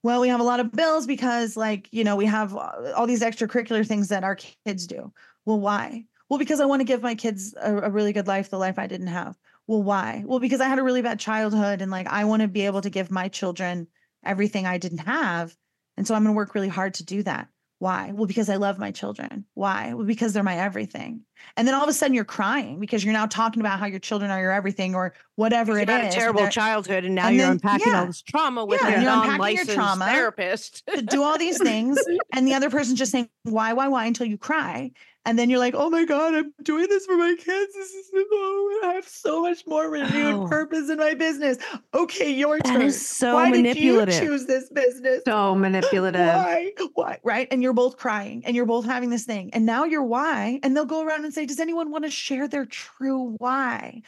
Well, 0.07 0.21
we 0.21 0.29
have 0.29 0.39
a 0.39 0.43
lot 0.43 0.61
of 0.61 0.71
bills 0.71 1.05
because, 1.05 1.57
like, 1.57 1.89
you 1.91 2.05
know, 2.05 2.15
we 2.15 2.27
have 2.27 2.55
uh, 2.55 2.93
all 2.95 3.07
these 3.07 3.21
extracurricular 3.21 3.85
things 3.85 4.07
that 4.07 4.23
our 4.23 4.37
kids 4.37 4.87
do. 4.87 5.11
Well, 5.43 5.59
why? 5.59 6.05
Well, 6.29 6.39
because 6.39 6.61
I 6.61 6.65
want 6.65 6.79
to 6.79 6.85
give 6.85 7.01
my 7.01 7.13
kids 7.13 7.53
a, 7.61 7.75
a 7.75 7.89
really 7.89 8.13
good 8.13 8.25
life, 8.25 8.49
the 8.49 8.57
life 8.57 8.79
I 8.79 8.87
didn't 8.87 9.07
have. 9.07 9.37
Well, 9.67 9.83
why? 9.83 10.23
Well, 10.25 10.39
because 10.39 10.61
I 10.61 10.69
had 10.69 10.79
a 10.79 10.83
really 10.83 11.01
bad 11.01 11.19
childhood 11.19 11.81
and 11.81 11.91
like 11.91 12.07
I 12.07 12.23
want 12.23 12.41
to 12.41 12.47
be 12.47 12.61
able 12.61 12.79
to 12.83 12.89
give 12.89 13.11
my 13.11 13.27
children 13.27 13.85
everything 14.23 14.65
I 14.65 14.77
didn't 14.77 14.99
have. 14.99 15.53
And 15.97 16.07
so 16.07 16.15
I'm 16.15 16.23
going 16.23 16.33
to 16.33 16.37
work 16.37 16.55
really 16.55 16.69
hard 16.69 16.93
to 16.93 17.03
do 17.03 17.21
that. 17.23 17.49
Why? 17.79 18.13
Well, 18.13 18.27
because 18.27 18.47
I 18.47 18.55
love 18.55 18.79
my 18.79 18.91
children. 18.91 19.43
Why? 19.55 19.93
Well, 19.93 20.05
because 20.05 20.31
they're 20.31 20.41
my 20.41 20.55
everything. 20.55 21.23
And 21.55 21.67
then 21.67 21.75
all 21.75 21.83
of 21.83 21.89
a 21.89 21.93
sudden 21.93 22.13
you're 22.13 22.23
crying 22.25 22.79
because 22.79 23.03
you're 23.03 23.13
now 23.13 23.25
talking 23.25 23.59
about 23.61 23.79
how 23.79 23.85
your 23.87 23.99
children 23.99 24.29
are 24.31 24.39
your 24.39 24.51
everything 24.51 24.93
or 24.95 25.13
whatever 25.35 25.77
it 25.79 25.89
is. 25.89 25.95
it 25.95 26.01
had 26.01 26.05
is. 26.09 26.13
a 26.15 26.17
terrible 26.17 26.47
childhood, 26.49 27.03
and 27.03 27.15
now 27.15 27.27
and 27.27 27.35
you're 27.35 27.45
then- 27.45 27.51
unpacking 27.53 27.91
yeah. 27.91 27.99
all 28.01 28.05
this 28.07 28.21
trauma 28.21 28.65
with 28.65 28.81
Yeah, 28.81 28.87
a 28.87 28.91
you're 29.01 29.11
unpacking 29.11 29.21
your 29.21 29.31
non-licensed 29.37 29.71
trauma. 29.73 30.05
therapist. 30.05 30.83
to 30.93 31.01
do 31.01 31.23
all 31.23 31.37
these 31.37 31.57
things 31.57 31.97
and 32.33 32.47
the 32.47 32.53
other 32.53 32.69
person's 32.69 32.99
just 32.99 33.11
saying 33.11 33.29
why 33.43 33.73
why 33.73 33.87
why 33.87 34.05
until 34.05 34.27
you 34.27 34.37
cry 34.37 34.91
and 35.25 35.37
then 35.37 35.49
you're 35.49 35.59
like 35.59 35.73
oh 35.75 35.89
my 35.89 36.05
god 36.05 36.33
i'm 36.35 36.53
doing 36.63 36.87
this 36.89 37.05
for 37.05 37.15
my 37.17 37.33
kids 37.37 37.73
this 37.73 37.91
is 37.91 38.09
oh, 38.15 38.81
i 38.85 38.93
have 38.93 39.07
so 39.07 39.41
much 39.41 39.65
more 39.67 39.89
renewed 39.89 40.35
Oh. 40.35 40.47
purpose 40.47 40.89
in 40.89 40.97
my 40.97 41.13
business 41.13 41.57
okay 41.93 42.29
your 42.31 42.57
That 42.57 42.65
turn 42.73 42.81
is 42.81 43.07
so 43.07 43.35
why 43.35 43.49
manipulative. 43.51 44.13
did 44.13 44.23
you 44.23 44.29
choose 44.29 44.45
this 44.45 44.69
business 44.69 45.21
So 45.25 45.55
manipulative. 45.67 46.27
why 46.27 46.71
why 46.93 47.19
right 47.23 47.47
and 47.51 47.61
you're 47.63 47.73
both 47.73 47.97
crying 47.97 48.43
and 48.45 48.55
you're 48.55 48.65
both 48.65 48.85
having 48.85 49.09
this 49.09 49.23
thing 49.25 49.49
and 49.53 49.65
now 49.65 49.83
you're 49.85 50.03
why 50.03 50.59
and 50.63 50.75
they'll 50.75 50.85
go 50.85 51.05
around 51.05 51.23
and 51.27 51.33
say 51.33 51.45
does 51.45 51.59
anyone 51.59 51.91
want 51.91 52.05
to 52.05 52.09
share 52.09 52.47
their 52.47 52.65
true 52.65 53.35
why? 53.37 54.01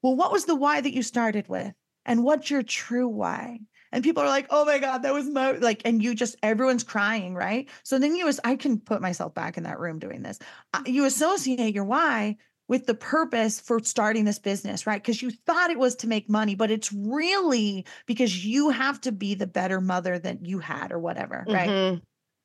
Well 0.00 0.16
what 0.16 0.32
was 0.32 0.44
the 0.46 0.54
why 0.54 0.80
that 0.80 0.94
you 0.94 1.02
started 1.02 1.48
with? 1.48 1.74
And 2.06 2.24
what's 2.24 2.50
your 2.50 2.62
true 2.62 3.08
why? 3.08 3.60
And 3.90 4.02
people 4.02 4.22
are 4.22 4.28
like 4.28 4.46
oh 4.50 4.64
my 4.64 4.78
god 4.78 5.02
that 5.02 5.12
was 5.12 5.26
my 5.26 5.52
like 5.52 5.82
and 5.84 6.02
you 6.02 6.14
just 6.14 6.36
everyone's 6.42 6.84
crying 6.84 7.34
right? 7.34 7.68
So 7.82 7.98
then 7.98 8.14
you 8.16 8.28
as 8.28 8.40
i 8.44 8.56
can 8.56 8.78
put 8.78 9.02
myself 9.02 9.34
back 9.34 9.56
in 9.56 9.64
that 9.64 9.80
room 9.80 9.98
doing 9.98 10.22
this. 10.22 10.38
You 10.86 11.04
associate 11.04 11.74
your 11.74 11.84
why 11.84 12.36
with 12.68 12.86
the 12.86 12.94
purpose 12.94 13.60
for 13.60 13.80
starting 13.82 14.24
this 14.24 14.38
business 14.38 14.86
right? 14.86 15.02
Because 15.02 15.20
you 15.20 15.30
thought 15.30 15.70
it 15.70 15.78
was 15.78 15.96
to 15.96 16.06
make 16.08 16.30
money 16.30 16.54
but 16.54 16.70
it's 16.70 16.92
really 16.92 17.84
because 18.06 18.46
you 18.46 18.70
have 18.70 19.00
to 19.02 19.12
be 19.12 19.34
the 19.34 19.48
better 19.48 19.80
mother 19.80 20.18
that 20.18 20.46
you 20.46 20.60
had 20.60 20.92
or 20.92 20.98
whatever 21.00 21.44
right? 21.48 21.68
Mhm. 21.70 22.02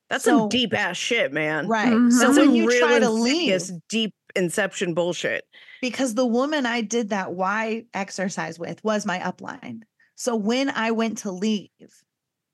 That's 0.10 0.24
So- 0.24 0.40
some 0.40 0.50
deep 0.50 0.74
ass 0.74 0.98
shit, 0.98 1.34
man. 1.34 1.68
right 1.68 1.90
Mhm. 1.92 2.12
so 2.12 2.28
That's 2.28 2.38
when 2.40 2.56
you 2.56 2.68
real 2.68 2.80
try 2.88 3.00
to 3.00 3.06
insidious, 3.12 3.70
leave 3.72 3.82
deep 3.90 4.14
inception 4.36 4.94
bullshit. 4.94 5.46
because 5.82 6.16
the 6.16 6.26
woman 6.26 6.66
I 6.66 6.82
did 6.82 7.10
that 7.10 7.34
why 7.34 7.86
exercise 7.94 8.58
with 8.60 8.84
was 8.84 9.06
my 9.06 9.20
upline. 9.20 9.82
So 10.16 10.36
when 10.36 10.70
I 10.70 10.92
went 10.92 11.20
to 11.20 11.32
leave 11.32 11.70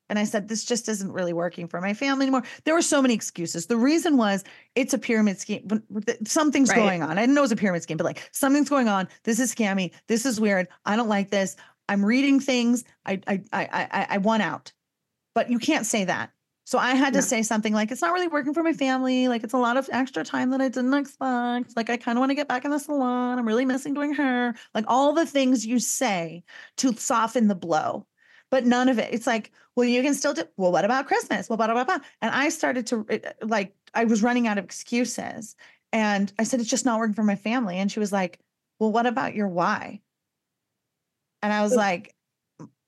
and 0.09 0.19
I 0.19 0.25
said, 0.25 0.47
this 0.47 0.65
just 0.65 0.89
isn't 0.89 1.11
really 1.11 1.31
working 1.33 1.67
for 1.67 1.79
my 1.79 1.93
family 1.93 2.25
anymore, 2.25 2.43
there 2.65 2.73
were 2.73 2.81
so 2.81 3.01
many 3.01 3.13
excuses. 3.13 3.67
The 3.67 3.77
reason 3.77 4.17
was 4.17 4.43
it's 4.75 4.93
a 4.93 4.97
pyramid 4.97 5.39
scheme. 5.39 5.63
but- 5.65 5.81
but 5.89 6.27
Something's 6.27 6.69
Right. 6.69 6.75
going 6.77 7.03
on. 7.03 7.17
I 7.17 7.21
didn't 7.21 7.35
know 7.35 7.41
it 7.41 7.43
was 7.43 7.51
a 7.51 7.55
pyramid 7.55 7.83
scheme, 7.83 7.97
but 7.97 8.03
like 8.05 8.29
something's 8.33 8.69
going 8.69 8.87
on. 8.89 9.07
This 9.23 9.39
is 9.39 9.53
scammy. 9.53 9.91
This 10.07 10.25
is 10.25 10.39
weird. 10.41 10.67
I 10.85 10.95
don't 10.95 11.07
like 11.09 11.29
this. 11.29 11.55
I'm 11.89 12.03
reading 12.03 12.39
things. 12.39 12.83
I 13.05 13.19
I 13.27 13.41
I 13.53 13.67
I, 13.91 14.07
I 14.11 14.17
want 14.17 14.41
out. 14.43 14.71
But 15.35 15.49
you 15.49 15.59
can't 15.59 15.85
say 15.85 16.05
that. 16.05 16.31
So 16.65 16.77
I 16.77 16.95
had 16.95 17.13
to 17.13 17.21
say 17.21 17.43
something 17.43 17.73
like, 17.73 17.91
it's 17.91 18.01
not 18.01 18.13
really 18.13 18.27
working 18.27 18.53
for 18.53 18.63
my 18.63 18.73
family. 18.73 19.27
Like, 19.27 19.43
it's 19.43 19.53
a 19.53 19.57
lot 19.57 19.77
of 19.77 19.89
extra 19.91 20.23
time 20.23 20.49
that 20.51 20.61
I 20.61 20.69
didn't 20.69 20.93
expect. 20.93 21.75
Like, 21.75 21.89
I 21.89 21.97
kind 21.97 22.17
of 22.17 22.21
want 22.21 22.31
to 22.31 22.35
get 22.35 22.47
back 22.47 22.65
in 22.65 22.71
the 22.71 22.79
salon. 22.79 23.37
I'm 23.37 23.47
really 23.47 23.65
missing 23.65 23.93
doing 23.93 24.13
hair. 24.13 24.55
Like, 24.73 24.85
all 24.87 25.13
the 25.13 25.25
things 25.25 25.65
you 25.65 25.79
say 25.79 26.43
to 26.77 26.93
soften 26.93 27.47
the 27.47 27.55
blow. 27.55 28.07
but 28.53 28.67
none 28.67 28.87
of 28.87 28.99
it. 28.99 29.11
It's 29.11 29.25
like, 29.25 29.51
well, 29.75 29.87
you 29.87 30.03
can 30.03 30.13
still 30.13 30.33
do. 30.35 30.43
Well, 30.57 30.71
what 30.71 30.85
about 30.85 31.07
Christmas? 31.07 31.49
Well, 31.49 31.57
blah 31.57 31.65
blah 31.73 31.85
blah. 31.85 31.97
And 32.21 32.29
I 32.35 32.49
started 32.49 32.85
to 32.87 33.03
uh, 33.09 33.17
like, 33.41 33.73
I 33.95 34.03
was 34.05 34.21
running 34.21 34.47
out 34.47 34.59
of 34.59 34.63
excuses, 34.65 35.55
and 35.91 36.31
I 36.37 36.43
said, 36.43 36.59
it's 36.59 36.69
just 36.69 36.85
not 36.85 36.99
working 36.99 37.15
for 37.15 37.23
my 37.23 37.35
family. 37.35 37.79
And 37.79 37.91
she 37.91 37.99
was 37.99 38.11
like, 38.11 38.39
well, 38.77 38.91
what 38.91 39.07
about 39.07 39.33
your 39.33 39.47
why? 39.47 40.01
And 41.41 41.51
I 41.51 41.63
was 41.63 41.75
like, 41.75 42.13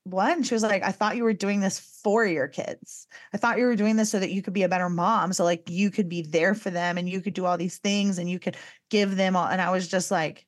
what? 0.05 0.37
And 0.37 0.45
she 0.45 0.53
was 0.53 0.61
like, 0.61 0.83
I 0.83 0.91
thought 0.91 1.15
you 1.15 1.23
were 1.23 1.33
doing 1.33 1.59
this 1.59 1.79
for 1.79 2.25
your 2.25 2.47
kids. 2.47 3.07
I 3.33 3.37
thought 3.37 3.57
you 3.57 3.65
were 3.65 3.75
doing 3.75 3.95
this 3.95 4.11
so 4.11 4.19
that 4.19 4.31
you 4.31 4.43
could 4.43 4.53
be 4.53 4.61
a 4.61 4.69
better 4.69 4.87
mom. 4.87 5.33
So 5.33 5.43
like 5.43 5.67
you 5.69 5.89
could 5.89 6.07
be 6.07 6.21
there 6.21 6.53
for 6.53 6.69
them 6.69 6.99
and 6.99 7.09
you 7.09 7.21
could 7.21 7.33
do 7.33 7.45
all 7.45 7.57
these 7.57 7.79
things 7.79 8.19
and 8.19 8.29
you 8.29 8.37
could 8.37 8.55
give 8.91 9.15
them 9.15 9.35
all. 9.35 9.47
And 9.47 9.59
I 9.59 9.71
was 9.71 9.87
just 9.87 10.11
like, 10.11 10.45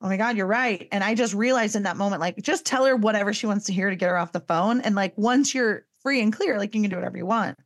oh 0.00 0.08
my 0.08 0.16
God, 0.16 0.38
you're 0.38 0.46
right. 0.46 0.88
And 0.90 1.04
I 1.04 1.14
just 1.14 1.34
realized 1.34 1.76
in 1.76 1.82
that 1.82 1.98
moment, 1.98 2.20
like, 2.20 2.38
just 2.42 2.64
tell 2.64 2.86
her 2.86 2.96
whatever 2.96 3.34
she 3.34 3.46
wants 3.46 3.66
to 3.66 3.74
hear 3.74 3.90
to 3.90 3.96
get 3.96 4.08
her 4.08 4.16
off 4.16 4.32
the 4.32 4.40
phone. 4.40 4.80
And 4.80 4.94
like, 4.94 5.16
once 5.18 5.54
you're 5.54 5.84
free 6.00 6.22
and 6.22 6.32
clear, 6.32 6.58
like, 6.58 6.74
you 6.74 6.80
can 6.80 6.90
do 6.90 6.96
whatever 6.96 7.18
you 7.18 7.26
want. 7.26 7.58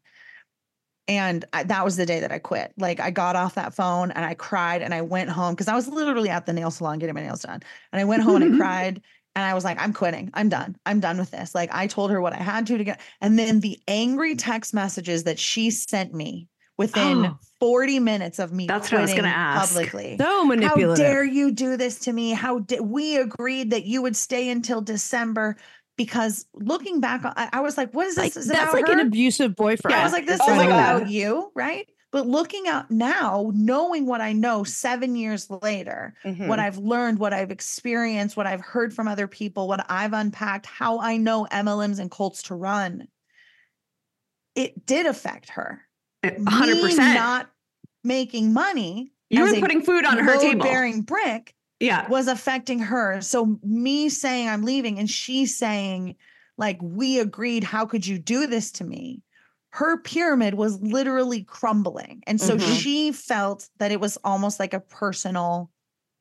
And 1.09 1.45
I, 1.53 1.63
that 1.63 1.85
was 1.85 1.97
the 1.97 2.05
day 2.05 2.21
that 2.21 2.33
I 2.33 2.41
quit. 2.41 2.73
Like, 2.77 2.99
I 2.99 3.13
got 3.13 3.37
off 3.37 3.55
that 3.55 3.75
phone 3.75 4.11
and 4.11 4.25
I 4.25 4.35
cried 4.35 4.83
and 4.83 4.93
I 4.93 5.03
went 5.03 5.31
home 5.31 5.55
because 5.55 5.69
I 5.69 5.77
was 5.77 5.87
literally 5.87 6.31
at 6.31 6.47
the 6.47 6.53
nail 6.53 6.73
salon 6.73 6.99
getting 6.99 7.15
my 7.15 7.23
nails 7.23 7.43
done. 7.43 7.63
And 7.93 8.01
I 8.01 8.05
went 8.05 8.25
home 8.25 8.43
and 8.43 8.55
I 8.55 8.59
cried 8.59 9.03
and 9.37 9.45
I 9.45 9.55
was 9.55 9.63
like, 9.65 9.79
I'm 9.81 9.93
quitting. 9.93 10.31
I'm 10.35 10.49
done. 10.49 10.75
I'm 10.87 10.99
done 10.99 11.19
with 11.19 11.31
this. 11.31 11.55
Like, 11.55 11.69
I 11.73 11.87
told 11.87 12.11
her 12.11 12.21
what 12.21 12.33
I 12.33 12.39
had 12.39 12.67
to 12.69 12.79
to 12.79 12.83
get. 12.85 13.01
And 13.21 13.39
then 13.39 13.61
the 13.61 13.79
angry 13.87 14.35
text 14.35 14.75
messages 14.75 15.25
that 15.25 15.39
she 15.39 15.71
sent 15.71 16.13
me 16.15 16.49
within 16.79 17.27
Oh. 17.27 17.39
40 17.61 18.01
minutes 18.01 18.39
of 18.39 18.53
me 18.53 18.67
That's 18.67 18.93
what 18.93 18.99
I 18.99 19.03
was 19.03 19.15
gonna 19.15 19.29
ask. 19.29 19.73
publicly. 19.75 20.17
So 20.19 20.47
How 20.61 20.75
dare 20.95 21.25
you 21.25 21.51
do 21.53 21.77
this 21.79 22.01
to 22.01 22.13
me? 22.13 22.33
How 22.33 22.59
did 22.59 22.81
we 22.83 23.17
agreed 23.17 23.71
that 23.71 23.85
you 23.87 24.03
would 24.03 24.15
stay 24.17 24.51
until 24.51 24.83
December? 24.83 25.57
Because 25.97 26.45
looking 26.53 27.01
back, 27.01 27.23
I, 27.25 27.49
I 27.55 27.61
was 27.61 27.79
like, 27.79 27.93
what 27.95 28.07
is 28.07 28.19
Like, 28.19 28.35
this? 28.35 28.45
Is 28.45 28.51
it 28.51 28.53
that's 28.53 28.75
about 28.75 28.83
like 28.83 28.93
an 28.93 29.01
abusive 29.07 29.57
boyfriend. 29.57 29.95
I 29.97 30.03
was 30.05 30.13
like, 30.13 30.27
this 30.27 30.39
Oh 30.43 30.51
is 30.53 30.59
my 30.59 30.65
about 30.67 31.03
God. 31.05 31.11
you, 31.11 31.51
right? 31.55 31.89
But 32.13 32.27
looking 32.27 32.67
out 32.69 32.91
now, 32.91 33.51
knowing 33.55 34.07
what 34.07 34.21
I 34.21 34.33
know 34.33 34.65
seven 34.65 35.17
years 35.17 35.51
later, 35.51 36.15
Mhm. 36.25 36.47
what 36.49 36.59
I've 36.61 36.79
learned, 36.79 37.19
what 37.19 37.33
I've 37.35 37.51
experienced, 37.51 38.37
what 38.37 38.47
I've 38.47 38.61
heard 38.61 38.95
from 38.95 39.09
other 39.09 39.27
people, 39.27 39.67
what 39.69 39.85
I've 39.91 40.13
unpacked, 40.13 40.67
how 40.67 41.01
I 41.01 41.17
know 41.17 41.47
MLMs 41.51 41.99
and 41.99 42.11
cults 42.11 42.45
to 42.45 42.55
run, 42.55 43.09
it 44.55 44.87
did 44.87 45.07
affect 45.07 45.51
her. 45.51 45.83
hundred 46.49 46.77
Me 46.77 46.81
percent. 46.83 47.15
not 47.15 47.51
making 48.03 48.53
money. 48.53 49.13
You 49.31 49.43
were 49.45 49.61
putting 49.61 49.81
food 49.83 50.05
on 50.05 50.19
her 50.19 50.39
table. 50.41 50.65
Bearing 50.65 51.03
brick 51.03 51.55
Yeah. 51.79 52.09
was 52.09 52.27
affecting 52.27 52.79
her. 52.81 53.21
So 53.21 53.61
me 53.63 54.09
saying 54.09 54.49
I'm 54.49 54.63
leaving 54.63 54.99
and 54.99 55.09
she 55.09 55.47
saying, 55.47 56.17
like, 56.57 56.79
we 56.81 57.21
agreed, 57.21 57.63
how 57.63 57.87
could 57.87 58.05
you 58.07 58.19
do 58.19 58.47
this 58.49 58.73
to 58.73 58.85
me? 58.85 59.23
Her 59.77 59.99
pyramid 59.99 60.55
was 60.55 60.81
literally 60.81 61.45
crumbling. 61.45 62.23
And 62.27 62.41
so 62.41 62.57
Mhm. 62.57 62.61
she 62.79 63.13
felt 63.13 63.69
that 63.79 63.93
it 63.93 64.01
was 64.01 64.17
almost 64.25 64.59
like 64.59 64.73
a 64.73 64.81
personal 64.81 65.71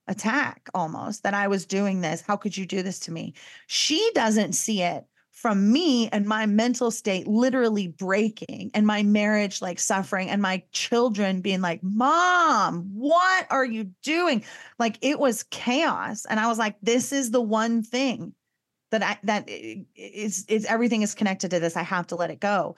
attack, 0.08 0.70
almost 0.74 1.24
that 1.24 1.34
I 1.34 1.48
was 1.48 1.66
doing 1.66 2.02
this. 2.02 2.22
How 2.22 2.36
could 2.38 2.58
you 2.58 2.66
do 2.66 2.84
this 2.84 3.00
to 3.02 3.12
me? 3.12 3.34
She 3.68 4.12
doesn't 4.14 4.54
see 4.54 4.82
it 4.82 5.06
from 5.32 5.72
me 5.72 6.10
and 6.10 6.26
my 6.26 6.46
mental 6.46 6.92
state 6.92 7.28
literally 7.28 7.88
breaking 7.88 8.72
and 8.74 8.86
my 8.86 9.04
marriage 9.04 9.62
like 9.62 9.80
suffering 9.80 10.30
and 10.30 10.42
my 10.42 10.64
children 10.74 11.42
being 11.42 11.62
like, 11.62 11.82
Mom, 11.84 12.90
what 12.94 13.48
are 13.50 13.66
you 13.66 13.86
doing? 14.04 14.44
Like 14.80 14.98
it 15.02 15.20
was 15.20 15.44
chaos. 15.44 16.26
And 16.26 16.40
I 16.42 16.48
was 16.48 16.58
like, 16.58 16.76
this 16.82 17.14
is 17.14 17.32
the 17.32 17.42
one 17.42 17.84
thing 17.84 18.34
that 18.92 19.04
I 19.04 19.18
that 19.24 19.46
i- 19.50 19.86
is 19.96 20.46
is 20.48 20.66
everything 20.66 21.02
is 21.02 21.16
connected 21.16 21.52
to 21.52 21.60
this. 21.60 21.76
I 21.78 21.84
have 21.84 22.08
to 22.08 22.16
let 22.16 22.32
it 22.32 22.40
go. 22.40 22.76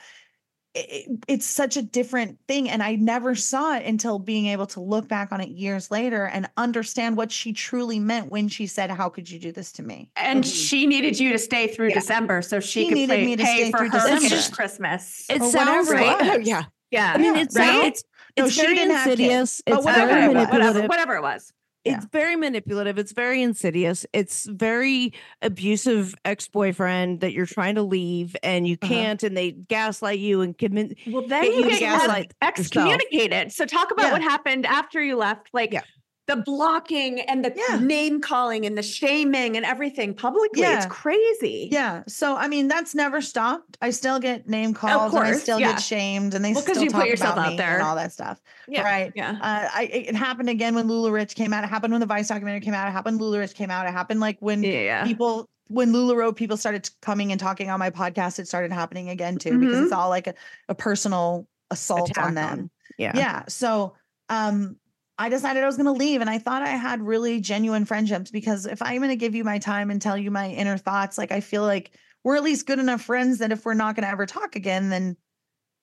I- 0.78 0.88
I- 0.92 1.06
it's 1.28 1.46
such 1.46 1.76
a 1.78 1.82
different 1.82 2.38
thing. 2.48 2.70
And 2.70 2.84
I 2.84 2.96
never 2.96 3.34
saw 3.36 3.76
it 3.76 3.86
until 3.86 4.20
being 4.20 4.46
able 4.48 4.68
to 4.68 4.80
look 4.80 5.08
back 5.08 5.32
on 5.32 5.42
it 5.42 5.50
years 5.50 5.90
later 5.90 6.26
and 6.26 6.48
understand 6.58 7.18
what 7.18 7.32
she 7.32 7.54
truly 7.54 8.00
meant 8.00 8.30
when 8.32 8.48
she 8.48 8.68
said, 8.68 8.92
How 8.92 9.10
could 9.10 9.30
you 9.30 9.40
do 9.40 9.52
this 9.52 9.72
to 9.74 9.84
me? 9.84 10.10
And 10.16 10.44
Mhm. 10.44 10.68
she 10.70 10.86
needed 10.86 11.20
you 11.20 11.32
to 11.32 11.38
stay 11.40 11.68
through 11.68 11.90
Yeah. 11.90 11.96
December 11.96 12.42
so 12.42 12.60
she, 12.60 12.82
She 12.84 12.88
could 12.90 12.94
needed 12.96 13.08
play, 13.10 13.26
me 13.26 13.36
to 13.36 13.44
pay 13.44 13.56
stay 13.58 13.72
for 13.72 13.78
through 13.80 13.90
her 13.90 14.00
December. 14.00 14.30
kids' 14.30 14.48
Christmas. 14.50 15.26
It 15.30 15.42
or 15.42 15.50
sounds 15.52 15.88
whatever 15.90 15.94
right. 15.94 16.38
was. 16.40 16.48
yeah. 16.48 16.64
yeah. 16.92 17.14
I 17.16 17.18
mean, 17.18 17.36
it's 17.36 17.56
right? 17.58 17.86
it's 17.88 18.04
No, 18.38 18.46
it's 18.46 18.54
she 18.56 18.62
very 18.62 18.76
didn't 18.76 18.96
have 18.96 19.06
kids. 19.08 19.20
insidious. 19.20 19.62
But 19.66 19.76
It's 19.78 19.86
whatever 19.86 20.08
very 20.14 20.26
it 20.26 20.34
was. 20.36 20.48
whatever, 20.50 20.82
whatever 20.88 21.16
it 21.16 21.22
was. 21.24 21.52
It's 21.96 22.06
very 22.12 22.36
manipulative. 22.36 22.98
It's 22.98 23.12
very 23.12 23.42
insidious. 23.42 24.06
It's 24.14 24.46
very 24.46 25.14
abusive 25.42 26.16
ex-boyfriend 26.26 27.22
that 27.22 27.34
you're 27.34 27.46
trying 27.46 27.76
to 27.76 27.84
leave 27.84 28.36
and 28.44 28.68
you 28.68 28.78
Uh-huh. 28.82 28.94
can't, 28.94 29.24
and 29.24 29.36
they 29.36 29.52
gaslight 29.52 30.20
you 30.20 30.42
and 30.42 30.58
convince. 30.58 30.94
Well, 31.08 31.28
then 31.28 31.44
you 31.46 31.52
you 31.64 31.70
get 31.70 31.80
gaslight 31.80 32.34
excommunicated. 32.42 33.52
So 33.52 33.66
talk 33.66 33.92
about 33.92 34.08
Yeah. 34.08 34.12
what 34.14 34.22
happened 34.22 34.66
after 34.66 35.02
you 35.02 35.16
left. 35.16 35.50
Like 35.54 35.74
Yeah. 35.74 35.82
The 36.28 36.36
blocking 36.36 37.22
and 37.22 37.44
the 37.46 37.54
Yeah. 37.56 37.80
name 37.80 38.20
calling 38.20 38.66
and 38.66 38.78
the 38.78 38.84
shaming 38.84 39.56
and 39.56 39.66
everything 39.66 40.14
publicly. 40.14 40.62
Yeah. 40.62 40.76
It's 40.78 40.86
crazy. 40.88 41.70
Yeah. 41.72 42.04
So 42.08 42.36
I 42.36 42.50
mean, 42.50 42.68
that's 42.68 42.94
never 42.94 43.22
stopped. 43.22 43.78
I 43.82 43.92
still 43.92 44.20
get 44.20 44.48
name 44.48 44.74
calls 44.74 45.14
and 45.14 45.24
I 45.24 45.32
still 45.34 45.58
yeah. 45.60 45.72
get 45.72 45.82
shamed 45.82 46.34
and 46.34 46.44
they 46.44 46.52
Well, 46.52 46.62
still 46.62 46.84
you 46.84 46.90
put 46.90 46.98
talk 47.00 47.08
yourself 47.08 47.34
about 47.34 47.46
out 47.46 47.52
me 47.52 47.58
there. 47.58 47.76
and 47.76 47.84
all 47.84 47.96
that 47.96 48.12
stuff. 48.12 48.42
Yeah. 48.68 48.84
Right. 48.84 49.14
Yeah. 49.16 49.32
Uh, 49.42 49.70
I 49.74 49.84
it 49.84 50.16
happened 50.16 50.50
again 50.50 50.76
when 50.76 50.88
LuLaRich 50.90 51.34
came 51.34 51.54
out. 51.54 51.64
It 51.64 51.68
happened 51.70 51.94
when 51.94 52.02
the 52.02 52.06
Vice 52.06 52.28
documentary 52.28 52.60
came 52.60 52.74
out. 52.74 52.88
It 52.90 52.92
happened 52.92 53.20
when 53.22 53.30
LuLaRich 53.32 53.54
came 53.56 53.72
out. 53.72 53.88
It 53.88 53.92
happened 53.94 54.20
like 54.20 54.36
when 54.42 54.62
people 55.06 55.50
when 55.70 55.94
LuLaRoe 55.94 56.36
people 56.36 56.58
started 56.58 56.90
coming 57.02 57.32
and 57.32 57.40
talking 57.40 57.70
on 57.70 57.80
my 57.80 57.90
podcast, 57.90 58.38
it 58.40 58.48
started 58.50 58.74
happening 58.74 59.10
again 59.10 59.38
too 59.38 59.58
because 59.58 59.78
Mhm. 59.78 59.84
it's 59.84 59.92
all 59.94 60.10
like 60.10 60.28
a, 60.28 60.34
a 60.68 60.76
personal 60.76 61.48
assault 61.72 62.10
Attack 62.10 62.26
on 62.26 62.34
them. 62.36 62.60
on- 62.60 62.70
Yeah. 62.98 63.12
Yeah. 63.16 63.44
So 63.48 63.96
um 64.30 64.76
I 65.20 65.30
decided 65.30 65.64
I 65.64 65.66
was 65.66 65.78
going 65.78 65.88
to 65.88 65.92
leave 65.92 66.22
and 66.22 66.30
I 66.30 66.38
thought 66.38 66.62
I 66.62 66.70
had 66.70 67.02
really 67.02 67.42
genuine 67.42 67.86
friendships 67.86 68.30
because 68.30 68.66
if 68.66 68.82
I'm 68.82 68.98
going 68.98 69.10
to 69.10 69.16
give 69.16 69.34
you 69.34 69.44
my 69.44 69.58
time 69.58 69.90
and 69.90 70.02
tell 70.02 70.18
you 70.18 70.30
my 70.30 70.50
inner 70.50 70.78
thoughts, 70.78 71.18
like 71.18 71.32
I 71.32 71.42
feel 71.42 71.64
like 71.64 71.92
we're 72.24 72.36
at 72.36 72.44
least 72.44 72.68
good 72.68 72.80
enough 72.80 73.02
friends 73.02 73.40
that 73.40 73.52
if 73.52 73.66
we're 73.66 73.74
not 73.74 73.96
going 73.96 74.04
to 74.04 74.10
ever 74.10 74.26
talk 74.26 74.56
again, 74.56 74.90
then 74.90 75.18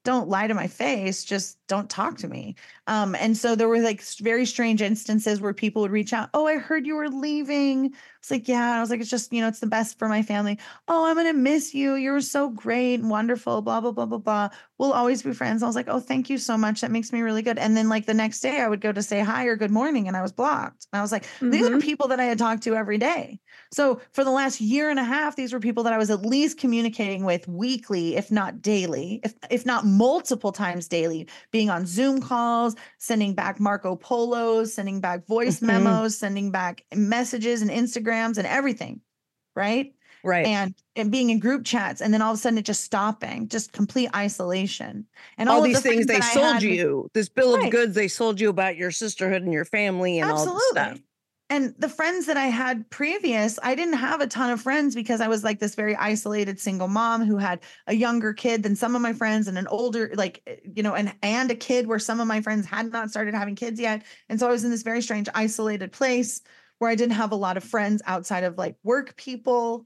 don't 0.05 0.28
lie 0.28 0.46
to 0.46 0.55
my 0.55 0.66
face, 0.66 1.24
just 1.24 1.59
don't 1.66 1.88
talk 1.90 2.18
to 2.18 2.28
me. 2.28 2.55
Um 2.86 3.14
and 3.14 3.36
so 3.36 3.55
there 3.57 3.68
were 3.68 3.80
like 3.80 4.02
very 4.18 4.44
strange 4.46 4.82
instances 4.82 5.40
where 5.40 5.55
people 5.55 5.82
would 5.82 5.90
reach 5.90 6.12
out, 6.12 6.28
"Oh, 6.34 6.46
I 6.46 6.57
heard 6.59 6.86
you 6.86 6.94
were 6.94 7.09
leaving." 7.09 7.86
It's 8.20 8.30
like, 8.30 8.46
"Yeah." 8.48 8.68
And 8.70 8.78
I 8.78 8.80
was 8.80 8.90
like, 8.90 9.00
"It's 9.00 9.11
just, 9.11 9.32
you 9.32 9.40
know, 9.40 9.48
it's 9.48 9.61
the 9.61 9.66
best 9.66 9.98
for 9.98 10.09
my 10.09 10.22
family." 10.22 10.59
"Oh, 10.88 11.07
I'm 11.07 11.14
going 11.16 11.26
to 11.26 11.32
miss 11.32 11.74
you. 11.74 11.94
You 11.94 12.12
were 12.12 12.20
so 12.20 12.50
great 12.50 12.94
and 13.00 13.11
wonderful, 13.11 13.62
blah 13.62 13.80
blah 13.80 13.92
blah 13.92 14.07
blah 14.07 14.18
blah." 14.18 14.48
We'll 14.78 14.92
always 14.92 15.22
be 15.22 15.32
friends. 15.32 15.62
I 15.62 15.66
was 15.66 15.76
like, 15.76 15.88
"Oh, 15.88 16.00
thank 16.00 16.28
you 16.30 16.38
so 16.38 16.57
much. 16.59 16.80
That 16.80 16.90
makes 16.90 17.12
me 17.12 17.20
really 17.22 17.42
good." 17.42 17.59
And 17.59 17.76
then 17.76 17.88
like 17.88 18.07
the 18.07 18.14
next 18.14 18.40
day 18.40 18.61
I 18.61 18.68
would 18.68 18.80
go 18.80 18.92
to 18.92 19.02
say 19.02 19.20
hi 19.20 19.44
or 19.46 19.57
good 19.57 19.70
morning 19.70 20.07
and 20.09 20.16
I 20.16 20.22
was 20.22 20.32
blocked. 20.32 20.86
And 20.92 20.98
I 20.98 21.02
was 21.02 21.12
like, 21.12 21.24
these 21.50 21.66
are 21.72 21.76
Mhm. 21.76 21.78
people 21.78 22.09
that 22.09 22.20
I 22.20 22.24
had 22.24 22.38
talked 22.38 22.62
to 22.64 22.74
every 22.76 22.98
day. 22.98 23.40
So 23.72 24.00
for 24.12 24.24
the 24.24 24.30
last 24.30 24.61
year 24.61 24.90
and 24.90 24.98
a 24.98 25.05
half, 25.05 25.36
these 25.36 25.52
were 25.52 25.61
people 25.61 25.82
that 25.84 25.92
I 25.92 25.98
was 25.98 26.11
at 26.11 26.22
least 26.24 26.59
communicating 26.59 27.24
with 27.24 27.46
weekly, 27.48 28.16
if 28.16 28.30
not 28.30 28.62
daily, 28.62 29.20
if 29.24 29.34
if 29.50 29.66
not 29.66 29.84
multiple 29.99 30.53
times 30.53 30.88
daily, 30.88 31.28
being 31.51 31.70
on 31.70 31.86
Zoom 31.86 32.20
calls, 32.20 32.74
sending 32.99 33.34
back 33.34 33.61
Marco 33.61 33.97
Polos, 33.97 34.74
sending 34.74 35.01
back 35.01 35.26
voice 35.26 35.61
Mhm. 35.61 35.66
memos, 35.66 36.16
sending 36.18 36.51
back 36.51 36.84
messages 36.95 37.62
and 37.62 37.70
Instagrams 37.70 38.38
and 38.38 38.47
everything. 38.47 39.01
Right. 39.57 39.95
Right. 40.24 40.47
And 40.47 40.74
and 40.97 41.11
being 41.11 41.28
in 41.30 41.38
group 41.38 41.64
chats 41.66 42.01
and 42.01 42.14
then 42.14 42.22
all 42.22 42.32
of 42.32 42.38
a 42.38 42.40
sudden 42.40 42.59
it 42.59 42.64
just 42.64 42.82
stopping, 42.84 43.47
just 43.49 43.72
complete 43.72 44.09
isolation. 44.16 45.07
And 45.36 45.49
all 45.51 45.59
of 45.59 45.64
these 45.64 45.82
the 45.82 45.88
things 45.90 46.07
they 46.07 46.20
sold 46.20 46.55
had- 46.55 46.62
you, 46.62 47.11
this 47.12 47.28
bill 47.28 47.55
of 47.57 47.70
goods 47.70 47.95
they 47.95 48.09
sold 48.09 48.40
you 48.40 48.49
about 48.49 48.76
your 48.76 48.90
sisterhood 48.90 49.42
and 49.42 49.53
your 49.53 49.66
family 49.66 50.18
and 50.20 50.30
all 50.30 50.45
this 50.55 50.68
stuff. 50.70 50.99
And 51.51 51.74
the 51.78 51.90
friends 51.90 52.24
that 52.26 52.38
I 52.38 52.47
had 52.47 52.88
previous, 52.88 53.59
I 53.62 53.74
didn't 53.74 53.95
have 53.95 54.22
a 54.22 54.26
ton 54.26 54.51
of 54.51 54.62
friends 54.62 54.95
because 54.95 55.20
I 55.20 55.28
was 55.28 55.45
like 55.45 55.59
this 55.59 55.74
very 55.74 55.95
isolated 55.95 56.59
single 56.59 56.88
mom 56.88 57.24
who 57.24 57.36
had 57.36 57.61
a 57.86 57.95
younger 57.95 58.32
kid 58.32 58.62
than 58.62 58.74
some 58.74 58.97
of 58.97 59.03
my 59.03 59.12
friends 59.12 59.47
and 59.47 59.59
an 59.59 59.66
older, 59.66 60.11
like, 60.14 60.40
eh, 60.47 60.57
you 60.74 60.82
know, 60.82 60.95
and 60.95 61.14
and 61.22 61.51
a 61.51 61.55
kid 61.55 61.86
where 61.86 61.99
some 61.99 62.18
of 62.18 62.26
my 62.26 62.40
friends 62.40 62.66
had 62.66 62.90
not 62.90 63.11
started 63.11 63.34
having 63.34 63.57
kids 63.57 63.78
yet. 63.78 64.05
And 64.30 64.40
so 64.40 64.49
I 64.49 64.51
was 64.51 64.64
in 64.64 64.70
this 64.70 64.82
very 64.82 65.03
strange 65.03 65.28
isolated 65.34 65.92
place 65.92 66.40
where 66.78 66.90
I 66.90 66.95
didn't 66.95 67.12
have 67.14 67.32
a 67.32 67.36
lot 67.36 67.59
of 67.59 67.64
friends 67.64 68.03
outside 68.07 68.45
of 68.45 68.57
like 68.57 68.76
work 68.82 69.14
people. 69.16 69.84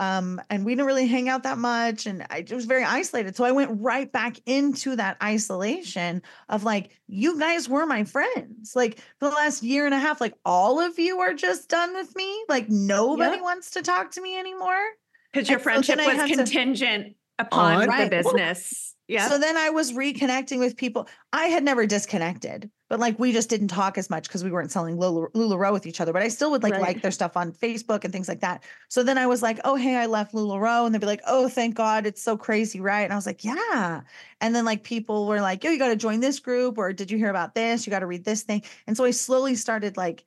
Um, 0.00 0.40
and 0.48 0.64
we 0.64 0.72
didn't 0.72 0.86
really 0.86 1.06
hang 1.08 1.28
out 1.28 1.42
that 1.42 1.58
much. 1.58 2.06
And 2.06 2.24
I 2.30 2.38
it 2.38 2.52
was 2.52 2.66
very 2.66 2.84
isolated. 2.84 3.34
So 3.36 3.44
I 3.44 3.50
went 3.52 3.70
right 3.80 4.10
back 4.10 4.36
into 4.46 4.94
that 4.96 5.16
isolation 5.22 6.22
of 6.48 6.62
like, 6.64 6.90
you 7.08 7.38
guys 7.38 7.68
were 7.68 7.84
my 7.86 8.04
friends. 8.04 8.72
Like 8.76 8.98
for 9.18 9.28
the 9.28 9.34
last 9.34 9.62
year 9.62 9.86
and 9.86 9.94
a 9.94 9.98
half, 9.98 10.20
like 10.20 10.34
all 10.44 10.78
of 10.80 10.98
you 10.98 11.20
are 11.20 11.34
just 11.34 11.68
done 11.68 11.94
with 11.94 12.14
me. 12.14 12.44
Like 12.48 12.68
nobody 12.68 13.36
Yep. 13.36 13.42
wants 13.42 13.70
to 13.72 13.82
talk 13.82 14.12
to 14.12 14.20
me 14.20 14.38
anymore. 14.38 14.78
Because 15.32 15.48
your 15.48 15.58
And 15.58 15.64
friendship 15.64 15.96
then 15.98 16.08
I 16.08 16.12
was 16.12 16.20
had 16.20 16.28
to- 16.28 16.36
contingent 16.36 17.16
upon 17.38 17.74
On- 17.74 17.80
the 17.82 17.86
Right. 17.88 18.10
Well, 18.24 18.34
business. 18.34 18.94
Yeah. 19.08 19.28
So 19.28 19.38
then 19.38 19.56
I 19.56 19.70
was 19.70 19.92
reconnecting 19.92 20.58
with 20.58 20.76
people. 20.76 21.08
I 21.32 21.46
had 21.46 21.64
never 21.64 21.86
disconnected. 21.86 22.70
But 22.88 22.98
like 23.00 23.18
we 23.18 23.32
just 23.32 23.48
didn't 23.50 23.68
talk 23.68 23.98
as 23.98 24.08
much 24.10 24.28
because 24.28 24.42
we 24.44 24.50
weren't 24.50 24.70
selling 24.72 24.98
Lula, 24.98 25.28
LuLaRoe 25.30 25.72
with 25.72 25.86
each 25.86 26.00
other. 26.00 26.12
But 26.12 26.22
I 26.22 26.28
still 26.28 26.50
would 26.50 26.62
like 26.62 26.72
Right. 26.74 26.80
like 26.80 27.02
their 27.02 27.10
stuff 27.10 27.36
on 27.36 27.52
Facebook 27.52 28.04
and 28.04 28.12
things 28.12 28.28
like 28.28 28.40
that. 28.40 28.64
So 28.88 29.02
then 29.02 29.18
I 29.18 29.26
was 29.26 29.42
like, 29.42 29.58
oh 29.64 29.74
hey, 29.76 29.96
I 29.96 30.06
left 30.06 30.34
LuLaRoe, 30.34 30.86
and 30.86 30.94
they'd 30.94 31.00
be 31.00 31.06
like, 31.06 31.22
oh 31.26 31.48
thank 31.48 31.74
God, 31.74 32.06
it's 32.06 32.22
so 32.22 32.36
crazy, 32.36 32.80
right? 32.80 33.02
And 33.02 33.12
I 33.12 33.16
was 33.16 33.26
like, 33.26 33.44
yeah. 33.44 34.02
And 34.40 34.54
then 34.54 34.64
like 34.64 34.84
people 34.84 35.26
were 35.26 35.40
like, 35.40 35.62
yo, 35.64 35.70
you 35.70 35.78
got 35.78 35.88
to 35.88 35.96
join 35.96 36.20
this 36.20 36.40
group, 36.40 36.78
or 36.78 36.92
did 36.92 37.10
you 37.10 37.18
hear 37.18 37.30
about 37.30 37.54
this? 37.54 37.86
You 37.86 37.90
got 37.90 38.00
to 38.00 38.06
read 38.06 38.24
this 38.24 38.42
thing. 38.42 38.62
And 38.86 38.96
so 38.96 39.04
I 39.04 39.10
slowly 39.12 39.54
started 39.54 39.96
like 39.96 40.24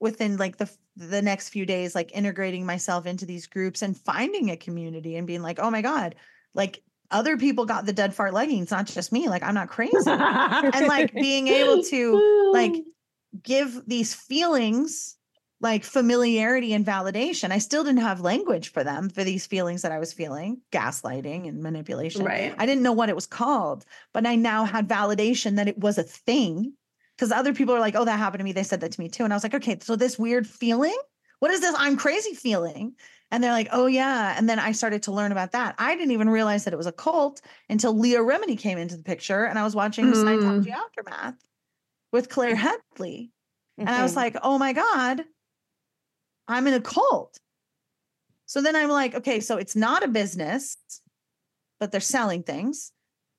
within 0.00 0.36
like 0.36 0.56
the 0.56 0.70
the 0.96 1.22
next 1.22 1.48
few 1.50 1.64
days, 1.64 1.94
like 1.94 2.12
integrating 2.14 2.66
myself 2.66 3.06
into 3.06 3.24
these 3.24 3.46
groups 3.46 3.80
and 3.82 3.96
finding 3.96 4.50
a 4.50 4.56
community 4.56 5.16
and 5.16 5.26
being 5.26 5.40
like, 5.42 5.58
oh 5.58 5.70
my 5.70 5.80
God, 5.82 6.14
like 6.54 6.82
other 7.12 7.36
people 7.36 7.66
got 7.66 7.86
the 7.86 7.92
dead 7.92 8.14
fart 8.14 8.32
leggings, 8.32 8.70
not 8.70 8.86
just 8.86 9.12
me. 9.12 9.28
Like 9.28 9.42
I'm 9.42 9.54
not 9.54 9.68
crazy. 9.68 9.96
and 10.06 10.86
like 10.86 11.12
being 11.14 11.48
able 11.48 11.82
to 11.84 12.50
like 12.52 12.74
give 13.42 13.82
these 13.86 14.14
feelings 14.14 15.16
like 15.62 15.84
familiarity 15.84 16.74
and 16.74 16.84
validation. 16.84 17.52
I 17.52 17.58
still 17.58 17.84
didn't 17.84 18.00
have 18.00 18.20
language 18.20 18.72
for 18.72 18.82
them 18.82 19.08
for 19.08 19.22
these 19.22 19.46
feelings 19.46 19.82
that 19.82 19.92
I 19.92 20.00
was 20.00 20.12
feeling, 20.12 20.60
gaslighting 20.72 21.48
and 21.48 21.62
manipulation. 21.62 22.24
right. 22.24 22.52
I 22.58 22.66
didn't 22.66 22.82
know 22.82 22.92
what 22.92 23.08
it 23.08 23.14
was 23.14 23.28
called, 23.28 23.84
but 24.12 24.26
I 24.26 24.34
now 24.34 24.64
had 24.64 24.88
validation 24.88 25.56
that 25.56 25.68
it 25.68 25.78
was 25.78 25.98
a 25.98 26.02
thing. 26.02 26.74
Because 27.16 27.30
other 27.30 27.54
people 27.54 27.74
are 27.74 27.80
like, 27.80 27.94
oh, 27.94 28.04
that 28.04 28.18
happened 28.18 28.40
to 28.40 28.44
me. 28.44 28.52
They 28.52 28.64
said 28.64 28.80
that 28.80 28.90
to 28.90 29.00
me 29.00 29.08
too. 29.08 29.22
And 29.22 29.32
I 29.32 29.36
was 29.36 29.44
like, 29.44 29.54
okay, 29.54 29.78
so 29.80 29.94
this 29.94 30.18
weird 30.18 30.46
feeling, 30.46 30.96
what 31.38 31.52
is 31.52 31.60
this 31.60 31.74
I'm 31.78 31.96
crazy 31.96 32.34
feeling? 32.34 32.94
And 33.32 33.42
they're 33.42 33.50
like, 33.50 33.68
oh, 33.72 33.86
yeah. 33.86 34.34
And 34.36 34.46
then 34.46 34.58
I 34.58 34.72
started 34.72 35.02
to 35.04 35.12
learn 35.12 35.32
about 35.32 35.52
that. 35.52 35.74
I 35.78 35.96
didn't 35.96 36.10
even 36.12 36.28
realize 36.28 36.64
that 36.64 36.74
it 36.74 36.76
was 36.76 36.86
a 36.86 36.92
cult 36.92 37.40
until 37.70 37.98
Leah 37.98 38.20
Remini 38.20 38.58
came 38.58 38.76
into 38.76 38.94
the 38.94 39.02
picture 39.02 39.46
and 39.46 39.58
I 39.58 39.64
was 39.64 39.74
watching 39.74 40.12
Mm. 40.12 40.22
Scientology 40.22 40.70
Aftermath 40.70 41.36
with 42.12 42.28
Claire 42.28 42.54
Headley. 42.54 43.32
And 43.78 43.88
I 43.88 44.02
was 44.02 44.12
Mhm. 44.12 44.16
like, 44.16 44.36
oh 44.42 44.58
my 44.58 44.74
God, 44.74 45.24
I'm 46.46 46.66
in 46.66 46.74
a 46.74 46.80
cult. 46.80 47.40
So 48.44 48.60
then 48.60 48.76
I'm 48.76 48.90
like, 48.90 49.14
okay, 49.14 49.40
so 49.40 49.56
it's 49.56 49.74
not 49.74 50.04
a 50.04 50.08
business, 50.08 50.76
but 51.80 51.90
they're 51.90 52.02
selling 52.02 52.42
things. 52.42 52.92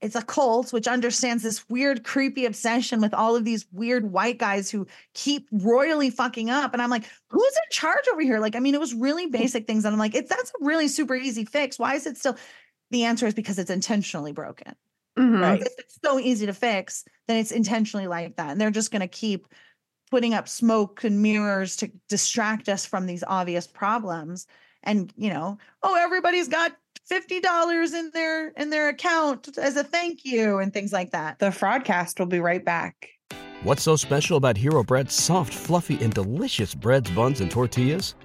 It's 0.04 0.16
a 0.16 0.22
cult, 0.22 0.74
which 0.74 0.88
understands 0.88 1.44
this 1.44 1.68
weird, 1.70 2.04
creepy 2.04 2.46
obsession 2.46 3.00
with 3.00 3.14
all 3.14 3.36
of 3.38 3.46
these 3.46 3.66
weird 3.72 4.12
white 4.12 4.38
guys 4.38 4.70
who 4.70 4.86
keep 5.14 5.48
royally 5.52 6.10
fucking 6.10 6.50
up. 6.50 6.74
And 6.74 6.82
I'm 6.82 6.90
like, 6.90 7.06
who's 7.30 7.54
in 7.56 7.70
charge 7.72 8.06
over 8.12 8.22
here? 8.22 8.40
Like, 8.40 8.56
I 8.58 8.60
mean, 8.60 8.76
it 8.76 8.82
was 8.82 8.94
really 8.94 9.28
basic 9.28 9.66
things. 9.66 9.86
And 9.86 9.94
I'm 9.94 10.00
like, 10.00 10.14
it's 10.14 10.30
that's 10.30 10.52
a 10.52 10.66
really 10.66 10.90
super 10.90 11.16
easy 11.16 11.46
fix. 11.46 11.80
Why 11.80 11.96
is 11.96 12.06
it 12.06 12.18
still? 12.18 12.36
The 12.92 13.06
answer 13.06 13.26
is 13.26 13.34
because 13.34 13.58
it's 13.58 13.72
intentionally 13.72 14.34
broken. 14.34 14.76
Mhm. 15.18 15.42
Right. 15.42 15.62
If 15.62 15.74
it's 15.78 15.98
so 16.04 16.20
easy 16.20 16.48
to 16.48 16.54
fix, 16.54 17.06
then 17.28 17.38
it's 17.38 17.52
intentionally 17.52 18.08
like 18.08 18.36
that. 18.36 18.50
And 18.50 18.60
they're 18.60 18.72
just 18.72 18.92
going 18.92 19.02
to 19.02 19.08
keep 19.08 19.48
putting 20.12 20.34
up 20.34 20.48
smoke 20.50 21.04
and 21.04 21.22
mirrors 21.22 21.78
to 21.78 21.92
distract 22.10 22.68
us 22.68 22.86
from 22.86 23.06
these 23.06 23.24
obvious 23.26 23.68
problems. 23.68 24.48
And, 24.84 25.14
you 25.16 25.32
know, 25.32 25.58
oh, 25.82 25.96
everybody's 25.96 26.50
got 26.50 26.74
$50 27.12 27.94
in 27.94 28.12
their 28.14 28.50
in 28.50 28.70
their 28.70 28.90
account 28.90 29.58
as 29.58 29.76
a 29.78 29.84
thank 29.84 30.26
you 30.26 30.60
and 30.60 30.74
things 30.74 30.94
like 30.94 31.12
that. 31.12 31.40
The 31.40 31.48
Fraudcast 31.48 32.20
will 32.20 32.28
be 32.28 32.40
right 32.40 32.64
back. 32.64 33.10
What's 33.64 33.84
so 33.84 33.96
special 33.96 34.38
about 34.38 34.58
Hero 34.58 34.84
Bread's 34.84 35.14
soft, 35.14 35.54
fluffy, 35.54 35.98
and 36.04 36.14
delicious 36.14 36.76
breads, 36.76 37.10
buns, 37.12 37.40
and 37.40 37.50
tortillas? 37.50 38.16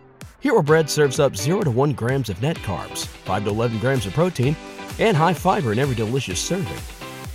Hero 0.41 0.63
Bread 0.63 0.91
serves 0.91 1.21
up 1.21 1.37
0 1.37 1.63
to 1.63 1.71
1 1.71 1.93
grams 1.93 2.29
of 2.29 2.41
net 2.43 2.57
carbs, 2.59 3.07
5 3.07 3.45
to 3.45 3.51
11 3.51 3.79
grams 3.79 4.07
of 4.07 4.15
protein, 4.15 4.57
and 4.99 5.17
high 5.17 5.35
fiber 5.35 5.73
in 5.73 5.79
every 5.79 5.95
delicious 5.95 6.41
serving. 6.41 6.77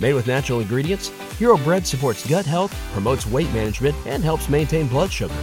Made 0.00 0.14
with 0.14 0.26
natural 0.26 0.60
ingredients, 0.60 1.08
Hero 1.38 1.56
Bread 1.58 1.86
supports 1.86 2.28
gut 2.28 2.44
health, 2.44 2.74
promotes 2.92 3.26
weight 3.26 3.52
management, 3.52 3.94
and 4.06 4.22
helps 4.22 4.48
maintain 4.48 4.86
blood 4.86 5.10
sugar. 5.10 5.34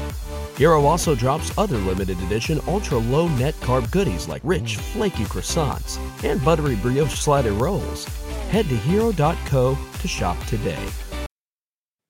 Hero 0.62 0.86
also 0.86 1.16
drops 1.16 1.58
other 1.58 1.78
limited 1.80 2.22
edition 2.22 2.62
ultra 2.68 3.00
low 3.00 3.28
net 3.30 3.56
carb 3.62 3.90
goodies 3.90 4.28
like 4.28 4.44
rich, 4.46 4.76
flaky 4.78 5.24
croissants 5.24 5.98
and 6.24 6.40
buttery 6.46 6.76
brioche 6.76 7.16
slider 7.16 7.52
rolls. 7.54 8.06
Head 8.52 8.70
to 8.70 8.76
hero.co 8.78 9.76
to 10.02 10.08
shop 10.08 10.38
today. 10.46 10.78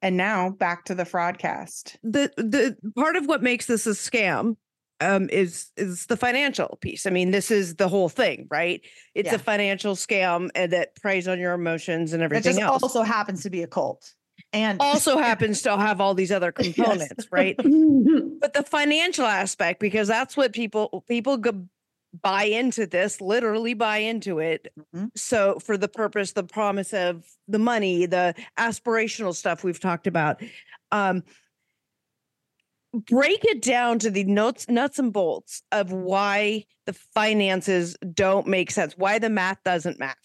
And 0.01 0.17
now 0.17 0.49
back 0.49 0.83
to 0.85 0.95
the 0.95 1.05
Fraudcast. 1.05 1.95
the 2.03 2.29
the 2.35 2.75
part 2.93 3.15
of 3.15 3.25
what 3.25 3.41
makes 3.41 3.67
this 3.67 3.87
a 3.87 3.91
scam 3.91 4.57
um 4.99 5.29
is 5.29 5.69
is 5.77 6.07
the 6.07 6.17
financial 6.17 6.77
piece. 6.81 7.05
I 7.05 7.09
mean, 7.09 7.31
this 7.31 7.51
is 7.51 7.75
the 7.77 7.87
whole 7.87 8.09
thing, 8.09 8.47
right? 8.51 8.81
It's 9.15 9.29
Yeah. 9.29 9.35
a 9.35 9.39
financial 9.39 9.95
scam 9.95 10.51
that 10.55 10.93
preys 10.97 11.25
on 11.29 11.39
your 11.39 11.53
emotions 11.53 12.11
and 12.11 12.21
It 12.21 12.25
everything 12.25 12.51
just 12.55 12.59
else. 12.61 12.83
also 12.83 13.03
happens 13.03 13.43
to 13.43 13.49
be 13.49 13.63
a 13.63 13.67
cult. 13.67 14.11
And 14.53 14.81
also 14.81 15.17
happens 15.17 15.61
to 15.61 15.77
have 15.77 16.01
all 16.01 16.13
these 16.13 16.31
other 16.31 16.51
components, 16.51 17.27
right? 17.31 17.55
But 17.57 18.53
the 18.53 18.63
financial 18.63 19.25
aspect, 19.25 19.79
because 19.79 20.07
that's 20.07 20.35
what 20.35 20.53
people 20.53 21.05
people 21.07 21.37
go, 21.37 21.65
buy 22.21 22.43
into 22.43 22.85
this, 22.85 23.21
literally 23.21 23.73
buy 23.73 23.97
into 23.97 24.39
it. 24.39 24.67
Mhm. 24.93 25.11
So 25.15 25.59
for 25.59 25.77
the 25.77 25.87
purpose, 25.87 26.33
the 26.33 26.43
promise 26.43 26.93
of 26.93 27.25
the 27.47 27.59
money, 27.59 28.05
the 28.05 28.35
aspirational 28.59 29.33
stuff 29.33 29.63
we've 29.63 29.79
talked 29.79 30.07
about. 30.07 30.41
Um, 30.91 31.23
break 32.93 33.45
it 33.45 33.61
down 33.61 33.99
to 33.99 34.11
the 34.11 34.25
nuts, 34.25 34.67
nuts 34.67 34.99
and 34.99 35.13
bolts 35.13 35.63
of 35.71 35.93
why 35.93 36.65
the 36.85 36.93
finances 36.93 37.95
don't 38.13 38.47
make 38.47 38.71
sense, 38.71 38.97
why 38.97 39.17
the 39.17 39.29
math 39.29 39.63
doesn't 39.63 39.97
math. 39.99 40.17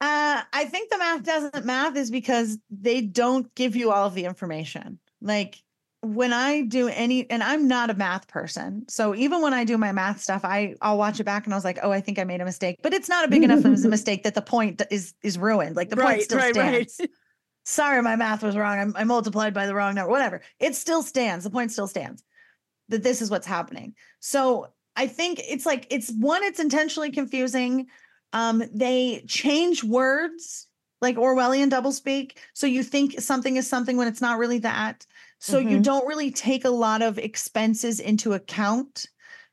Uh, 0.00 0.42
I 0.52 0.64
think 0.66 0.90
the 0.90 0.98
math 0.98 1.22
doesn't 1.22 1.64
math 1.64 1.96
is 1.96 2.10
because 2.10 2.58
they 2.70 3.00
don't 3.00 3.52
give 3.54 3.76
you 3.76 3.90
all 3.92 4.06
of 4.06 4.14
the 4.14 4.24
information. 4.24 4.98
Like 5.20 5.62
when 6.02 6.32
I 6.32 6.62
do 6.62 6.88
any, 6.88 7.28
and 7.30 7.42
I'm 7.42 7.66
not 7.68 7.88
a 7.88 7.94
math 7.94 8.28
person, 8.28 8.84
so 8.88 9.14
even 9.14 9.40
when 9.40 9.54
I 9.54 9.64
do 9.64 9.78
my 9.78 9.92
math 9.92 10.20
stuff, 10.20 10.44
I 10.44 10.74
I'll 10.82 10.98
watch 10.98 11.20
it 11.20 11.24
back 11.24 11.44
and 11.44 11.54
I 11.54 11.56
was 11.56 11.64
like, 11.64 11.78
oh, 11.82 11.90
I 11.90 12.00
think 12.00 12.18
I 12.18 12.24
made 12.24 12.40
a 12.40 12.44
mistake, 12.44 12.80
but 12.82 12.92
it's 12.92 13.08
not 13.08 13.24
a 13.24 13.28
big 13.28 13.42
enough 13.42 13.64
of 13.64 13.84
a 13.84 13.88
mistake 13.88 14.24
that 14.24 14.34
the 14.34 14.42
point 14.42 14.82
is 14.90 15.14
is 15.22 15.38
ruined. 15.38 15.76
Like 15.76 15.88
the 15.88 15.96
point 15.96 16.22
still 16.22 16.40
stands. 16.40 17.00
Sorry, 17.66 18.02
my 18.02 18.16
math 18.16 18.42
was 18.42 18.56
wrong. 18.56 18.78
I'm, 18.78 18.92
I 18.94 19.04
multiplied 19.04 19.54
by 19.54 19.66
the 19.66 19.74
wrong 19.74 19.94
number. 19.94 20.10
Whatever, 20.10 20.42
it 20.58 20.74
still 20.74 21.02
stands. 21.02 21.44
The 21.44 21.50
point 21.50 21.72
still 21.72 21.88
stands. 21.88 22.22
That 22.90 23.02
this 23.02 23.22
is 23.22 23.30
what's 23.30 23.46
happening. 23.46 23.94
So 24.20 24.68
I 24.96 25.06
think 25.06 25.40
it's 25.42 25.64
like 25.64 25.86
it's 25.90 26.12
one. 26.12 26.42
It's 26.42 26.60
intentionally 26.60 27.10
confusing 27.10 27.86
um, 28.34 28.62
they 28.74 29.24
change 29.28 29.82
words 29.84 30.66
like 31.00 31.16
Orwellian 31.16 31.70
doublespeak. 31.70 32.36
So 32.52 32.66
you 32.66 32.82
think 32.82 33.20
something 33.20 33.56
is 33.56 33.66
something 33.68 33.96
when 33.96 34.08
it's 34.08 34.20
not 34.20 34.38
really 34.38 34.58
that. 34.60 35.06
So 35.38 35.58
you 35.58 35.78
Mhm. 35.78 35.84
don't 35.84 36.06
really 36.06 36.30
take 36.32 36.64
a 36.64 36.70
lot 36.70 37.00
of 37.00 37.18
expenses 37.18 38.00
into 38.00 38.32
account. 38.34 39.06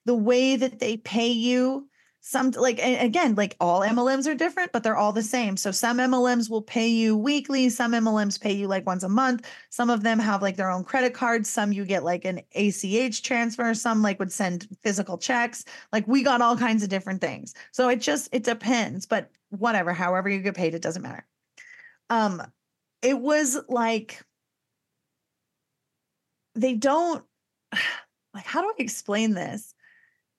The 0.05 0.15
way 0.15 0.55
that 0.55 0.79
they 0.79 0.97
pay 0.97 1.29
you, 1.29 1.89
some 2.21 2.51
like 2.51 2.79
again, 2.79 3.35
like 3.35 3.55
all 3.59 3.81
MLMs 3.81 4.27
are 4.27 4.35
different, 4.35 4.71
but 4.71 4.83
they're 4.83 4.95
all 4.95 5.11
the 5.11 5.23
same. 5.23 5.57
So 5.57 5.71
some 5.71 5.97
MLMs 5.97 6.49
will 6.49 6.61
pay 6.61 6.87
you 6.87 7.17
weekly, 7.17 7.69
some 7.69 7.91
MLMs 7.93 8.39
pay 8.39 8.53
you 8.53 8.67
like 8.67 8.85
once 8.85 9.03
a 9.03 9.09
month. 9.09 9.49
Some 9.69 9.89
of 9.89 10.03
them 10.03 10.19
have 10.19 10.41
like 10.41 10.55
their 10.55 10.69
own 10.69 10.83
credit 10.83 11.13
cards. 11.13 11.49
Some 11.49 11.71
you 11.71 11.83
get 11.83 12.03
like 12.03 12.25
an 12.25 12.41
ACH 12.55 13.23
transfer. 13.23 13.73
Some 13.73 14.01
like 14.01 14.19
would 14.19 14.31
send 14.31 14.67
physical 14.83 15.17
checks 15.17 15.65
like 15.91 16.07
we 16.07 16.23
got 16.23 16.41
all 16.41 16.57
kinds 16.57 16.83
of 16.83 16.89
different 16.89 17.21
things 17.21 17.53
so 17.71 17.89
it 17.89 18.01
just 18.01 18.29
it 18.31 18.43
depends 18.43 19.05
but 19.05 19.29
whatever 19.49 19.93
however 19.93 20.29
you 20.29 20.39
get 20.39 20.55
paid 20.55 20.73
it 20.73 20.81
doesn't 20.81 21.01
matter 21.01 21.25
um 22.09 22.41
it 23.01 23.17
was 23.17 23.57
like 23.69 24.21
they 26.55 26.73
don't 26.73 27.23
like 28.33 28.45
how 28.45 28.61
do 28.61 28.67
i 28.67 28.73
explain 28.77 29.33
this 29.33 29.73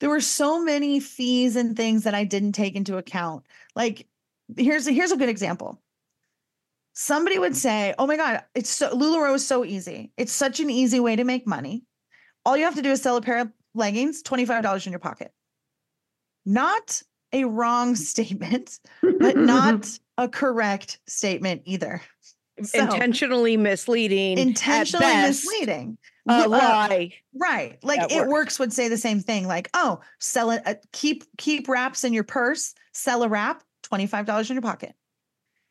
there 0.02 0.10
were 0.10 0.20
so 0.20 0.60
many 0.60 0.98
fees 0.98 1.54
and 1.54 1.76
things 1.76 2.02
that 2.02 2.12
i 2.12 2.24
didn't 2.24 2.52
take 2.52 2.74
into 2.74 2.96
account. 2.96 3.46
Like 3.76 4.08
here's 4.56 4.88
a 4.88 4.92
here's 4.92 5.12
a 5.12 5.16
good 5.16 5.28
example. 5.28 5.80
Somebody 6.92 7.38
would 7.38 7.56
say 7.56 7.94
oh 8.00 8.08
my 8.08 8.16
god 8.16 8.42
it's 8.56 8.68
so 8.68 8.90
lularoe 8.90 9.36
is 9.36 9.46
so 9.46 9.64
easy. 9.64 10.10
It's 10.16 10.32
such 10.32 10.58
an 10.58 10.70
easy 10.70 10.98
way 10.98 11.14
to 11.14 11.22
make 11.22 11.46
money. 11.46 11.84
All 12.44 12.56
you 12.56 12.64
have 12.64 12.74
to 12.74 12.82
do 12.82 12.90
is 12.90 13.00
sell 13.00 13.16
a 13.16 13.22
pair 13.22 13.38
of 13.38 13.52
leggings 13.76 14.24
$25 14.24 14.86
in 14.86 14.92
your 14.92 14.98
pocket. 14.98 15.30
Not 16.44 17.00
a 17.32 17.44
wrong 17.44 17.94
statement, 18.10 18.80
but 19.20 19.36
not 19.36 19.88
a 20.18 20.28
correct 20.28 20.98
statement 21.06 21.62
either. 21.64 22.02
So, 22.60 22.80
Intentionally 22.80 23.56
misleading, 23.56 24.38
intentionally 24.38 25.06
misleading. 25.06 25.96
Uh, 26.28 26.48
lie. 26.48 27.12
right. 27.34 27.78
Like 27.82 28.10
it 28.12 28.16
work. 28.16 28.28
works 28.28 28.58
would 28.58 28.72
say 28.72 28.88
the 28.88 28.96
same 28.96 29.20
thing. 29.20 29.46
Like, 29.46 29.68
oh, 29.74 30.00
sell 30.20 30.50
it, 30.50 30.62
uh, 30.66 30.74
keep 30.92 31.24
keep 31.38 31.68
wraps 31.68 32.04
in 32.04 32.12
your 32.12 32.24
purse, 32.24 32.74
sell 32.92 33.22
a 33.22 33.28
wrap, 33.28 33.62
$25 33.84 34.50
in 34.50 34.54
your 34.56 34.62
pocket. 34.62 34.94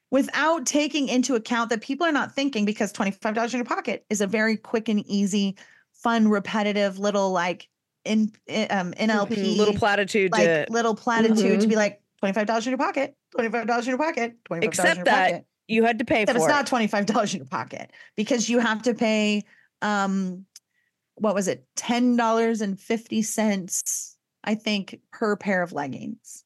Without 0.09 0.65
taking 0.65 1.07
into 1.07 1.35
account 1.35 1.69
that 1.69 1.81
people 1.81 2.05
are 2.05 2.11
not 2.11 2.35
thinking 2.35 2.65
because 2.65 2.91
$25 2.91 3.53
in 3.53 3.57
your 3.59 3.65
pocket 3.65 4.05
is 4.09 4.19
a 4.19 4.27
very 4.27 4.57
quick 4.57 4.89
and 4.89 4.99
easy, 5.07 5.55
fun, 5.93 6.27
repetitive 6.27 6.99
little 6.99 7.31
like 7.31 7.69
in 8.03 8.31
i- 8.49 8.65
um 8.65 8.93
NLP 8.95 9.27
Mhm, 9.37 9.57
little 9.57 9.73
platitude 9.75 10.31
like 10.31 10.43
to 10.43 10.65
little 10.69 10.95
platitude 10.95 11.61
to 11.61 11.67
be 11.67 11.75
like 11.77 12.01
$25 12.21 12.65
in 12.67 12.71
your 12.71 12.77
pocket, 12.77 13.15
$25 13.37 13.79
in 13.83 13.89
your 13.89 13.97
pocket, 13.97 14.35
$25 14.49 14.57
in 14.57 14.63
Except 14.63 14.95
your 14.97 15.05
that 15.05 15.29
pocket. 15.31 15.45
You 15.67 15.83
had 15.85 15.99
to 15.99 16.05
pay 16.05 16.23
Except 16.23 16.37
for 16.37 16.43
it's 16.43 16.51
it. 16.51 16.55
not 16.57 16.67
twenty 16.67 16.87
five 16.87 17.05
dollars 17.05 17.33
in 17.33 17.37
your 17.39 17.47
pocket 17.47 17.91
because 18.17 18.49
you 18.49 18.59
have 18.59 18.81
to 18.81 18.93
pay. 18.93 19.43
Um, 19.81 20.45
what 21.15 21.35
was 21.35 21.47
it? 21.47 21.65
Ten 21.75 22.15
dollars 22.15 22.61
and 22.61 22.79
fifty 22.79 23.21
cents, 23.21 24.17
I 24.43 24.55
think, 24.55 24.99
per 25.11 25.35
pair 25.35 25.61
of 25.61 25.73
leggings. 25.73 26.43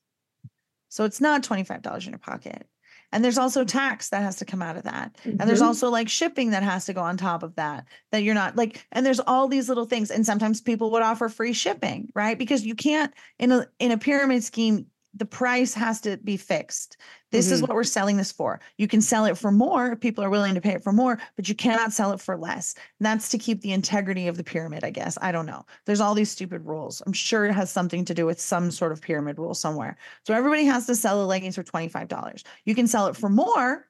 So 0.89 1.03
it's 1.05 1.21
not 1.21 1.43
twenty 1.43 1.63
five 1.63 1.81
dollars 1.81 2.05
in 2.05 2.11
your 2.11 2.19
pocket. 2.19 2.67
And 3.11 3.23
there's 3.23 3.37
also 3.37 3.63
tax 3.63 4.09
that 4.09 4.23
has 4.23 4.37
to 4.37 4.45
come 4.45 4.61
out 4.61 4.75
of 4.75 4.83
that. 4.83 5.15
And 5.23 5.41
there's 5.41 5.61
Mhm. 5.61 5.67
also 5.67 5.89
like 5.89 6.09
shipping 6.09 6.49
that 6.49 6.63
has 6.63 6.85
to 6.85 6.93
go 6.93 7.01
on 7.01 7.15
top 7.15 7.43
of 7.43 7.55
that, 7.55 7.85
that 8.11 8.23
you're 8.23 8.33
not 8.33 8.57
like, 8.57 8.85
and 8.91 9.05
there's 9.05 9.21
all 9.21 9.47
these 9.47 9.69
little 9.69 9.85
things. 9.85 10.11
And 10.11 10.25
sometimes 10.25 10.59
people 10.59 10.91
would 10.91 11.03
offer 11.03 11.29
free 11.29 11.53
shipping, 11.53 12.11
right? 12.13 12.37
Because 12.37 12.65
you 12.65 12.75
can't 12.75 13.13
in 13.39 13.51
a 13.51 13.67
in 13.79 13.91
a 13.91 13.97
pyramid 13.97 14.43
scheme, 14.43 14.87
the 15.17 15.25
price 15.25 15.73
has 15.73 16.01
to 16.01 16.17
be 16.17 16.35
fixed. 16.35 16.97
This 17.31 17.49
is 17.49 17.59
Mhm. 17.59 17.67
what 17.67 17.75
we're 17.75 17.83
selling 17.85 18.17
this 18.17 18.31
for. 18.31 18.59
You 18.77 18.87
can 18.87 19.01
sell 19.01 19.25
it 19.25 19.37
for 19.37 19.51
more 19.51 19.93
if 19.93 19.99
people 20.01 20.23
are 20.23 20.29
willing 20.29 20.55
to 20.55 20.61
pay 20.61 20.73
it 20.73 20.83
for 20.83 20.91
more, 20.91 21.17
but 21.35 21.47
you 21.47 21.55
cannot 21.55 21.93
sell 21.93 22.11
it 22.11 22.19
for 22.19 22.37
less. 22.37 22.75
And 22.99 23.05
that's 23.05 23.29
to 23.29 23.37
keep 23.37 23.61
the 23.61 23.71
integrity 23.71 24.27
of 24.27 24.35
the 24.37 24.43
pyramid, 24.43 24.83
I 24.83 24.89
guess. 24.89 25.17
I 25.21 25.31
don't 25.31 25.45
know. 25.45 25.65
There's 25.85 26.01
all 26.01 26.15
these 26.15 26.29
stupid 26.31 26.65
rules. 26.65 27.01
I'm 27.05 27.13
sure 27.13 27.45
it 27.45 27.53
has 27.53 27.71
something 27.71 28.03
to 28.05 28.13
do 28.13 28.25
with 28.25 28.39
some 28.41 28.71
sort 28.71 28.91
of 28.91 29.01
pyramid 29.01 29.39
rule 29.39 29.53
somewhere. 29.53 29.97
So 30.27 30.33
everybody 30.33 30.65
has 30.65 30.85
to 30.87 30.95
sell 30.95 31.17
the 31.19 31.25
leggings 31.25 31.55
for 31.55 31.63
$25. 31.63 32.43
You 32.65 32.75
can 32.75 32.87
sell 32.87 33.07
it 33.07 33.15
for 33.15 33.29
more. 33.29 33.87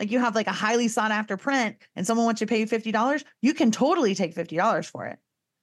Like 0.00 0.10
you 0.10 0.18
have 0.18 0.34
like 0.34 0.46
a 0.46 0.52
highly 0.52 0.88
sought 0.88 1.10
after 1.10 1.36
print 1.36 1.76
and 1.94 2.06
someone 2.06 2.26
wants 2.26 2.40
you 2.40 2.46
to 2.46 2.50
pay 2.50 2.60
you 2.60 2.66
$50, 2.66 3.24
you 3.40 3.54
can 3.54 3.70
totally 3.70 4.14
take 4.14 4.34
$50 4.34 4.86
for 4.90 5.06
it. 5.06 5.18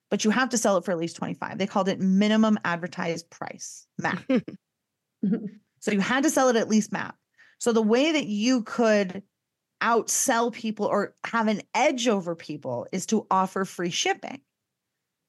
But 0.09 0.23
you 0.23 0.31
have 0.31 0.49
to 0.49 0.57
sell 0.57 0.77
it 0.77 0.85
for 0.85 0.91
at 0.91 0.97
least 0.97 1.15
25. 1.15 1.57
They 1.57 1.67
called 1.67 1.89
it 1.89 1.99
minimum 1.99 2.59
advertised 2.63 3.29
price, 3.29 3.87
MAP. 3.97 4.19
So 5.79 5.91
you 5.91 5.99
had 5.99 6.23
to 6.23 6.29
sell 6.29 6.49
it 6.49 6.55
at 6.55 6.69
least 6.69 6.91
map. 6.91 7.17
So 7.57 7.73
the 7.73 7.81
way 7.81 8.11
that 8.11 8.25
you 8.25 8.63
could 8.63 9.23
outsell 9.81 10.51
people 10.51 10.85
or 10.85 11.13
have 11.25 11.47
an 11.47 11.61
edge 11.75 12.07
over 12.07 12.35
people 12.35 12.87
is 12.91 13.05
to 13.07 13.27
offer 13.29 13.65
free 13.65 13.89
shipping. 13.89 14.39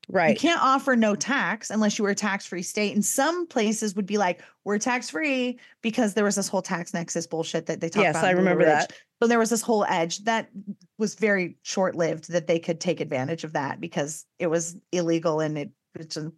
Right. 0.08 0.30
You 0.30 0.36
can't 0.36 0.62
offer 0.62 0.96
no 0.96 1.14
tax 1.14 1.70
unless 1.70 1.98
you 1.98 2.04
were 2.04 2.10
a 2.10 2.14
tax-free 2.14 2.62
state. 2.62 2.94
And 2.94 3.04
some 3.04 3.46
places 3.46 3.96
would 3.96 4.06
be 4.06 4.18
like, 4.18 4.42
we're 4.64 4.78
tax-free 4.78 5.58
because 5.82 6.14
there 6.14 6.24
was 6.24 6.36
this 6.36 6.48
whole 6.48 6.62
tax 6.62 6.92
nexus 6.92 7.26
bullshit 7.26 7.66
that 7.66 7.80
they 7.80 7.88
talked 7.88 8.04
Yes, 8.04 8.16
about. 8.16 8.26
I 8.26 8.32
remember 8.32 8.64
that. 8.64 8.92
So 9.22 9.28
there 9.28 9.38
was 9.38 9.50
this 9.50 9.62
whole 9.62 9.84
edge 9.88 10.24
that 10.24 10.50
was 10.98 11.14
very 11.14 11.56
short-lived 11.62 12.30
that 12.30 12.46
they 12.46 12.58
could 12.58 12.80
take 12.80 13.00
advantage 13.00 13.44
of 13.44 13.54
that 13.54 13.80
because 13.80 14.26
it 14.38 14.48
was 14.48 14.76
illegal 14.92 15.40
and 15.40 15.56
it 15.56 15.70
it's 15.94 16.16
a 16.16 16.22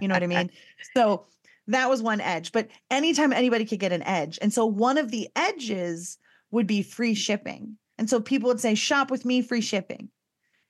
you 0.00 0.08
know 0.08 0.14
what 0.14 0.22
I 0.22 0.26
mean? 0.26 0.50
So 0.96 1.26
that 1.68 1.88
was 1.88 2.02
one 2.02 2.20
edge. 2.20 2.52
But 2.52 2.68
anytime 2.90 3.32
anybody 3.32 3.64
could 3.64 3.78
get 3.78 3.92
an 3.92 4.02
edge. 4.02 4.38
And 4.42 4.52
so 4.52 4.66
one 4.66 4.98
of 4.98 5.10
the 5.10 5.28
edges 5.36 6.18
would 6.50 6.66
be 6.66 6.82
free 6.82 7.14
shipping. 7.14 7.76
And 7.98 8.08
so 8.08 8.20
people 8.20 8.48
would 8.48 8.60
say, 8.60 8.74
shop 8.74 9.10
with 9.10 9.24
me, 9.24 9.40
free 9.42 9.60
shipping. 9.60 10.08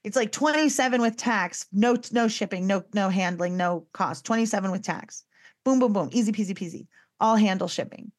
It's 0.05 0.17
like 0.17 0.33
27 0.33 1.01
with 1.01 1.17
tax, 1.17 1.67
no, 1.73 1.97
no 2.13 2.29
shipping, 2.29 2.67
no, 2.67 2.85
no 2.93 3.09
handling, 3.09 3.57
no 3.57 3.87
cost, 3.93 4.27
27 4.27 4.71
with 4.71 4.83
tax. 4.83 5.25
Boom, 5.65 5.79
boom, 5.79 5.95
boom. 5.95 6.11
Easy 6.13 6.31
peasy 6.31 6.55
peasy. 6.57 6.87
All 7.21 7.37
handle 7.37 7.69
shipping, 7.69 8.13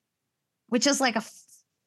which 0.67 0.87
is 0.87 0.99
like 0.99 1.15
a, 1.15 1.23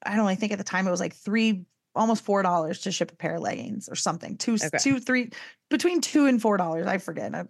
I 0.07 0.11
don't 0.11 0.19
know, 0.19 0.29
I 0.29 0.37
think 0.37 0.53
at 0.53 0.59
the 0.59 0.65
time 0.65 0.87
it 0.87 0.91
was 0.93 1.01
like 1.01 1.15
three, 1.15 1.65
almost 1.97 2.23
four 2.25 2.43
dollars 2.43 2.83
to 2.83 2.93
ship 2.93 3.11
a 3.11 3.17
pair 3.17 3.35
of 3.35 3.43
leggings 3.43 3.89
or 3.89 3.97
something. 3.97 4.37
Two, 4.37 4.55
Okay. 4.55 4.79
two, 4.79 5.01
three, 5.01 5.31
between 5.69 6.01
two 6.01 6.27
and 6.27 6.41
four 6.41 6.59
dollars. 6.59 6.87
I 6.87 6.99
forget. 6.99 7.35
I 7.35 7.45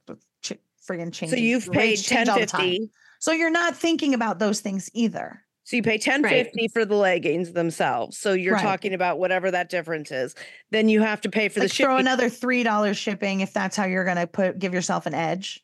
friggin' 0.89 1.13
change. 1.13 1.31
So 1.31 1.37
you've 1.37 1.71
paid 1.71 1.99
ten 1.99 2.27
fifty. 2.27 2.91
So 3.19 3.33
you're 3.33 3.51
not 3.51 3.77
thinking 3.77 4.15
about 4.15 4.39
those 4.39 4.61
things 4.61 4.91
either. 4.95 5.43
So 5.65 5.77
you 5.77 5.83
pay 5.83 5.99
ten 5.99 6.25
fifty 6.25 6.63
Right. 6.63 6.73
for 6.73 6.85
the 6.85 6.95
leggings 6.95 7.53
themselves. 7.53 8.17
So 8.17 8.33
you're 8.33 8.55
Right. 8.55 8.63
talking 8.63 8.95
about 8.95 9.19
whatever 9.19 9.51
that 9.51 9.69
difference 9.69 10.11
is. 10.11 10.35
Then 10.71 10.89
you 10.89 11.03
have 11.03 11.21
to 11.23 11.29
pay 11.29 11.49
for 11.51 11.61
like 11.61 11.71
the 11.71 11.75
throw 11.75 11.99
another 11.99 12.31
three 12.31 12.63
dollars 12.63 12.97
shipping 12.97 13.41
if 13.41 13.53
that's 13.53 13.77
how 13.77 13.85
you're 13.85 14.05
gonna 14.05 14.27
put 14.27 14.59
give 14.59 14.73
yourself 14.73 15.05
an 15.07 15.15
edge. 15.15 15.63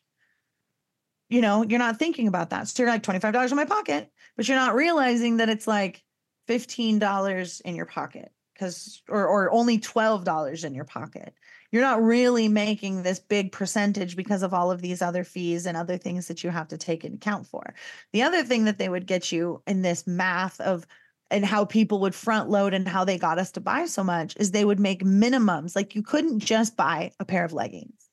You 1.29 1.41
know, 1.41 1.63
you're 1.63 1.79
not 1.79 1.97
thinking 1.97 2.27
about 2.27 2.51
that. 2.51 2.67
So 2.67 2.83
you're 2.83 2.91
like 2.91 3.01
twenty 3.01 3.19
five 3.19 3.33
dollars 3.33 3.51
in 3.51 3.55
my 3.55 3.65
pocket, 3.65 4.11
but 4.35 4.47
you're 4.47 4.57
not 4.57 4.75
realizing 4.75 5.37
that 5.37 5.49
it's 5.49 5.65
like 5.67 6.03
fifteen 6.45 6.99
dollars 6.99 7.61
in 7.61 7.75
your 7.75 7.87
pocket 7.87 8.31
because 8.53 9.01
or 9.09 9.25
or 9.27 9.51
only 9.51 9.79
twelve 9.79 10.23
dollars 10.23 10.63
in 10.63 10.75
your 10.75 10.85
pocket. 10.85 11.33
You're 11.75 11.83
not 11.83 12.01
really 12.01 12.47
making 12.47 13.03
this 13.03 13.19
big 13.19 13.51
percentage 13.51 14.15
because 14.15 14.43
of 14.43 14.53
all 14.53 14.71
of 14.71 14.81
these 14.81 15.01
other 15.01 15.25
fees 15.25 15.65
and 15.65 15.75
other 15.75 15.97
things 15.97 16.29
that 16.29 16.41
you 16.41 16.49
have 16.49 16.69
to 16.69 16.77
take 16.77 17.03
into 17.03 17.17
account 17.17 17.47
for. 17.47 17.75
The 18.13 18.21
other 18.21 18.43
thing 18.43 18.63
that 18.63 18.77
they 18.77 18.87
would 18.87 19.05
get 19.05 19.29
you 19.29 19.61
in 19.67 19.81
this 19.81 20.07
math 20.07 20.61
of 20.61 20.87
and 21.29 21.43
how 21.43 21.65
people 21.65 21.99
would 21.99 22.15
front 22.15 22.49
load 22.49 22.73
and 22.73 22.87
how 22.87 23.03
they 23.03 23.17
got 23.17 23.39
us 23.39 23.51
to 23.51 23.59
buy 23.59 23.87
so 23.87 24.05
much 24.05 24.37
is 24.37 24.51
they 24.51 24.63
would 24.63 24.79
make 24.79 25.03
minimums. 25.03 25.75
Like 25.75 25.95
you 25.95 26.01
couldn't 26.01 26.39
just 26.39 26.77
buy 26.77 27.11
a 27.19 27.25
pair 27.25 27.43
of 27.43 27.51
leggings. 27.51 28.09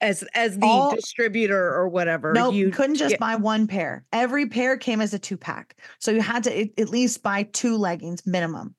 as 0.00 0.22
as 0.36 0.56
the 0.56 0.64
all- 0.64 0.94
distributor 0.94 1.74
or 1.74 1.88
whatever. 1.88 2.32
No, 2.34 2.52
you 2.52 2.70
couldn't 2.70 2.94
just 2.94 3.14
get- 3.14 3.18
buy 3.18 3.34
one 3.34 3.66
pair. 3.66 4.04
Every 4.12 4.46
pair 4.46 4.76
came 4.76 5.00
as 5.00 5.12
a 5.12 5.18
two 5.18 5.36
pack. 5.36 5.74
So 5.98 6.12
you 6.12 6.20
had 6.20 6.44
to 6.44 6.80
at 6.80 6.88
least 6.88 7.24
buy 7.24 7.42
two 7.42 7.76
leggings 7.76 8.24
minimum. 8.24 8.76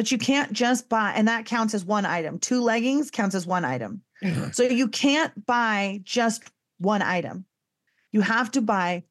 But 0.00 0.10
you 0.10 0.16
can't 0.16 0.50
just 0.50 0.88
buy, 0.88 1.12
and 1.14 1.28
that 1.28 1.44
counts 1.44 1.74
as 1.74 1.84
one 1.84 2.06
item. 2.06 2.38
Two 2.38 2.62
leggings 2.62 3.10
counts 3.10 3.34
as 3.34 3.46
one 3.46 3.66
item. 3.66 4.00
Mm-hmm. 4.24 4.52
So 4.52 4.62
you 4.62 4.88
can't 4.88 5.44
buy 5.44 6.00
just 6.04 6.42
one 6.78 7.02
item. 7.02 7.44
You 8.10 8.22
have 8.22 8.50
to 8.52 8.62
buy 8.62 9.04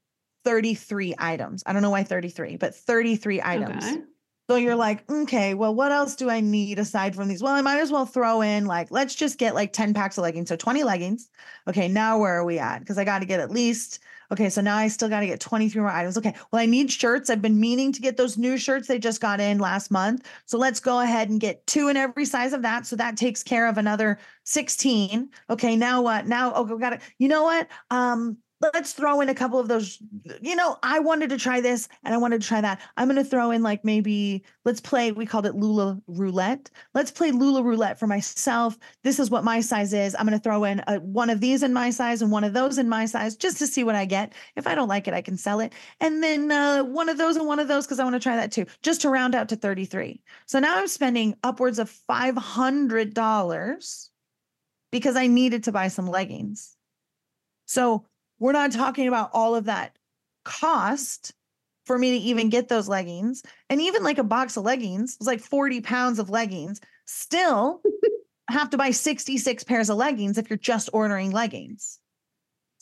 33 0.45 1.14
items. 1.20 1.61
I 1.68 1.74
don't 1.74 1.84
know 1.84 1.91
why 1.91 2.02
33, 2.02 2.57
but 2.57 2.74
33 2.74 3.40
items. 3.40 3.86
Okay. 3.86 4.02
So 4.50 4.56
you're 4.56 4.76
like, 4.76 5.08
okay, 5.12 5.54
well, 5.54 5.76
what 5.76 5.92
else 5.92 6.16
do 6.16 6.28
I 6.28 6.40
need 6.40 6.80
aside 6.80 7.14
from 7.16 7.28
these? 7.28 7.44
Well, 7.44 7.54
I 7.54 7.62
might 7.62 7.80
as 7.80 7.92
well 7.92 8.08
throw 8.08 8.42
in 8.42 8.66
like, 8.66 8.90
let's 8.90 9.14
just 9.14 9.38
get 9.38 9.54
like 9.54 9.74
10 9.74 9.94
packs 9.94 10.18
of 10.18 10.24
leggings. 10.24 10.50
So 10.50 10.56
20 10.56 10.84
leggings. 10.84 11.30
Okay, 11.68 11.88
now 11.88 12.18
where 12.18 12.34
are 12.34 12.44
we 12.44 12.58
at? 12.58 12.80
Because 12.80 12.98
I 12.98 13.04
got 13.04 13.20
to 13.20 13.28
get 13.28 13.40
at 13.40 13.52
least, 13.52 14.00
okay, 14.32 14.50
so 14.50 14.62
now 14.62 14.76
I 14.76 14.88
still 14.88 15.08
got 15.08 15.20
to 15.20 15.28
get 15.28 15.40
23 15.40 15.80
more 15.80 15.92
items. 15.92 16.18
Okay, 16.18 16.34
well, 16.52 16.60
I 16.60 16.66
need 16.66 16.92
shirts. 16.92 17.30
I've 17.30 17.44
been 17.44 17.60
meaning 17.60 17.92
to 17.92 18.02
get 18.02 18.18
those 18.18 18.40
new 18.40 18.58
shirts 18.58 18.88
they 18.88 18.98
just 18.98 19.22
got 19.22 19.40
in 19.40 19.60
last 19.60 19.92
month. 19.92 20.28
So 20.48 20.58
let's 20.58 20.80
go 20.80 21.00
ahead 21.00 21.30
and 21.30 21.40
get 21.40 21.68
two 21.68 21.88
in 21.90 21.96
every 21.96 22.26
size 22.26 22.52
of 22.52 22.64
that. 22.64 22.88
So 22.88 22.96
that 22.96 23.18
takes 23.18 23.44
care 23.44 23.68
of 23.68 23.78
another 23.78 24.18
16. 24.46 25.30
Okay, 25.52 25.76
now 25.76 26.02
what? 26.02 26.26
Now, 26.26 26.56
okay, 26.56 26.74
we 26.74 26.80
got 26.80 26.90
to, 26.90 27.00
you 27.20 27.28
know 27.28 27.44
what? 27.44 27.68
Um, 27.92 28.40
let's 28.61 28.94
throw 28.94 29.22
in 29.22 29.30
a 29.30 29.36
couple 29.36 29.60
of 29.60 29.68
those 29.68 29.99
you 30.41 30.56
know 30.56 30.77
i 30.84 30.99
wanted 30.99 31.30
to 31.30 31.38
try 31.38 31.61
this 31.61 31.88
and 32.03 32.14
i 32.14 32.18
wanted 32.18 32.41
to 32.41 32.48
try 32.48 32.61
that. 32.61 32.81
I'm 32.98 33.07
going 33.07 33.23
to 33.23 33.23
throw 33.23 33.52
in 33.52 33.64
like 33.64 33.86
maybe 33.86 34.44
let's 34.65 34.81
play 34.81 35.11
we 35.11 35.26
called 35.26 35.45
it 35.45 35.56
lula 35.56 35.99
roulette. 36.07 36.69
Let's 36.94 37.11
play 37.11 37.31
lula 37.31 37.64
roulette 37.64 37.99
for 37.99 38.07
myself. 38.07 38.77
This 39.03 39.19
is 39.19 39.30
what 39.30 39.44
my 39.44 39.61
size 39.61 39.94
is. 39.94 40.15
I'm 40.15 40.26
going 40.26 40.38
to 40.38 40.44
throw 40.44 40.64
in 40.64 40.84
a, 40.88 40.99
one 40.99 41.30
of 41.30 41.40
these 41.40 41.64
in 41.64 41.73
my 41.73 41.90
size 41.90 42.22
and 42.22 42.31
one 42.31 42.44
of 42.44 42.53
those 42.53 42.77
in 42.77 42.90
my 42.90 43.06
size 43.06 43.36
just 43.36 43.57
to 43.60 43.68
see 43.68 43.84
what 43.84 43.95
i 43.95 44.06
get. 44.06 44.34
If 44.56 44.68
i 44.68 44.76
don't 44.76 44.88
like 44.88 45.07
it 45.07 45.14
i 45.14 45.22
can 45.22 45.38
sell 45.38 45.60
it. 45.60 45.73
And 45.99 46.23
then 46.23 46.52
uh, 46.52 46.84
one 46.84 47.10
of 47.10 47.18
those 47.18 47.36
and 47.36 47.48
one 47.48 47.60
of 47.60 47.68
those 47.68 47.86
because 47.86 47.99
i 47.99 48.03
want 48.03 48.15
to 48.15 48.19
try 48.19 48.36
that 48.36 48.52
too 48.52 48.65
just 48.81 49.02
to 49.02 49.10
round 49.10 49.36
out 49.36 49.49
to 49.49 49.56
33 49.56 50.22
so 50.45 50.60
now 50.60 50.77
i'm 50.77 50.88
spending 50.88 51.36
upwards 51.44 51.80
of 51.80 51.91
$500 52.10 54.10
because 54.91 55.15
i 55.15 55.27
needed 55.27 55.64
to 55.65 55.72
buy 55.72 55.88
some 55.88 56.07
leggings. 56.07 56.76
So 57.65 58.06
we're 58.40 58.52
not 58.53 58.72
talking 58.72 59.07
about 59.07 59.30
all 59.34 59.56
of 59.56 59.66
that 59.66 59.95
cost 60.45 61.34
for 61.86 61.98
me 61.98 62.11
to 62.11 62.18
even 62.26 62.49
get 62.49 62.68
those 62.70 62.88
leggings. 62.88 63.44
And 63.70 63.82
even 63.82 64.03
like 64.03 64.18
a 64.18 64.24
box 64.24 64.57
of 64.57 64.64
leggings 64.64 65.18
was 65.20 65.28
like 65.28 65.40
40 65.40 65.82
pounds 65.82 66.20
of 66.20 66.30
leggings. 66.30 66.80
Still 67.06 67.82
have 68.49 68.70
to 68.72 68.78
buy 68.78 68.91
66 68.91 69.64
pairs 69.64 69.90
of 69.90 69.98
leggings 69.98 70.38
if 70.38 70.49
you're 70.49 70.57
just 70.57 70.90
ordering 70.94 71.32
leggings. 71.32 71.99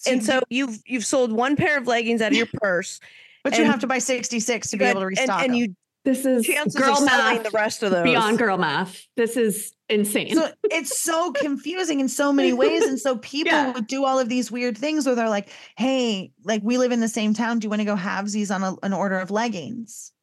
and 0.05 0.17
you- 0.21 0.25
so 0.25 0.41
you've 0.49 0.79
you've 0.85 1.05
sold 1.05 1.31
one 1.31 1.55
pair 1.55 1.77
of 1.77 1.87
leggings 1.87 2.21
out 2.21 2.31
of 2.31 2.37
your 2.37 2.47
purse. 2.61 2.99
but 3.43 3.57
you 3.57 3.63
have 3.65 3.79
to 3.79 3.87
buy 3.87 3.99
66 3.99 4.69
to 4.69 4.77
be 4.77 4.85
able 4.85 5.01
to 5.01 5.07
and- 5.07 5.17
restock. 5.17 5.41
and, 5.43 5.51
'em. 5.51 5.55
you 5.55 5.75
This 6.07 6.25
is 6.25 6.45
chances 6.45 6.73
girl 6.73 7.01
math 7.01 7.43
the 7.43 7.49
rest 7.49 7.83
of 7.83 7.91
those 7.91 8.03
beyond 8.03 8.37
girl 8.37 8.57
math. 8.57 9.05
This 9.17 9.35
is 9.35 9.73
insane. 9.89 10.33
so 10.33 10.49
it's 10.71 10.97
so 10.97 11.31
confusing 11.35 11.99
in 11.99 12.07
so 12.07 12.31
many 12.31 12.53
ways. 12.53 12.83
And 12.83 12.97
so 12.97 13.17
people 13.17 13.51
Yeah. 13.51 13.73
would 13.73 13.87
do 13.87 14.05
all 14.05 14.17
of 14.17 14.29
these 14.29 14.49
weird 14.49 14.77
things 14.77 15.05
where 15.05 15.15
they're 15.15 15.27
like, 15.27 15.49
hey, 15.77 16.31
like 16.45 16.61
we 16.63 16.77
live 16.77 16.93
in 16.93 17.01
the 17.01 17.09
same 17.09 17.33
town. 17.33 17.59
Do 17.59 17.65
you 17.65 17.69
want 17.69 17.81
to 17.81 17.85
go 17.85 17.97
halvesies 17.97 18.55
on 18.55 18.63
a, 18.63 18.75
an 18.83 18.93
order 18.93 19.19
of 19.19 19.31
leggings? 19.31 20.13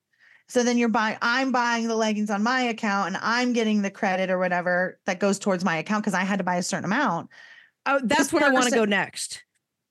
So 0.48 0.62
then 0.62 0.78
you're 0.78 0.88
buying, 0.88 1.18
I'm 1.20 1.52
buying 1.52 1.86
the 1.86 1.96
leggings 1.96 2.30
on 2.30 2.42
my 2.42 2.62
account 2.62 3.08
and 3.08 3.18
I'm 3.20 3.52
getting 3.52 3.82
the 3.82 3.90
credit 3.90 4.30
or 4.30 4.38
whatever 4.38 4.98
that 5.04 5.18
goes 5.18 5.38
towards 5.38 5.66
my 5.66 5.76
account 5.76 6.02
because 6.02 6.14
I 6.14 6.24
had 6.24 6.38
to 6.38 6.44
buy 6.44 6.56
a 6.56 6.62
certain 6.62 6.86
amount. 6.86 7.28
Oh, 7.84 8.00
that's 8.02 8.24
This 8.24 8.32
where 8.32 8.44
I 8.44 8.48
want 8.48 8.70
to 8.70 8.74
go 8.74 8.86
next. 8.86 9.44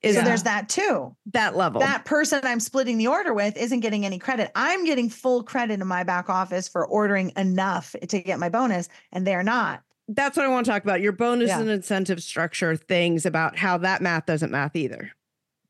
Is 0.04 0.16
so 0.16 0.22
there's 0.22 0.44
that 0.44 0.68
too. 0.70 1.16
that 1.32 1.56
level? 1.56 1.80
That 1.82 2.04
person 2.06 2.42
I'm 2.44 2.60
splitting 2.60 2.98
the 2.98 3.08
order 3.08 3.34
with 3.34 3.56
isn't 3.58 3.80
getting 3.80 4.06
any 4.06 4.20
credit. 4.20 4.52
I'm 4.54 4.84
getting 4.86 5.10
full 5.10 5.44
credit 5.44 5.80
in 5.82 5.88
my 5.88 6.04
back 6.04 6.30
office 6.30 6.68
for 6.68 6.86
ordering 6.86 7.32
enough 7.38 7.96
to 8.10 8.20
get 8.22 8.38
my 8.40 8.50
bonus, 8.50 8.90
and 9.14 9.26
they're 9.26 9.44
not. 9.44 9.82
that's 10.10 10.36
what 10.36 10.46
I 10.46 10.50
want 10.50 10.66
to 10.66 10.72
talk 10.72 10.84
about. 10.84 11.00
Your 11.00 11.14
bonus 11.14 11.48
Yeah. 11.48 11.62
and 11.62 11.70
incentive 11.70 12.22
structure 12.22 12.76
things 12.76 13.26
about 13.26 13.58
how 13.58 13.78
that 13.80 14.02
math 14.02 14.26
doesn't 14.26 14.52
math 14.52 14.76
either. 14.76 15.12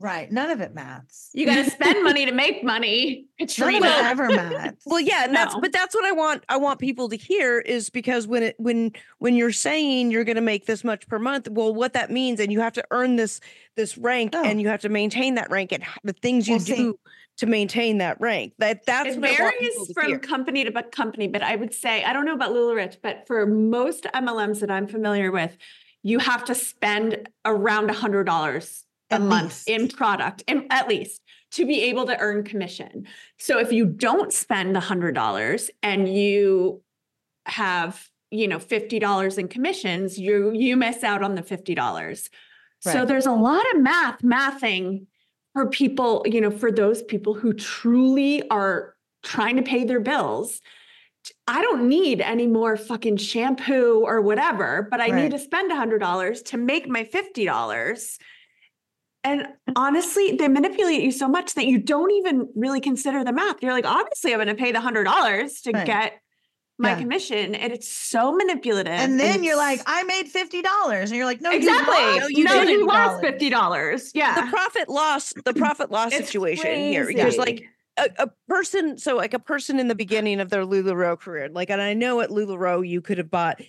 Right. 0.04 0.30
None 0.30 0.50
of 0.50 0.60
it 0.60 0.76
maths. 0.76 1.30
You 1.32 1.46
got 1.46 1.64
to 1.64 1.72
spend 1.72 2.04
money 2.04 2.26
to 2.26 2.32
make 2.34 2.62
money. 2.62 3.28
Katrina. 3.40 3.80
None 3.80 4.06
ever 4.12 4.28
maths. 4.28 4.84
well, 4.86 5.00
yeah, 5.00 5.24
and 5.24 5.34
that's 5.34 5.56
but 5.56 5.72
that's 5.72 5.96
what 5.96 6.04
I 6.04 6.12
want 6.12 6.44
I 6.50 6.58
want 6.58 6.82
people 6.82 7.08
to 7.08 7.16
hear 7.16 7.60
is 7.60 7.90
because 7.90 8.28
when 8.28 8.44
it 8.44 8.56
when 8.60 8.92
when 9.20 9.34
you're 9.34 9.54
saying 9.54 10.12
you're 10.12 10.26
going 10.26 10.36
to 10.36 10.42
make 10.42 10.66
this 10.66 10.84
much 10.84 11.08
per 11.08 11.20
month, 11.20 11.48
well 11.50 11.74
what 11.74 11.94
that 11.94 12.12
means 12.12 12.42
and 12.42 12.52
you 12.52 12.60
have 12.60 12.74
to 12.74 12.84
earn 12.92 13.16
this 13.16 13.40
this 13.78 13.98
rank 13.98 14.32
oh. 14.36 14.44
and 14.44 14.62
you 14.62 14.68
have 14.68 14.82
to 14.82 14.90
maintain 14.90 15.36
that 15.36 15.50
rank 15.50 15.72
and 15.72 15.86
the 16.04 16.12
things 16.12 16.50
you 16.50 16.60
do 16.60 16.76
see. 16.76 16.94
to 17.38 17.46
maintain 17.46 18.00
that 18.00 18.20
rank. 18.20 18.56
That 18.58 18.86
that's 18.86 19.16
it 19.16 19.22
varies 19.22 19.94
from 19.94 20.08
hear. 20.08 20.20
company 20.20 20.66
to 20.66 20.84
company, 20.84 21.30
but 21.30 21.42
I 21.42 21.56
would 21.56 21.74
say 21.74 22.04
I 22.04 22.12
don't 22.12 22.26
know 22.26 22.34
about 22.34 22.52
LuLaRich, 22.52 22.98
but 23.02 23.26
for 23.26 23.46
most 23.46 24.04
MLMs 24.14 24.60
that 24.60 24.70
I'm 24.70 24.88
familiar 24.88 25.32
with, 25.32 25.56
you 26.02 26.20
have 26.20 26.44
to 26.44 26.56
spend 26.56 27.30
around 27.46 27.90
$100 27.90 28.84
a 29.16 29.20
month 29.20 29.64
in 29.68 29.88
product, 29.88 30.44
in, 30.48 30.68
at 30.70 30.88
least 30.88 31.22
to 31.54 31.66
be 31.66 31.84
able 31.84 32.06
to 32.08 32.20
earn 32.20 32.44
commission. 32.44 33.08
So 33.38 33.60
if 33.60 33.72
you 33.72 33.86
don't 33.86 34.34
spend 34.34 34.76
the 34.76 34.80
$100 34.80 35.70
and 35.84 36.14
you 36.14 36.82
have, 37.46 38.10
you 38.32 38.48
know, 38.48 38.58
$50 38.58 39.38
in 39.38 39.48
commissions, 39.48 40.18
you 40.18 40.52
you 40.54 40.76
miss 40.76 41.04
out 41.04 41.22
on 41.22 41.36
the 41.36 41.44
$50. 41.44 41.78
Right. 41.78 42.30
So 42.80 43.06
there's 43.06 43.28
a 43.28 43.32
lot 43.32 43.64
of 43.74 43.82
math 43.82 44.22
mathing 44.22 45.06
for 45.54 45.68
people, 45.68 46.26
you 46.26 46.42
know, 46.42 46.50
for 46.50 46.72
those 46.72 47.04
people 47.04 47.36
who 47.36 47.54
truly 47.54 48.48
are 48.50 48.96
trying 49.22 49.56
to 49.58 49.62
pay 49.62 49.84
their 49.84 50.00
bills. 50.00 50.60
I 51.48 51.62
don't 51.62 51.88
need 51.88 52.20
any 52.20 52.48
more 52.48 52.76
fucking 52.76 53.18
shampoo 53.18 54.04
or 54.06 54.22
whatever, 54.22 54.88
but 54.90 55.00
I 55.00 55.10
right. 55.10 55.24
need 55.24 55.32
to 55.32 55.40
spend 55.40 55.72
$100 55.72 56.46
to 56.46 56.58
make 56.58 56.90
my 56.90 57.04
$50 57.04 58.18
and 59.24 59.48
honestly, 59.76 60.36
they 60.36 60.48
manipulate 60.48 61.02
you 61.02 61.12
so 61.12 61.28
much 61.28 61.54
that 61.56 61.66
you 61.66 61.80
don't 61.80 62.12
even 62.12 62.50
really 62.56 62.82
consider 62.82 63.24
the 63.24 63.32
math. 63.32 63.62
You're 63.64 63.72
like, 63.74 63.86
obviously, 63.86 64.34
I'm 64.34 64.38
going 64.38 64.48
to 64.50 64.56
pay 64.56 64.72
the 64.72 64.82
hundred 64.82 65.06
dollars 65.06 65.62
to 65.62 65.72
Right. 65.72 65.86
get 65.86 66.20
my 66.80 66.90
Yeah. 66.90 67.00
commission, 67.00 67.56
and 67.56 67.72
it's 67.72 67.88
so 67.88 68.34
manipulative. 68.34 68.92
and 68.92 69.20
then 69.20 69.44
you're 69.44 69.56
like, 69.56 69.80
I 69.86 70.04
made 70.04 70.28
fifty 70.28 70.62
dollars, 70.62 71.12
and 71.12 71.18
you're 71.18 71.26
like, 71.28 71.40
no, 71.40 71.52
exactly, 71.52 71.96
you 71.96 72.20
No, 72.20 72.20
lost 72.20 72.32
you 72.32 72.44
no, 72.46 72.52
didn't. 72.52 72.70
you 72.80 72.86
lost 72.88 73.24
$50. 73.24 74.12
Yeah, 74.16 74.42
the 74.42 74.50
profit 74.50 74.90
loss 74.90 75.34
the 75.46 75.54
profit 75.54 75.92
loss 75.92 76.14
It's 76.14 76.28
situation 76.28 76.66
here 76.66 77.06
because 77.06 77.38
like 77.38 77.64
a, 77.98 78.10
a 78.18 78.28
person 78.50 78.98
so 78.98 79.16
like 79.16 79.36
a 79.36 79.40
person 79.40 79.80
in 79.80 79.88
the 79.88 79.96
beginning 79.96 80.40
of 80.40 80.50
their 80.50 80.66
LuLaRoe 80.66 81.20
career 81.20 81.48
like 81.50 81.70
and 81.70 81.80
I 81.80 81.94
know 81.94 82.22
at 82.22 82.32
LuLaRoe 82.32 82.86
you 82.88 83.02
could 83.02 83.20
have 83.20 83.30
bought 83.30 83.62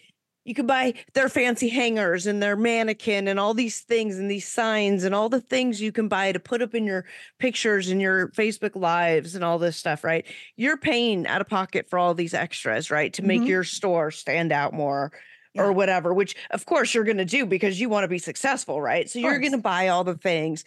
you 0.44 0.54
could 0.54 0.66
buy 0.66 0.94
their 1.14 1.28
fancy 1.28 1.68
hangers 1.68 2.26
and 2.26 2.42
their 2.42 2.56
mannequin 2.56 3.28
and 3.28 3.40
all 3.40 3.54
these 3.54 3.80
things 3.80 4.18
and 4.18 4.30
these 4.30 4.46
signs 4.46 5.04
and 5.04 5.14
all 5.14 5.28
the 5.28 5.40
things 5.40 5.80
you 5.80 5.90
can 5.92 6.06
buy 6.08 6.32
to 6.32 6.38
put 6.40 6.60
up 6.62 6.74
in 6.74 6.84
your 6.84 7.04
pictures 7.38 7.88
and 7.88 8.00
your 8.00 8.28
Facebook 8.28 8.76
lives 8.76 9.34
and 9.34 9.42
all 9.44 9.58
this 9.58 9.76
stuff 9.76 10.04
right 10.04 10.26
you're 10.56 10.76
paying 10.76 11.26
out 11.26 11.40
of 11.40 11.48
pocket 11.48 11.88
for 11.88 11.98
all 11.98 12.14
these 12.14 12.34
extras 12.34 12.90
right 12.90 13.12
to 13.14 13.22
make 13.22 13.42
Mhm. 13.42 13.48
your 13.48 13.64
store 13.64 14.10
stand 14.10 14.52
out 14.52 14.72
more 14.74 15.12
Yeah. 15.54 15.62
or 15.62 15.72
whatever 15.72 16.12
which 16.12 16.36
of 16.50 16.66
course 16.66 16.92
you're 16.94 17.04
going 17.04 17.16
to 17.18 17.24
do 17.24 17.46
because 17.46 17.80
you 17.80 17.88
want 17.88 18.04
to 18.04 18.08
be 18.08 18.18
successful 18.18 18.80
right 18.82 19.08
so 19.08 19.18
you're 19.18 19.38
going 19.38 19.52
to 19.52 19.58
buy 19.58 19.88
all 19.88 20.04
the 20.04 20.16
things 20.16 20.64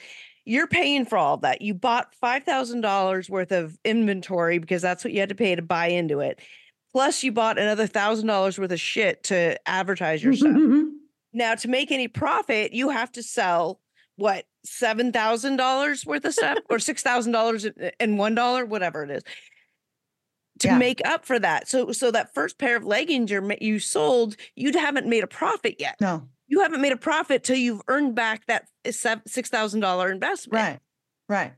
you're 0.49 0.65
paying 0.65 1.03
for 1.03 1.17
all 1.17 1.35
that. 1.35 1.61
You 1.61 1.73
bought 1.73 2.13
$5,000 2.23 3.29
worth 3.29 3.51
of 3.51 3.77
inventory 3.83 4.59
because 4.59 4.81
that's 4.81 5.03
what 5.03 5.11
you 5.11 5.19
had 5.19 5.27
to 5.27 5.35
pay 5.35 5.53
to 5.55 5.61
buy 5.61 5.87
into 5.87 6.21
it. 6.21 6.39
Plus, 6.97 7.21
you 7.21 7.31
bought 7.31 7.59
another 7.59 7.87
$1,000 7.87 8.57
worth 8.57 8.71
of 8.71 8.79
shit 8.79 9.21
to 9.25 9.55
advertise 9.69 10.23
your 10.23 10.33
stuff. 10.33 10.49
Mm-hmm, 10.49 10.73
mm-hmm. 10.73 10.89
now, 11.31 11.53
to 11.53 11.67
make 11.67 11.91
any 11.91 12.07
profit, 12.07 12.73
you 12.73 12.89
have 12.89 13.11
to 13.11 13.21
sell 13.21 13.79
what, 14.15 14.45
$7,000 14.65 16.05
worth 16.07 16.25
of 16.25 16.33
stuff 16.33 16.57
or 16.71 16.77
$6,000 16.79 17.65
and- 17.77 17.91
and 17.99 18.17
$1, 18.17 18.67
whatever 18.67 19.03
it 19.03 19.11
is. 19.11 19.21
To 20.61 20.69
Yeah. 20.69 20.77
make 20.79 20.99
up 21.07 21.23
for 21.23 21.37
that, 21.37 21.67
so 21.67 21.91
so 21.91 22.09
that 22.09 22.33
first 22.33 22.57
pair 22.57 22.75
of 22.75 22.83
leggings 22.83 23.29
you're, 23.29 23.47
you 23.61 23.77
sold, 23.77 24.35
you 24.55 24.71
haven't 24.73 25.05
made 25.05 25.23
a 25.23 25.27
profit 25.27 25.75
yet. 25.77 25.97
No, 26.01 26.27
You 26.47 26.61
haven't 26.61 26.81
made 26.81 26.93
a 26.93 26.97
profit 26.97 27.43
till 27.43 27.57
you've 27.57 27.83
earned 27.87 28.15
back 28.15 28.47
that 28.47 28.67
six 29.27 29.49
thousand 29.51 29.81
dollar 29.81 30.11
investment. 30.11 30.55
right, 30.63 30.79
right, 31.29 31.53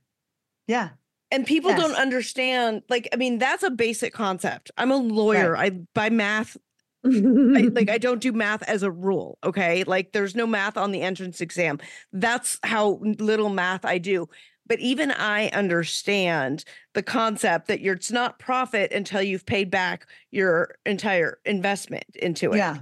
yeah, 0.67 0.89
And 1.31 1.45
people 1.45 1.71
don't 1.75 1.95
understand, 1.95 2.81
like, 2.89 3.07
I 3.13 3.15
mean, 3.15 3.37
that's 3.37 3.61
a 3.61 3.69
basic 3.69 4.13
concept. 4.13 4.71
I'm 4.77 4.91
a 4.91 4.97
lawyer. 4.97 5.55
I 5.55 5.69
by 5.93 6.09
math, 6.09 6.57
I, 7.05 7.09
like 7.09 7.89
I 7.89 7.97
don't 7.97 8.21
do 8.21 8.31
math 8.31 8.63
as 8.63 8.83
a 8.83 8.91
rule. 8.91 9.37
Okay. 9.43 9.83
Like 9.83 10.11
there's 10.11 10.35
no 10.35 10.47
math 10.47 10.75
on 10.75 10.91
the 10.91 11.01
entrance 11.01 11.39
exam. 11.39 11.79
That's 12.11 12.59
how 12.63 12.99
little 13.01 13.49
math 13.49 13.85
I 13.85 13.99
do. 13.99 14.27
But 14.65 14.79
even 14.79 15.11
I 15.11 15.49
understand 15.49 16.63
the 16.93 17.03
concept 17.03 17.67
that 17.67 17.81
you're 17.81 17.95
it's 17.95 18.11
not 18.11 18.39
profit 18.39 18.91
until 18.91 19.21
you've 19.21 19.45
paid 19.45 19.71
back 19.71 20.07
your 20.31 20.75
entire 20.85 21.39
investment 21.45 22.05
into 22.15 22.53
it. 22.53 22.57
yeah. 22.57 22.77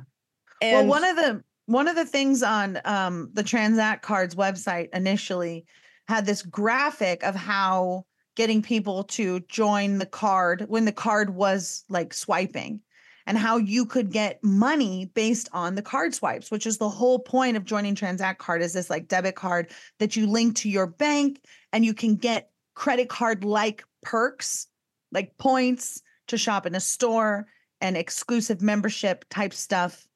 And 0.61 0.89
well, 0.89 1.01
one 1.01 1.09
of 1.09 1.15
the 1.15 1.43
one 1.67 1.87
of 1.87 1.95
the 1.95 2.05
things 2.05 2.43
on 2.43 2.79
um, 2.85 3.29
the 3.33 3.43
Transact 3.43 4.01
Cards 4.01 4.35
website 4.35 4.89
initially 4.93 5.65
had 6.07 6.25
this 6.25 6.41
graphic 6.41 7.23
of 7.23 7.35
how 7.35 8.05
getting 8.37 8.61
people 8.61 9.03
to 9.03 9.39
join 9.49 9.97
the 9.97 10.05
card 10.05 10.63
when 10.69 10.85
the 10.85 10.91
card 10.91 11.31
was 11.31 11.83
like 11.89 12.13
swiping 12.13 12.79
and 13.25 13.35
how 13.35 13.57
you 13.57 13.83
could 13.83 14.11
get 14.11 14.41
money 14.43 15.09
based 15.15 15.49
on 15.53 15.73
the 15.73 15.81
card 15.81 16.13
swipes 16.13 16.51
which 16.51 16.67
is 16.67 16.77
the 16.77 16.87
whole 16.87 17.17
point 17.17 17.57
of 17.57 17.65
joining 17.65 17.95
transact 17.95 18.39
card 18.39 18.61
is 18.61 18.73
this 18.73 18.91
like 18.91 19.07
debit 19.07 19.33
card 19.33 19.71
that 19.97 20.15
you 20.15 20.27
link 20.27 20.55
to 20.55 20.69
your 20.69 20.85
bank 20.85 21.41
and 21.73 21.83
you 21.83 21.95
can 21.95 22.15
get 22.15 22.51
credit 22.75 23.09
card 23.09 23.43
like 23.43 23.83
perks 24.03 24.67
like 25.11 25.35
points 25.39 26.03
to 26.27 26.37
shop 26.37 26.67
in 26.67 26.75
a 26.75 26.79
store 26.79 27.47
and 27.81 27.97
exclusive 27.97 28.61
membership 28.61 29.25
type 29.31 29.53
stuff 29.53 30.07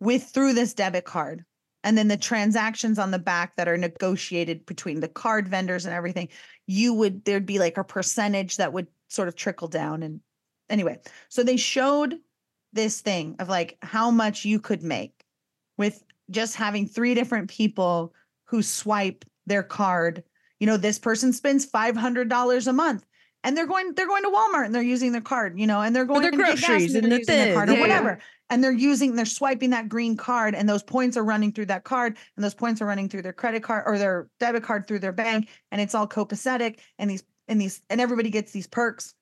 with 0.00 0.24
through 0.24 0.52
this 0.52 0.74
debit 0.74 1.06
card 1.06 1.46
and 1.84 1.96
then 1.96 2.08
the 2.08 2.16
transactions 2.16 2.98
on 2.98 3.12
the 3.12 3.18
back 3.18 3.54
that 3.56 3.68
are 3.68 3.76
negotiated 3.76 4.66
between 4.66 5.00
the 5.00 5.08
card 5.08 5.46
vendors 5.46 5.84
and 5.84 5.94
everything 5.94 6.28
you 6.66 6.94
would 6.94 7.24
there'd 7.24 7.46
be 7.46 7.58
like 7.58 7.76
a 7.76 7.84
percentage 7.84 8.56
that 8.56 8.72
would 8.72 8.88
sort 9.08 9.28
of 9.28 9.36
trickle 9.36 9.68
down 9.68 10.02
and 10.02 10.20
anyway. 10.68 10.98
So 11.28 11.42
they 11.42 11.56
showed 11.56 12.18
this 12.72 13.00
thing 13.00 13.36
of 13.38 13.48
like 13.48 13.76
how 13.82 14.10
much 14.10 14.44
you 14.44 14.58
could 14.58 14.82
make 14.82 15.24
with 15.76 16.02
just 16.30 16.56
having 16.56 16.86
three 16.86 17.14
different 17.14 17.50
people 17.50 18.12
who 18.46 18.62
swipe 18.62 19.24
their 19.46 19.62
card. 19.62 20.24
You 20.58 20.66
know 20.66 20.76
this 20.76 20.98
person 20.98 21.32
spends 21.32 21.70
$500 21.70 22.66
a 22.66 22.72
month 22.72 23.04
and 23.42 23.56
they're 23.56 23.66
going 23.66 23.92
they're 23.94 24.08
going 24.08 24.22
to 24.22 24.30
Walmart 24.30 24.64
and 24.64 24.74
they're 24.74 24.82
using 24.82 25.12
their 25.12 25.20
card 25.20 25.58
you 25.58 25.66
know 25.66 25.82
and 25.82 25.94
they're 25.94 26.06
going 26.06 26.22
their 26.22 26.30
to 26.30 26.36
gas 26.36 26.64
groceries 26.64 26.94
and 26.94 27.04
and 27.04 27.12
the 27.12 27.18
using 27.18 27.36
their 27.36 27.54
card 27.54 27.68
or 27.68 27.72
thing, 27.72 27.80
yeah. 27.80 27.86
whatever 27.86 28.18
and 28.50 28.62
they're 28.62 28.72
using 28.72 29.16
they're 29.16 29.24
swiping 29.24 29.70
that 29.70 29.88
green 29.88 30.16
card 30.16 30.54
and 30.54 30.68
those 30.68 30.82
points 30.82 31.16
are 31.16 31.24
running 31.24 31.52
through 31.52 31.66
that 31.66 31.84
card 31.84 32.16
and 32.36 32.44
those 32.44 32.54
points 32.54 32.82
are 32.82 32.86
running 32.86 33.08
through 33.08 33.22
their 33.22 33.32
credit 33.32 33.62
card 33.62 33.84
or 33.86 33.98
their 33.98 34.28
debit 34.38 34.62
card 34.62 34.86
through 34.86 34.98
their 34.98 35.12
bank 35.12 35.48
and 35.70 35.80
it's 35.80 35.94
all 35.94 36.06
copacetic 36.06 36.78
and 36.98 37.10
these 37.10 37.24
and 37.48 37.60
these 37.60 37.82
and 37.90 38.00
everybody 38.00 38.30
gets 38.30 38.52
these 38.52 38.66
perks. 38.66 39.14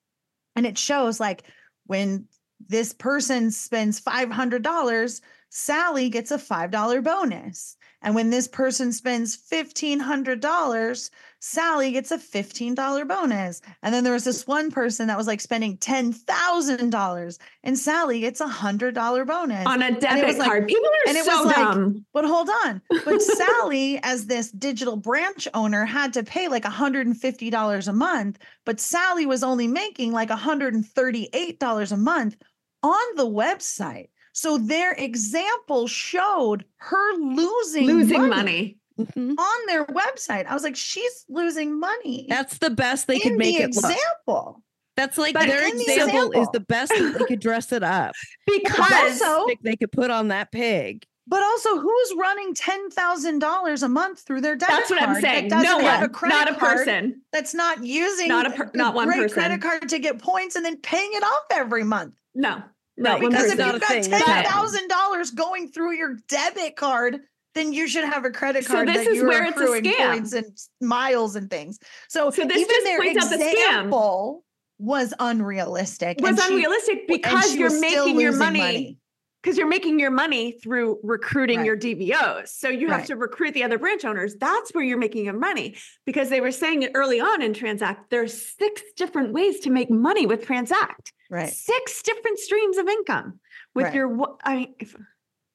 And 0.57 0.67
it 0.67 0.79
shows 0.79 1.19
like 1.19 1.45
when 1.87 2.27
this 2.69 2.93
person 2.93 3.51
spends 3.51 4.01
$500 4.01 5.21
sally 5.51 6.09
gets 6.09 6.31
a 6.31 6.39
$5 6.39 7.03
bonus 7.05 7.77
and 8.03 8.15
when 8.15 8.31
this 8.31 8.49
person 8.49 8.93
spends 8.93 9.37
$1500 9.37 11.11
sally 11.45 11.91
gets 11.91 12.13
a 12.13 12.19
$15 12.19 13.09
bonus 13.09 13.61
and 13.83 13.93
then 13.93 14.05
there 14.05 14.13
was 14.13 14.23
this 14.25 14.47
one 14.47 14.71
person 14.71 15.09
that 15.09 15.17
was 15.19 15.27
like 15.27 15.41
spending 15.41 15.77
$10000 15.79 17.39
and 17.65 17.79
sally 17.79 18.21
gets 18.21 18.41
a 18.41 18.47
$100 18.47 19.27
bonus 19.27 19.67
on 19.67 19.83
a 19.83 19.91
was 19.91 19.99
debit 20.01 20.39
like- 20.39 20.49
card. 20.49 20.69
People 20.69 20.87
are 20.89 21.09
and 21.09 21.17
it 21.17 21.25
so 21.25 21.37
was 21.39 21.47
like- 21.47 21.57
dumb. 21.57 22.05
but 22.13 22.25
hold 22.25 22.49
on. 22.65 22.81
But 23.05 23.21
Sally, 23.43 23.99
as 24.03 24.27
this 24.27 24.51
digital 24.53 24.97
branch 24.97 25.49
owner, 25.55 25.85
had 25.85 26.13
to 26.15 26.23
pay 26.23 26.47
like 26.49 26.65
$150 26.65 27.89
a 27.89 27.93
month. 27.93 28.39
But 28.65 28.79
Sally 28.81 29.27
was 29.27 29.43
only 29.43 29.67
making 29.67 30.13
like 30.13 30.29
$138 30.31 31.93
a 31.93 31.97
month 31.97 32.37
on 32.83 33.17
the 33.17 33.27
website. 33.27 34.09
So 34.33 34.59
their 34.59 34.93
example 34.93 35.87
showed 35.87 36.65
her 36.77 37.15
losing, 37.19 37.87
Losing 37.87 38.29
money. 38.29 38.79
Mhm. 38.99 39.35
on 39.39 39.67
their 39.67 39.87
website. 39.87 40.47
I 40.47 40.53
was 40.55 40.63
like, 40.63 40.77
she's 40.77 41.25
losing 41.29 41.79
money. 41.81 42.27
that's 42.29 42.59
the 42.59 42.71
best 42.71 43.07
they 43.07 43.19
could 43.19 43.33
make 43.37 43.57
the 43.57 43.63
it 43.65 43.75
look. 43.75 43.91
example. 43.91 44.63
That's 44.97 45.17
like 45.17 45.33
But 45.33 45.47
their 45.47 45.67
in 45.67 45.77
the 45.79 45.85
example 45.85 46.33
is 46.33 46.49
the 46.53 46.61
best 46.61 46.91
that 46.93 47.17
they 47.19 47.25
could 47.25 47.41
dress 47.41 47.73
it 47.73 47.83
up. 47.83 48.13
Because 48.47 49.23
also- 49.23 49.47
They 49.63 49.77
could 49.77 49.93
put 49.93 50.11
on 50.11 50.29
that 50.29 50.53
pig. 50.53 51.05
But 51.27 51.43
also, 51.43 51.79
who's 51.79 52.13
running 52.19 52.53
ten 52.53 52.91
thousand 52.91 53.39
dollars 53.39 53.83
a 53.83 53.89
month 53.89 54.21
through 54.21 54.41
their 54.43 54.57
debit 54.57 54.75
that's 54.77 54.91
what 54.91 55.01
I'm 55.01 55.21
saying. 55.21 55.49
No 55.49 55.79
one, 55.79 56.03
a 56.03 56.29
not 56.29 56.51
a 56.51 56.55
person. 56.55 57.23
that's 57.33 57.55
not 57.55 57.83
using 57.85 58.29
Not 58.29 58.47
a 58.47 58.51
per- 58.51 58.71
not 58.75 58.95
one 58.95 59.11
person. 59.11 59.29
credit 59.31 59.63
card 59.63 59.89
to 59.89 59.99
get 60.01 60.19
points 60.19 60.57
and 60.57 60.65
then 60.65 60.77
paying 60.79 61.11
it 61.13 61.23
off 61.23 61.45
every 61.53 61.85
month. 61.85 62.15
No, 62.35 62.63
No, 62.97 63.19
Because 63.19 63.45
if 63.53 63.59
you've 63.59 63.81
got 63.81 64.03
ten 64.03 64.45
thousand 64.45 64.89
dollars 64.89 65.31
going 65.31 65.69
through 65.69 65.93
your 65.97 66.17
debit 66.29 66.77
card 66.77 67.21
then 67.55 67.71
you 67.75 67.87
should 67.87 68.05
have 68.05 68.25
a 68.25 68.31
credit 68.31 68.65
card. 68.65 68.89
So 68.89 68.93
this 68.95 69.07
is 69.07 69.23
where 69.23 69.45
it's 69.45 69.61
a 69.61 69.65
scam. 69.67 70.09
points 70.13 70.33
and 70.33 70.47
miles 70.81 71.37
and 71.37 71.51
things. 71.51 71.79
So, 72.09 72.31
So 72.31 72.47
this 72.47 72.57
even 72.57 72.85
their 72.85 72.99
points 72.99 73.29
the 73.29 73.37
scam. 73.37 73.53
example 73.53 74.45
was 74.79 75.13
unrealistic. 75.19 76.19
was 76.23 76.43
she- 76.43 76.51
unrealistic 76.51 77.07
because 77.07 77.55
you're 77.55 77.79
making 77.79 78.19
your 78.19 78.33
money 78.33 78.97
because 79.43 79.59
you're 79.59 79.67
making 79.69 79.99
your 79.99 80.11
money 80.13 80.53
through 80.53 80.99
recruiting 81.03 81.59
Right. 81.59 81.67
your 81.67 81.77
DBOs. 81.77 82.49
So 82.59 82.69
you 82.69 82.89
have 82.89 83.01
Right. 83.01 83.07
to 83.09 83.17
recruit 83.17 83.53
the 83.55 83.65
other 83.65 83.77
branch 83.77 84.05
owners. 84.05 84.37
That's 84.37 84.71
where 84.73 84.85
you're 84.85 84.97
making 84.99 85.25
your 85.25 85.35
money 85.39 85.77
because 86.07 86.31
they 86.31 86.41
were 86.41 86.53
saying 86.53 86.83
it 86.85 86.93
early 86.95 87.21
on 87.21 87.43
in 87.43 87.53
Transact. 87.53 88.09
There's 88.09 88.33
six 88.57 88.81
different 88.97 89.33
ways 89.33 89.59
to 89.61 89.71
make 89.71 89.91
money 89.91 90.27
with 90.27 90.47
Transact. 90.47 91.13
Right. 91.33 91.53
Six 91.53 92.03
different 92.03 92.39
streams 92.39 92.77
of 92.77 92.87
income 92.89 93.41
with 93.75 93.87
Right. 93.87 93.95
your. 93.95 94.09
wa- 94.09 94.37
I 94.45 94.57
mean, 94.57 94.75
if- 94.79 94.95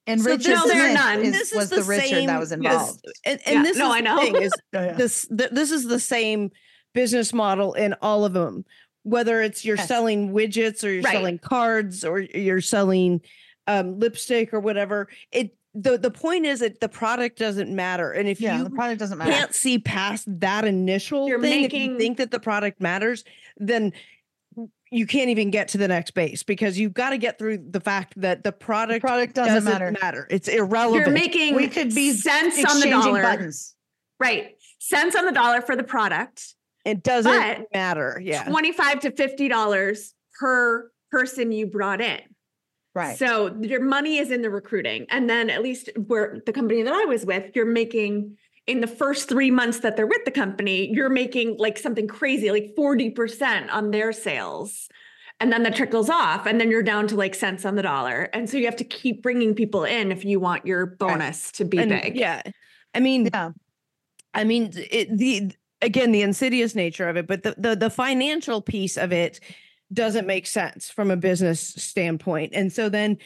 And 0.08 0.20
So 0.22 0.30
Richard 0.30 0.44
this- 0.54 0.58
No, 0.64 0.66
there 0.68 0.82
are 0.86 0.88
Smith 0.88 0.94
none. 1.04 1.20
is- 1.22 1.32
This 1.32 1.52
is 1.52 1.56
was 1.56 1.70
the 1.70 1.76
the, 1.76 1.82
Richard 1.84 2.08
same- 2.08 2.26
that 2.26 2.40
was 2.40 2.48
this- 2.48 2.56
involved. 2.56 3.04
and, 3.24 3.40
and 3.46 3.54
Yeah, 3.56 3.62
this 3.62 3.76
no, 3.76 3.86
is 3.88 3.92
I 3.94 3.98
the 4.00 4.04
know. 4.04 4.20
thing 4.22 4.36
is 4.42 4.52
Oh, 4.74 4.84
yeah. 4.84 4.92
this 4.94 5.28
th- 5.28 5.50
this 5.50 5.70
is 5.70 5.84
the 5.84 6.00
same 6.00 6.50
business 6.94 7.32
model 7.32 7.74
in 7.74 7.94
all 8.02 8.24
of 8.24 8.32
them 8.32 8.64
whether 9.04 9.40
it's 9.40 9.64
you're 9.64 9.76
Yes. 9.76 9.86
selling 9.88 10.32
widgets 10.32 10.82
or 10.84 10.90
you're 10.90 11.02
Right. 11.02 11.12
selling 11.12 11.38
cards 11.38 12.04
or 12.04 12.20
you're 12.20 12.60
selling 12.60 13.20
um, 13.66 13.98
lipstick 14.00 14.52
or 14.52 14.60
whatever 14.60 15.08
it 15.30 15.54
the 15.74 15.96
the 15.98 16.10
point 16.10 16.46
is 16.46 16.60
that 16.60 16.80
the 16.80 16.88
product 16.88 17.38
doesn't 17.38 17.70
matter 17.74 18.10
and 18.12 18.28
if 18.28 18.40
yeah, 18.40 18.56
you 18.58 18.64
the 18.64 18.70
product 18.70 18.98
doesn't 18.98 19.18
matter. 19.18 19.30
can't 19.30 19.54
see 19.54 19.78
past 19.78 20.24
that 20.40 20.64
initial 20.64 21.28
You're 21.28 21.40
thing 21.40 21.64
if 21.64 21.72
you 21.74 21.96
think 21.98 22.16
that 22.16 22.30
the 22.30 22.40
product 22.40 22.80
matters 22.80 23.24
then 23.58 23.92
you 24.90 25.06
can't 25.06 25.30
even 25.30 25.50
get 25.50 25.68
to 25.68 25.78
the 25.78 25.88
next 25.88 26.12
base 26.12 26.42
because 26.42 26.78
you've 26.78 26.94
got 26.94 27.10
to 27.10 27.18
get 27.18 27.38
through 27.38 27.58
the 27.70 27.80
fact 27.80 28.14
that 28.20 28.42
the 28.42 28.48
The 28.50 28.52
product 28.52 29.00
product 29.04 29.34
doesn't, 29.34 29.64
matter. 29.64 30.26
It's 30.30 30.48
irrelevant. 30.48 31.06
you're 31.06 31.14
making 31.14 31.54
We 31.54 31.68
could 31.68 31.94
be 31.94 32.12
cents 32.12 32.64
on 32.64 32.80
the 32.80 32.90
dollar. 32.90 33.22
buttons. 33.22 33.74
Right. 34.18 34.54
Cents 34.78 35.14
on 35.16 35.26
the 35.26 35.32
dollar 35.32 35.60
for 35.60 35.76
the 35.76 35.82
product. 35.84 36.54
it 36.84 37.02
doesn't 37.02 37.66
matter. 37.74 38.20
Yeah. 38.24 38.44
25 38.44 39.00
to 39.00 39.10
$50 39.10 40.12
per 40.40 40.90
person 41.10 41.52
you 41.52 41.66
brought 41.66 42.00
in. 42.00 42.20
Right. 42.94 43.18
So 43.18 43.54
your 43.60 43.82
money 43.82 44.18
is 44.18 44.30
in 44.30 44.42
the 44.42 44.50
recruiting. 44.50 45.06
And 45.10 45.28
then 45.28 45.50
at 45.50 45.62
least 45.62 45.90
where 46.06 46.40
the 46.46 46.52
company 46.52 46.82
that 46.82 46.92
I 46.94 47.04
was 47.04 47.24
with, 47.26 47.54
you're 47.54 47.66
making 47.66 48.36
in 48.68 48.80
the 48.80 48.86
first 48.86 49.28
three 49.28 49.50
months 49.50 49.80
that 49.80 49.96
they're 49.96 50.06
with 50.06 50.24
the 50.24 50.30
company, 50.30 50.92
you're 50.92 51.08
making 51.08 51.56
like 51.56 51.78
something 51.78 52.06
crazy, 52.06 52.50
like 52.50 52.74
40% 52.78 53.72
on 53.72 53.90
their 53.90 54.12
sales. 54.12 54.88
And 55.40 55.52
then 55.52 55.62
that 55.62 55.76
trickles 55.76 56.10
off, 56.10 56.46
and 56.46 56.60
then 56.60 56.68
you're 56.68 56.82
down 56.82 57.06
to 57.08 57.14
like 57.14 57.34
cents 57.34 57.64
on 57.64 57.76
the 57.76 57.82
dollar. 57.82 58.28
And 58.32 58.50
so 58.50 58.56
you 58.56 58.64
have 58.66 58.76
to 58.76 58.84
keep 58.84 59.22
bringing 59.22 59.54
people 59.54 59.84
in 59.84 60.10
if 60.10 60.24
you 60.24 60.40
want 60.40 60.66
your 60.66 60.84
bonus 60.84 61.52
to 61.52 61.64
be 61.64 61.78
And, 61.78 61.90
big. 61.90 62.16
Yeah. 62.16 62.42
I 62.92 63.00
mean, 63.00 63.30
yeah. 63.32 63.52
I 64.34 64.44
mean, 64.44 64.72
it, 64.90 65.16
the 65.16 65.52
again 65.80 66.10
the 66.10 66.22
insidious 66.22 66.74
nature 66.74 67.08
of 67.08 67.16
it, 67.16 67.26
but 67.28 67.44
the, 67.44 67.54
the 67.56 67.76
the 67.76 67.90
financial 67.90 68.60
piece 68.60 68.96
of 68.96 69.12
it 69.12 69.38
doesn't 69.92 70.26
make 70.26 70.46
sense 70.46 70.90
from 70.90 71.10
a 71.10 71.16
business 71.16 71.60
standpoint, 71.60 72.52
and 72.54 72.72
so 72.72 72.88
then. 72.88 73.18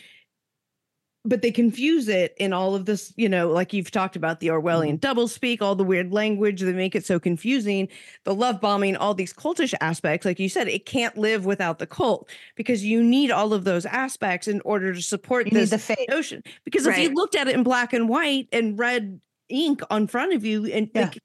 But 1.25 1.41
they 1.41 1.53
confuse 1.53 2.09
it 2.09 2.35
in 2.39 2.53
all 2.53 2.75
of 2.75 2.85
this, 2.85 3.13
you 3.17 3.29
know, 3.29 3.49
like 3.49 3.73
you've 3.73 3.93
talked 3.93 4.17
about 4.17 4.41
the 4.41 4.49
Orwellian 4.49 4.99
doublespeak, 4.99 5.63
all 5.63 5.77
the 5.77 5.85
weird 5.85 6.13
language. 6.13 6.61
They 6.61 6.73
make 6.73 6.97
it 6.97 7.07
so 7.07 7.21
confusing. 7.21 7.87
The 8.25 8.35
love 8.35 8.61
bombing, 8.61 8.97
all 8.97 9.15
these 9.15 9.33
cultish 9.33 9.73
aspects, 9.81 10.27
like 10.27 10.41
you 10.41 10.49
said, 10.49 10.67
it 10.67 10.85
can't 10.85 11.17
live 11.17 11.45
without 11.45 11.79
the 11.79 11.87
cult 11.87 12.29
because 12.57 12.85
you 12.85 13.05
need 13.05 13.31
all 13.31 13.55
of 13.55 13.63
those 13.63 13.87
aspects 13.87 14.49
in 14.49 14.61
order 14.63 14.93
to 14.93 15.01
support 15.01 15.47
You 15.47 15.65
this 15.65 15.91
notion. 16.09 16.43
Because 16.65 16.87
if 16.87 16.99
you 16.99 17.11
looked 17.11 17.37
at 17.37 17.47
it 17.47 17.55
in 17.55 17.63
black 17.63 17.93
and 17.93 18.09
white 18.09 18.49
and 18.53 18.77
red 18.77 19.21
ink 19.49 19.81
on 19.91 20.09
front 20.09 20.33
of 20.33 20.45
you, 20.45 20.67
and 20.67 20.91
Yeah. 20.93 21.03
like, 21.03 21.19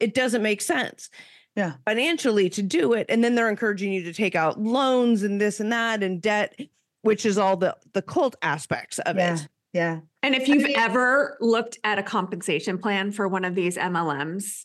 it 0.00 0.14
doesn't 0.14 0.42
make 0.42 0.62
sense. 0.62 1.10
Yeah. 1.54 1.74
Financially 1.84 2.48
to 2.50 2.62
do 2.62 2.94
it. 2.94 3.06
And 3.08 3.22
then 3.22 3.34
they're 3.34 3.48
encouraging 3.48 3.92
you 3.92 4.02
to 4.04 4.12
take 4.12 4.34
out 4.34 4.58
loans 4.58 5.22
and 5.22 5.40
this 5.40 5.60
and 5.60 5.70
that 5.70 6.02
and 6.02 6.20
debt, 6.20 6.58
which 7.04 7.24
is 7.26 7.38
all 7.38 7.56
the 7.56 7.76
the 7.92 8.02
cult 8.02 8.34
aspects 8.42 8.98
of 9.00 9.16
Yeah. 9.16 9.34
it. 9.34 9.48
Yeah. 9.72 10.00
And 10.22 10.34
if 10.34 10.48
you've 10.48 10.70
ever 10.76 11.36
looked 11.40 11.78
at 11.84 11.98
a 11.98 12.02
compensation 12.02 12.78
plan 12.78 13.10
for 13.12 13.26
one 13.28 13.44
of 13.44 13.54
these 13.54 13.76
MLMs, 13.76 14.64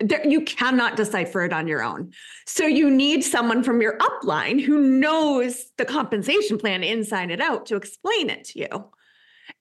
there, 0.00 0.26
you 0.26 0.40
cannot 0.42 0.96
decipher 0.96 1.44
it 1.44 1.52
on 1.52 1.68
your 1.68 1.82
own. 1.82 2.12
So 2.46 2.66
you 2.66 2.90
need 2.90 3.22
someone 3.22 3.62
from 3.62 3.80
your 3.80 3.98
upline 3.98 4.60
who 4.62 4.78
knows 4.78 5.66
the 5.78 5.84
compensation 5.84 6.58
plan 6.58 6.82
inside 6.84 7.30
and 7.30 7.40
out 7.42 7.66
to 7.66 7.76
explain 7.76 8.30
it 8.30 8.44
to 8.46 8.60
you. 8.60 8.90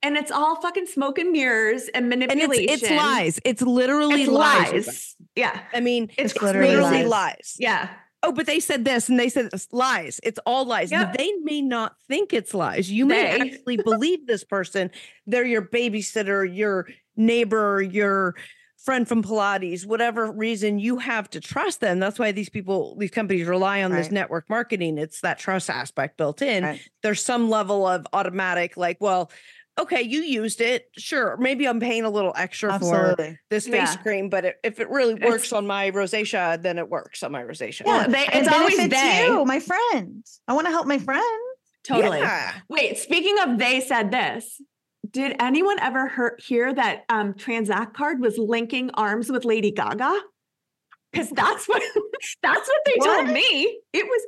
And 0.01 0.17
it's 0.17 0.31
all 0.31 0.59
fucking 0.61 0.87
smoke 0.87 1.19
and 1.19 1.31
mirrors 1.31 1.87
and 1.89 2.05
And 2.11 2.21
manipulation. 2.21 2.69
it's 2.69 2.83
it's 2.83 2.91
lies. 2.91 3.39
It's 3.45 3.61
literally 3.61 4.23
It's 4.23 4.31
lies. 4.31 4.71
lies. 4.87 5.15
Yeah. 5.35 5.59
I 5.73 5.79
mean, 5.81 6.09
It's 6.17 6.33
it's, 6.33 6.41
literally 6.41 6.69
literally 6.75 7.03
lies. 7.03 7.07
lies. 7.07 7.55
Yeah. 7.59 7.89
Oh, 8.25 8.31
but 8.31 8.45
they 8.45 8.59
said 8.59 8.85
this 8.85 9.09
and 9.09 9.19
they 9.19 9.29
said 9.29 9.51
this. 9.51 9.67
lies. 9.71 10.19
It's 10.23 10.39
all 10.45 10.65
lies. 10.65 10.91
Yep. 10.91 11.17
They 11.17 11.31
may 11.43 11.61
not 11.61 11.95
think 12.07 12.33
it's 12.33 12.53
lies. 12.53 12.91
You 12.91 13.05
may 13.05 13.23
They. 13.23 13.41
actually 13.55 13.77
believe 13.77 14.27
this 14.27 14.43
person. 14.43 14.91
They're 15.27 15.45
your 15.45 15.61
babysitter, 15.61 16.45
your 16.53 16.87
neighbor, 17.15 17.81
your 17.81 18.35
friend 18.77 19.07
from 19.07 19.23
Pilates, 19.23 19.85
whatever 19.85 20.31
reason 20.31 20.77
you 20.77 20.97
have 20.97 21.29
to 21.31 21.39
trust 21.39 21.81
them. 21.81 21.99
That's 21.99 22.19
why 22.19 22.31
these 22.31 22.49
people, 22.49 22.95
these 22.97 23.09
companies 23.09 23.47
rely 23.47 23.81
on 23.83 23.91
this 23.91 24.11
network 24.11 24.47
marketing. 24.49 24.97
It's 24.99 25.21
that 25.21 25.39
trust 25.39 25.69
aspect 25.71 26.17
built 26.17 26.41
in. 26.41 26.63
Right. 26.63 26.81
There's 27.01 27.23
some 27.23 27.49
level 27.49 27.87
of 27.87 28.05
automatic, 28.13 28.77
like, 28.77 28.97
well, 28.99 29.31
okay, 29.77 30.01
you 30.01 30.21
used 30.21 30.61
it. 30.61 30.85
Sure. 30.97 31.37
Maybe 31.37 31.67
I'm 31.67 31.79
paying 31.79 32.03
a 32.05 32.09
little 32.09 32.33
extra 32.35 32.79
for 32.79 33.15
this 33.49 33.67
face 33.67 33.95
Yeah. 33.95 34.01
cream, 34.01 34.29
but 34.29 34.45
it, 34.45 34.55
if 34.63 34.79
it 34.79 34.89
really 34.89 35.13
It's- 35.15 35.29
works 35.29 35.51
on 35.53 35.67
my 35.67 35.91
rosacea, 35.91 36.61
then 36.61 36.77
it 36.77 36.89
works 36.89 37.23
on 37.23 37.31
my 37.31 37.43
rosacea. 37.43 37.85
Well, 37.85 38.09
they- 38.09 38.25
And 38.27 38.45
it's 38.45 38.53
always 38.53 38.89
they. 38.89 39.25
you, 39.27 39.43
my 39.45 39.59
friend. 39.59 40.23
I 40.47 40.53
want 40.53 40.67
to 40.67 40.71
help 40.71 40.87
my 40.87 40.97
friend. 40.99 41.41
Totally. 41.83 42.19
Yeah. 42.19 42.53
Wait, 42.69 42.97
speaking 42.97 43.37
of 43.43 43.57
they 43.59 43.79
said 43.81 44.11
this, 44.11 44.61
did 45.11 45.35
anyone 45.39 45.79
ever 45.79 46.07
hear, 46.09 46.37
hear 46.43 46.73
that 46.73 47.03
um, 47.09 47.35
Transact 47.35 47.95
Card 47.95 48.19
was 48.19 48.37
linking 48.37 48.89
arms 48.95 49.29
with 49.29 49.45
Lady 49.45 49.71
Gaga? 49.71 50.19
Because 51.11 51.29
that's 51.29 51.67
what 51.67 51.81
that's 52.41 52.67
what 52.67 52.79
they 52.85 52.95
told 52.95 53.27
me. 53.29 53.79
It 53.93 54.05
was 54.05 54.21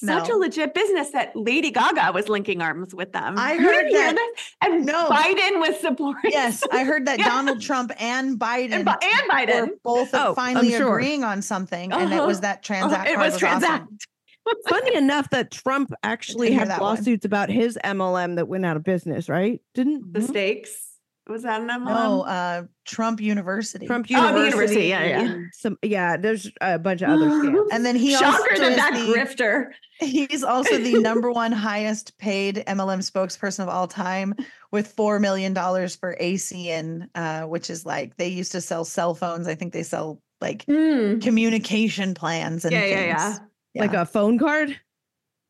such 0.00 0.28
a 0.28 0.36
legit 0.36 0.74
business 0.74 1.10
that 1.10 1.34
Lady 1.34 1.70
Gaga 1.70 2.12
was 2.12 2.28
linking 2.28 2.62
arms 2.62 2.94
with 2.94 3.12
them. 3.12 3.34
I 3.38 3.54
You 3.54 3.60
heard 3.62 3.72
didn't 3.88 3.90
hear 3.96 4.12
that- 4.14 4.32
And 4.62 4.86
No. 4.86 5.08
Biden 5.08 5.60
was 5.60 5.78
supporting. 5.80 6.30
Yes, 6.32 6.62
I 6.72 6.84
heard 6.84 7.06
that 7.06 7.18
Yeah. 7.20 7.28
Donald 7.28 7.60
Trump 7.60 7.92
and 8.00 8.38
Biden 8.38 8.72
and, 8.72 8.84
Bi- 8.84 8.96
and 9.02 9.30
Biden. 9.30 9.60
were 9.68 9.74
both 9.84 10.10
Oh, 10.14 10.34
finally 10.34 10.70
sure. 10.70 10.88
agreeing 10.98 11.24
on 11.24 11.42
something, 11.42 11.92
and 11.92 12.12
it 12.12 12.22
was 12.22 12.38
Uh-huh. 12.38 12.42
that 12.42 12.58
Oh, 12.58 12.62
transact. 12.62 13.08
it 13.10 13.14
card 13.16 13.32
was 13.32 13.42
awesome. 13.42 13.98
Funny 14.68 14.94
enough 14.96 15.28
that 15.30 15.50
Trump 15.50 15.92
actually 16.02 16.52
had 16.52 16.68
that 16.68 16.80
one. 16.80 16.96
lawsuits 16.96 17.26
about 17.26 17.50
his 17.50 17.78
MLM 17.84 18.36
that 18.36 18.48
went 18.48 18.64
out 18.64 18.76
of 18.78 18.82
business, 18.84 19.28
right? 19.28 19.60
Didn't 19.74 20.12
The 20.14 20.20
Mhm. 20.20 20.28
stakes. 20.28 20.84
Was 21.28 21.42
that 21.42 21.60
an 21.60 21.68
MLM? 21.68 21.84
No, 21.84 22.22
uh, 22.22 22.62
Trump 22.86 23.20
University. 23.20 23.86
Trump 23.86 24.06
Oh, 24.10 24.14
University? 24.16 24.46
university, 24.46 24.86
yeah, 24.88 25.04
yeah. 25.04 25.38
Some 25.52 25.76
yeah, 25.82 26.16
there's 26.16 26.50
a 26.60 26.78
bunch 26.78 27.02
of 27.02 27.10
other 27.10 27.26
scams. 27.28 27.66
and 27.70 27.84
then 27.84 27.96
he 27.96 28.14
also 28.14 28.26
Shocker 28.30 28.58
that 28.58 28.70
is 28.70 28.76
that 28.76 28.92
the- 28.94 29.12
grifter. 29.44 29.70
He's 30.00 30.42
also 30.44 30.78
the 30.78 30.94
number 31.00 31.30
one 31.32 31.50
highest 31.52 32.16
paid 32.18 32.62
MLM 32.68 33.00
spokesperson 33.00 33.60
of 33.64 33.68
all 33.68 33.88
time 33.88 34.34
with 34.70 34.94
$4 34.94 35.20
million 35.20 35.54
for 35.54 36.16
ACN, 36.20 37.08
uh, 37.16 37.42
which 37.42 37.68
is 37.68 37.84
like 37.84 38.16
they 38.16 38.28
used 38.28 38.52
to 38.52 38.60
sell 38.60 38.84
cell 38.84 39.14
phones. 39.14 39.48
I 39.48 39.54
think 39.56 39.72
they 39.72 39.82
sell 39.82 40.22
like 40.40 40.64
Hmm. 40.66 41.18
communication 41.18 42.14
plans 42.14 42.64
and 42.64 42.72
Yeah, 42.72 42.80
things. 42.80 42.92
yeah, 42.94 43.38
yeah. 43.74 43.82
Like 43.82 43.94
a 43.94 44.06
phone 44.06 44.38
card? 44.38 44.78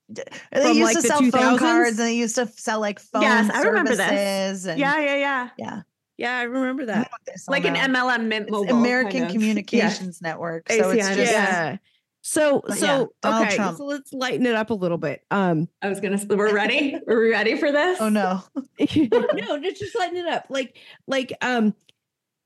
They 0.08 0.22
from, 0.52 0.68
used 0.68 0.80
like, 0.82 0.96
to 0.96 1.02
the 1.02 1.08
sell 1.08 1.22
phone 1.30 1.58
cards 1.58 1.98
and 1.98 2.08
they 2.08 2.14
used 2.16 2.36
to 2.36 2.46
sell 2.46 2.80
like 2.80 2.98
phone 2.98 3.22
Yes, 3.22 3.50
I 3.52 3.62
remember 3.62 3.94
this. 3.94 4.06
services 4.06 4.66
and 4.66 4.80
Yeah, 4.80 4.98
yeah, 4.98 5.16
yeah. 5.16 5.48
yeah. 5.58 5.82
Yeah, 6.16 6.36
I 6.38 6.42
remember 6.44 6.86
that. 6.86 7.10
what 7.12 7.20
they 7.26 7.34
sell 7.36 7.52
Like 7.52 7.64
an 7.64 7.74
now. 7.74 8.06
MLM 8.06 8.24
Mint 8.26 8.48
It's 8.50 8.70
American 8.72 9.12
kind 9.12 9.24
of. 9.26 9.32
Communications 9.32 10.20
Network. 10.22 10.70
So 10.72 10.90
it's 10.90 11.06
just 11.08 11.32
yeah. 11.32 11.76
So 12.22 12.62
But 12.66 12.78
so 12.78 12.86
yeah, 12.86 13.04
Donald 13.22 13.46
okay, 13.46 13.56
Trump. 13.56 13.78
so 13.78 13.84
let's 13.84 14.12
lighten 14.12 14.44
it 14.46 14.54
up 14.54 14.70
a 14.70 14.74
little 14.74 14.98
bit. 14.98 15.22
Um 15.30 15.68
I 15.82 15.88
was 15.88 16.00
gonna. 16.00 16.18
We're 16.28 16.52
ready. 16.54 16.96
Are 17.08 17.20
we 17.20 17.30
ready 17.30 17.56
for 17.56 17.70
this? 17.70 18.00
oh 18.00 18.08
no. 18.08 18.42
no, 18.78 19.60
just 19.60 19.80
just 19.80 19.96
lighten 19.96 20.16
it 20.16 20.26
up. 20.26 20.46
Like 20.48 20.76
like 21.06 21.32
um 21.40 21.74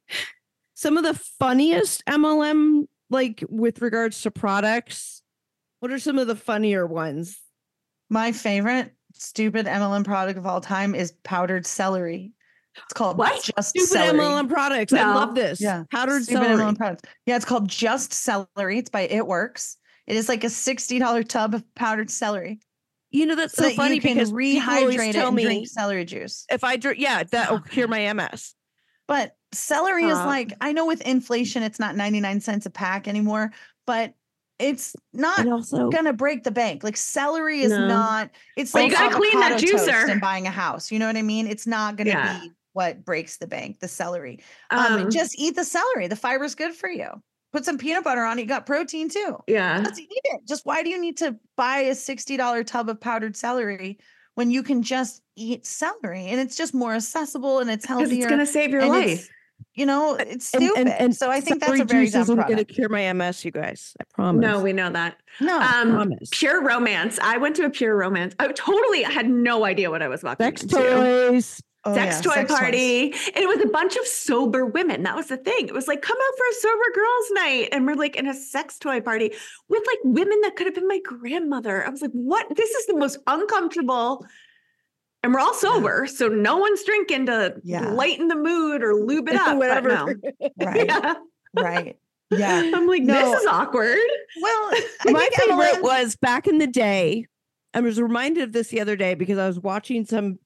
some 0.74 0.96
of 0.96 1.04
the 1.04 1.14
funniest 1.14 2.04
MLM 2.06 2.86
like 3.08 3.42
with 3.48 3.80
regards 3.80 4.20
to 4.22 4.30
products. 4.30 5.22
What 5.80 5.90
are 5.90 5.98
some 5.98 6.18
of 6.18 6.26
the 6.26 6.36
funnier 6.36 6.86
ones? 6.86 7.40
My 8.12 8.32
favorite 8.32 8.92
stupid 9.14 9.64
MLM 9.66 10.04
product 10.04 10.38
of 10.38 10.46
all 10.46 10.60
time 10.60 10.94
is 10.94 11.12
powdered 11.24 11.64
celery. 11.66 12.32
It's 12.76 12.92
called 12.94 13.16
What? 13.18 13.42
Just 13.56 13.70
Stupid 13.70 13.88
Celery. 13.88 14.18
MLM 14.18 14.48
products. 14.48 14.92
I 14.92 15.14
love 15.14 15.34
this. 15.34 15.60
Yeah, 15.60 15.84
Powdered 15.90 16.22
Stupid 16.24 16.44
celery. 16.44 16.62
MLM 16.62 16.76
products. 16.76 17.02
Yeah, 17.26 17.36
it's 17.36 17.44
called 17.44 17.68
Just 17.68 18.12
Celery. 18.12 18.78
It's 18.78 18.90
by 18.90 19.02
It 19.02 19.26
Works. 19.26 19.76
It 20.06 20.16
is 20.16 20.28
like 20.28 20.44
a 20.44 20.48
$60 20.48 21.28
tub 21.28 21.54
of 21.54 21.64
powdered 21.74 22.10
celery. 22.10 22.60
You 23.10 23.26
know 23.26 23.34
that's 23.34 23.54
So, 23.54 23.62
so, 23.64 23.68
that 23.68 23.76
funny 23.76 23.96
you 23.96 24.00
can 24.00 24.14
because 24.14 24.30
people 24.32 24.72
always 24.74 24.96
rehydrate 24.96 25.08
it 25.10 25.12
tell 25.12 25.26
and 25.28 25.36
me 25.36 25.44
drink 25.44 25.68
celery 25.68 26.04
juice. 26.04 26.44
if 26.50 26.64
I 26.64 26.76
drink, 26.76 26.98
yeah, 26.98 27.22
that'll 27.24 27.60
cure 27.60 27.88
my 27.88 28.12
MS. 28.12 28.54
But 29.06 29.36
celery 29.52 30.04
is 30.04 30.16
Uh. 30.18 30.26
like, 30.26 30.54
I 30.60 30.72
know 30.72 30.86
with 30.86 31.02
inflation, 31.02 31.62
it's 31.62 31.78
not 31.78 31.94
99 31.96 32.40
cents 32.40 32.64
a 32.66 32.70
pack 32.70 33.08
anymore, 33.08 33.52
but 33.86 34.14
it's 34.62 34.94
not 35.12 35.46
also, 35.48 35.90
gonna 35.90 36.12
break 36.12 36.44
the 36.44 36.50
bank. 36.50 36.82
Like 36.84 36.96
celery 36.96 37.60
is 37.62 37.70
No. 37.70 37.88
not. 37.88 38.30
It's 38.56 38.72
But 38.72 38.82
like 38.82 38.92
you 38.92 38.96
gotta 38.98 39.14
clean 39.16 39.40
that 39.40 39.52
avocado 39.52 39.76
toast 39.78 39.88
juicer. 39.88 40.08
and 40.10 40.20
buying 40.20 40.46
a 40.46 40.50
house. 40.50 40.90
You 40.92 40.98
know 40.98 41.06
what 41.06 41.16
I 41.16 41.22
mean? 41.22 41.46
It's 41.46 41.66
not 41.66 41.96
gonna 41.96 42.10
Yeah. 42.10 42.40
be 42.40 42.52
what 42.72 43.04
breaks 43.04 43.36
the 43.36 43.46
bank. 43.46 43.80
The 43.80 43.88
celery. 43.88 44.40
Um, 44.70 44.92
Um, 45.04 45.10
just 45.10 45.38
eat 45.38 45.56
the 45.56 45.64
celery. 45.64 46.06
The 46.06 46.16
fiber's 46.16 46.54
good 46.54 46.74
for 46.74 46.88
you. 46.88 47.08
Put 47.52 47.64
some 47.66 47.76
peanut 47.76 48.02
butter 48.04 48.22
on 48.24 48.38
it. 48.38 48.42
You 48.42 48.48
got 48.48 48.64
protein 48.64 49.08
too. 49.10 49.36
yeah. 49.46 49.82
Just 49.82 50.00
eat 50.00 50.08
it. 50.10 50.40
Just 50.48 50.64
why 50.64 50.82
do 50.82 50.88
you 50.88 50.98
need 50.98 51.18
to 51.18 51.36
buy 51.56 51.78
a 51.80 51.94
sixty 51.94 52.36
dollar 52.38 52.64
tub 52.64 52.88
of 52.88 52.98
powdered 53.00 53.36
celery 53.36 53.98
when 54.34 54.50
you 54.50 54.62
can 54.62 54.82
just 54.82 55.20
eat 55.36 55.66
celery 55.66 56.26
and 56.28 56.40
it's 56.40 56.56
just 56.56 56.72
more 56.72 56.94
accessible 56.94 57.58
and 57.58 57.70
it's 57.70 57.82
Because 57.84 58.00
healthier? 58.00 58.18
it's 58.22 58.30
gonna 58.30 58.46
save 58.46 58.70
your 58.70 58.80
and 58.80 58.90
life. 58.90 59.28
It's- 59.62 59.78
you 59.78 59.86
know, 59.86 60.14
it's 60.16 60.46
stupid. 60.48 60.72
and- 60.76 60.88
and 60.88 61.16
so 61.16 61.30
I 61.30 61.40
think 61.40 61.60
that's 61.60 61.80
a 61.80 61.84
very 61.84 62.04
juice 62.04 62.12
dumb 62.12 62.22
isn't 62.22 62.36
going 62.46 62.56
to 62.58 62.64
cure 62.64 62.88
my 62.88 63.02
MS, 63.02 63.44
you 63.44 63.50
guys. 63.50 63.94
I 64.00 64.04
promise. 64.12 64.42
No, 64.42 64.60
we 64.60 64.72
know 64.72 64.90
that. 64.90 65.16
No, 65.40 65.58
Um, 65.58 65.90
promise. 65.92 66.28
pure 66.30 66.62
romance. 66.62 67.18
I 67.22 67.38
went 67.38 67.56
to 67.56 67.64
a 67.64 67.70
pure 67.70 67.96
romance. 67.96 68.34
I 68.38 68.48
totally 68.48 69.02
had 69.02 69.28
no 69.30 69.64
idea 69.64 69.90
what 69.90 70.02
I 70.02 70.08
was 70.08 70.22
walking 70.22 70.44
Sex 70.46 70.62
into. 70.62 70.76
toys. 70.76 71.62
Oh, 71.84 71.94
sex 71.94 72.16
yeah, 72.16 72.22
toy 72.22 72.34
sex 72.36 72.50
toys. 72.50 72.58
party. 72.60 73.02
And 73.34 73.38
it 73.38 73.48
was 73.48 73.58
a 73.60 73.66
bunch 73.66 73.96
of 73.96 74.06
sober 74.06 74.64
women. 74.64 75.02
That 75.02 75.16
was 75.16 75.26
the 75.26 75.36
thing. 75.36 75.66
It 75.66 75.74
was 75.74 75.88
like, 75.88 76.00
come 76.00 76.16
out 76.16 76.38
for 76.38 76.44
a 76.48 76.54
sober 76.60 76.84
girls' 76.94 77.30
night. 77.32 77.68
And 77.72 77.86
we're 77.88 77.94
like 77.96 78.14
in 78.14 78.28
a 78.28 78.34
sex 78.34 78.78
toy 78.78 79.00
party 79.00 79.32
with 79.68 79.82
like 79.88 79.98
women 80.04 80.40
that 80.42 80.54
could 80.54 80.66
have 80.68 80.76
been 80.76 80.86
my 80.86 81.00
grandmother. 81.04 81.84
I 81.84 81.88
was 81.90 82.00
like, 82.00 82.12
what? 82.12 82.46
This 82.54 82.70
is 82.70 82.86
the 82.86 82.94
most 82.96 83.18
uncomfortable. 83.26 84.24
And 85.22 85.32
we're 85.32 85.40
all 85.40 85.54
sober. 85.54 86.06
So 86.06 86.28
no 86.28 86.56
one's 86.56 86.82
drinking 86.84 87.26
to 87.26 87.54
Yeah. 87.62 87.90
lighten 87.90 88.28
the 88.28 88.34
mood 88.36 88.82
or 88.82 88.94
lube 88.94 89.28
it 89.28 89.36
up. 89.36 89.46
but 89.46 89.56
Whatever. 89.58 89.88
no. 89.88 90.14
Right, 90.60 90.86
Yeah. 90.86 91.14
right. 91.54 91.96
Yeah. 92.30 92.70
I'm 92.74 92.86
like, 92.88 93.02
No. 93.02 93.14
this 93.14 93.40
is 93.42 93.46
awkward. 93.46 93.98
Well, 94.40 94.70
I 94.72 95.10
my 95.12 95.20
think 95.20 95.34
favorite 95.34 95.74
MLMs 95.76 95.82
was 95.82 96.16
back 96.16 96.46
in 96.46 96.58
the 96.58 96.66
day. 96.66 97.26
I 97.74 97.80
was 97.80 98.00
reminded 98.00 98.42
of 98.44 98.52
this 98.52 98.68
the 98.68 98.80
other 98.80 98.96
day 98.96 99.14
because 99.14 99.38
I 99.38 99.46
was 99.46 99.58
watching 99.60 100.04
some 100.04 100.38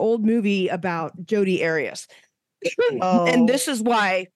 old 0.00 0.24
movie 0.24 0.68
about 0.68 1.12
Jodi 1.24 1.64
Arias. 1.64 2.08
Oh. 3.00 3.26
And 3.26 3.48
this 3.48 3.68
is 3.68 3.82
why, 3.82 4.28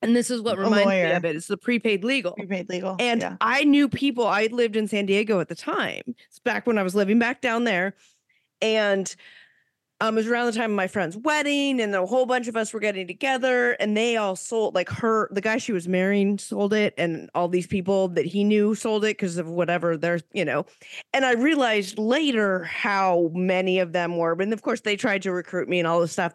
and 0.00 0.14
this 0.14 0.30
is 0.30 0.40
what 0.40 0.58
reminds 0.58 0.86
me 0.86 1.02
of 1.10 1.24
it. 1.24 1.36
It's 1.36 1.48
the 1.48 1.56
prepaid 1.58 2.04
legal. 2.04 2.32
prepaid 2.32 2.68
legal. 2.68 2.96
And 3.00 3.20
yeah. 3.20 3.36
I 3.40 3.64
knew 3.64 3.88
people, 3.88 4.26
I 4.26 4.46
lived 4.46 4.76
in 4.76 4.86
San 4.88 5.06
Diego 5.06 5.40
at 5.40 5.48
the 5.48 5.54
time. 5.54 6.02
It's 6.06 6.38
back 6.38 6.66
when 6.66 6.78
I 6.78 6.82
was 6.82 6.94
living 6.94 7.18
back 7.18 7.40
down 7.40 7.64
there. 7.64 7.94
And 8.60 9.14
um, 10.00 10.14
it 10.14 10.18
was 10.18 10.28
around 10.28 10.46
the 10.46 10.52
time 10.52 10.70
of 10.70 10.76
my 10.76 10.86
friend's 10.86 11.16
wedding, 11.16 11.80
and 11.80 11.92
a 11.92 12.06
whole 12.06 12.24
bunch 12.24 12.46
of 12.46 12.56
us 12.56 12.72
were 12.72 12.78
getting 12.78 13.08
together, 13.08 13.72
and 13.72 13.96
they 13.96 14.16
all 14.16 14.36
sold 14.36 14.76
like 14.76 14.88
her, 14.90 15.28
the 15.32 15.40
guy 15.40 15.58
she 15.58 15.72
was 15.72 15.88
marrying 15.88 16.38
sold 16.38 16.72
it, 16.72 16.94
and 16.96 17.28
all 17.34 17.48
these 17.48 17.66
people 17.66 18.06
that 18.10 18.24
he 18.24 18.44
knew 18.44 18.76
sold 18.76 19.04
it 19.04 19.16
because 19.16 19.38
of 19.38 19.48
whatever 19.48 19.96
they're, 19.96 20.20
you 20.32 20.44
know. 20.44 20.66
And 21.12 21.24
I 21.24 21.32
realized 21.32 21.98
later 21.98 22.62
how 22.62 23.32
many 23.34 23.80
of 23.80 23.92
them 23.92 24.16
were, 24.16 24.36
and 24.38 24.52
of 24.52 24.62
course 24.62 24.82
they 24.82 24.94
tried 24.94 25.22
to 25.22 25.32
recruit 25.32 25.68
me 25.68 25.80
and 25.80 25.88
all 25.88 26.00
this 26.00 26.12
stuff. 26.12 26.32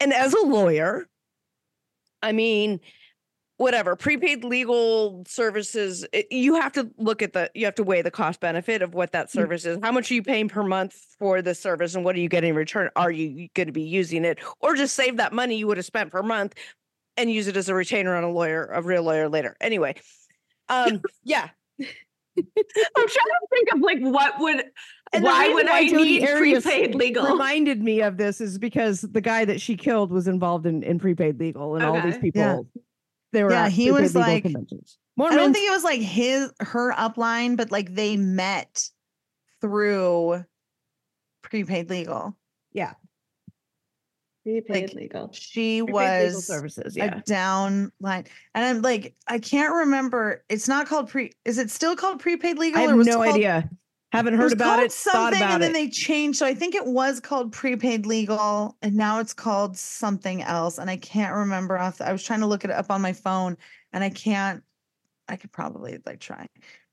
And 0.00 0.14
as 0.14 0.32
a 0.32 0.46
lawyer, 0.46 1.06
I 2.22 2.32
mean, 2.32 2.80
whatever 3.56 3.94
prepaid 3.94 4.42
legal 4.42 5.22
services 5.28 6.04
it- 6.12 6.26
you 6.30 6.54
have 6.56 6.72
to 6.72 6.90
look 6.98 7.22
at 7.22 7.32
the 7.32 7.50
you 7.54 7.64
have 7.64 7.74
to 7.76 7.84
weigh 7.84 8.02
the 8.02 8.10
cost 8.10 8.40
benefit 8.40 8.82
of 8.82 8.94
what 8.94 9.12
that 9.12 9.30
service 9.30 9.64
is. 9.64 9.78
How 9.82 9.92
much 9.92 10.10
are 10.10 10.14
you 10.14 10.22
paying 10.22 10.48
per 10.48 10.62
month 10.64 10.94
for 11.18 11.40
the 11.40 11.54
service 11.54 11.94
and 11.94 12.04
what 12.04 12.16
are 12.16 12.20
you 12.20 12.28
getting 12.28 12.50
in 12.50 12.56
return? 12.56 12.90
Are 12.96 13.10
you 13.12 13.48
going 13.54 13.68
to 13.68 13.72
be 13.72 13.82
using 13.82 14.24
it? 14.24 14.38
Or 14.60 14.74
just 14.74 14.94
save 14.96 15.18
that 15.18 15.32
money 15.32 15.56
you 15.56 15.66
would 15.68 15.76
have 15.76 15.86
spent 15.86 16.10
per 16.10 16.22
month 16.22 16.54
and 17.16 17.30
use 17.30 17.46
it 17.46 17.56
as 17.56 17.68
a 17.68 17.74
retainer 17.74 18.16
on 18.16 18.24
a 18.24 18.30
lawyer 18.30 18.66
a 18.72 18.82
real 18.82 19.04
lawyer 19.04 19.28
later. 19.28 19.56
Anyway 19.60 19.94
um 20.68 21.00
yeah. 21.22 21.48
I'm 21.78 21.84
trying 22.96 23.06
to 23.06 23.46
think 23.52 23.68
of 23.72 23.80
like 23.80 23.98
what 24.00 24.40
would 24.40 24.64
And 25.12 25.22
why 25.22 25.48
would 25.54 25.66
why 25.66 25.78
I 25.78 25.88
Jodi 25.88 26.02
need 26.20 26.28
Arias 26.28 26.64
prepaid 26.64 26.94
legal? 26.96 27.24
reminded 27.24 27.80
me 27.82 28.00
of 28.02 28.16
this 28.16 28.40
is 28.40 28.58
because 28.58 29.02
the 29.02 29.20
guy 29.20 29.44
that 29.44 29.60
she 29.60 29.76
killed 29.76 30.10
was 30.10 30.26
involved 30.26 30.66
in, 30.66 30.82
in 30.82 30.98
prepaid 30.98 31.38
legal 31.38 31.76
and 31.76 31.84
all 31.84 32.00
these 32.02 32.18
people 32.18 32.40
Yeah. 32.40 32.56
They 33.34 33.44
were 33.44 33.50
Yeah, 33.52 33.66
at 33.66 33.72
he 33.72 33.90
was 33.92 34.14
legal 34.14 34.32
like- 34.32 34.42
conventions. 34.44 34.98
I 35.20 35.36
don't 35.36 35.52
think 35.52 35.68
it 35.68 35.72
was 35.72 35.84
like 35.84 36.00
his 36.00 36.50
her 36.60 36.92
upline, 36.94 37.56
but 37.56 37.70
like 37.70 37.94
they 37.94 38.16
met 38.16 38.88
through 39.60 40.44
prepaid 41.42 41.88
legal. 41.90 42.36
Yeah. 42.72 42.94
Prepaid 44.44 44.88
like, 44.88 44.94
legal. 44.94 45.30
She 45.32 45.80
Prepaid 45.82 45.94
legal 46.24 46.34
was 46.36 46.46
services 46.46 46.96
a 46.96 46.98
yeah 46.98 47.20
downline. 47.20 48.26
And 48.54 48.64
I'm 48.64 48.82
like, 48.82 49.14
I 49.28 49.38
can't 49.38 49.72
remember. 49.72 50.44
It's 50.48 50.66
not 50.68 50.86
called 50.86 51.08
pre 51.08 51.30
is 51.44 51.58
it 51.58 51.70
still 51.70 51.94
called 51.96 52.18
prepaid 52.20 52.58
legal? 52.58 52.80
I 52.80 52.84
or 52.84 52.88
have 52.88 52.96
was 52.98 53.06
no 53.06 53.22
called- 53.22 53.36
idea. 53.36 53.70
Haven't 54.14 54.34
heard 54.34 54.44
was 54.44 54.52
about 54.52 54.78
it. 54.78 54.92
Thought 54.92 55.12
Something 55.12 55.42
about 55.42 55.54
and 55.54 55.62
then 55.62 55.70
it. 55.70 55.74
they 55.74 55.88
changed. 55.88 56.38
So 56.38 56.46
I 56.46 56.54
think 56.54 56.74
it 56.74 56.86
was 56.86 57.18
called 57.18 57.52
prepaid 57.52 58.06
legal, 58.06 58.76
and 58.80 58.94
now 58.94 59.18
it's 59.18 59.34
called 59.34 59.76
something 59.76 60.40
else. 60.42 60.78
And 60.78 60.88
I 60.88 60.96
can't 60.96 61.34
remember 61.34 61.76
off. 61.78 62.00
I 62.00 62.12
was 62.12 62.22
trying 62.22 62.40
to 62.40 62.46
look 62.46 62.64
it 62.64 62.70
up 62.70 62.90
on 62.90 63.02
my 63.02 63.12
phone, 63.12 63.56
and 63.92 64.04
I 64.04 64.10
can't. 64.10 64.62
I 65.28 65.36
could 65.36 65.50
probably 65.52 65.98
like 66.06 66.20
try 66.20 66.46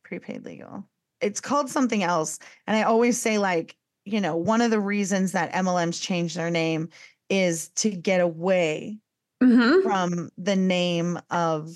prepaid 0.04 0.46
legal. 0.46 0.84
It's 1.22 1.40
called 1.42 1.70
something 1.70 2.02
else, 2.02 2.40
and 2.66 2.76
I 2.76 2.84
always 2.84 3.22
say 3.22 3.38
like 3.38 3.78
you 4.06 4.20
know 4.20 4.36
one 4.36 4.62
of 4.62 4.72
the 4.72 4.80
reasons 4.80 5.34
that 5.34 5.52
MLMs 5.54 6.02
change 6.02 6.34
their 6.34 6.50
name 6.50 6.90
is 7.30 7.70
to 7.76 7.92
get 7.92 8.20
away 8.20 8.98
Mhm. 9.44 9.84
from 9.84 10.32
the 10.40 10.56
name 10.56 11.20
of 11.30 11.70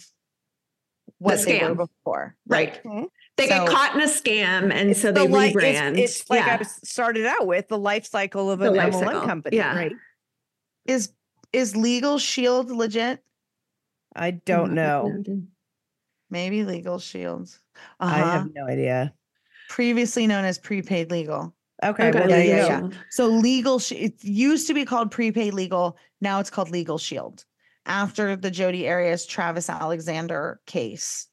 what 1.20 1.40
they 1.46 1.60
were 1.64 1.76
before. 1.76 2.36
Right. 2.48 2.84
Mhm. 2.84 3.08
They 3.38 3.48
get 3.48 3.68
caught 3.68 3.96
in 3.96 4.02
a 4.02 4.06
scam 4.06 4.72
and 4.74 4.92
It's 4.92 5.02
so 5.02 5.12
the 5.12 5.22
they 5.22 5.28
li- 5.28 5.48
it's- 5.50 5.56
rebrand. 5.56 5.98
It's, 5.98 6.30
like 6.30 6.44
I 6.44 6.48
Yeah. 6.48 6.58
was 6.60 6.72
started 6.90 7.26
out 7.26 7.46
with 7.48 7.68
the 7.68 7.78
life 7.78 8.06
cycle 8.06 8.50
of 8.50 8.60
The 8.60 8.70
an 8.70 8.76
life 8.76 8.94
MLM 8.94 9.06
cycle, 9.06 9.22
company. 9.22 9.58
yeah. 9.58 9.76
Right. 9.76 9.92
Is 10.86 11.12
is 11.52 11.76
Legal 11.76 12.18
Shield 12.18 12.70
legit? 12.72 13.24
I 14.16 14.32
don't 14.32 14.74
know. 14.74 15.24
Maybe 16.30 16.64
Legal 16.64 17.00
Shields. 17.00 17.60
I 18.00 18.22
Uh-huh. 18.22 18.32
have 18.32 18.54
no 18.54 18.66
idea. 18.68 19.14
Previously 19.70 20.28
known 20.28 20.46
as 20.46 20.58
prepaid 20.58 21.12
legal. 21.12 21.54
Okay. 21.84 22.08
Okay, 22.10 22.20
well, 22.20 22.30
yeah, 22.30 22.38
yeah, 22.44 22.68
yeah. 22.68 22.90
So 23.10 23.28
legal, 23.28 23.80
Sh- 23.80 23.92
it 23.94 24.24
used 24.24 24.68
to 24.68 24.74
be 24.74 24.86
called 24.86 25.12
prepaid 25.12 25.54
legal. 25.54 25.98
Now 26.22 26.40
it's 26.40 26.50
called 26.50 26.70
Legal 26.70 26.98
Shield 26.98 27.44
after 27.86 28.36
the 28.36 28.50
Jodi 28.50 28.88
Arias 28.90 29.26
Travis 29.26 29.70
Alexander 29.70 30.62
case. 30.66 31.28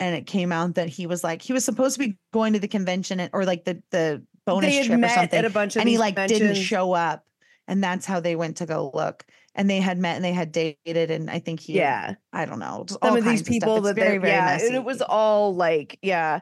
And 0.00 0.16
it 0.16 0.26
came 0.26 0.50
out 0.50 0.74
that 0.76 0.88
he 0.88 1.06
was 1.06 1.22
like, 1.22 1.42
he 1.42 1.52
was 1.52 1.64
supposed 1.64 1.94
to 1.94 1.98
be 2.08 2.16
going 2.32 2.54
to 2.54 2.58
the 2.58 2.68
convention 2.68 3.20
and- 3.20 3.30
or 3.34 3.44
like 3.44 3.64
the, 3.64 3.82
the 3.90 4.22
bonus 4.46 4.74
trip 4.74 4.90
or 4.90 4.98
met 4.98 5.14
something. 5.14 5.38
at 5.38 5.44
a 5.44 5.50
bunch 5.50 5.76
of 5.76 5.80
and 5.80 5.88
he 5.88 5.98
like 5.98 6.16
didn't 6.26 6.54
show 6.56 6.92
up. 6.92 7.24
And 7.68 7.84
that's 7.84 8.06
how 8.06 8.18
they 8.18 8.34
went 8.34 8.56
to 8.56 8.66
go 8.66 8.90
look. 8.94 9.24
And 9.54 9.68
they 9.70 9.78
had 9.78 9.98
met 9.98 10.16
and 10.16 10.24
they 10.24 10.32
had 10.32 10.50
dated. 10.52 11.10
And 11.10 11.30
I 11.30 11.38
think 11.38 11.60
he, 11.60 11.74
Yeah. 11.74 12.14
I 12.32 12.46
don't 12.46 12.58
know, 12.58 12.84
Some 12.88 12.98
all 13.02 13.16
of 13.16 13.24
these 13.24 13.42
people 13.42 13.76
It's 13.76 13.86
that 13.88 13.94
very, 13.94 14.12
they 14.12 14.18
very 14.18 14.32
yeah, 14.32 14.44
messy. 14.46 14.66
and 14.68 14.74
it 14.76 14.84
was 14.84 15.02
all 15.02 15.54
like, 15.54 15.98
yeah. 16.02 16.40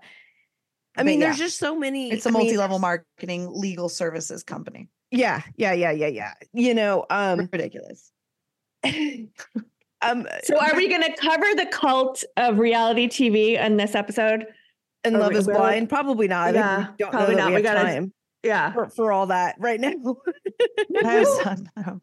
I 0.96 1.00
But 1.00 1.06
mean, 1.06 1.20
yeah. 1.20 1.26
there's 1.26 1.38
just 1.38 1.58
so 1.58 1.76
many. 1.76 2.10
it's 2.10 2.24
a 2.26 2.30
I 2.30 2.32
multi-level 2.32 2.78
there's- 2.78 3.04
marketing 3.18 3.48
legal 3.52 3.88
services 3.88 4.42
company. 4.42 4.88
Yeah, 5.10 5.42
yeah, 5.56 5.72
yeah, 5.72 5.90
yeah, 5.90 6.06
yeah. 6.08 6.34
You 6.52 6.74
know, 6.74 7.04
um, 7.10 7.48
Ridiculous. 7.52 8.12
um, 10.02 10.26
So 10.44 10.58
are 10.58 10.74
we 10.76 10.88
going 10.88 11.02
to 11.02 11.14
cover 11.16 11.46
the 11.56 11.66
cult 11.66 12.22
of 12.36 12.58
reality 12.58 13.08
TV 13.08 13.58
in 13.58 13.76
this 13.76 13.94
episode? 13.94 14.46
and 15.04 15.14
are 15.16 15.20
Love 15.20 15.32
we- 15.32 15.38
is 15.38 15.46
we're- 15.46 15.58
Blind? 15.58 15.88
Probably 15.88 16.26
not. 16.28 16.48
I 16.48 16.52
think 16.52 16.64
Yeah, 16.64 16.78
we 16.90 16.96
don't 16.98 17.10
probably 17.12 17.34
that 17.36 17.40
not. 17.40 17.50
we 17.50 17.54
We 17.56 17.62
gotta- 17.62 17.80
time 17.80 18.12
Yeah. 18.42 18.72
for, 18.72 18.88
for 18.90 19.12
all 19.12 19.26
that 19.26 19.54
right 19.58 19.80
now. 19.80 19.92
I 21.04 21.12
have, 21.12 21.26
some- 21.26 22.00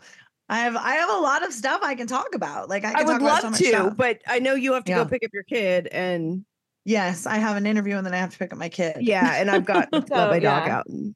I 0.48 0.60
have 0.60 0.76
I 0.78 0.96
have 0.96 1.10
a 1.10 1.18
lot 1.20 1.44
of 1.46 1.52
stuff 1.52 1.82
I 1.84 1.96
can 1.96 2.08
talk 2.08 2.36
about. 2.36 2.70
Like 2.70 2.86
I, 2.86 2.92
can 2.94 2.96
I 2.96 3.00
talk 3.04 3.08
would 3.08 3.22
about 3.22 3.42
so 3.42 3.48
love 3.48 3.52
much 3.52 3.60
to, 3.62 3.68
stuff. 3.68 3.98
but 3.98 4.22
I 4.28 4.40
know 4.40 4.54
you 4.56 4.74
have 4.74 4.84
to 4.86 4.92
Yeah. 4.92 5.04
go 5.04 5.10
pick 5.10 5.24
up 5.26 5.32
your 5.34 5.44
kid, 5.44 5.88
and 5.88 6.46
yes, 6.86 7.26
I 7.26 7.38
have 7.38 7.58
an 7.58 7.66
interview 7.66 7.98
and 7.98 8.06
then 8.06 8.14
I 8.14 8.18
have 8.18 8.30
to 8.32 8.38
pick 8.38 8.54
up 8.54 8.60
my 8.60 8.70
kid. 8.70 8.98
yeah, 9.02 9.36
and 9.36 9.50
I've 9.52 9.66
got 9.66 9.90
to 9.92 10.00
let 10.00 10.08
So, 10.08 10.16
my 10.16 10.40
dog 10.40 10.68
yeah. 10.68 10.78
out 10.78 10.86
and 10.88 11.16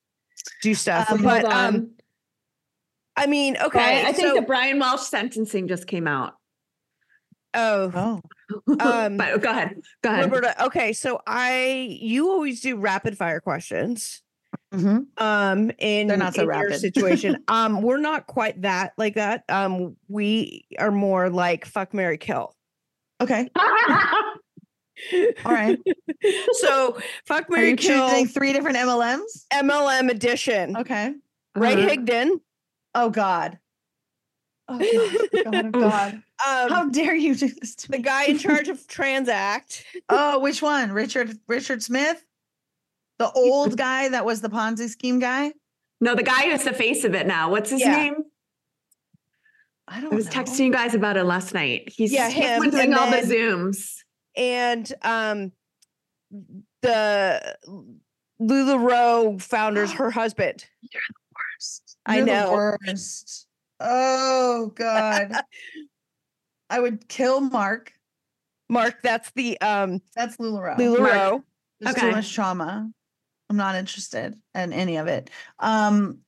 do 0.63 0.73
stuff. 0.73 1.11
Um, 1.11 1.21
but 1.21 1.45
um, 1.45 1.91
I 3.15 3.27
mean, 3.27 3.55
okay, 3.55 3.65
Okay. 3.67 4.01
I 4.07 4.11
think 4.13 4.29
so, 4.29 4.35
the 4.35 4.41
Brian 4.41 4.79
Welsh 4.79 5.01
sentencing 5.03 5.67
just 5.67 5.85
came 5.87 6.07
out. 6.07 6.33
Oh, 7.53 7.91
Oh, 7.93 8.21
Um, 8.79 9.17
but 9.17 9.41
go 9.41 9.49
ahead. 9.51 9.81
Go 10.03 10.11
ahead. 10.11 10.25
Roberta. 10.31 10.65
Okay, 10.65 10.93
so 10.93 11.21
I 11.27 11.97
you 12.01 12.29
always 12.31 12.61
do 12.61 12.77
rapid 12.77 13.17
fire 13.17 13.39
questions. 13.39 14.21
mhm. 14.73 15.05
um 15.17 15.71
in, 15.77 16.07
They're 16.07 16.17
not 16.17 16.33
so 16.33 16.41
in 16.43 16.47
your 16.47 16.55
rapid. 16.69 16.79
situation 16.87 17.43
um 17.47 17.81
we're 17.83 17.99
not 17.99 18.25
quite 18.27 18.61
that 18.63 18.93
like 18.97 19.15
that 19.15 19.43
um 19.49 19.95
we 20.07 20.65
are 20.79 20.89
more 20.91 21.29
like 21.29 21.65
fuck 21.65 21.93
mary 21.93 22.17
kill 22.17 22.55
okay. 23.21 23.47
All 25.45 25.53
right. 25.53 25.77
so 26.53 26.97
fuck 27.25 27.45
Are 27.49 27.55
mary 27.55 27.69
you 27.69 27.75
kill 27.77 28.09
choosing 28.09 28.27
three 28.27 28.53
different 28.53 28.77
MLMs? 28.77 29.45
mlm 29.53 30.09
edition 30.09 30.75
Okay. 30.77 31.13
ray 31.55 31.73
Uh-huh. 31.73 31.89
higdon 31.89 32.29
Oh 32.95 33.09
God. 33.11 33.59
Oh 34.69 34.77
God, 34.77 35.43
God, 35.43 35.65
oh, 35.73 35.79
God. 35.81 36.13
Um, 36.47 36.69
How 36.69 36.89
dare 36.89 37.15
you 37.15 37.35
do 37.35 37.49
this 37.49 37.75
to 37.75 37.91
the 37.91 37.97
me? 37.97 38.03
guy 38.03 38.25
in 38.25 38.37
charge 38.37 38.67
of 38.69 38.87
Transact. 38.87 39.83
Oh, 40.07 40.39
which 40.39 40.61
one? 40.61 40.91
Richard 40.93 41.37
Richard 41.47 41.83
Smith? 41.83 42.23
The 43.17 43.29
old 43.35 43.77
guy 43.77 44.07
that 44.09 44.23
was 44.25 44.39
the 44.39 44.47
Ponzi 44.49 44.87
scheme 44.87 45.19
guy? 45.19 45.51
No, 45.99 46.15
the 46.15 46.23
guy 46.23 46.49
who's 46.49 46.63
the 46.63 46.71
face 46.71 47.03
of 47.03 47.13
it 47.13 47.27
now. 47.27 47.51
What's 47.51 47.71
his 47.71 47.81
Yeah. 47.81 47.91
name? 47.97 48.15
I 49.89 49.99
don't 49.99 50.13
I 50.13 50.15
was 50.15 50.27
know. 50.27 50.31
texting 50.31 50.65
you 50.67 50.71
guys 50.71 50.93
about 50.95 51.17
it 51.17 51.25
last 51.25 51.53
night. 51.53 51.89
He's 51.93 52.13
Yeah, 52.13 52.29
he's 52.29 52.35
him, 52.45 52.61
been 52.61 52.69
doing 52.71 52.83
and 52.83 52.95
all 52.95 53.09
the 53.11 53.17
zooms. 53.17 53.95
and 54.37 54.93
um 55.01 55.51
the 56.81 57.57
LuLaRoe 58.39 59.41
founder's 59.41 59.91
her 59.99 60.11
husband. 60.11 60.65
I 62.05 62.17
You're 62.17 62.25
the 62.27 62.31
know. 62.31 62.51
worst. 62.53 63.47
Oh 63.79 64.71
God. 64.75 65.31
I 66.69 66.79
would 66.79 67.07
kill 67.07 67.41
Mark. 67.41 67.93
Mark, 68.69 69.01
that's 69.01 69.31
the 69.31 69.59
um 69.61 70.01
That's 70.15 70.37
LuLaRoe. 70.37 70.77
LuLaRoe. 70.77 71.43
There's 71.79 71.95
Okay. 71.95 72.09
too 72.09 72.15
much 72.15 72.33
trauma. 72.33 72.89
I'm 73.49 73.57
not 73.57 73.75
interested 73.75 74.35
in 74.53 74.73
any 74.73 74.97
of 74.97 75.07
it. 75.07 75.29
Um 75.59 76.19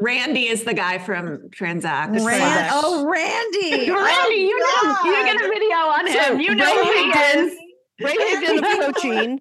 Randy 0.00 0.48
is 0.48 0.64
the 0.64 0.74
guy 0.74 0.98
from 0.98 1.50
Transact. 1.52 2.14
That's 2.14 2.24
Ran- 2.24 2.68
oh 2.72 3.06
Randy. 3.08 3.70
Randy, 3.90 3.92
Oh, 3.92 4.28
you 4.30 4.58
know, 4.58 5.04
you 5.04 5.24
get 5.24 5.36
a 5.36 5.48
video 5.48 5.76
on 5.76 6.06
him. 6.08 6.22
So, 6.24 6.32
you 6.40 6.54
know 6.56 6.64
Ray 6.64 6.84
who 6.84 6.92
he 6.92 7.38
is. 7.38 7.56
Ray 8.02 8.16
Higdon 8.16 8.88
of 8.88 8.94
coaching. 8.94 9.40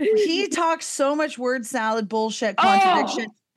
he 0.00 0.48
talks 0.48 0.86
so 0.86 1.14
much 1.14 1.38
word 1.38 1.64
salad 1.64 2.08
bullshit 2.08 2.56
Oh. 2.58 2.62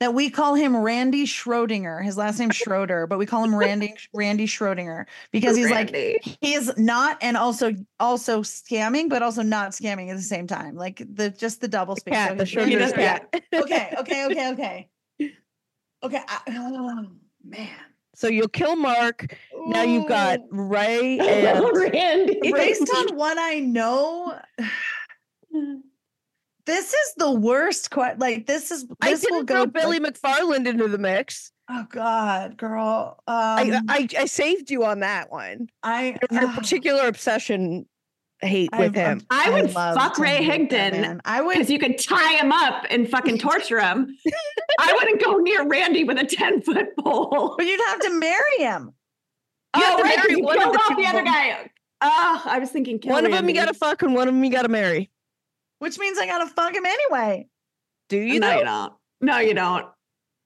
that 0.00 0.14
we 0.14 0.30
call 0.30 0.54
him 0.54 0.76
Randy 0.76 1.24
Schrodinger. 1.26 2.02
His 2.02 2.16
last 2.16 2.38
name 2.38 2.50
Schroeder, 2.50 3.06
but 3.06 3.18
we 3.18 3.26
call 3.26 3.44
him 3.44 3.54
Randy 3.54 3.94
Randy 4.14 4.46
Schrodinger 4.46 5.06
because 5.32 5.56
he's 5.56 5.70
like 5.70 5.92
Randy. 5.92 6.18
he 6.40 6.54
is 6.54 6.72
not 6.76 7.18
and 7.22 7.36
also 7.36 7.72
also 8.00 8.42
scamming, 8.42 9.08
but 9.08 9.22
also 9.22 9.42
not 9.42 9.70
scamming 9.72 10.10
at 10.10 10.16
the 10.16 10.22
same 10.22 10.46
time. 10.46 10.76
Like 10.76 11.02
the 11.14 11.30
just 11.30 11.60
the 11.60 11.68
double 11.68 11.96
speak. 11.96 12.14
Cat, 12.14 12.30
So 12.30 12.34
the 12.36 12.44
he- 12.44 12.56
Schrodinger's 12.56 12.92
cat. 12.92 13.28
okay, 13.54 13.94
okay, 13.98 14.26
okay, 14.26 14.50
okay. 14.52 14.88
Okay. 16.02 16.20
I, 16.28 16.38
oh 16.50 17.06
man. 17.44 17.68
So 18.14 18.28
you'll 18.28 18.48
kill 18.48 18.76
Mark. 18.76 19.36
Now 19.66 19.82
you've 19.82 20.08
got 20.08 20.40
Ray 20.50 21.18
and 21.20 21.76
Randy. 21.76 22.52
based 22.52 22.88
on 22.94 23.14
what 23.16 23.36
I 23.38 23.58
know, 23.60 24.38
this 26.66 26.92
is 26.92 27.14
the 27.16 27.30
worst. 27.32 27.90
Que- 27.90 28.14
like 28.18 28.46
this 28.46 28.70
is 28.70 28.86
I 29.00 29.10
this 29.10 29.22
will 29.28 29.42
didn't 29.42 29.46
go. 29.46 29.54
throw 29.54 29.62
like- 29.62 29.72
Billy 29.72 30.00
McFarland 30.00 30.66
into 30.66 30.88
the 30.88 30.98
mix. 30.98 31.52
oh 31.70 31.86
God, 31.90 32.56
girl. 32.56 33.22
Um, 33.26 33.34
I, 33.36 33.80
I 33.88 34.08
I 34.18 34.24
saved 34.26 34.70
you 34.70 34.84
on 34.84 35.00
that 35.00 35.30
one. 35.30 35.68
I, 35.82 36.16
Your 36.30 36.44
ugh, 36.48 36.54
particular 36.54 37.06
obsession 37.08 37.86
hate 38.40 38.68
I- 38.72 38.80
with 38.80 38.94
him. 38.94 39.22
I 39.30 39.50
would 39.50 39.74
love 39.74 39.96
fuck 39.96 40.18
Ray 40.18 40.42
hate 40.44 40.70
Higdon. 40.70 41.20
I 41.24 41.40
would. 41.40 41.54
because 41.54 41.70
you 41.70 41.78
could 41.78 41.98
tie 41.98 42.34
him 42.36 42.52
up 42.52 42.84
and 42.90 43.08
fucking 43.08 43.38
torture 43.38 43.80
him. 43.80 44.16
I 44.78 44.92
wouldn't 44.92 45.22
go 45.24 45.38
near 45.38 45.66
Randy 45.66 46.04
with 46.04 46.18
a 46.18 46.24
10 46.24 46.62
foot 46.62 46.88
pole. 46.98 47.54
But 47.56 47.66
you'd 47.66 47.80
have 47.86 48.00
to 48.00 48.10
marry 48.10 48.58
him. 48.58 48.92
You 49.76 49.82
have 49.82 49.94
oh, 49.94 49.96
to 49.98 50.02
right, 50.02 50.16
'cause 50.16 50.24
marry 50.26 50.38
you 50.38 50.44
one 50.44 50.58
killed 50.58 50.74
the 50.74 50.78
off 50.78 50.88
two 50.90 50.94
the 50.96 51.06
other 51.06 51.22
guy. 51.22 51.70
Oh, 52.02 52.42
I 52.44 52.58
was 52.58 52.70
thinking 52.70 52.98
kill 52.98 53.12
One 53.12 53.24
of 53.24 53.32
them 53.32 53.48
you 53.48 53.54
gotta 53.54 53.72
fuck 53.74 54.02
and 54.02 54.14
one 54.14 54.28
of 54.28 54.34
them 54.34 54.44
you 54.44 54.50
gotta 54.50 54.68
marry. 54.68 55.10
Which 55.78 55.98
means 55.98 56.18
I 56.18 56.26
gotta 56.26 56.46
fuck 56.46 56.74
him 56.74 56.86
anyway. 56.86 57.48
Do 58.08 58.18
you 58.18 58.40
no, 58.40 58.48
know? 58.50 58.58
you 58.58 58.64
don't. 58.64 58.92
No, 59.20 59.38
you 59.38 59.54
don't. 59.54 59.86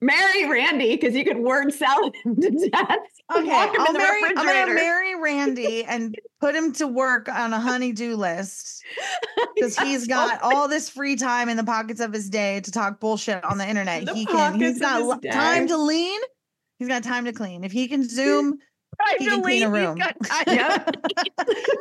Marry 0.02 0.48
Randy 0.48 0.96
because 0.96 1.14
you 1.14 1.24
could 1.24 1.36
word 1.38 1.74
salad 1.74 2.14
him 2.24 2.34
to 2.40 2.50
death. 2.72 2.98
Okay, 3.36 3.50
I'll 3.78 3.92
marry. 3.92 4.22
I'm 4.24 4.34
gonna 4.34 4.74
marry 4.74 5.14
Randy 5.20 5.84
and 5.84 6.16
put 6.40 6.54
him 6.54 6.72
to 6.74 6.86
work 6.86 7.28
on 7.28 7.52
a 7.52 7.60
honey-do 7.60 8.16
list 8.16 8.82
because 9.54 9.78
he's 9.78 10.06
got 10.06 10.40
all 10.42 10.68
this 10.68 10.88
free 10.88 11.16
time 11.16 11.48
in 11.50 11.56
the 11.58 11.64
pockets 11.64 12.00
of 12.00 12.12
his 12.14 12.30
day 12.30 12.60
to 12.60 12.70
talk 12.72 12.98
bullshit 12.98 13.44
on 13.44 13.58
the 13.58 13.68
internet. 13.68 14.06
The 14.06 14.14
he 14.14 14.24
can. 14.24 14.54
He's 14.58 14.80
got 14.80 15.22
time 15.22 15.68
to 15.68 15.76
lean. 15.76 16.20
He's 16.78 16.88
got 16.88 17.02
time 17.04 17.26
to 17.26 17.32
clean. 17.34 17.62
If 17.62 17.72
he 17.72 17.86
can 17.86 18.08
zoom, 18.08 18.56
He 19.18 19.26
can 19.28 19.42
clean 19.42 19.62
a 19.64 19.70
room. 19.70 19.96
got 19.96 20.16
time. 20.24 20.44
Yep. 20.46 20.96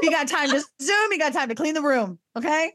he 0.02 0.10
got 0.12 0.28
time 0.28 0.50
to 0.50 0.62
zoom. 0.82 1.12
He 1.12 1.18
got 1.18 1.32
time 1.32 1.48
to 1.48 1.56
clean 1.56 1.74
the 1.74 1.82
room. 1.82 2.20
Okay, 2.36 2.74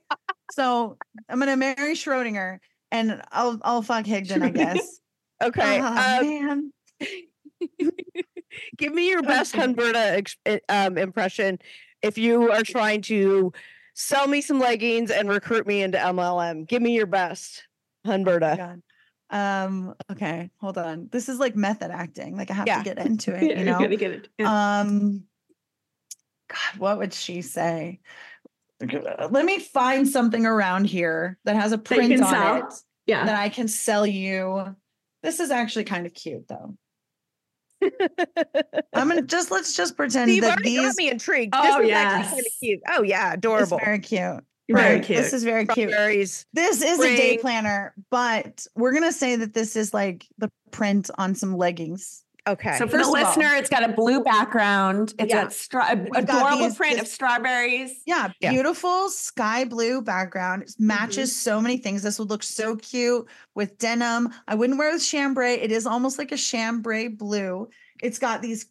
so 0.55 0.97
I'm 1.29 1.39
gonna 1.39 1.57
marry 1.57 1.95
Schrodinger 1.95 2.59
and 2.93 3.21
I'll 3.33 3.59
I'll 3.63 3.83
fuck 3.83 4.05
Higdon, 4.07 4.43
I 4.43 4.51
guess. 4.51 5.01
Okay. 5.43 5.81
Ah, 5.83 6.21
um, 6.21 6.27
man. 6.27 6.73
give 8.79 8.95
me 8.95 9.09
your 9.11 9.21
best. 9.35 9.53
Humberta 9.53 10.25
eh, 10.47 10.59
um, 10.69 10.97
impression 10.97 11.59
if 12.03 12.17
you 12.17 12.53
are 12.53 12.63
trying 12.63 13.03
to 13.03 13.53
sell 13.95 14.29
me 14.29 14.41
some 14.41 14.61
leggings 14.61 15.11
and 15.11 15.29
recruit 15.29 15.67
me 15.67 15.83
into 15.83 15.99
MLM. 15.99 16.69
Give 16.69 16.81
me 16.81 16.95
your 16.95 17.07
best, 17.07 17.67
Oh 18.07 18.11
Humberta. 18.11 18.57
God. 18.57 18.83
Um, 19.29 19.95
okay, 20.13 20.51
hold 20.61 20.79
on. 20.79 21.09
This 21.11 21.29
is 21.29 21.41
like 21.41 21.57
method 21.57 21.91
acting. 21.91 22.37
Like 22.37 22.53
I 22.53 22.55
have 22.55 22.67
Yeah. 22.69 22.79
to 22.79 22.85
get 22.85 22.99
into 23.05 23.35
it, 23.35 23.43
Yeah, 23.51 23.59
you 23.59 23.65
know. 23.65 23.79
gonna 23.81 23.97
get 23.97 24.13
it. 24.13 24.29
Yeah. 24.39 24.79
Um 24.81 25.25
God, 26.49 26.79
what 26.79 26.99
would 26.99 27.13
she 27.13 27.43
say? 27.43 28.01
Let 28.81 29.45
me 29.45 29.59
find 29.61 30.09
something 30.09 30.45
around 30.45 30.87
here 30.87 31.39
that 31.45 31.57
has 31.57 31.73
a 31.73 31.79
print 31.79 32.21
on 32.21 32.29
sell? 32.29 32.57
it 32.57 32.75
yeah. 33.07 33.25
that 33.25 33.37
I 33.41 33.49
can 33.49 33.69
sell 33.69 34.07
you. 34.07 34.77
This 35.23 35.41
is 35.41 35.51
actually 35.51 35.85
kind 35.85 36.07
of 36.07 36.15
cute 36.15 36.47
though. 36.49 36.77
I'm 38.95 39.09
gonna 39.09 39.23
just 39.23 39.51
let's 39.51 39.75
just 39.75 39.97
pretend 39.97 40.31
You've 40.31 40.43
that 40.43 40.59
already 40.59 40.77
got 40.77 40.83
these 40.83 40.97
me 40.97 41.11
intrigued. 41.11 41.55
Oh, 41.57 41.63
this 41.63 41.87
is 41.87 41.93
actually 41.93 42.29
kind 42.29 42.41
of 42.41 42.53
cute. 42.61 42.81
Oh 42.89 43.03
yeah, 43.03 43.29
it's 43.29 43.39
adorable. 43.39 43.79
very 43.79 43.99
cute. 43.99 44.45
Very 44.69 44.95
Right, 44.95 45.05
cute. 45.05 45.19
This 45.19 45.35
is 45.35 45.45
very 45.45 45.67
cute. 45.67 45.91
Strawberries. 45.91 46.47
This 46.55 46.83
is 46.83 46.99
a 46.99 47.17
day 47.17 47.37
planner, 47.37 47.95
but 48.11 48.67
we're 48.75 48.95
gonna 48.95 49.13
say 49.13 49.37
that 49.37 49.53
this 49.53 49.77
is 49.77 49.93
like 49.93 50.27
the 50.39 50.51
print 50.71 51.11
on 51.19 51.35
some 51.35 51.57
leggings. 51.57 52.24
Okay. 52.47 52.77
So 52.77 52.87
for 52.87 52.99
First 52.99 53.11
the 53.11 53.17
of 53.19 53.25
all- 53.25 53.29
listener, 53.31 53.55
it's 53.57 53.71
got 53.71 53.83
a 53.89 53.93
blue 53.93 54.23
background. 54.23 55.15
It's 55.19 55.33
Yeah. 55.33 55.47
a 55.47 55.51
stra- 55.51 55.93
a- 55.93 56.19
adorable 56.19 56.59
these- 56.69 56.77
print 56.77 56.95
this- 56.99 57.03
of 57.03 57.09
strawberries. 57.09 58.03
Yeah, 58.05 58.33
Yeah. 58.41 58.51
beautiful 58.51 59.09
sky 59.09 59.65
blue 59.65 60.03
background. 60.03 60.65
It 60.65 60.75
matches 60.79 61.31
mm-hmm. 61.31 61.39
so 61.51 61.61
many 61.63 61.79
things. 61.79 62.03
This 62.03 62.19
would 62.19 62.29
look 62.29 62.43
so 62.43 62.77
cute 62.77 63.27
with 63.55 63.79
denim. 63.79 64.29
I 64.47 64.57
wouldn't 64.57 64.79
wear 64.79 64.91
it 64.91 64.95
with 64.95 65.07
chambray. 65.07 65.55
It 65.55 65.73
is 65.73 65.87
almost 65.87 66.19
like 66.19 66.33
a 66.33 66.37
chambray 66.37 67.09
blue. 67.09 67.69
It's 68.03 68.19
got 68.19 68.43
these 68.43 68.67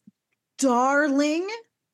darling 0.60 1.48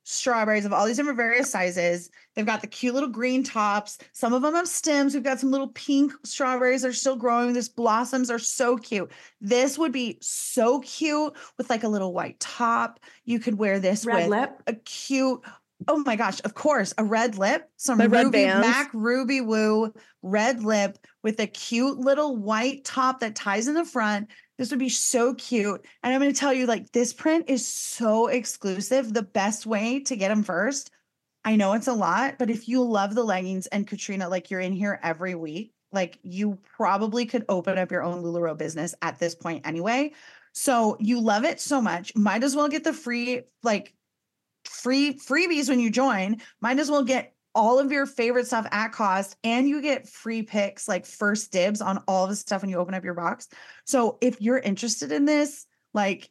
strawberries 0.10 0.66
of 0.66 0.74
all 0.74 0.86
these 0.86 0.98
different 0.98 1.18
various 1.18 1.52
sizes. 1.52 2.10
They've 2.36 2.46
got 2.46 2.62
the 2.62 2.68
cute 2.68 2.96
little 2.96 3.10
green 3.10 3.44
tops. 3.44 4.00
Some 4.12 4.34
of 4.34 4.42
them 4.42 4.56
have 4.56 4.68
stems. 4.68 5.14
We've 5.14 5.24
got 5.24 5.40
some 5.40 5.52
little 5.52 5.68
pink 5.70 6.12
strawberries 6.26 6.82
that 6.82 6.90
are 6.90 6.94
still 6.94 7.16
growing. 7.16 7.54
These 7.54 7.70
blossoms 7.70 8.32
are 8.32 8.40
so 8.40 8.76
cute. 8.78 9.12
This 9.40 9.78
would 9.78 9.92
be 9.92 10.18
so 10.22 10.80
cute 10.80 11.34
with 11.58 11.70
like 11.70 11.84
a 11.84 11.88
little 11.88 12.12
white 12.12 12.40
top. 12.40 13.00
You 13.24 13.40
could 13.40 13.58
wear 13.58 13.80
this 13.80 14.06
Red 14.06 14.16
with 14.16 14.30
lip. 14.30 14.64
a 14.68 14.74
cute 14.74 15.42
oh 15.88 16.04
my 16.06 16.18
gosh 16.18 16.42
of 16.44 16.54
course 16.56 16.94
a 16.98 17.04
red 17.06 17.38
lip 17.38 17.70
some 17.78 18.00
red 18.00 18.12
ruby 18.12 18.46
mac 18.46 18.90
ruby 18.94 19.40
woo 19.40 19.94
red 20.22 20.62
lip 20.62 20.98
with 21.24 21.40
a 21.40 21.48
cute 21.48 21.98
little 21.98 22.36
white 22.36 22.84
top 22.84 23.22
that 23.22 23.34
ties 23.34 23.66
in 23.70 23.76
the 23.76 23.86
front 23.86 24.28
this 24.60 24.70
would 24.72 24.80
be 24.80 24.90
so 24.90 25.34
cute. 25.34 25.84
And 26.04 26.14
i'm 26.14 26.22
going 26.22 26.32
to 26.32 26.40
tell 26.40 26.54
you 26.54 26.68
like 26.68 26.92
this 26.92 27.14
print 27.14 27.46
is 27.48 27.66
so 27.66 28.28
exclusive 28.28 29.12
the 29.12 29.24
best 29.24 29.66
way 29.66 30.02
to 30.02 30.16
get 30.16 30.28
them 30.28 30.44
first. 30.44 30.92
I 31.46 31.56
know 31.56 31.74
it's 31.74 31.88
a 31.88 31.94
lot 31.94 32.36
but 32.38 32.52
if 32.52 32.68
you 32.68 32.84
love 32.84 33.16
the 33.16 33.24
leggings 33.24 33.66
and 33.68 33.88
katrina 33.88 34.30
like 34.30 34.52
you're 34.52 34.60
in 34.60 34.74
here 34.74 35.00
every 35.02 35.34
week 35.34 35.74
like 35.92 36.20
you 36.22 36.60
probably 36.76 37.26
could 37.26 37.46
open 37.50 37.78
up 37.78 37.90
your 37.90 38.04
own 38.04 38.22
lularoe 38.22 38.58
business 38.58 38.94
at 39.02 39.18
this 39.18 39.34
point 39.34 39.66
anyway. 39.66 40.12
So 40.52 40.98
you 41.00 41.22
love 41.22 41.46
it 41.46 41.60
so 41.60 41.82
much 41.82 42.16
might 42.16 42.44
as 42.44 42.56
well 42.56 42.68
get 42.68 42.84
the 42.84 42.94
free 42.94 43.44
like 43.64 43.94
free 44.66 45.14
freebies 45.14 45.70
when 45.70 45.80
you 45.80 45.90
join. 45.90 46.42
Might 46.60 46.80
as 46.80 46.92
well 46.92 47.04
get 47.04 47.34
all 47.56 47.80
of 47.80 47.92
your 47.92 48.06
favorite 48.06 48.48
stuff 48.48 48.68
at 48.72 48.92
cost 48.92 49.36
and 49.44 49.68
you 49.68 49.82
get 49.82 50.08
free 50.08 50.44
picks 50.44 50.88
like 50.88 51.06
first 51.06 51.52
dibs 51.52 51.82
on 51.82 52.02
all 52.08 52.28
the 52.28 52.36
stuff 52.36 52.62
when 52.62 52.70
you 52.70 52.78
open 52.78 52.94
up 52.94 53.04
your 53.04 53.14
box. 53.14 53.48
So 53.86 54.18
if 54.22 54.42
you're 54.42 54.60
interested 54.60 55.12
in 55.12 55.26
this, 55.26 55.66
like 55.94 56.30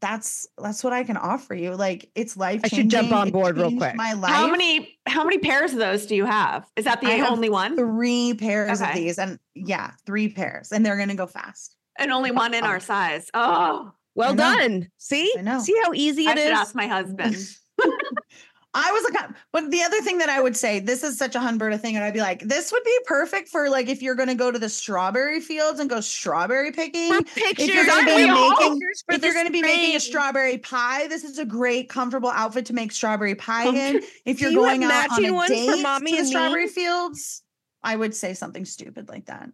that's 0.00 0.46
that's 0.58 0.82
what 0.82 0.92
I 0.92 1.04
can 1.04 1.16
offer 1.16 1.54
you. 1.54 1.74
Like 1.74 2.10
it's 2.14 2.36
life. 2.36 2.62
I 2.64 2.68
should 2.68 2.88
jump 2.88 3.12
on 3.12 3.30
board 3.30 3.56
real 3.56 3.76
quick. 3.76 3.94
My 3.94 4.14
life. 4.14 4.32
How 4.32 4.50
many 4.50 4.98
how 5.06 5.24
many 5.24 5.38
pairs 5.38 5.72
of 5.72 5.78
those 5.78 6.06
do 6.06 6.16
you 6.16 6.24
have? 6.24 6.66
Is 6.76 6.84
that 6.84 7.00
the 7.00 7.08
I 7.08 7.10
have 7.12 7.30
only 7.30 7.50
one? 7.50 7.76
Three 7.76 8.34
pairs 8.34 8.80
of 8.80 8.88
these, 8.94 9.18
and 9.18 9.38
yeah, 9.54 9.92
three 10.06 10.28
pairs, 10.28 10.72
and 10.72 10.84
they're 10.84 10.98
gonna 10.98 11.14
go 11.14 11.26
fast. 11.26 11.76
And 11.96 12.10
only 12.10 12.32
one 12.32 12.54
in 12.54 12.64
our 12.64 12.76
oh. 12.76 12.80
size. 12.80 13.30
Oh, 13.34 13.92
well 14.14 14.32
I 14.32 14.34
know. 14.34 14.56
done. 14.56 14.88
See? 14.98 15.32
I 15.38 15.42
know. 15.42 15.60
See 15.60 15.76
how 15.84 15.92
easy 15.92 16.26
I 16.26 16.32
it 16.32 16.38
should 16.38 16.46
is? 16.46 16.52
ask 16.52 16.74
my 16.74 16.86
husband. 16.86 17.36
I 18.76 18.90
was 18.90 19.04
like, 19.04 19.22
uh, 19.22 19.28
but 19.52 19.70
the 19.70 19.82
other 19.82 20.00
thing 20.00 20.18
that 20.18 20.28
I 20.28 20.40
would 20.40 20.56
say, 20.56 20.80
this 20.80 21.04
is 21.04 21.16
such 21.16 21.36
a 21.36 21.38
Humberta 21.38 21.78
thing, 21.78 21.94
and 21.94 22.04
I'd 22.04 22.12
be 22.12 22.20
like, 22.20 22.40
this 22.40 22.72
would 22.72 22.82
be 22.82 22.98
perfect 23.06 23.48
for 23.48 23.70
like 23.70 23.88
if 23.88 24.02
you're 24.02 24.16
going 24.16 24.28
to 24.28 24.34
go 24.34 24.50
to 24.50 24.58
the 24.58 24.68
strawberry 24.68 25.40
fields 25.40 25.78
and 25.78 25.88
go 25.88 26.00
strawberry 26.00 26.72
picking. 26.72 27.12
For 27.12 27.20
If 27.20 27.34
pictures, 27.34 27.68
you're 27.68 27.86
going 27.86 28.06
to 28.06 28.16
be 28.16 28.26
making, 28.26 28.80
if 29.10 29.22
you're 29.22 29.32
going 29.32 29.46
to 29.46 29.52
be 29.52 29.62
making 29.62 29.94
a 29.94 30.00
strawberry 30.00 30.58
pie, 30.58 31.06
this 31.06 31.22
is 31.22 31.38
a 31.38 31.44
great, 31.44 31.88
comfortable 31.88 32.30
outfit 32.30 32.66
to 32.66 32.72
make 32.72 32.90
strawberry 32.90 33.36
pie 33.36 33.68
in. 33.68 34.02
If 34.24 34.40
you're 34.40 34.50
you 34.50 34.58
going 34.58 34.82
out 34.82 35.10
on 35.10 35.24
a 35.24 35.30
ones 35.30 35.50
for 35.50 35.54
date 35.54 35.82
mommy 35.82 36.16
to 36.16 36.22
the 36.22 36.26
strawberry 36.26 36.66
fields, 36.66 37.42
I 37.82 37.94
would 37.94 38.14
say 38.14 38.34
something 38.34 38.64
stupid 38.64 39.08
like 39.08 39.26
that. 39.26 39.50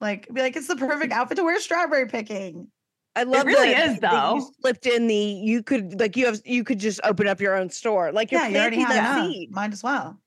Like, 0.00 0.28
be 0.32 0.42
like, 0.42 0.56
it's 0.56 0.66
the 0.66 0.76
perfect 0.76 1.12
outfit 1.12 1.36
to 1.36 1.44
wear 1.44 1.60
strawberry 1.60 2.06
picking. 2.06 2.68
I 3.16 3.22
love 3.24 3.46
really 3.46 3.72
that- 3.72 3.90
is, 3.92 3.98
that 4.00 4.12
You 4.12 4.40
though. 4.40 4.50
slipped 4.60 4.86
in 4.86 5.06
the 5.08 5.14
you 5.16 5.62
could 5.62 5.98
like 5.98 6.16
you 6.16 6.26
have 6.26 6.40
you 6.44 6.62
could 6.62 6.78
just 6.78 7.00
open 7.02 7.26
up 7.26 7.40
your 7.40 7.56
own 7.56 7.70
store 7.70 8.12
like 8.12 8.30
you're 8.30 8.40
yeah, 8.42 8.48
you 8.48 8.56
already 8.58 8.76
planting 8.76 8.96
have 8.96 9.04
that 9.14 9.18
enough. 9.22 9.32
seed, 9.32 9.50
Might 9.52 9.72
as 9.72 9.82
well. 9.82 10.18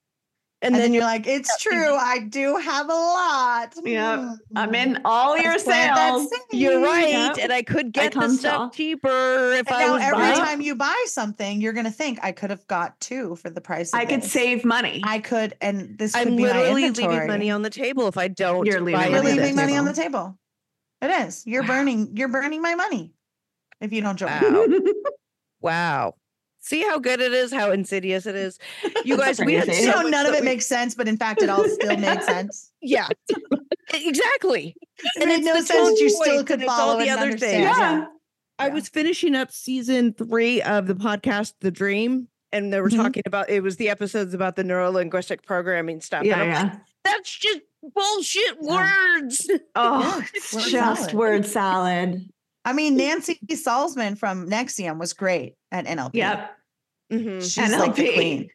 and, 0.61 0.73
And, 0.73 0.75
then 0.75 0.81
then 0.81 0.93
you're 0.93 1.03
you're 1.03 1.09
like, 1.09 1.25
it's 1.25 1.57
true. 1.61 1.95
I 1.95 2.19
do 2.19 2.57
have 2.57 2.87
a 2.89 2.93
lot. 2.93 3.73
Yep, 3.81 4.19
I'm 4.57 4.71
Mm. 4.71 4.75
in 4.75 5.01
all 5.05 5.37
your 5.37 5.51
Let's 5.53 5.63
sales. 5.63 6.29
you're 6.51 6.81
right, 6.81 7.07
Yep. 7.09 7.37
and 7.39 7.53
I 7.53 7.61
could 7.61 7.93
get 7.93 8.11
the 8.13 8.27
stuff 8.29 8.71
to. 8.71 8.75
cheaper 8.77 9.53
if 9.53 9.67
And 9.69 9.75
I 9.77 9.85
now 9.85 9.93
was 9.93 10.01
every 10.01 10.17
buying. 10.17 10.35
time 10.35 10.59
you 10.59 10.75
buy 10.75 11.01
something, 11.05 11.61
you're 11.61 11.71
gonna 11.71 11.89
think 11.91 12.19
I 12.23 12.33
could 12.33 12.49
have 12.49 12.67
got 12.67 12.99
two 12.99 13.37
for 13.37 13.49
the 13.49 13.61
price. 13.61 13.93
Of 13.93 13.99
I 14.01 14.05
could 14.05 14.21
save 14.23 14.65
money. 14.65 15.01
I 15.05 15.19
could, 15.19 15.55
and 15.61 15.97
this 15.97 16.13
I'm 16.13 16.35
be 16.35 16.43
literally 16.43 16.83
inventory. 16.85 17.13
leaving 17.13 17.27
money 17.27 17.51
on 17.51 17.61
the 17.61 17.69
table 17.69 18.07
if 18.09 18.17
I 18.17 18.27
don't. 18.27 18.65
You're 18.65 18.81
leaving 18.81 18.99
buy 18.99 19.07
You're 19.07 19.23
money 19.23 19.35
leaving 19.39 19.55
money 19.55 19.77
on 19.77 19.85
the 19.85 19.93
table. 19.93 20.37
Table. 21.01 21.13
It 21.13 21.27
is. 21.27 21.43
You're 21.47 21.61
Wow. 21.63 21.67
burning. 21.67 22.17
You're 22.17 22.27
burning 22.27 22.61
my 22.61 22.75
money 22.75 23.13
if 23.81 23.91
you 23.93 24.01
don't 24.01 24.17
join. 24.17 24.29
Wow. 24.29 24.65
Wow. 25.61 26.15
See 26.61 26.83
how 26.83 26.99
good 26.99 27.19
it 27.19 27.33
is, 27.33 27.51
how 27.51 27.71
insidious 27.71 28.25
it 28.25 28.35
is. 28.35 28.57
You 29.05 29.17
guys, 29.17 29.39
we 29.39 29.55
had 29.55 29.65
Crazy. 29.65 29.85
You 29.85 29.91
so 29.91 30.01
know, 30.03 30.07
none 30.09 30.25
of 30.25 30.33
it 30.33 30.39
we- 30.41 30.45
makes 30.45 30.65
sense, 30.65 30.95
but 30.95 31.07
in 31.07 31.17
fact, 31.17 31.41
it 31.41 31.49
all 31.49 31.67
still 31.67 31.97
made 31.97 32.21
sense. 32.23 32.71
Yeah, 32.81 33.07
exactly. 33.93 34.75
And 35.19 35.23
it 35.23 35.27
made 35.27 35.35
it's 35.39 35.45
no 35.45 35.53
the 35.55 35.61
sense 35.65 35.89
that 35.89 35.99
you 35.99 36.09
still 36.09 36.43
could 36.43 36.61
and 36.61 36.69
all 36.69 36.77
follow 36.77 36.97
the 36.99 37.05
it 37.05 37.09
and 37.09 37.19
other 37.19 37.37
things. 37.37 37.43
understand. 37.67 38.01
yeah. 38.01 38.05
I 38.57 38.67
Yeah. 38.67 38.73
was 38.73 38.89
finishing 38.89 39.35
up 39.35 39.51
season 39.51 40.13
three 40.13 40.61
of 40.61 40.87
the 40.87 40.95
podcast, 40.95 41.53
The 41.61 41.71
Dream, 41.71 42.27
and 42.51 42.73
they 42.73 42.81
were 42.81 42.89
Mhm. 42.89 42.97
talking 42.97 43.23
about 43.25 43.49
it 43.49 43.61
was 43.61 43.77
the 43.77 43.89
episodes 43.89 44.33
about 44.33 44.55
the 44.55 44.63
neuro 44.63 44.91
linguistic 44.91 45.43
programming 45.43 46.01
stuff. 46.01 46.23
Yeah, 46.25 46.41
and 46.41 46.51
I'm 46.53 46.63
like, 46.67 46.73
yeah. 46.73 46.79
that's 47.05 47.31
just 47.37 47.59
bullshit 47.81 48.61
words. 48.61 49.49
Oh, 49.75 50.23
it's 50.33 50.53
it's 50.53 50.53
word 50.53 50.71
just 50.71 51.01
salad. 51.01 51.13
word 51.15 51.45
salad. 51.45 52.29
I 52.65 52.73
mean, 52.73 52.97
Nancy 52.97 53.39
Salzman 53.51 54.17
from 54.17 54.49
NXIVM 54.49 54.99
was 54.99 55.13
great 55.13 55.55
at 55.71 55.85
NLP. 55.85 56.11
Yep. 56.15 56.57
Mhm. 57.13 57.41
She's 57.41 57.75
like 57.75 57.95
the 57.95 58.13
queen. 58.13 58.49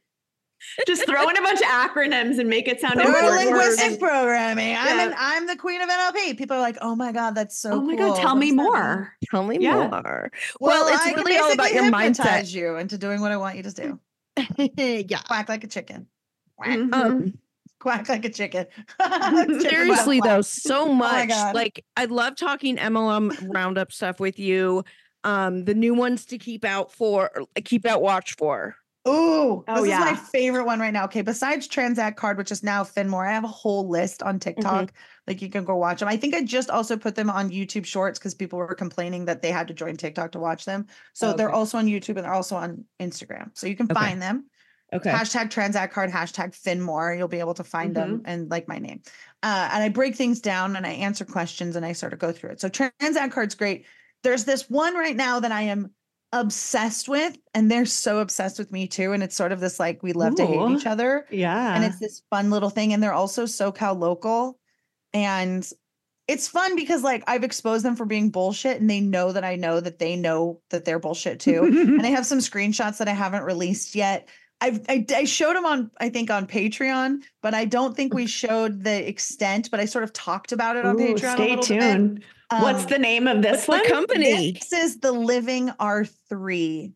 Just 0.87 1.05
throw 1.07 1.29
in 1.29 1.37
a 1.37 1.43
bunch 1.43 1.61
of 1.61 1.67
acronyms 1.67 2.39
and 2.39 2.49
make 2.49 2.69
it 2.69 2.81
sound 2.81 2.97
Neuro 2.97 3.09
important. 3.11 3.51
linguistic 3.51 4.01
programming. 4.01 4.75
I'm 4.77 4.99
Yeah. 4.99 5.07
an, 5.09 5.15
I'm 5.19 5.47
the 5.47 5.57
queen 5.57 5.81
of 5.83 5.89
NLP. 5.91 6.39
People 6.39 6.57
are 6.57 6.61
like, 6.61 6.79
oh 6.81 6.95
my 6.97 7.13
god, 7.13 7.35
that's 7.35 7.59
so. 7.59 7.73
oh 7.73 7.81
my 7.83 7.97
cool. 7.97 8.09
god, 8.15 8.17
tell 8.21 8.31
What 8.35 8.39
me 8.39 8.51
does 8.51 8.57
that 8.57 8.63
more. 8.63 9.13
Tell 9.31 9.45
me 9.45 9.59
Yeah. 9.61 9.89
more. 9.89 10.31
Well, 10.61 10.85
Well, 10.85 10.95
it's 10.95 11.03
I 11.05 11.13
really 11.13 11.37
all 11.37 11.53
about 11.53 11.73
your 11.73 11.85
mindset. 11.85 12.17
hypnotize 12.25 12.55
you 12.55 12.77
into 12.77 12.97
doing 12.99 13.21
what 13.21 13.31
I 13.33 13.37
want 13.37 13.57
you 13.57 13.63
to 13.65 13.73
do. 13.73 14.01
yeah. 15.09 15.19
Quack 15.27 15.49
like 15.49 15.65
a 15.65 15.69
chicken. 15.69 16.07
Mhm. 16.63 16.95
Um, 16.95 17.35
Quack 17.85 18.09
like 18.09 18.25
a 18.25 18.31
chicken. 18.31 18.65
Chicken 18.99 19.61
seriously 19.61 20.19
though, 20.23 20.41
so 20.41 20.89
much. 20.89 21.29
God. 21.29 21.55
like 21.55 21.85
I 21.99 22.07
love 22.07 22.35
talking 22.35 22.79
MLM 22.79 23.37
roundup 23.53 23.93
stuff 23.93 24.19
with 24.19 24.39
you. 24.39 24.85
Um, 25.23 25.67
the 25.67 25.75
new 25.75 25.93
ones 25.93 26.25
to 26.27 26.39
keep 26.39 26.65
out 26.65 26.91
for, 26.91 27.31
keep 27.63 27.85
out 27.85 28.01
watch 28.01 28.37
for. 28.37 28.75
Oh, 29.05 29.65
Ooh, 29.69 29.75
this 29.75 29.85
is 29.85 29.91
my 29.99 30.15
favorite 30.15 30.65
one 30.65 30.81
right 30.81 30.93
now. 30.95 31.05
Okay, 31.05 31.21
besides 31.21 31.69
Transact 31.69 32.17
Card, 32.17 32.39
which 32.39 32.51
is 32.51 32.63
now 32.63 32.85
Finmore, 32.85 33.29
I 33.29 33.33
have 33.35 33.45
a 33.45 33.49
whole 33.49 33.87
list 33.87 34.23
on 34.23 34.39
TikTok. 34.39 34.95
Like 35.27 35.43
you 35.43 35.51
can 35.51 35.65
go 35.65 35.77
watch 35.77 36.01
them. 36.01 36.09
I 36.09 36.17
think 36.17 36.35
I 36.35 36.43
just 36.43 36.71
also 36.71 36.97
put 36.97 37.15
them 37.15 37.29
on 37.29 37.51
YouTube 37.51 37.85
Shorts 37.85 38.19
because 38.19 38.35
people 38.35 38.59
were 38.59 38.75
complaining 38.75 39.27
that 39.27 39.43
they 39.43 39.51
had 39.51 39.69
to 39.69 39.75
join 39.75 39.99
TikTok 39.99 40.33
to 40.33 40.39
watch 40.39 40.65
them. 40.65 40.87
So 41.13 41.35
they're 41.35 41.51
also 41.51 41.77
on 41.77 41.85
YouTube 41.85 42.17
and 42.17 42.25
they're 42.25 42.33
also 42.33 42.57
on 42.57 42.87
Instagram. 42.99 43.51
So 43.53 43.67
you 43.67 43.77
can 43.77 43.85
Okay. 43.91 43.95
find 43.95 44.23
them. 44.23 44.47
Okay. 44.95 45.11
Hashtag 45.11 45.51
Transact 45.51 45.93
Card, 45.93 46.11
hashtag 46.11 46.55
Finmore. 46.55 47.15
You'll 47.15 47.29
be 47.29 47.41
able 47.41 47.55
to 47.55 47.65
find 47.65 47.97
them 47.97 48.23
and 48.25 48.51
like 48.51 48.69
my 48.69 48.79
name. 48.79 49.03
Uh, 49.43 49.69
and 49.73 49.83
I 49.83 49.89
break 49.89 50.15
things 50.15 50.41
down 50.41 50.77
and 50.77 50.87
I 50.87 50.91
answer 50.91 51.25
questions 51.25 51.75
and 51.75 51.85
I 51.85 51.93
sort 51.93 52.13
of 52.13 52.21
go 52.21 52.31
through 52.31 52.51
it. 52.51 52.61
So 52.61 52.69
Transact 52.69 53.35
Card's 53.35 53.57
great. 53.57 53.87
There's 54.23 54.45
this 54.45 54.71
one 54.71 54.95
right 54.95 55.17
now 55.17 55.41
that 55.41 55.53
I 55.53 55.63
am 55.63 55.91
obsessed 56.33 57.09
with, 57.09 57.37
and 57.55 57.71
they're 57.71 57.87
so 57.87 58.19
obsessed 58.19 58.59
with 58.59 58.73
me 58.73 58.87
too. 58.89 59.13
And 59.13 59.23
it's 59.23 59.37
sort 59.37 59.53
of 59.53 59.61
this 59.61 59.79
like 59.79 60.03
we 60.03 60.13
love 60.13 60.37
to 60.37 60.47
hate 60.47 60.71
each 60.71 60.87
other. 60.87 61.27
Yeah. 61.31 61.75
And 61.75 61.85
it's 61.85 61.99
this 61.99 62.23
fun 62.31 62.51
little 62.51 62.71
thing. 62.71 62.93
And 62.93 63.03
they're 63.03 63.13
also 63.13 63.45
SoCal 63.45 63.99
local. 63.99 64.59
And 65.13 65.69
it's 66.27 66.49
fun 66.49 66.75
because 66.75 67.03
like 67.03 67.23
I've 67.27 67.45
exposed 67.45 67.85
them 67.85 67.97
for 67.97 68.07
being 68.07 68.31
bullshit 68.31 68.81
and 68.81 68.89
they 68.89 69.01
know 69.01 69.33
that 69.33 69.45
I 69.45 69.57
know 69.57 69.79
that 69.79 69.99
they 69.99 70.17
know 70.17 70.61
that 70.71 70.85
they're 70.85 70.99
bullshit 70.99 71.41
too. 71.41 71.65
and 71.65 72.03
I 72.03 72.11
have 72.11 72.27
some 72.27 72.39
screenshots 72.39 72.99
that 72.99 73.09
I 73.09 73.13
haven't 73.13 73.45
released 73.45 73.95
yet. 73.95 74.29
I've, 74.61 74.81
I, 74.89 75.05
I 75.15 75.25
showed 75.25 75.57
them 75.57 75.67
on, 75.67 75.91
I 76.01 76.09
think, 76.09 76.31
on 76.31 76.47
Patreon, 76.47 77.23
but 77.43 77.53
I 77.55 77.65
don't 77.67 77.95
think 77.97 78.15
we 78.15 78.27
showed 78.43 78.83
the 78.85 79.07
extent. 79.09 79.71
But 79.71 79.81
I 79.81 79.85
sort 79.85 80.05
of 80.05 80.13
talked 80.13 80.53
about 80.53 80.77
it 80.77 80.85
on 80.87 80.97
Ooh, 80.97 81.15
Patreon. 81.15 81.33
stay 81.35 81.57
tuned. 81.57 82.25
What's 82.51 82.83
Um, 82.85 82.89
the 82.89 82.99
name 82.99 83.27
of 83.27 83.43
this 83.43 83.67
What's 83.67 83.87
the 83.89 83.93
one? 83.95 84.07
company? 84.07 84.53
This 84.53 84.73
is 84.73 84.99
the 85.01 85.13
Living 85.13 85.69
R3 85.81 86.93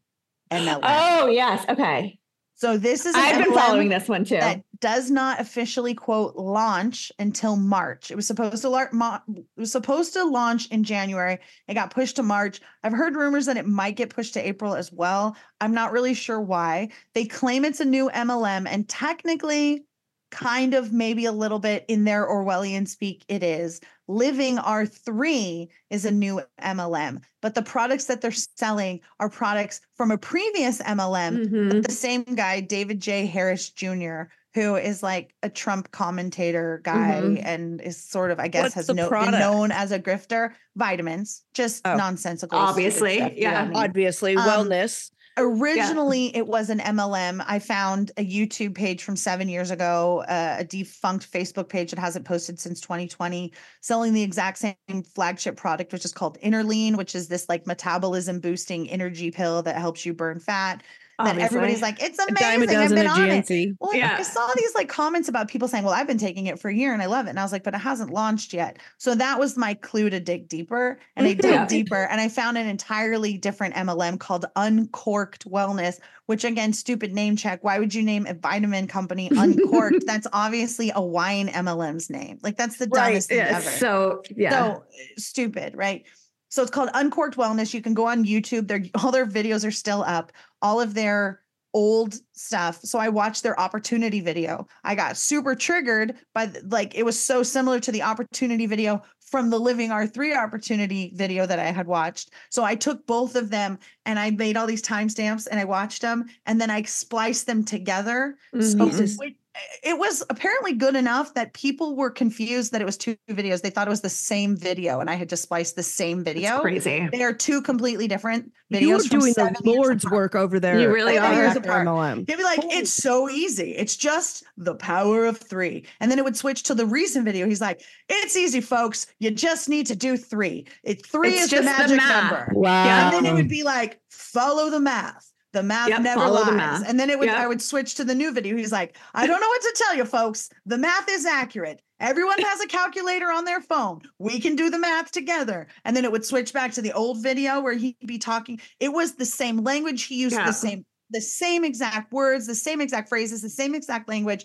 MLM. 0.51 0.81
Oh 0.83 1.27
yes. 1.29 1.65
Okay. 1.69 2.19
so 2.55 2.77
this 2.79 3.05
is 3.07 3.15
I've 3.17 3.43
been 3.45 3.55
following 3.55 3.89
this 3.89 4.09
one 4.09 4.25
too. 4.25 4.37
that 4.39 4.63
does 4.81 5.11
not 5.11 5.41
officially 5.41 5.95
quote 5.95 6.37
launch 6.37 7.11
until 7.19 7.57
March. 7.57 8.11
It 8.11 8.15
was 8.17 8.27
supposed 8.27 8.63
to 8.63 8.69
lar- 8.69 8.91
mo- 8.93 9.19
it 9.35 9.45
was 9.57 9.73
supposed 9.73 10.13
to 10.13 10.25
launch 10.25 10.69
in 10.69 10.85
January. 10.85 11.39
It 11.67 11.75
got 11.75 11.91
pushed 11.91 12.17
to 12.17 12.23
March. 12.23 12.61
I've 12.85 12.93
heard 12.93 13.17
rumors 13.17 13.47
that 13.47 13.57
it 13.57 13.67
might 13.67 13.97
get 13.97 14.11
pushed 14.11 14.35
to 14.35 14.47
April 14.47 14.75
as 14.75 14.93
well. 14.93 15.37
I'm 15.61 15.75
not 15.75 15.93
really 15.93 16.15
sure 16.15 16.41
why. 16.41 16.91
They 17.15 17.25
claim 17.25 17.65
it's 17.65 17.81
a 17.81 17.85
new 17.85 18.09
MLM 18.11 18.67
and 18.69 18.89
technically 18.89 19.85
kind 20.31 20.75
of 20.75 20.93
maybe 20.93 21.25
a 21.25 21.33
little 21.33 21.59
bit 21.59 21.87
in 21.89 22.05
their 22.05 22.27
Orwellian 22.29 22.87
speak 22.87 23.25
it 23.29 23.43
is. 23.43 23.81
Living 24.09 24.59
R3 24.59 25.69
is 25.91 26.05
a 26.05 26.11
new 26.11 26.43
MLM, 26.63 27.23
but 27.41 27.55
the 27.55 27.63
products 27.63 28.05
that 28.05 28.21
they're 28.21 28.31
selling 28.31 29.01
are 29.21 29.31
products 29.31 29.81
from 29.95 30.11
a 30.11 30.19
previous 30.19 30.81
MLM 30.83 31.47
Mhm. 31.49 31.87
the 31.87 31.93
same 31.93 32.23
guy, 32.25 32.61
David 32.61 33.01
J. 33.01 33.25
Harris 33.27 33.71
Jr., 33.71 34.23
who 34.55 34.77
is 34.77 35.03
like 35.03 35.35
a 35.43 35.51
Trump 35.51 35.91
commentator 35.91 36.81
guy 36.83 37.21
Mhm. 37.23 37.43
and 37.45 37.81
is 37.81 38.03
sort 38.03 38.31
of, 38.31 38.41
I 38.41 38.49
guess, 38.49 38.63
What's 38.75 38.75
has 38.75 38.89
no, 38.89 39.09
been 39.11 39.31
known 39.33 39.71
as 39.71 39.93
a 39.93 39.99
grifter. 39.99 40.53
Vitamins, 40.77 41.43
just 41.55 41.87
Oh. 41.87 41.97
nonsensical. 41.97 42.59
Obviously, 42.59 43.19
stuff, 43.19 43.33
you 43.37 43.45
know 43.45 43.51
yeah. 43.51 43.61
I 43.63 43.65
mean? 43.67 43.77
Obviously, 43.77 44.37
Um, 44.37 44.49
wellness. 44.49 45.11
Originally, 45.41 46.35
it 46.35 46.49
was 46.49 46.69
an 46.69 46.81
MLM. 46.81 47.41
I 47.47 47.61
found 47.61 48.11
a 48.17 48.25
YouTube 48.27 48.75
page 48.75 49.05
from 49.05 49.15
seven 49.15 49.49
years 49.49 49.71
ago, 49.71 50.25
uh, 50.29 50.57
a 50.59 50.65
defunct 50.65 51.31
Facebook 51.31 51.69
page 51.69 51.91
that 51.91 51.99
hasn't 52.01 52.25
posted 52.25 52.59
since 52.59 52.81
2020, 52.81 53.53
selling 53.81 54.15
the 54.15 54.23
exact 54.23 54.59
same 54.59 54.75
flagship 55.15 55.57
product, 55.57 55.93
which 55.93 56.05
is 56.05 56.13
called 56.13 56.39
Interlean, 56.41 56.97
which 56.97 57.15
is 57.15 57.29
this 57.29 57.49
like 57.49 57.69
metabolism 57.69 58.41
boosting 58.41 58.91
energy 58.91 59.31
pill 59.31 59.63
that 59.63 59.77
helps 59.77 60.05
you 60.05 60.13
burn 60.13 60.41
fat. 60.41 60.83
That 61.25 61.37
everybody's 61.39 61.83
like, 61.83 62.01
it's 62.01 62.17
A 62.19 62.27
dime 62.33 62.63
a 62.63 62.65
amazing. 62.65 62.77
I've 62.77 62.83
dozen 62.91 62.97
been 62.97 63.07
at 63.07 63.13
on 63.19 63.29
it. 63.31 63.45
GNC. 63.47 63.77
Well, 63.81 63.91
I 63.93 64.23
saw 64.23 64.49
these 64.57 64.73
like 64.77 64.89
comments 64.89 65.29
about 65.29 65.49
people 65.49 65.67
saying, 65.67 65.83
"Well, 65.83 65.93
I've 65.93 66.07
been 66.07 66.17
taking 66.19 66.47
it 66.47 66.61
for 66.61 66.69
a 66.69 66.75
year 66.75 66.93
and 66.93 67.03
I 67.03 67.07
love 67.07 67.27
it," 67.27 67.31
and 67.31 67.41
I 67.41 67.43
was 67.43 67.51
like, 67.51 67.65
"But 67.65 67.75
it 67.75 67.79
hasn't 67.79 68.11
launched 68.11 68.53
yet." 68.55 68.79
So 68.99 69.17
that 69.17 69.37
was 69.41 69.57
my 69.57 69.75
clue 69.75 70.11
to 70.11 70.21
dig 70.21 70.49
deeper, 70.49 71.01
and 71.17 71.27
I 71.27 71.35
dug 71.35 71.51
Yeah. 71.51 71.67
deeper, 71.67 72.05
and 72.05 72.21
I 72.21 72.29
found 72.29 72.57
an 72.57 72.69
entirely 72.69 73.37
different 73.37 73.75
MLM 73.75 74.17
called 74.19 74.45
Uncorked 74.55 75.49
Wellness. 75.51 75.99
Which 76.27 76.45
again, 76.45 76.73
stupid 76.75 77.13
name 77.15 77.37
check. 77.37 77.65
Why 77.65 77.79
would 77.79 77.95
you 77.95 78.03
name 78.03 78.27
a 78.27 78.35
vitamin 78.35 78.87
company 78.87 79.31
Uncorked? 79.35 80.05
that's 80.07 80.27
obviously 80.33 80.93
a 80.95 81.01
wine 81.03 81.49
MLM's 81.49 82.11
name. 82.11 82.39
Like 82.43 82.57
that's 82.57 82.77
the 82.77 82.87
Right, 82.93 83.07
dumbest 83.07 83.29
thing 83.31 83.39
Yeah, 83.39 83.57
ever. 83.57 83.71
so 83.71 84.23
yeah. 84.37 84.51
So 84.51 84.85
stupid, 85.17 85.75
right? 85.75 86.05
So 86.49 86.63
it's 86.63 86.71
called 86.71 86.91
Uncorked 86.95 87.37
Wellness. 87.37 87.75
You 87.75 87.83
can 87.83 87.95
go 87.95 88.07
on 88.07 88.25
YouTube. 88.25 88.69
Their 88.69 88.83
all 89.03 89.13
their 89.13 89.27
videos 89.27 89.67
are 89.67 89.71
still 89.71 90.03
up. 90.07 90.33
All 90.63 90.81
of 90.81 90.95
their 90.95 91.41
old 91.75 92.15
stuff. 92.33 92.81
So 92.83 92.99
I 92.99 93.11
watched 93.11 93.43
their 93.43 93.59
opportunity 93.61 94.21
video. 94.21 94.67
I 94.85 94.95
got 94.95 95.19
super 95.19 95.55
triggered 95.55 96.17
by 96.35 96.47
the, 96.47 96.63
like 96.71 96.95
it 96.95 97.05
was 97.05 97.19
so 97.21 97.43
similar 97.43 97.79
to 97.81 97.93
the 97.93 98.03
opportunity 98.03 98.65
video 98.67 99.03
from 99.21 99.51
the 99.51 99.59
Living 99.61 99.91
R3 99.91 100.35
opportunity 100.43 101.13
video 101.15 101.45
that 101.45 101.59
I 101.59 101.67
had 101.71 101.87
watched. 101.87 102.31
So 102.51 102.65
I 102.65 102.75
took 102.75 103.07
both 103.07 103.37
of 103.37 103.51
them 103.51 103.79
and 104.07 104.19
I 104.19 104.31
made 104.31 104.57
all 104.57 104.67
these 104.67 104.83
timestamps 104.83 105.47
and 105.51 105.61
I 105.61 105.65
watched 105.67 106.01
them 106.01 106.25
and 106.47 106.59
then 106.59 106.71
I 106.71 106.83
spliced 106.83 107.47
them 107.47 107.63
together. 107.63 108.37
So 108.55 108.59
Mhm. 108.59 109.19
which- 109.19 109.37
it 109.83 109.99
was 109.99 110.23
apparently 110.31 110.73
good 110.73 110.97
enough 110.97 111.35
that 111.35 111.53
people 111.53 111.97
were 111.97 112.11
confused 112.11 112.73
that 112.73 112.81
it 112.81 112.85
was 112.85 112.97
two 112.97 113.17
videos. 113.31 113.63
They 113.63 113.71
thought 113.71 113.87
it 113.87 113.91
was 113.91 114.01
the 114.01 114.09
same 114.09 114.57
video, 114.57 115.01
and 115.01 115.09
I 115.09 115.15
had 115.15 115.29
just 115.29 115.43
spliced 115.43 115.77
the 115.77 115.83
same 115.83 116.19
It's 116.21 116.25
video. 116.33 116.61
crazy. 116.61 117.09
They 117.11 117.23
are 117.23 117.33
two 117.33 117.63
completely 117.63 118.09
different 118.09 118.53
videos. 118.73 118.81
You 118.81 118.93
were 118.95 118.99
from 119.01 119.19
doing 119.21 119.33
the 119.35 119.61
Lord's 119.65 120.05
apart. 120.05 120.15
work 120.17 120.35
over 120.35 120.59
there. 120.61 120.79
You 120.81 120.93
really 120.93 121.17
at 121.17 121.25
are. 121.25 121.35
Years 121.35 121.55
Factor 121.55 121.71
apart. 121.71 121.87
MLM. 121.87 122.17
He'd 122.29 122.37
be 122.37 122.43
like, 122.43 122.61
it's 122.65 122.93
so 122.93 123.29
easy. 123.31 123.75
It's 123.77 123.97
just 123.97 124.45
the 124.57 124.75
power 124.75 125.25
of 125.27 125.39
three. 125.39 125.85
And 126.01 126.11
then 126.11 126.19
it 126.19 126.25
would 126.25 126.37
switch 126.37 126.63
to 126.65 126.75
the 126.75 126.87
recent 126.87 127.25
video. 127.25 127.47
He's 127.47 127.61
like, 127.61 127.81
it's 128.09 128.37
easy, 128.37 128.61
folks. 128.61 129.07
You 129.19 129.31
just 129.31 129.69
need 129.69 129.87
to 129.87 129.97
do 129.97 130.17
three. 130.17 130.67
It 130.85 131.07
three 131.07 131.31
It's 131.35 131.45
is 131.45 131.51
the 131.51 131.57
just 131.57 131.65
the 131.67 131.83
magic 131.83 131.97
math. 131.97 132.33
number. 132.33 132.53
Wow. 132.55 132.85
Yeah. 132.85 133.07
And 133.07 133.15
then 133.15 133.27
it 133.33 133.35
would 133.35 133.49
be 133.49 133.63
like, 133.63 134.01
follow 134.11 134.71
the 134.71 134.81
math. 134.81 135.28
The 135.53 135.63
math 135.63 135.89
Yep, 135.89 136.03
never 136.03 136.29
lies. 136.29 136.45
the 136.47 136.53
math. 136.53 136.89
And 136.89 137.01
then 137.01 137.09
it 137.09 137.19
would 137.19 137.29
Yep. 137.29 137.37
I 137.39 137.47
would 137.47 137.63
switch 137.63 137.95
to 137.95 138.05
the 138.05 138.15
new 138.15 138.33
video. 138.33 138.55
He's 138.57 138.71
like, 138.73 138.97
I 139.15 139.27
don't 139.27 139.41
know 139.41 139.49
what 139.49 139.63
to 139.63 139.75
tell 139.77 139.97
you, 139.97 140.05
folks. 140.05 140.51
The 140.67 140.77
math 140.77 141.09
is 141.09 141.25
accurate. 141.25 141.81
Everyone 142.01 142.39
has 142.41 142.61
a 142.61 142.67
calculator 142.67 143.33
on 143.33 143.45
their 143.45 143.61
phone. 143.63 144.03
We 144.19 144.41
can 144.41 144.57
do 144.57 144.69
the 144.71 144.79
math 144.79 145.11
together. 145.11 145.67
And 145.85 145.97
then 145.97 146.05
it 146.05 146.13
would 146.13 146.25
switch 146.25 146.53
back 146.53 146.73
to 146.73 146.83
the 146.83 146.93
old 146.93 147.23
video 147.23 147.61
where 147.61 147.73
he'd 147.73 147.97
be 148.07 148.19
talking. 148.19 148.61
It 148.79 148.93
was 148.93 149.15
the 149.15 149.25
same 149.25 149.59
language. 149.65 150.05
He 150.05 150.17
used 150.21 150.37
Yeah. 150.37 150.45
the 150.47 150.53
same, 150.53 150.85
the 151.11 151.21
same 151.23 151.65
exact 151.65 152.13
words, 152.13 152.47
the 152.47 152.55
same 152.55 152.81
exact 152.83 153.09
phrases, 153.09 153.41
the 153.41 153.49
same 153.49 153.75
exact 153.75 154.07
language. 154.09 154.45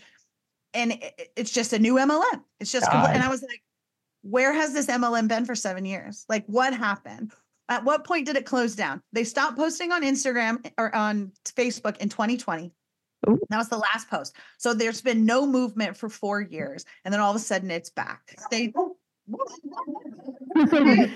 And 0.74 0.94
it- 0.94 1.04
it- 1.18 1.32
it's 1.36 1.52
just 1.52 1.74
a 1.74 1.80
new 1.80 1.96
MLM. 2.00 2.44
It's 2.62 2.72
just, 2.72 2.88
compl- 2.88 3.10
and 3.10 3.22
I 3.22 3.28
was 3.28 3.42
like, 3.42 3.62
where 4.22 4.54
has 4.54 4.72
this 4.74 4.88
MLM 4.88 5.28
been 5.28 5.46
for 5.46 5.54
seven 5.54 5.84
years? 5.86 6.24
Like, 6.30 6.46
what 6.48 6.74
happened? 6.74 7.34
At 7.70 7.84
what 7.86 8.06
point 8.06 8.26
did 8.26 8.36
it 8.36 8.46
close 8.46 8.76
down? 8.76 9.02
They 9.14 9.24
stopped 9.24 9.58
posting 9.58 9.92
on 9.92 10.04
Instagram 10.04 10.70
or 10.78 10.94
on 10.96 11.32
Facebook 11.46 11.98
in 11.98 12.10
2020. 12.10 12.72
Ooh. 13.30 13.40
That 13.50 13.58
was 13.58 13.70
the 13.70 13.78
last 13.78 14.10
post. 14.10 14.36
So 14.58 14.74
there's 14.74 15.02
been 15.02 15.26
no 15.26 15.46
movement 15.46 15.96
for 15.96 16.10
four 16.10 16.42
years. 16.42 16.84
And 17.06 17.14
then 17.14 17.22
all 17.22 17.30
of 17.32 17.38
a 17.38 17.40
sudden 17.40 17.72
it's 17.72 17.90
back. 17.90 18.36
They 18.52 18.74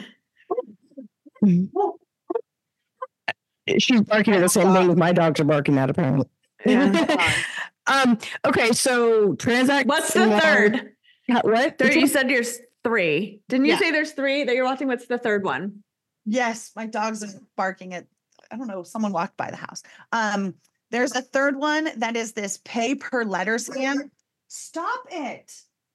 She's 3.77 4.01
barking 4.01 4.33
at 4.33 4.39
the 4.39 4.47
same 4.47 4.73
thing 4.73 4.97
my 4.97 5.11
dogs 5.11 5.41
are 5.41 5.43
barking 5.43 5.77
at 5.77 5.89
apparently. 5.89 6.25
Yeah. 6.65 7.33
um. 7.87 8.17
Okay. 8.45 8.71
So 8.71 9.35
transact. 9.35 9.87
What's 9.87 10.13
the 10.13 10.39
third? 10.39 10.93
Yeah, 11.27 11.41
What? 11.43 11.77
There, 11.77 11.89
Which 11.89 11.97
you 11.97 12.07
said 12.07 12.29
there's 12.29 12.59
three. 12.85 13.41
Didn't 13.49 13.65
you 13.65 13.73
Yeah. 13.73 13.79
say 13.79 13.91
there's 13.91 14.13
three 14.13 14.45
that 14.45 14.55
you're 14.55 14.63
watching? 14.63 14.87
What's 14.87 15.07
the 15.07 15.17
third 15.17 15.43
one? 15.43 15.83
Yes, 16.27 16.71
my 16.75 16.85
dogs 16.85 17.23
are 17.23 17.39
barking 17.55 17.93
at 17.93 18.05
I 18.51 18.55
don't 18.55 18.67
know, 18.67 18.83
someone 18.83 19.11
walked 19.11 19.37
by 19.37 19.49
the 19.49 19.57
house. 19.57 19.83
Um, 20.11 20.53
there's 20.91 21.13
a 21.13 21.21
third 21.21 21.57
one 21.57 21.89
that 21.97 22.15
is 22.15 22.33
this 22.33 22.59
pay 22.63 22.95
per 22.95 23.23
letter 23.23 23.55
scam. 23.55 24.09
Stop 24.47 25.01
it. 25.11 25.51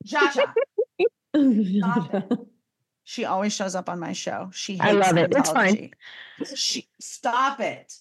Jaja. 0.07 0.53
Stop 1.79 2.15
it. 2.15 2.39
She 3.05 3.25
always 3.25 3.53
shows 3.53 3.75
up 3.75 3.89
on 3.89 3.99
my 3.99 4.13
show. 4.13 4.49
She 4.55 4.75
hates 4.75 4.85
I 4.85 4.93
love 4.93 5.17
it. 5.17 5.35
It's 5.37 5.51
fine. 5.51 5.91
She 6.55 6.89
stop 7.01 7.61
it. 7.61 7.93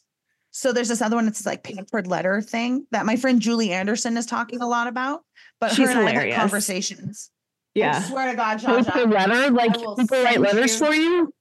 So 0.51 0.71
there's 0.71 0.89
this 0.89 1.01
other 1.01 1.15
one 1.15 1.25
that's 1.25 1.45
like 1.45 1.63
papered 1.63 2.07
letter 2.07 2.41
thing 2.41 2.85
that 2.91 3.05
my 3.05 3.15
friend 3.15 3.41
Julie 3.41 3.71
Anderson 3.71 4.15
is 4.15 4.25
talking 4.27 4.61
a 4.61 4.67
lot 4.67 4.87
about. 4.87 5.21
But 5.59 5.71
She's 5.71 5.89
her 5.89 5.99
and 5.99 5.99
I 5.99 6.03
have 6.03 6.11
hilarious. 6.11 6.37
conversations. 6.37 7.31
I 7.33 7.79
yeah. 7.79 8.01
swear 8.03 8.29
to 8.29 8.37
God, 8.37 8.61
Post 8.61 8.89
a 8.93 9.05
letter? 9.05 9.49
Like 9.49 9.73
people 9.73 10.23
write 10.23 10.39
letters 10.39 10.79
you- 10.79 10.85
for 10.85 10.93
you? 10.93 11.33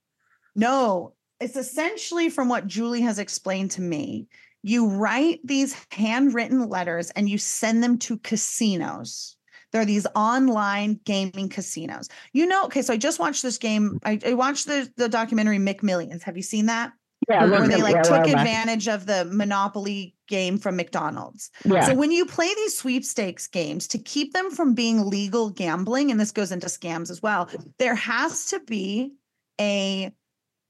No, 0.55 1.13
it's 1.39 1.55
essentially 1.55 2.29
from 2.29 2.49
what 2.49 2.67
Julie 2.67 3.01
has 3.01 3.19
explained 3.19 3.71
to 3.71 3.81
me. 3.81 4.27
You 4.63 4.87
write 4.89 5.39
these 5.43 5.75
handwritten 5.91 6.69
letters 6.69 7.09
and 7.11 7.27
you 7.27 7.37
send 7.37 7.83
them 7.83 7.97
to 7.99 8.17
casinos. 8.19 9.35
There 9.71 9.81
are 9.81 9.85
these 9.85 10.05
online 10.15 10.99
gaming 11.05 11.49
casinos. 11.49 12.09
You 12.33 12.45
know, 12.45 12.65
okay, 12.65 12.81
so 12.81 12.93
I 12.93 12.97
just 12.97 13.19
watched 13.19 13.41
this 13.41 13.57
game. 13.57 13.99
I, 14.03 14.19
I 14.25 14.33
watched 14.33 14.67
the, 14.67 14.91
the 14.97 15.09
documentary 15.09 15.57
McMillions. 15.57 16.21
Have 16.23 16.37
you 16.37 16.43
seen 16.43 16.67
that? 16.67 16.91
Yeah. 17.29 17.45
Where 17.45 17.67
they 17.67 17.81
like 17.81 17.95
yeah, 17.95 18.01
took 18.01 18.23
back. 18.23 18.27
advantage 18.27 18.87
of 18.87 19.05
the 19.05 19.25
Monopoly 19.25 20.15
game 20.27 20.57
from 20.57 20.75
McDonald's. 20.75 21.51
Yeah. 21.63 21.85
So 21.85 21.95
when 21.95 22.11
you 22.11 22.25
play 22.25 22.53
these 22.55 22.77
sweepstakes 22.77 23.47
games 23.47 23.87
to 23.89 23.97
keep 23.97 24.33
them 24.33 24.51
from 24.51 24.73
being 24.73 25.05
legal 25.05 25.49
gambling, 25.49 26.11
and 26.11 26.19
this 26.19 26.31
goes 26.31 26.51
into 26.51 26.67
scams 26.67 27.09
as 27.09 27.21
well, 27.21 27.49
there 27.79 27.95
has 27.95 28.45
to 28.47 28.59
be 28.59 29.13
a 29.59 30.11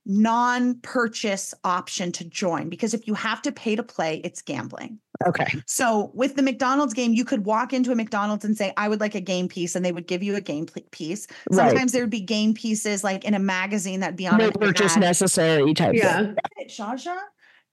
non-purchase 0.06 1.54
option 1.64 2.12
to 2.12 2.24
join 2.26 2.70
because 2.70 2.94
if 2.94 3.08
you 3.08 3.14
have 3.14 3.42
to 3.44 3.52
pay 3.52 3.76
to 3.76 3.84
play, 3.84 4.22
it's 4.24 4.42
gambling. 4.42 5.00
okay. 5.28 5.46
So 5.66 6.12
with 6.14 6.36
the 6.36 6.42
McDonald's 6.42 6.94
game, 6.94 7.14
you 7.14 7.24
could 7.26 7.46
walk 7.46 7.74
into 7.74 7.92
a 7.92 7.96
McDonald's 7.96 8.44
and 8.46 8.58
say, 8.58 8.74
I 8.78 8.90
would 8.90 9.00
like 9.00 9.16
a 9.16 9.22
game 9.22 9.48
piece, 9.48 9.76
and 9.76 9.86
they 9.86 9.92
would 9.92 10.08
give 10.08 10.24
you 10.24 10.36
a 10.36 10.42
game 10.42 10.66
pl- 10.66 10.84
piece. 10.92 11.28
Right. 11.50 11.70
Sometimes 11.70 11.92
there 11.92 12.02
would 12.02 12.10
be 12.10 12.22
game 12.22 12.54
pieces 12.54 13.04
like 13.04 13.24
in 13.24 13.34
a 13.34 13.40
magazine 13.40 14.00
that'd 14.00 14.16
be 14.16 14.28
on 14.28 14.38
No 14.38 14.52
purchase 14.52 14.96
ad 14.96 15.02
necessary 15.02 15.74
type. 15.74 15.94
Yeah. 15.96 16.34
it, 16.58 16.70
Shasha. 16.70 17.18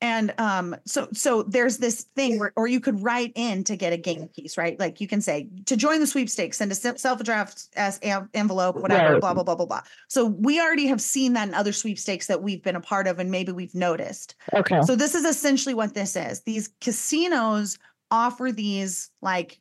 And 0.00 0.32
um, 0.38 0.76
so 0.84 1.08
so 1.12 1.42
there's 1.42 1.78
this 1.78 2.04
thing 2.14 2.38
where, 2.38 2.52
or 2.54 2.68
you 2.68 2.78
could 2.78 3.02
write 3.02 3.32
in 3.34 3.64
to 3.64 3.74
get 3.74 3.92
a 3.92 3.96
game 3.96 4.28
piece, 4.28 4.56
right? 4.56 4.78
Like 4.78 5.00
you 5.00 5.08
can 5.08 5.20
say 5.20 5.48
to 5.66 5.76
join 5.76 5.98
the 5.98 6.06
sweepstakes, 6.06 6.58
send 6.58 6.70
a 6.70 6.74
self 6.74 7.20
addressed 7.20 7.72
as 7.76 7.98
envelope, 8.02 8.76
whatever, 8.76 9.14
Right. 9.14 9.20
blah 9.20 9.34
blah 9.34 9.42
blah 9.42 9.56
blah 9.56 9.66
blah. 9.66 9.82
So 10.08 10.26
we 10.26 10.60
already 10.60 10.86
have 10.86 11.00
seen 11.00 11.32
that 11.32 11.48
in 11.48 11.54
other 11.54 11.72
sweepstakes 11.72 12.28
that 12.28 12.42
we've 12.42 12.62
been 12.62 12.76
a 12.76 12.80
part 12.80 13.08
of, 13.08 13.18
and 13.18 13.30
maybe 13.30 13.50
we've 13.50 13.74
noticed. 13.74 14.36
Okay. 14.54 14.80
So 14.82 14.94
this 14.94 15.16
is 15.16 15.24
essentially 15.24 15.74
what 15.74 15.94
this 15.94 16.14
is. 16.14 16.42
These 16.42 16.70
casinos 16.80 17.78
offer 18.10 18.52
these 18.52 19.10
like 19.20 19.58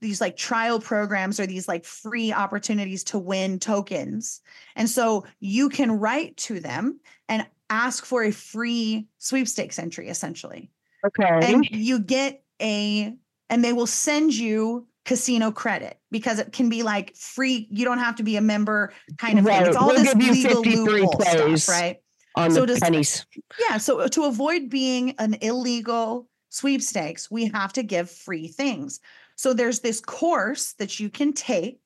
these 0.00 0.20
like 0.20 0.36
trial 0.36 0.80
programs 0.80 1.38
or 1.38 1.46
these 1.46 1.68
like 1.68 1.84
free 1.84 2.32
opportunities 2.32 3.04
to 3.04 3.18
win 3.18 3.58
tokens. 3.58 4.40
And 4.74 4.88
so 4.88 5.26
you 5.40 5.68
can 5.68 5.92
write 5.92 6.36
to 6.38 6.58
them 6.58 6.98
and 7.28 7.46
ask 7.70 8.04
for 8.04 8.24
a 8.24 8.32
free 8.32 9.06
sweepstakes 9.18 9.78
entry 9.78 10.08
essentially. 10.08 10.70
Okay. 11.06 11.24
And 11.52 11.64
you 11.70 11.98
get 12.00 12.42
a 12.60 13.14
and 13.48 13.64
they 13.64 13.72
will 13.72 13.86
send 13.86 14.34
you 14.34 14.86
casino 15.06 15.50
credit 15.50 15.98
because 16.10 16.38
it 16.38 16.52
can 16.52 16.68
be 16.68 16.82
like 16.82 17.16
free 17.16 17.66
you 17.70 17.84
don't 17.84 17.98
have 17.98 18.16
to 18.16 18.22
be 18.22 18.36
a 18.36 18.40
member 18.40 18.92
kind 19.16 19.38
of 19.38 19.46
thing. 19.46 19.66
It's 19.66 19.76
all 19.76 19.88
We'll 19.88 20.02
this 20.04 20.12
give 20.14 20.22
you 20.22 20.32
legal 20.32 20.62
53 20.62 21.00
loophole 21.00 21.10
plays. 21.12 21.62
stuff, 21.64 21.74
right? 21.74 21.96
On 22.36 22.50
so 22.50 22.60
the 22.60 22.66
does- 22.68 22.80
pennies. 22.80 23.26
Yeah. 23.68 23.78
So 23.78 24.06
to 24.08 24.24
avoid 24.24 24.68
being 24.68 25.14
an 25.18 25.34
illegal 25.40 26.28
sweepstakes, 26.50 27.30
we 27.30 27.46
have 27.46 27.72
to 27.74 27.82
give 27.82 28.10
free 28.10 28.48
things. 28.48 29.00
So 29.36 29.54
there's 29.54 29.80
this 29.80 30.00
course 30.00 30.74
that 30.74 31.00
you 31.00 31.08
can 31.08 31.32
take 31.32 31.80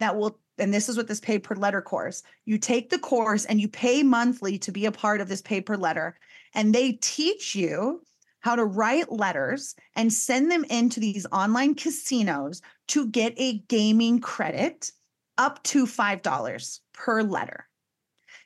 that 0.00 0.16
will, 0.16 0.38
and 0.60 0.72
this 0.72 0.88
is 0.88 0.96
what 0.96 1.08
this 1.08 1.20
pay 1.20 1.38
per 1.38 1.54
letter 1.54 1.82
course. 1.82 2.22
You 2.44 2.58
take 2.58 2.90
the 2.90 2.98
course 2.98 3.44
and 3.46 3.60
you 3.60 3.68
pay 3.68 4.02
monthly 4.02 4.58
to 4.58 4.72
be 4.72 4.86
a 4.86 4.92
part 4.92 5.20
of 5.20 5.28
this 5.28 5.42
pay 5.42 5.60
per 5.60 5.76
letter, 5.76 6.16
and 6.54 6.74
they 6.74 6.92
teach 6.92 7.54
you 7.54 8.02
how 8.40 8.56
to 8.56 8.64
write 8.64 9.12
letters 9.12 9.74
and 9.96 10.12
send 10.12 10.50
them 10.50 10.64
into 10.64 10.98
these 11.00 11.26
online 11.32 11.74
casinos 11.74 12.62
to 12.88 13.06
get 13.08 13.34
a 13.36 13.58
gaming 13.68 14.20
credit 14.20 14.92
up 15.38 15.62
to 15.62 15.86
$5 15.86 16.80
per 16.92 17.22
letter. 17.22 17.66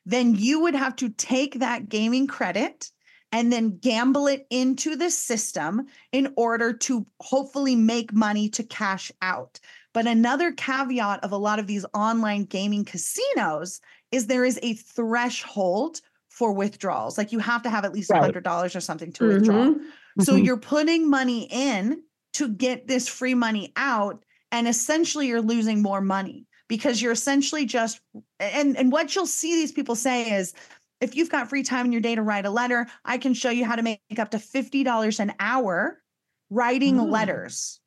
Then 0.06 0.34
you 0.34 0.60
would 0.60 0.74
have 0.74 0.96
to 0.96 1.08
take 1.08 1.60
that 1.60 1.88
gaming 1.88 2.26
credit 2.26 2.90
and 3.32 3.52
then 3.52 3.78
gamble 3.78 4.28
it 4.28 4.46
into 4.50 4.94
the 4.94 5.10
system 5.10 5.86
in 6.12 6.32
order 6.36 6.72
to 6.72 7.06
hopefully 7.20 7.74
make 7.74 8.12
money 8.12 8.48
to 8.50 8.62
cash 8.62 9.10
out. 9.22 9.58
But 9.94 10.06
another 10.06 10.52
caveat 10.52 11.24
of 11.24 11.32
a 11.32 11.38
lot 11.38 11.58
of 11.60 11.66
these 11.68 11.86
online 11.94 12.44
gaming 12.44 12.84
casinos 12.84 13.80
is 14.12 14.26
there 14.26 14.44
is 14.44 14.60
a 14.62 14.74
threshold 14.74 16.00
for 16.28 16.52
withdrawals. 16.52 17.16
Like 17.16 17.32
you 17.32 17.38
have 17.38 17.62
to 17.62 17.70
have 17.70 17.84
at 17.86 17.94
least 17.94 18.10
Right. 18.10 18.20
$100 18.20 18.76
or 18.76 18.80
something 18.80 19.12
to 19.14 19.24
withdraw. 19.24 19.70
Mhm. 19.70 19.80
So 20.18 20.34
Mhm. 20.34 20.44
you're 20.44 20.58
putting 20.58 21.08
money 21.08 21.48
in 21.50 22.02
to 22.34 22.48
get 22.48 22.88
this 22.88 23.08
free 23.08 23.34
money 23.34 23.72
out, 23.76 24.24
and 24.52 24.68
essentially 24.68 25.28
you're 25.28 25.40
losing 25.42 25.80
more 25.82 26.00
money 26.00 26.46
because 26.68 27.00
you're 27.00 27.12
essentially 27.12 27.64
just 27.66 28.00
and 28.40 28.76
and 28.76 28.90
what 28.92 29.14
you'll 29.14 29.26
see 29.26 29.54
these 29.54 29.72
people 29.72 29.94
say 29.94 30.32
is 30.32 30.54
if 31.00 31.14
you've 31.14 31.30
got 31.30 31.48
free 31.48 31.62
time 31.62 31.86
in 31.86 31.92
your 31.92 32.00
day 32.00 32.14
to 32.16 32.22
write 32.22 32.46
a 32.46 32.50
letter, 32.50 32.86
I 33.04 33.18
can 33.18 33.34
show 33.34 33.50
you 33.50 33.64
how 33.64 33.76
to 33.76 33.82
make 33.82 34.00
up 34.18 34.30
to 34.32 34.38
$50 34.38 35.20
an 35.20 35.34
hour 35.38 36.02
writing 36.50 36.98
Oh. 36.98 37.04
letters. 37.04 37.80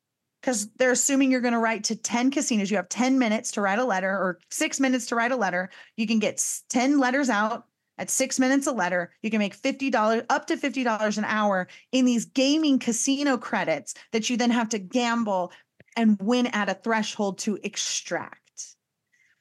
Because 0.48 0.70
they're 0.78 0.92
assuming 0.92 1.30
you're 1.30 1.42
going 1.42 1.54
to 1.54 1.60
write 1.60 1.84
to 1.84 1.96
10 1.98 2.32
casinos. 2.32 2.72
You 2.72 2.78
have 2.78 2.88
10 2.88 3.20
minutes 3.20 3.52
to 3.52 3.60
write 3.60 3.80
a 3.80 3.84
letter 3.84 4.10
or 4.10 4.40
six 4.50 4.80
minutes 4.80 5.06
to 5.08 5.16
write 5.16 5.34
a 5.34 5.36
letter. 5.36 5.70
You 5.98 6.08
can 6.08 6.20
get 6.20 6.42
10 6.70 7.00
letters 7.00 7.30
out 7.30 7.66
at 7.98 8.10
six 8.10 8.40
minutes 8.40 8.66
a 8.66 8.72
letter. 8.72 9.12
You 9.22 9.30
can 9.30 9.40
make 9.40 9.62
$50, 9.62 10.26
up 10.30 10.48
to 10.48 10.56
$50 10.56 11.18
an 11.18 11.26
hour 11.26 11.68
in 11.92 12.06
these 12.06 12.24
gaming 12.24 12.80
casino 12.80 13.38
credits 13.38 13.94
that 14.14 14.30
you 14.30 14.38
then 14.38 14.52
have 14.52 14.70
to 14.70 14.80
gamble 14.80 15.52
and 15.98 16.18
win 16.22 16.48
at 16.48 16.70
a 16.70 16.76
threshold 16.76 17.40
to 17.40 17.60
extract. 17.64 18.38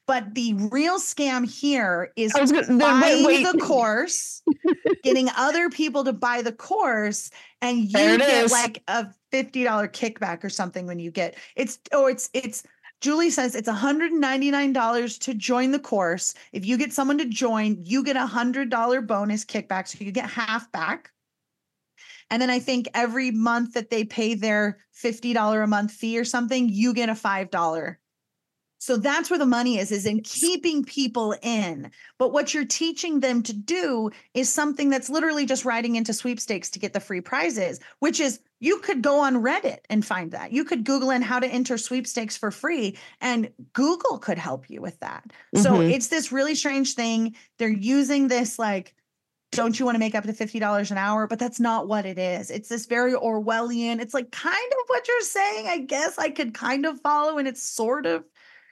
But 0.07 0.35
the 0.35 0.55
real 0.55 0.99
scam 0.99 1.49
here 1.49 2.13
is 2.17 2.33
gonna, 2.33 2.63
the, 2.63 2.79
buying 2.79 3.25
wait, 3.25 3.45
wait. 3.45 3.53
the 3.53 3.59
course, 3.59 4.43
getting 5.03 5.29
other 5.37 5.69
people 5.69 6.05
to 6.05 6.13
buy 6.13 6.43
the 6.43 6.53
course, 6.53 7.31
and 7.61 7.79
you 7.79 8.19
get 8.19 8.45
is. 8.45 8.53
like 8.53 8.83
a 8.87 9.09
$50 9.37 9.67
kickback 9.93 10.45
or 10.45 10.49
something 10.49 10.87
when 10.87 10.99
you 10.99 11.11
get 11.11 11.37
it's 11.57 11.79
oh 11.93 12.07
it's 12.07 12.31
it's 12.33 12.63
Julie 13.03 13.31
says 13.31 13.55
it's 13.55 13.69
$199 13.69 15.19
to 15.21 15.35
join 15.35 15.71
the 15.71 15.79
course. 15.79 16.33
If 16.53 16.65
you 16.65 16.79
get 16.79 16.95
someone 16.95 17.19
to 17.19 17.27
join, 17.27 17.77
you 17.85 18.03
get 18.03 18.17
a 18.17 18.27
$100 18.27 19.07
bonus 19.07 19.45
kickback. 19.45 19.87
So 19.87 20.03
you 20.03 20.13
get 20.13 20.31
half 20.31 20.73
back. 20.73 21.11
And 22.31 22.41
then 22.41 22.49
I 22.49 22.59
think 22.59 22.89
every 22.95 23.31
month 23.31 23.75
that 23.75 23.91
they 23.91 24.05
pay 24.05 24.35
their 24.35 24.79
$50 24.99 25.63
a 25.63 25.67
month 25.67 25.93
fee 25.93 26.19
or 26.19 26.25
something, 26.25 26.71
you 26.71 26.95
get 26.95 27.11
a 27.11 27.13
$5 27.13 27.97
so 28.79 28.97
that's 28.97 29.31
where 29.31 29.39
the 29.39 29.47
money 29.47 29.79
is, 29.79 29.91
is 29.91 30.07
in 30.07 30.21
keeping 30.21 30.85
people 30.85 31.35
in. 31.43 31.91
But 32.19 32.33
what 32.33 32.53
you're 32.53 32.65
teaching 32.65 33.21
them 33.21 33.43
to 33.43 33.53
do 33.53 34.11
is 34.35 34.53
something 34.53 34.91
that's 34.91 35.11
literally 35.11 35.47
just 35.47 35.65
riding 35.65 35.97
into 35.97 36.13
sweepstakes 36.13 36.71
to 36.71 36.79
get 36.79 36.93
the 36.93 37.01
free 37.01 37.21
prizes, 37.21 37.81
which 38.01 38.21
is 38.21 38.39
you 38.59 38.79
could 38.79 39.03
go 39.03 39.21
on 39.21 39.37
Reddit 39.37 39.81
and 39.91 40.05
find 40.05 40.33
that. 40.33 40.53
You 40.53 40.65
could 40.65 40.85
Google 40.85 41.11
in 41.11 41.23
how 41.23 41.39
to 41.39 41.47
enter 41.47 41.77
sweepstakes 41.77 42.37
for 42.37 42.51
free, 42.51 42.97
and 43.21 43.51
Google 43.73 44.19
could 44.19 44.39
help 44.39 44.71
you 44.71 44.81
with 44.81 44.99
that. 45.01 45.25
Mm-hmm. 45.55 45.63
So 45.63 45.81
it's 45.81 46.09
this 46.09 46.33
really 46.33 46.55
strange 46.55 46.95
thing. 46.95 47.37
They're 47.59 47.69
using 47.69 48.29
this 48.29 48.59
like, 48.59 48.95
don't 49.53 49.79
you 49.79 49.85
want 49.85 49.95
to 49.95 50.01
make 50.01 50.15
up 50.15 50.25
to 50.25 50.33
$50 50.33 50.91
an 50.91 50.99
hour? 50.99 51.27
But 51.27 51.39
that's 51.39 51.61
not 51.61 51.87
what 51.87 52.07
it 52.07 52.19
is. 52.19 52.51
It's 52.51 52.69
this 52.69 52.87
very 52.87 53.13
Orwellian. 53.13 54.01
It's 54.01 54.15
like 54.15 54.31
kind 54.33 54.73
of 54.73 54.79
what 54.87 55.07
you're 55.07 55.21
saying. 55.21 55.67
I 55.69 55.79
guess 55.79 56.19
I 56.19 56.31
could 56.31 56.55
kind 56.55 56.87
of 56.87 57.01
follow, 57.01 57.39
and 57.39 57.47
it's 57.47 57.63
sort 57.63 58.07
of 58.07 58.25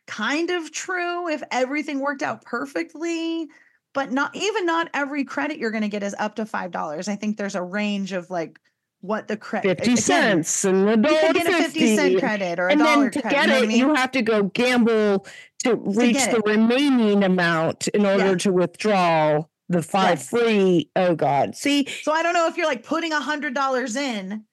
kind 0.06 0.50
of 0.50 0.72
true 0.72 1.28
if 1.28 1.42
everything 1.50 2.00
worked 2.00 2.22
out 2.22 2.44
perfectly 2.44 3.48
but 3.94 4.12
not 4.12 4.34
even 4.36 4.66
not 4.66 4.90
every 4.92 5.24
credit 5.24 5.56
you're 5.56 5.70
going 5.70 5.82
to 5.82 5.88
get 5.88 6.02
is 6.02 6.14
up 6.18 6.36
to 6.36 6.44
five 6.44 6.70
dollars 6.70 7.08
i 7.08 7.16
think 7.16 7.38
there's 7.38 7.54
a 7.54 7.62
range 7.62 8.12
of 8.12 8.28
like 8.28 8.60
what 9.04 9.28
the 9.28 9.36
credit 9.36 9.78
50 9.78 9.96
cents 9.96 10.64
and 10.64 10.88
the 10.88 10.96
dollar 10.96 11.26
you 11.26 11.32
get 11.34 11.46
50. 11.46 11.52
a 11.52 11.62
50 11.62 11.96
cent 11.96 12.18
credit 12.18 12.58
or 12.58 12.68
a 12.68 12.72
and 12.72 12.80
dollar 12.80 13.02
then 13.02 13.10
to 13.10 13.20
credit, 13.20 13.36
get 13.36 13.46
you, 13.46 13.50
know 13.52 13.58
it 13.58 13.62
I 13.64 13.66
mean? 13.66 13.76
you 13.76 13.94
have 13.94 14.10
to 14.12 14.22
go 14.22 14.42
gamble 14.44 15.26
to 15.64 15.74
reach 15.76 16.24
to 16.24 16.30
the 16.30 16.36
it. 16.38 16.46
remaining 16.46 17.22
amount 17.22 17.88
in 17.88 18.06
order 18.06 18.30
Yeah. 18.30 18.34
to 18.36 18.52
withdraw 18.52 19.44
the 19.68 19.82
five 19.82 20.18
Yes. 20.18 20.28
free 20.30 20.90
oh 20.96 21.14
god 21.14 21.54
see 21.54 21.86
so 22.02 22.12
i 22.12 22.22
don't 22.22 22.34
know 22.34 22.46
if 22.46 22.56
you're 22.56 22.66
like 22.66 22.82
putting 22.84 23.12
a 23.12 23.20
hundred 23.20 23.54
dollars 23.54 23.94
in 23.96 24.44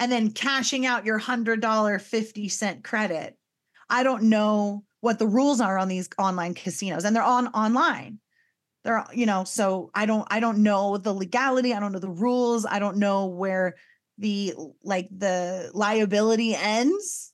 and 0.00 0.12
then 0.12 0.30
cashing 0.30 0.86
out 0.86 1.04
your 1.04 1.18
hundred 1.18 1.60
dollar 1.60 1.98
50 1.98 2.48
cent 2.48 2.84
credit 2.84 3.36
i 3.90 4.02
don't 4.02 4.22
know 4.24 4.84
what 5.00 5.18
the 5.18 5.26
rules 5.26 5.60
are 5.60 5.78
on 5.78 5.88
these 5.88 6.08
online 6.18 6.54
casinos 6.54 7.04
and 7.04 7.14
they're 7.14 7.22
on 7.22 7.48
online 7.48 8.20
they're 8.84 9.04
you 9.12 9.26
know 9.26 9.44
so 9.44 9.90
i 9.94 10.04
don't 10.06 10.26
i 10.30 10.38
don't 10.40 10.58
know 10.62 10.96
the 10.98 11.12
legality 11.14 11.72
i 11.74 11.80
don't 11.80 11.92
know 11.92 11.98
the 11.98 12.08
rules 12.08 12.64
i 12.66 12.78
don't 12.78 12.96
know 12.96 13.26
where 13.26 13.74
the 14.18 14.54
like 14.82 15.08
the 15.16 15.70
liability 15.74 16.54
ends 16.54 17.32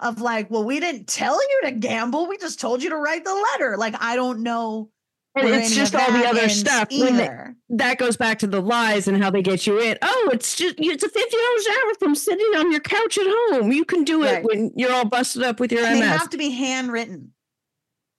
of 0.00 0.20
like 0.20 0.50
well 0.50 0.64
we 0.64 0.78
didn't 0.80 1.06
tell 1.08 1.34
you 1.34 1.60
to 1.64 1.72
gamble 1.72 2.28
we 2.28 2.36
just 2.36 2.60
told 2.60 2.82
you 2.82 2.90
to 2.90 2.96
write 2.96 3.24
the 3.24 3.46
letter 3.52 3.76
like 3.78 3.94
i 4.00 4.14
don't 4.14 4.42
know 4.42 4.90
and 5.34 5.48
it's 5.48 5.74
just 5.74 5.94
all 5.94 6.10
the 6.12 6.26
other 6.26 6.48
stuff 6.48 6.88
they- 6.88 7.36
that 7.68 7.98
goes 7.98 8.16
back 8.16 8.38
to 8.38 8.46
the 8.46 8.60
lies 8.60 9.06
and 9.08 9.22
how 9.22 9.28
they 9.30 9.42
get 9.42 9.66
you 9.66 9.78
in. 9.78 9.98
Oh, 10.00 10.30
it's 10.32 10.56
just 10.56 10.76
it's 10.78 11.02
a 11.04 11.08
fifty 11.10 11.36
dollars 11.36 11.66
hour 11.68 11.94
from 11.98 12.14
sitting 12.14 12.46
on 12.56 12.70
your 12.72 12.80
couch 12.80 13.18
at 13.18 13.26
home. 13.28 13.70
You 13.70 13.84
can 13.84 14.02
do 14.04 14.22
it 14.24 14.32
Right. 14.32 14.44
when 14.44 14.72
you're 14.76 14.92
all 14.94 15.04
busted 15.04 15.42
up 15.42 15.60
with 15.60 15.72
your 15.72 15.84
and 15.84 15.96
they 16.00 16.06
have 16.06 16.30
to 16.30 16.38
be 16.38 16.50
handwritten 16.50 17.32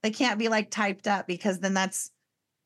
they 0.03 0.11
can't 0.11 0.37
be 0.37 0.47
like 0.47 0.69
typed 0.69 1.07
up 1.07 1.25
because 1.25 1.59
then 1.59 1.73
that's 1.73 2.11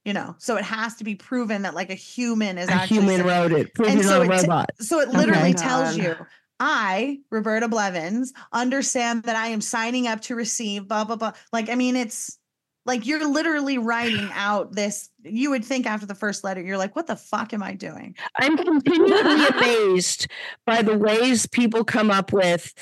you 0.06 0.14
know 0.14 0.36
so 0.40 0.57
it 0.57 0.64
has 0.64 0.95
to 0.95 1.03
be 1.03 1.15
proven 1.15 1.61
that 1.61 1.73
like 1.76 1.90
a 1.90 1.95
human 1.95 2.57
is 2.57 2.69
a 2.69 2.73
actually 2.73 2.98
human 2.98 3.18
sitting- 3.18 3.28
wrote 3.28 3.52
it, 3.52 3.73
proving 3.73 4.03
so 4.03 4.22
on 4.22 4.32
a 4.32 4.36
it 4.36 4.41
t- 4.78 4.84
So 4.86 4.99
it 4.99 5.10
literally 5.10 5.49
Okay. 5.52 5.53
tells 5.53 5.98
you, 5.98 6.15
I, 6.60 7.19
Roberta 7.32 7.68
Blevins, 7.68 8.34
understand 8.53 9.23
that 9.23 9.36
I 9.36 9.48
am 9.48 9.61
signing 9.61 10.07
up 10.07 10.22
to 10.22 10.36
receive 10.36 10.88
blah, 10.88 11.03
blah, 11.06 11.15
blah. 11.15 11.34
Like, 11.52 11.69
I 11.69 11.76
mean, 11.76 11.95
it's 11.95 12.38
like 12.86 13.06
you're 13.07 13.28
literally 13.28 13.78
writing 13.80 14.30
out 14.34 14.73
this. 14.73 15.10
You 15.23 15.49
would 15.52 15.65
think 15.65 15.86
after 15.88 16.06
the 16.06 16.14
first 16.15 16.44
letter, 16.44 16.61
you're 16.61 16.78
like, 16.78 16.95
what 16.95 17.07
the 17.07 17.15
fuck 17.15 17.53
am 17.53 17.64
I 17.64 17.73
doing? 17.73 18.15
I'm 18.36 18.57
continually 18.57 19.48
amazed 19.48 20.28
by 20.68 20.82
the 20.84 20.98
ways 20.98 21.48
people 21.48 21.84
come 21.84 22.11
up 22.11 22.32
with 22.32 22.73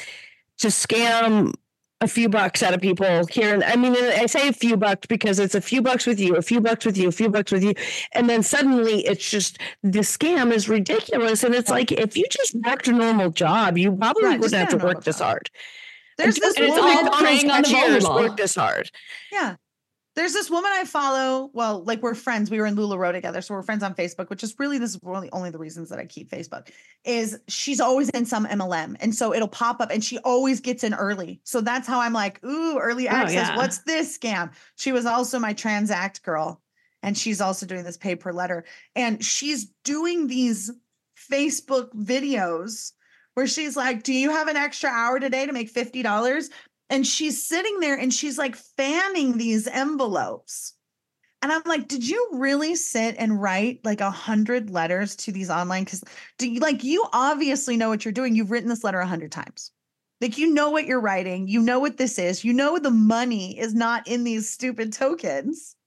to 0.60 0.68
scam 0.68 1.54
a 2.02 2.08
few 2.08 2.30
bucks 2.30 2.64
out 2.64 2.74
of 2.74 2.82
people 2.82 3.26
here. 3.28 3.54
And 3.54 3.64
I 3.64 3.76
mean, 3.76 3.94
I 3.96 4.26
say 4.26 4.48
a 4.48 4.54
few 4.54 4.78
bucks 4.78 5.06
because 5.08 5.38
it's 5.40 5.56
a 5.56 5.62
few 5.62 5.82
bucks 5.82 6.06
with 6.06 6.20
you, 6.20 6.36
a 6.36 6.42
few 6.42 6.62
bucks 6.62 6.86
with 6.86 6.98
you, 6.98 7.10
a 7.10 7.12
few 7.12 7.30
bucks 7.30 7.52
with 7.52 7.64
you. 7.64 7.74
And 8.14 8.30
then 8.30 8.42
suddenly 8.44 9.06
it's 9.06 9.30
just 9.30 9.58
the 9.84 10.00
scam 10.00 10.52
is 10.54 10.70
ridiculous. 10.70 11.44
And 11.44 11.54
it's 11.54 11.70
like, 11.70 11.92
if 11.92 12.16
you 12.16 12.26
just 12.32 12.56
worked 12.66 12.88
a 12.88 12.94
normal 12.94 13.32
job, 13.32 13.78
you 13.78 13.92
probably 13.92 14.24
Right, 14.24 14.40
wouldn't 14.40 14.60
have 14.60 14.80
to 14.80 14.86
work 14.86 15.04
this 15.04 15.18
job. 15.18 15.26
hard. 15.28 15.50
There's 16.18 16.36
And 16.36 16.44
this 16.44 16.56
just 16.56 16.60
it's 16.60 16.78
like 16.78 17.06
all. 17.06 17.20
Preying 17.20 17.50
on 17.52 17.62
the 17.64 17.70
vulnerable. 17.70 18.16
work 18.16 18.38
this 18.38 18.56
hard. 18.56 18.92
Yeah. 19.32 19.56
There's 20.20 20.34
this 20.34 20.50
woman 20.50 20.70
I 20.74 20.84
follow. 20.84 21.50
Well, 21.54 21.82
like 21.86 22.02
we're 22.02 22.14
friends. 22.14 22.52
We 22.52 22.60
were 22.60 22.66
in 22.66 22.76
LuLaRoe 22.76 23.14
together. 23.14 23.42
So 23.42 23.54
we're 23.54 23.64
friends 23.64 23.84
on 23.84 23.96
Facebook, 23.96 24.30
which 24.30 24.44
is 24.44 24.54
really 24.60 24.78
this 24.78 24.90
is 24.96 25.00
really 25.02 25.30
only 25.32 25.50
the 25.50 25.58
reasons 25.58 25.88
that 25.90 25.98
I 25.98 26.06
keep 26.06 26.30
Facebook. 26.30 26.72
Is 27.06 27.40
she's 27.48 27.80
always 27.80 28.10
in 28.10 28.26
some 28.26 28.46
MLM. 28.46 28.98
And 29.00 29.16
so 29.16 29.34
it'll 29.34 29.48
pop 29.48 29.80
up 29.80 29.92
and 29.92 30.04
she 30.04 30.18
always 30.18 30.60
gets 30.60 30.84
in 30.84 30.94
early. 30.94 31.40
So 31.46 31.62
that's 31.62 31.88
how 31.88 32.02
I'm 32.02 32.12
like, 32.12 32.44
ooh, 32.44 32.78
early 32.80 33.08
Oh, 33.08 33.12
access. 33.14 33.48
yeah. 33.48 33.56
What's 33.56 33.78
this 33.84 34.18
scam? 34.18 34.52
She 34.76 34.92
was 34.92 35.06
also 35.06 35.40
my 35.40 35.54
transact 35.54 36.22
girl. 36.22 36.62
And 37.02 37.18
she's 37.18 37.40
also 37.40 37.66
doing 37.66 37.86
this 37.86 37.96
pay 37.96 38.18
per 38.18 38.34
letter. 38.34 38.66
And 38.98 39.24
she's 39.24 39.68
doing 39.86 40.28
these 40.28 40.70
Facebook 41.32 41.94
videos 41.96 42.92
where 43.36 43.48
she's 43.48 43.78
like, 43.78 44.04
Do 44.04 44.12
you 44.14 44.32
have 44.32 44.50
an 44.50 44.58
extra 44.58 44.90
hour 44.90 45.18
today 45.18 45.46
to 45.46 45.54
make 45.54 45.74
$50? 45.74 46.50
And 46.90 47.06
she's 47.06 47.44
sitting 47.44 47.80
there 47.80 47.98
and 47.98 48.14
she's 48.14 48.38
like 48.38 48.56
fanning 48.56 49.38
these 49.38 49.68
envelopes. 49.68 50.74
And 51.42 51.52
I'm 51.52 51.62
like, 51.66 51.88
did 51.88 52.08
you 52.08 52.30
really 52.34 52.76
sit 52.76 53.16
and 53.18 53.42
write 53.42 53.80
like 53.86 54.02
a 54.02 54.12
hundred 54.12 54.70
letters 54.70 55.16
to 55.18 55.32
these 55.32 55.50
online? 55.50 55.86
Because 55.86 56.04
do 56.38 56.50
you 56.50 56.60
like 56.60 56.84
you 56.84 57.06
obviously 57.14 57.78
know 57.78 57.90
what 57.90 58.04
you're 58.04 58.12
doing? 58.12 58.36
You've 58.36 58.52
written 58.52 58.70
this 58.70 58.84
letter 58.84 59.00
a 59.00 59.08
hundred 59.08 59.32
times. 59.32 59.72
Like 60.20 60.38
you 60.38 60.54
know 60.54 60.70
what 60.70 60.86
you're 60.86 61.00
writing, 61.00 61.48
you 61.48 61.62
know 61.62 61.80
what 61.80 61.96
this 61.96 62.20
is, 62.20 62.44
you 62.44 62.52
know 62.52 62.78
the 62.78 62.92
money 62.92 63.58
is 63.58 63.74
not 63.74 64.06
in 64.06 64.26
these 64.26 64.50
stupid 64.50 64.92
tokens. 64.92 65.78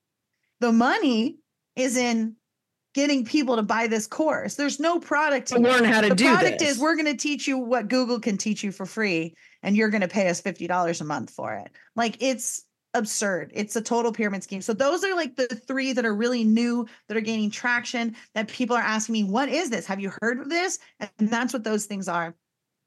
The 0.61 0.73
money 0.73 1.39
is 1.77 1.99
in 1.99 2.37
getting 2.95 3.25
people 3.25 3.57
to 3.57 3.63
buy 3.63 3.87
this 3.87 4.07
course. 4.07 4.55
There's 4.55 4.79
no 4.79 4.99
product 4.99 5.49
To 5.49 5.59
learn 5.59 5.85
how 5.85 6.01
to 6.01 6.11
the 6.11 6.15
do 6.15 6.25
The 6.25 6.31
product 6.31 6.59
this. 6.59 6.73
is 6.73 6.79
we're 6.79 6.95
going 6.97 7.07
to 7.07 7.17
teach 7.17 7.49
you 7.49 7.59
what 7.59 7.89
Google 7.89 8.21
can 8.21 8.37
teach 8.37 8.63
you 8.63 8.73
for 8.73 8.87
free, 8.87 9.35
and 9.63 9.77
you're 9.77 9.89
going 9.91 10.03
to 10.03 10.09
pay 10.09 10.29
us 10.29 10.43
$50 10.43 11.01
a 11.01 11.05
month 11.05 11.31
for 11.31 11.55
it. 11.55 11.71
Like 11.97 12.17
it's 12.21 12.65
absurd. 12.95 13.51
It's 13.55 13.77
a 13.77 13.81
total 13.81 14.13
pyramid 14.13 14.43
scheme. 14.43 14.61
So 14.61 14.75
those 14.75 15.03
are 15.05 15.15
like 15.15 15.37
the 15.37 15.47
three 15.47 15.93
that 15.93 16.05
are 16.05 16.15
really 16.15 16.45
new, 16.45 16.87
that 17.09 17.17
are 17.17 17.23
gaining 17.23 17.51
traction, 17.51 18.15
that 18.35 18.49
people 18.49 18.77
are 18.77 18.83
asking 18.83 19.15
me, 19.15 19.25
what 19.25 19.49
is 19.49 19.71
this? 19.71 19.87
Have 19.87 20.01
you 20.01 20.13
heard 20.21 20.39
of 20.39 20.49
this? 20.49 20.79
And 21.01 21.11
that's 21.29 21.53
what 21.53 21.65
those 21.65 21.87
things 21.87 22.09
are. 22.09 22.35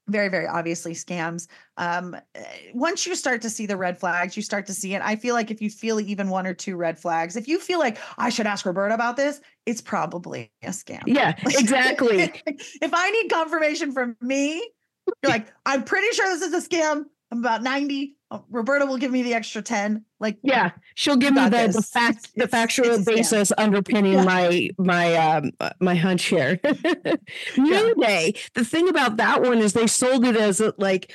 Very, 0.08 0.28
very 0.28 0.46
obviously 0.46 0.92
scams. 0.92 1.48
Um, 1.76 2.16
eh, 2.36 2.44
once 2.74 3.06
you 3.06 3.16
start 3.16 3.42
to 3.42 3.50
see 3.50 3.66
the 3.66 3.76
red 3.76 3.98
flags, 3.98 4.36
you 4.36 4.42
start 4.42 4.66
to 4.66 4.72
see 4.74 4.94
it. 4.94 5.02
I 5.02 5.16
feel 5.16 5.34
like 5.34 5.50
if 5.50 5.60
you 5.60 5.68
feel 5.68 5.98
even 5.98 6.28
one 6.28 6.46
or 6.46 6.54
two 6.54 6.76
red 6.76 6.96
flags, 6.96 7.34
if 7.34 7.48
you 7.48 7.58
feel 7.58 7.80
like 7.80 7.98
I 8.16 8.28
should 8.28 8.46
ask 8.46 8.64
Roberta 8.64 8.94
about 8.94 9.16
this, 9.16 9.40
it's 9.66 9.80
probably 9.80 10.50
a 10.62 10.68
scam. 10.68 11.02
Yeah, 11.06 11.34
exactly. 11.44 12.32
if 12.46 12.90
I 12.94 13.10
need 13.10 13.30
confirmation 13.30 13.92
from 13.92 14.16
me, 14.20 14.54
you're 15.22 15.30
like, 15.32 15.48
I'm 15.66 15.84
pretty 15.84 16.14
sure 16.14 16.26
this 16.28 16.42
is 16.42 16.64
a 16.64 16.68
scam. 16.68 17.04
I'm 17.32 17.38
about 17.38 17.62
90. 17.62 18.14
Oh, 18.30 18.44
Roberta 18.50 18.86
will 18.86 18.96
give 18.98 19.10
me 19.10 19.22
the 19.22 19.34
extra 19.34 19.62
10. 19.62 20.04
Like, 20.20 20.38
Yeah, 20.42 20.70
she'll 20.94 21.16
give 21.16 21.34
me 21.34 21.48
the, 21.48 21.68
the 21.72 21.82
fact 21.82 22.30
the 22.36 22.48
factual 22.48 22.86
it's 22.86 23.04
basis 23.04 23.52
underpinning 23.58 24.14
Yeah. 24.14 24.24
my 24.24 24.70
my 24.78 25.14
um 25.16 25.50
my 25.80 25.94
hunch 25.94 26.24
here. 26.24 26.58
Noonday. 27.56 28.34
The 28.54 28.64
thing 28.64 28.88
about 28.88 29.16
that 29.18 29.42
one 29.42 29.58
is 29.58 29.72
they 29.72 29.86
sold 29.86 30.24
it 30.24 30.36
as 30.36 30.60
a, 30.60 30.72
like 30.78 31.14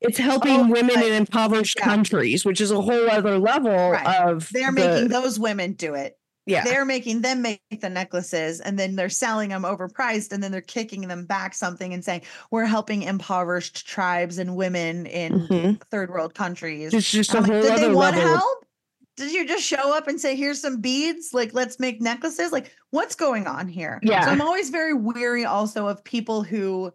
it's 0.00 0.18
helping 0.18 0.60
Oh, 0.60 0.68
women 0.68 0.94
right. 0.96 1.06
in 1.06 1.12
impoverished 1.14 1.78
Yeah. 1.78 1.84
countries, 1.86 2.44
which 2.44 2.60
is 2.60 2.70
a 2.70 2.80
whole 2.80 3.10
other 3.10 3.38
level 3.38 3.90
Right. 3.90 4.20
of 4.22 4.48
they're 4.52 4.66
the- 4.72 4.72
making 4.72 5.08
those 5.08 5.38
women 5.38 5.72
do 5.72 5.94
it. 5.94 6.17
Yeah 6.48 6.64
They're 6.64 6.84
making 6.84 7.20
them 7.22 7.42
make 7.42 7.60
the 7.80 7.88
necklaces 7.90 8.60
and 8.60 8.78
then 8.78 8.96
they're 8.96 9.08
selling 9.08 9.50
them 9.50 9.62
overpriced 9.62 10.32
and 10.32 10.42
then 10.42 10.50
they're 10.52 10.60
kicking 10.60 11.06
them 11.08 11.24
back 11.26 11.54
something 11.54 11.92
and 11.94 12.04
saying, 12.04 12.22
we're 12.50 12.64
helping 12.64 13.02
impoverished 13.02 13.86
tribes 13.86 14.38
and 14.38 14.56
women 14.56 15.06
in 15.06 15.46
Mhm. 15.48 15.80
third 15.90 16.10
world 16.10 16.34
countries. 16.34 16.92
It's 16.94 17.10
just 17.10 17.34
a 17.34 17.40
like, 17.40 17.50
whole 17.50 17.62
did 17.62 17.70
they 17.78 17.84
other 17.86 17.94
want 17.96 18.16
level. 18.16 18.36
help? 18.36 18.64
Did 19.16 19.32
you 19.32 19.46
just 19.46 19.64
show 19.64 19.96
up 19.96 20.06
and 20.08 20.20
say, 20.20 20.36
here's 20.36 20.60
some 20.60 20.80
beads? 20.80 21.34
Like, 21.34 21.52
let's 21.52 21.80
make 21.80 22.00
necklaces? 22.00 22.52
Like, 22.52 22.72
what's 22.90 23.16
going 23.16 23.46
on 23.48 23.66
here? 23.66 23.98
Yeah. 24.02 24.24
So 24.24 24.30
I'm 24.30 24.40
always 24.40 24.70
very 24.70 24.94
weary 24.94 25.44
also 25.44 25.86
of 25.88 26.02
people 26.04 26.42
who 26.42 26.92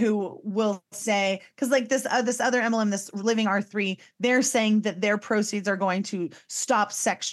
who 0.00 0.40
will 0.42 0.82
say 0.90 1.40
because 1.54 1.70
like 1.70 1.88
this 1.88 2.06
uh, 2.10 2.20
this 2.22 2.40
other 2.40 2.60
MLM 2.60 2.90
this 2.90 3.08
living 3.14 3.46
R3 3.46 3.96
they're 4.18 4.42
saying 4.42 4.80
that 4.80 5.00
their 5.00 5.16
proceeds 5.16 5.68
are 5.68 5.76
going 5.76 6.02
to 6.02 6.28
stop 6.48 6.90
sex 6.90 7.30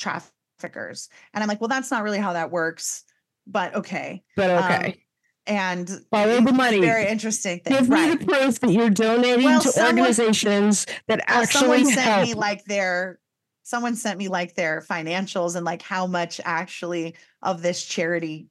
traffickers 0.67 1.09
and 1.33 1.43
I'm 1.43 1.47
like 1.47 1.61
well 1.61 1.67
that's 1.67 1.91
not 1.91 2.03
really 2.03 2.17
how 2.19 2.33
that 2.33 2.51
works 2.51 3.03
but 3.47 3.75
okay 3.75 4.23
but 4.35 4.49
Um, 4.49 4.63
okay. 4.63 5.03
and 5.45 5.89
Follow 6.09 6.39
the 6.41 6.53
money. 6.53 6.79
Very 6.79 7.07
interesting 7.09 7.59
thing. 7.59 7.73
Give 7.73 7.89
me 7.89 8.15
the 8.15 8.25
proof 8.25 8.59
that 8.61 8.71
you're 8.71 8.89
donating 8.89 9.43
Well, 9.43 9.61
to 9.61 9.69
someone- 9.71 9.99
organizations 9.99 10.85
that 11.07 11.21
Well, 11.27 11.41
actually 11.41 11.59
someone 11.83 11.85
sent 11.85 11.99
help. 11.99 12.27
me 12.27 12.33
like 12.33 12.63
their 12.65 13.19
someone 13.63 13.95
sent 13.97 14.17
me 14.17 14.27
like 14.29 14.55
their 14.55 14.81
financials 14.89 15.55
and 15.57 15.65
like 15.65 15.81
how 15.81 16.07
much 16.07 16.39
actually 16.45 17.15
of 17.41 17.61
this 17.61 17.83
charity 17.83 18.47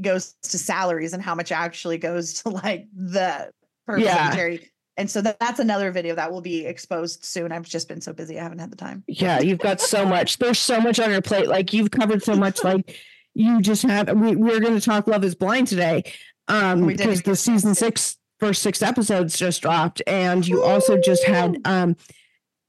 goes 0.00 0.34
to 0.42 0.58
salaries 0.58 1.12
and 1.12 1.22
how 1.22 1.34
much 1.34 1.52
actually 1.52 1.98
goes 1.98 2.42
to 2.42 2.48
like 2.48 2.86
the 2.94 3.50
Yeah. 3.98 4.34
charity. 4.34 4.71
And 4.96 5.10
so 5.10 5.22
that, 5.22 5.38
that's 5.40 5.58
another 5.58 5.90
video 5.90 6.14
that 6.14 6.30
will 6.30 6.42
be 6.42 6.66
exposed 6.66 7.24
soon. 7.24 7.50
I've 7.50 7.64
just 7.64 7.88
been 7.88 8.00
so 8.00 8.12
busy, 8.12 8.38
I 8.38 8.42
haven't 8.42 8.58
had 8.58 8.70
the 8.70 8.76
time. 8.76 9.04
yeah, 9.06 9.40
you've 9.40 9.58
got 9.58 9.80
so 9.80 10.04
much. 10.04 10.38
There's 10.38 10.58
so 10.58 10.80
much 10.80 11.00
on 11.00 11.10
your 11.10 11.22
plate. 11.22 11.48
Like 11.48 11.72
you've 11.72 11.90
covered 11.90 12.22
so 12.22 12.34
much. 12.36 12.60
Like 12.64 12.96
you 13.34 13.60
just 13.60 13.82
had. 13.82 14.18
We 14.18 14.36
we're 14.36 14.60
going 14.60 14.78
to 14.78 14.80
talk 14.80 15.06
Love 15.06 15.24
Is 15.24 15.34
Blind 15.34 15.66
today, 15.66 16.04
um, 16.48 16.86
because 16.86 17.22
the 17.22 17.34
season 17.34 17.74
six 17.74 18.18
first 18.38 18.62
six 18.62 18.82
episodes 18.82 19.38
just 19.38 19.62
dropped, 19.62 20.02
and 20.06 20.46
you 20.46 20.62
also 20.62 20.98
just 20.98 21.24
had 21.24 21.56
um. 21.64 21.96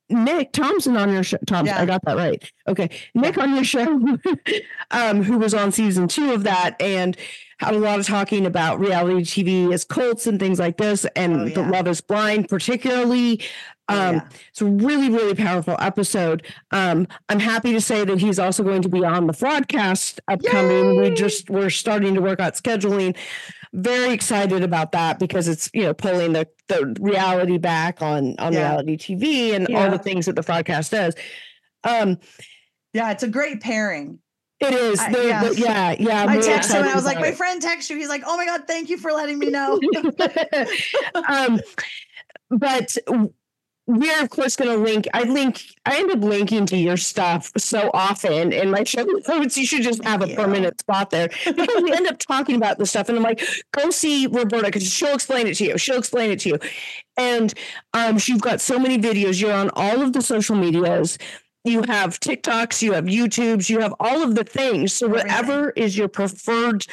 Nick 0.10 0.52
Thompson 0.52 0.96
on 0.98 1.12
your 1.12 1.24
show. 1.24 1.38
Thompson, 1.48 1.76
I 1.76 1.86
got 1.86 2.04
that 2.06 2.18
right. 2.18 2.52
Okay. 2.68 2.90
Nick 3.16 3.38
on 3.38 3.56
your 3.56 3.64
show, 3.64 4.00
um, 4.92 5.24
who 5.24 5.38
was 5.38 5.54
on 5.54 5.72
season 5.72 6.08
two 6.08 6.34
of 6.34 6.44
that 6.44 6.80
and 6.80 7.18
a 7.72 7.78
lot 7.78 8.00
of 8.00 8.06
talking 8.06 8.46
about 8.46 8.80
reality 8.80 9.22
TV 9.24 9.72
as 9.74 9.84
cults 9.86 10.28
and 10.28 10.40
things 10.40 10.60
like 10.60 10.78
this, 10.78 11.06
and 11.16 11.34
Oh, 11.42 11.50
the. 11.50 11.62
Love 11.64 11.88
is 11.88 12.02
Blind, 12.02 12.50
particularly. 12.50 13.42
Oh, 13.90 13.96
Um, 14.10 14.16
yeah. 14.16 14.22
it's 14.50 14.62
a 14.62 14.66
really, 14.66 15.10
really 15.10 15.36
powerful 15.36 15.76
episode. 15.80 16.44
Um, 16.72 17.08
I'm 17.30 17.40
happy 17.40 17.74
to 17.74 17.82
say 17.82 18.06
that 18.06 18.18
he's 18.20 18.40
also 18.40 18.64
going 18.64 18.82
to 18.82 18.90
be 18.90 19.04
on 19.04 19.28
the 19.28 19.34
Fraudcast 19.34 20.20
upcoming. 20.30 21.00
We 21.02 21.12
just 21.12 21.50
we're 21.50 21.70
starting 21.70 22.14
to 22.16 22.22
work 22.22 22.40
out 22.40 22.54
scheduling. 22.54 23.16
Very 23.74 24.14
excited 24.14 24.64
about 24.64 24.92
that 24.94 25.20
because 25.20 25.48
it's 25.48 25.70
you 25.74 25.82
know 25.84 25.94
pulling 25.94 26.34
the 26.34 26.48
the 26.68 26.96
reality 27.00 27.58
back 27.58 28.02
on 28.02 28.36
on 28.40 28.54
Yeah. 28.54 28.70
reality 28.70 28.98
TV 28.98 29.54
and 29.54 29.68
all 29.76 29.90
the 29.92 29.98
things 30.00 30.28
that 30.28 30.36
the 30.36 30.44
Fraudcast 30.44 30.92
does. 30.92 31.16
Um, 31.84 32.20
Yeah, 32.94 33.12
it's 33.12 33.24
a 33.24 33.28
great 33.28 33.60
pairing. 33.60 34.20
It 34.64 34.74
is. 34.74 35.00
I- 35.00 35.12
the- 35.12 35.28
yeah. 35.28 35.44
the- 35.44 35.56
yeah, 35.56 35.96
yeah. 36.00 36.26
I 36.28 36.38
texted 36.38 36.72
him 36.76 36.82
and 36.84 36.90
I 36.90 36.96
was 36.96 37.06
like, 37.06 37.16
about 37.18 37.22
my 37.26 37.32
it. 37.32 37.38
friend 37.38 37.62
texted 37.62 37.92
you. 37.92 37.98
He's 37.98 38.10
like, 38.10 38.24
oh 38.26 38.38
my 38.38 38.46
God, 38.46 38.64
thank 38.68 38.90
you 38.90 38.98
for 38.98 39.12
letting 39.12 39.40
me 39.40 39.50
know. 39.50 39.80
um, 41.30 41.60
but 42.50 42.96
we're 43.86 44.22
of 44.24 44.30
course 44.30 44.56
going 44.56 44.70
to 44.72 44.78
link. 44.82 45.08
I 45.14 45.24
link. 45.24 45.62
I 45.86 45.98
end 45.98 46.10
up 46.12 46.22
linking 46.24 46.66
to 46.68 46.78
your 46.78 46.96
stuff 46.96 47.52
so 47.58 47.92
often 47.94 48.54
in 48.54 48.72
my 48.72 48.86
show 48.86 49.04
notes. 49.28 49.58
You 49.58 49.66
should 49.66 49.82
just 49.84 50.02
have 50.06 50.22
a 50.22 50.30
Yeah. 50.30 50.36
permanent 50.38 50.80
spot 50.80 51.10
there 51.10 51.28
because 51.46 51.84
we 51.84 51.92
end 51.92 52.08
up 52.08 52.18
talking 52.20 52.56
about 52.56 52.78
this 52.78 52.92
stuff, 52.92 53.10
and 53.10 53.18
I'm 53.18 53.24
like, 53.24 53.44
go 53.74 53.90
see 53.90 54.28
Roberta 54.28 54.68
because 54.68 54.90
she'll 54.90 55.14
explain 55.14 55.48
it 55.48 55.56
to 55.56 55.66
you. 55.66 55.78
She'll 55.78 55.98
explain 55.98 56.32
it 56.32 56.40
to 56.42 56.50
you, 56.50 56.60
and 57.18 57.54
um, 57.94 58.18
she's 58.20 58.40
got 58.40 58.62
so 58.62 58.80
many 58.80 58.98
videos. 58.98 59.42
You're 59.42 59.52
on 59.52 59.70
all 59.74 60.02
of 60.02 60.14
the 60.14 60.22
social 60.22 60.56
medias. 60.56 61.18
You 61.66 61.84
have 61.88 62.20
TikToks, 62.20 62.82
you 62.82 62.92
have 62.94 63.06
YouTubes, 63.06 63.70
you 63.70 63.80
have 63.80 63.94
all 64.00 64.22
of 64.22 64.36
the 64.36 64.44
things. 64.44 64.92
So 64.94 65.08
whatever 65.08 65.70
is 65.72 65.98
your 65.98 66.10
preferred 66.10 66.86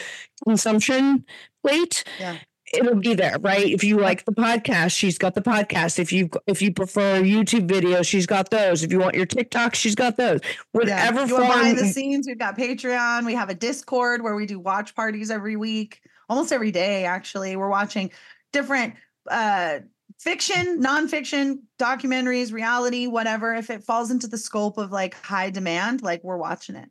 consumption 0.46 1.24
plate, 1.64 2.04
Yeah. 2.20 2.36
it'll 2.72 2.94
be 2.94 3.14
there, 3.14 3.36
right? 3.40 3.66
If 3.66 3.82
you 3.82 3.98
like 3.98 4.24
the 4.26 4.32
podcast, 4.32 4.96
she's 4.96 5.18
got 5.18 5.34
the 5.34 5.42
podcast. 5.42 5.98
If 5.98 6.12
you 6.12 6.30
if 6.46 6.62
you 6.62 6.72
prefer 6.72 7.20
YouTube 7.20 7.66
videos, 7.66 8.06
she's 8.06 8.26
got 8.26 8.50
those. 8.50 8.84
If 8.84 8.92
you 8.92 9.00
want 9.00 9.16
your 9.16 9.26
TikTok, 9.26 9.74
she's 9.74 9.96
got 9.96 10.16
those. 10.16 10.40
Whatever 10.70 11.26
You 11.26 11.34
want 11.34 11.46
behind 11.48 11.78
the 11.78 11.86
scenes, 11.86 12.28
we've 12.28 12.38
got 12.38 12.56
Patreon. 12.56 13.26
We 13.26 13.34
have 13.34 13.50
a 13.50 13.54
Discord 13.54 14.22
where 14.22 14.36
we 14.36 14.46
do 14.46 14.60
watch 14.60 14.94
parties 14.94 15.32
every 15.32 15.56
week, 15.56 16.00
almost 16.28 16.52
every 16.52 16.70
day, 16.70 17.06
actually. 17.06 17.56
We're 17.56 17.68
watching 17.68 18.12
different 18.52 18.94
uh 19.28 19.80
fiction, 20.20 20.82
nonfiction, 20.82 21.60
documentaries, 21.78 22.52
reality, 22.52 23.06
whatever. 23.06 23.54
If 23.54 23.70
it 23.70 23.82
falls 23.82 24.10
into 24.10 24.26
the 24.28 24.38
scope 24.38 24.76
of 24.78 24.92
like 24.92 25.14
high 25.14 25.50
demand, 25.50 26.02
like 26.02 26.22
we're 26.22 26.36
watching 26.36 26.76
it 26.76 26.82
and 26.82 26.90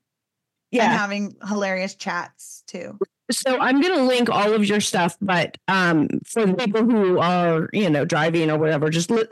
Yeah. 0.72 0.98
having 0.98 1.36
hilarious 1.48 1.96
chats 1.96 2.64
too. 2.68 2.98
So 3.32 3.60
I'm 3.60 3.80
gonna 3.80 4.04
link 4.04 4.30
all 4.32 4.54
of 4.54 4.66
your 4.66 4.82
stuff, 4.82 5.16
but 5.22 5.58
um, 5.68 6.08
for 6.26 6.48
the 6.48 6.56
people 6.56 6.84
who 6.84 7.20
are 7.20 7.70
you 7.72 7.88
know 7.90 8.04
driving 8.04 8.50
or 8.50 8.58
whatever, 8.58 8.90
just 8.90 9.12
li- 9.12 9.28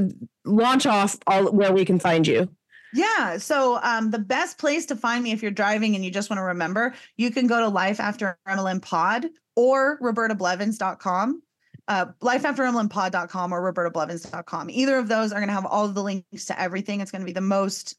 launch 0.46 0.86
off 0.86 1.18
all 1.26 1.52
where 1.52 1.74
we 1.74 1.84
can 1.84 1.98
find 2.00 2.28
you. 2.28 2.48
Yeah. 2.94 3.38
So 3.38 3.80
um, 3.82 4.12
the 4.12 4.20
best 4.20 4.60
place 4.60 4.86
to 4.88 4.96
find 4.96 5.24
me 5.24 5.32
if 5.32 5.42
you're 5.42 5.52
driving 5.52 5.96
and 5.96 6.06
you 6.06 6.12
just 6.12 6.30
want 6.30 6.38
to 6.38 6.44
remember, 6.44 6.94
you 7.18 7.32
can 7.32 7.48
go 7.48 7.60
to 7.60 7.68
Life 7.68 8.00
After 8.00 8.38
MLM 8.48 8.82
Pod 8.82 9.26
or 9.56 10.00
robertablevins.com. 10.00 11.42
Uh, 11.88 12.06
or 12.22 13.74
robertablevins.com. 13.74 14.70
Either 14.70 14.98
of 14.98 15.08
those 15.08 15.32
are 15.32 15.40
going 15.40 15.48
to 15.48 15.54
have 15.54 15.66
all 15.66 15.86
of 15.86 15.94
the 15.94 16.04
links 16.04 16.46
to 16.46 16.60
everything. 16.60 17.02
It's 17.02 17.12
going 17.12 17.22
to 17.22 17.26
be 17.26 17.32
the 17.32 17.42
most 17.42 17.96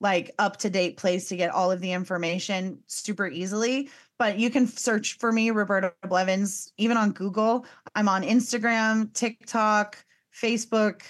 like 0.00 0.30
up 0.38 0.56
to 0.58 0.70
date 0.70 0.96
place 0.96 1.28
to 1.28 1.36
get 1.36 1.50
all 1.50 1.70
of 1.70 1.80
the 1.80 1.92
information 1.92 2.78
super 2.86 3.28
easily. 3.28 3.90
But 4.18 4.38
you 4.38 4.50
can 4.50 4.66
search 4.66 5.18
for 5.18 5.32
me, 5.32 5.50
Roberta 5.50 5.92
Blevins, 6.06 6.72
even 6.76 6.96
on 6.96 7.12
Google. 7.12 7.66
I'm 7.94 8.08
on 8.08 8.22
Instagram, 8.22 9.12
TikTok, 9.14 10.02
Facebook. 10.34 11.02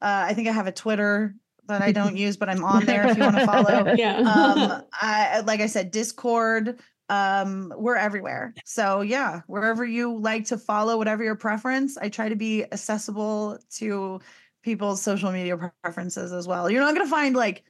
Uh, 0.00 0.26
I 0.28 0.34
think 0.34 0.48
I 0.48 0.52
have 0.52 0.66
a 0.66 0.72
Twitter 0.72 1.34
that 1.68 1.82
I 1.82 1.92
don't 1.92 2.16
use, 2.16 2.36
but 2.36 2.48
I'm 2.48 2.64
on 2.64 2.84
there 2.84 3.06
if 3.06 3.16
you 3.16 3.22
want 3.22 3.36
to 3.36 3.46
follow. 3.46 3.94
yeah. 3.96 4.18
Um, 4.18 4.82
I 4.92 5.40
like 5.40 5.60
I 5.60 5.66
said, 5.66 5.90
Discord. 5.90 6.80
Um, 7.08 7.72
we're 7.76 7.96
everywhere. 7.96 8.54
So 8.64 9.00
yeah, 9.00 9.42
wherever 9.46 9.84
you 9.84 10.18
like 10.18 10.46
to 10.46 10.58
follow, 10.58 10.98
whatever 10.98 11.22
your 11.22 11.36
preference, 11.36 11.96
I 11.96 12.08
try 12.08 12.28
to 12.28 12.36
be 12.36 12.64
accessible 12.64 13.58
to 13.76 14.20
people's 14.62 15.00
social 15.02 15.30
media 15.30 15.56
preferences 15.82 16.32
as 16.32 16.48
well. 16.48 16.68
You're 16.68 16.80
not 16.80 16.94
gonna 16.94 17.08
find 17.08 17.36
like 17.36 17.64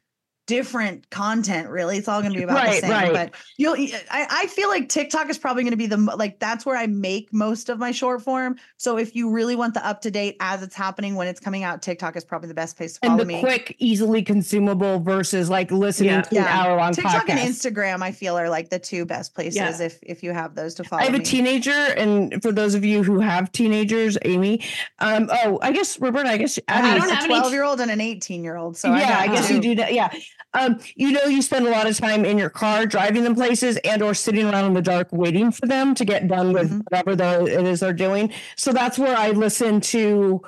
different 0.47 1.09
content 1.09 1.69
really 1.69 1.97
it's 1.97 2.07
all 2.07 2.21
going 2.21 2.31
to 2.31 2.37
be 2.37 2.43
about 2.43 2.55
Right, 2.55 2.75
the 2.81 2.87
same 2.87 2.91
right. 2.91 3.13
but 3.13 3.31
you'll 3.57 3.75
I, 4.09 4.25
I 4.29 4.47
feel 4.47 4.69
like 4.69 4.87
tiktok 4.89 5.29
is 5.29 5.37
probably 5.37 5.63
going 5.63 5.71
to 5.71 5.77
be 5.77 5.87
the 5.87 5.97
like 5.97 6.39
that's 6.39 6.65
where 6.65 6.77
i 6.77 6.87
make 6.87 7.31
most 7.33 7.67
of 7.69 7.77
my 7.79 7.91
short 7.91 8.21
form 8.21 8.55
so 8.77 8.97
if 8.97 9.13
you 9.15 9.29
really 9.29 9.55
want 9.57 9.73
the 9.73 9.85
up 9.85 9.99
to 10.01 10.11
date 10.11 10.37
as 10.39 10.63
it's 10.63 10.73
happening 10.73 11.15
when 11.15 11.27
it's 11.27 11.41
coming 11.41 11.63
out 11.63 11.81
tiktok 11.81 12.15
is 12.15 12.23
probably 12.23 12.47
the 12.47 12.53
best 12.53 12.77
place 12.77 12.93
to 12.93 12.99
follow 13.01 13.11
And 13.11 13.19
the 13.21 13.25
me 13.25 13.39
quick, 13.41 13.75
easily 13.79 14.23
consumable 14.23 14.99
versus 14.99 15.49
like 15.49 15.69
listening 15.69 16.11
Yeah. 16.11 16.21
to 16.21 16.37
an 16.37 16.45
hour 16.45 16.77
long 16.77 16.93
tiktok 16.93 17.27
podcast. 17.27 17.29
and 17.29 17.39
instagram 17.39 18.01
i 18.01 18.11
feel 18.13 18.37
are 18.39 18.49
like 18.49 18.69
the 18.69 18.79
two 18.79 19.05
best 19.05 19.35
places 19.35 19.57
Yeah. 19.57 19.81
if 19.81 19.99
if 20.01 20.23
you 20.23 20.31
have 20.31 20.55
those 20.55 20.73
to 20.75 20.85
follow 20.85 21.01
I 21.01 21.05
have 21.05 21.13
a 21.13 21.19
teenager, 21.19 21.71
and 21.71 22.41
for 22.41 22.53
those 22.53 22.73
of 22.73 22.85
you 22.85 23.03
who 23.03 23.19
have 23.19 23.51
teenagers, 23.51 24.17
Amy, 24.23 24.63
um, 24.99 25.29
oh, 25.31 25.59
I 25.61 25.71
guess 25.73 25.99
Roberta, 25.99 26.29
I 26.29 26.37
guess 26.37 26.57
I 26.69 26.73
have 26.77 27.01
don't 27.01 27.09
a 27.11 27.13
have 27.15 27.23
any- 27.25 27.33
12 27.39 27.51
year 27.53 27.63
old 27.63 27.81
and 27.81 27.91
an 27.91 27.99
18 28.01 28.43
year 28.43 28.55
old 28.55 28.77
so 28.77 28.87
yeah, 28.95 29.17
I, 29.19 29.23
I, 29.23 29.27
guess 29.27 29.49
you 29.51 29.59
do 29.59 29.75
that. 29.75 29.93
Yeah. 29.93 30.09
Um, 30.53 30.79
you 30.95 31.11
know, 31.11 31.25
you 31.25 31.41
spend 31.41 31.67
a 31.67 31.69
lot 31.69 31.87
of 31.87 31.97
time 31.97 32.25
in 32.25 32.37
your 32.37 32.49
car 32.49 32.85
driving 32.85 33.23
them 33.23 33.35
places 33.35 33.77
and 33.83 34.01
or 34.01 34.13
sitting 34.13 34.45
around 34.47 34.65
in 34.65 34.73
the 34.73 34.81
dark 34.81 35.09
waiting 35.11 35.51
for 35.51 35.67
them 35.67 35.93
to 35.95 36.05
get 36.05 36.27
done 36.27 36.53
with 36.53 36.71
Mhm. 36.71 36.81
whatever 36.89 37.15
the, 37.15 37.45
it 37.59 37.67
is 37.67 37.81
they're 37.81 37.93
doing. 37.93 38.31
So 38.55 38.71
that's 38.71 38.97
where 38.97 39.15
I 39.15 39.31
listen 39.31 39.81
to 39.81 40.41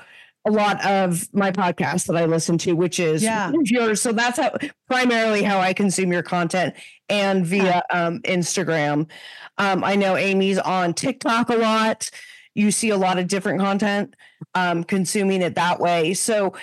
a 0.48 0.52
lot 0.52 0.84
of 0.86 1.28
my 1.34 1.52
podcast 1.52 2.08
that 2.08 2.16
I 2.16 2.26
listen 2.26 2.58
to, 2.60 2.74
which 2.74 3.00
is 3.00 3.22
Yeah. 3.22 3.52
yours. 3.66 4.02
So 4.02 4.14
that's 4.14 4.40
how 4.40 4.52
primarily 4.90 5.44
how 5.44 5.60
I 5.60 5.74
consume 5.74 6.14
your 6.14 6.24
content 6.24 6.76
and 7.10 7.46
via 7.46 7.84
um, 7.94 8.20
Instagram. 8.22 9.10
Um, 9.58 9.84
I 9.84 9.96
know 9.96 10.16
Amy's 10.16 10.58
on 10.58 10.94
TikTok 10.94 11.50
a 11.50 11.56
lot. 11.56 12.10
You 12.56 12.72
see 12.72 12.90
a 12.90 12.98
lot 12.98 13.20
of 13.20 13.28
different 13.28 13.60
content, 13.60 14.16
um, 14.56 14.86
consuming 14.86 15.42
it 15.42 15.56
that 15.56 15.80
way. 15.80 16.14
So 16.14 16.54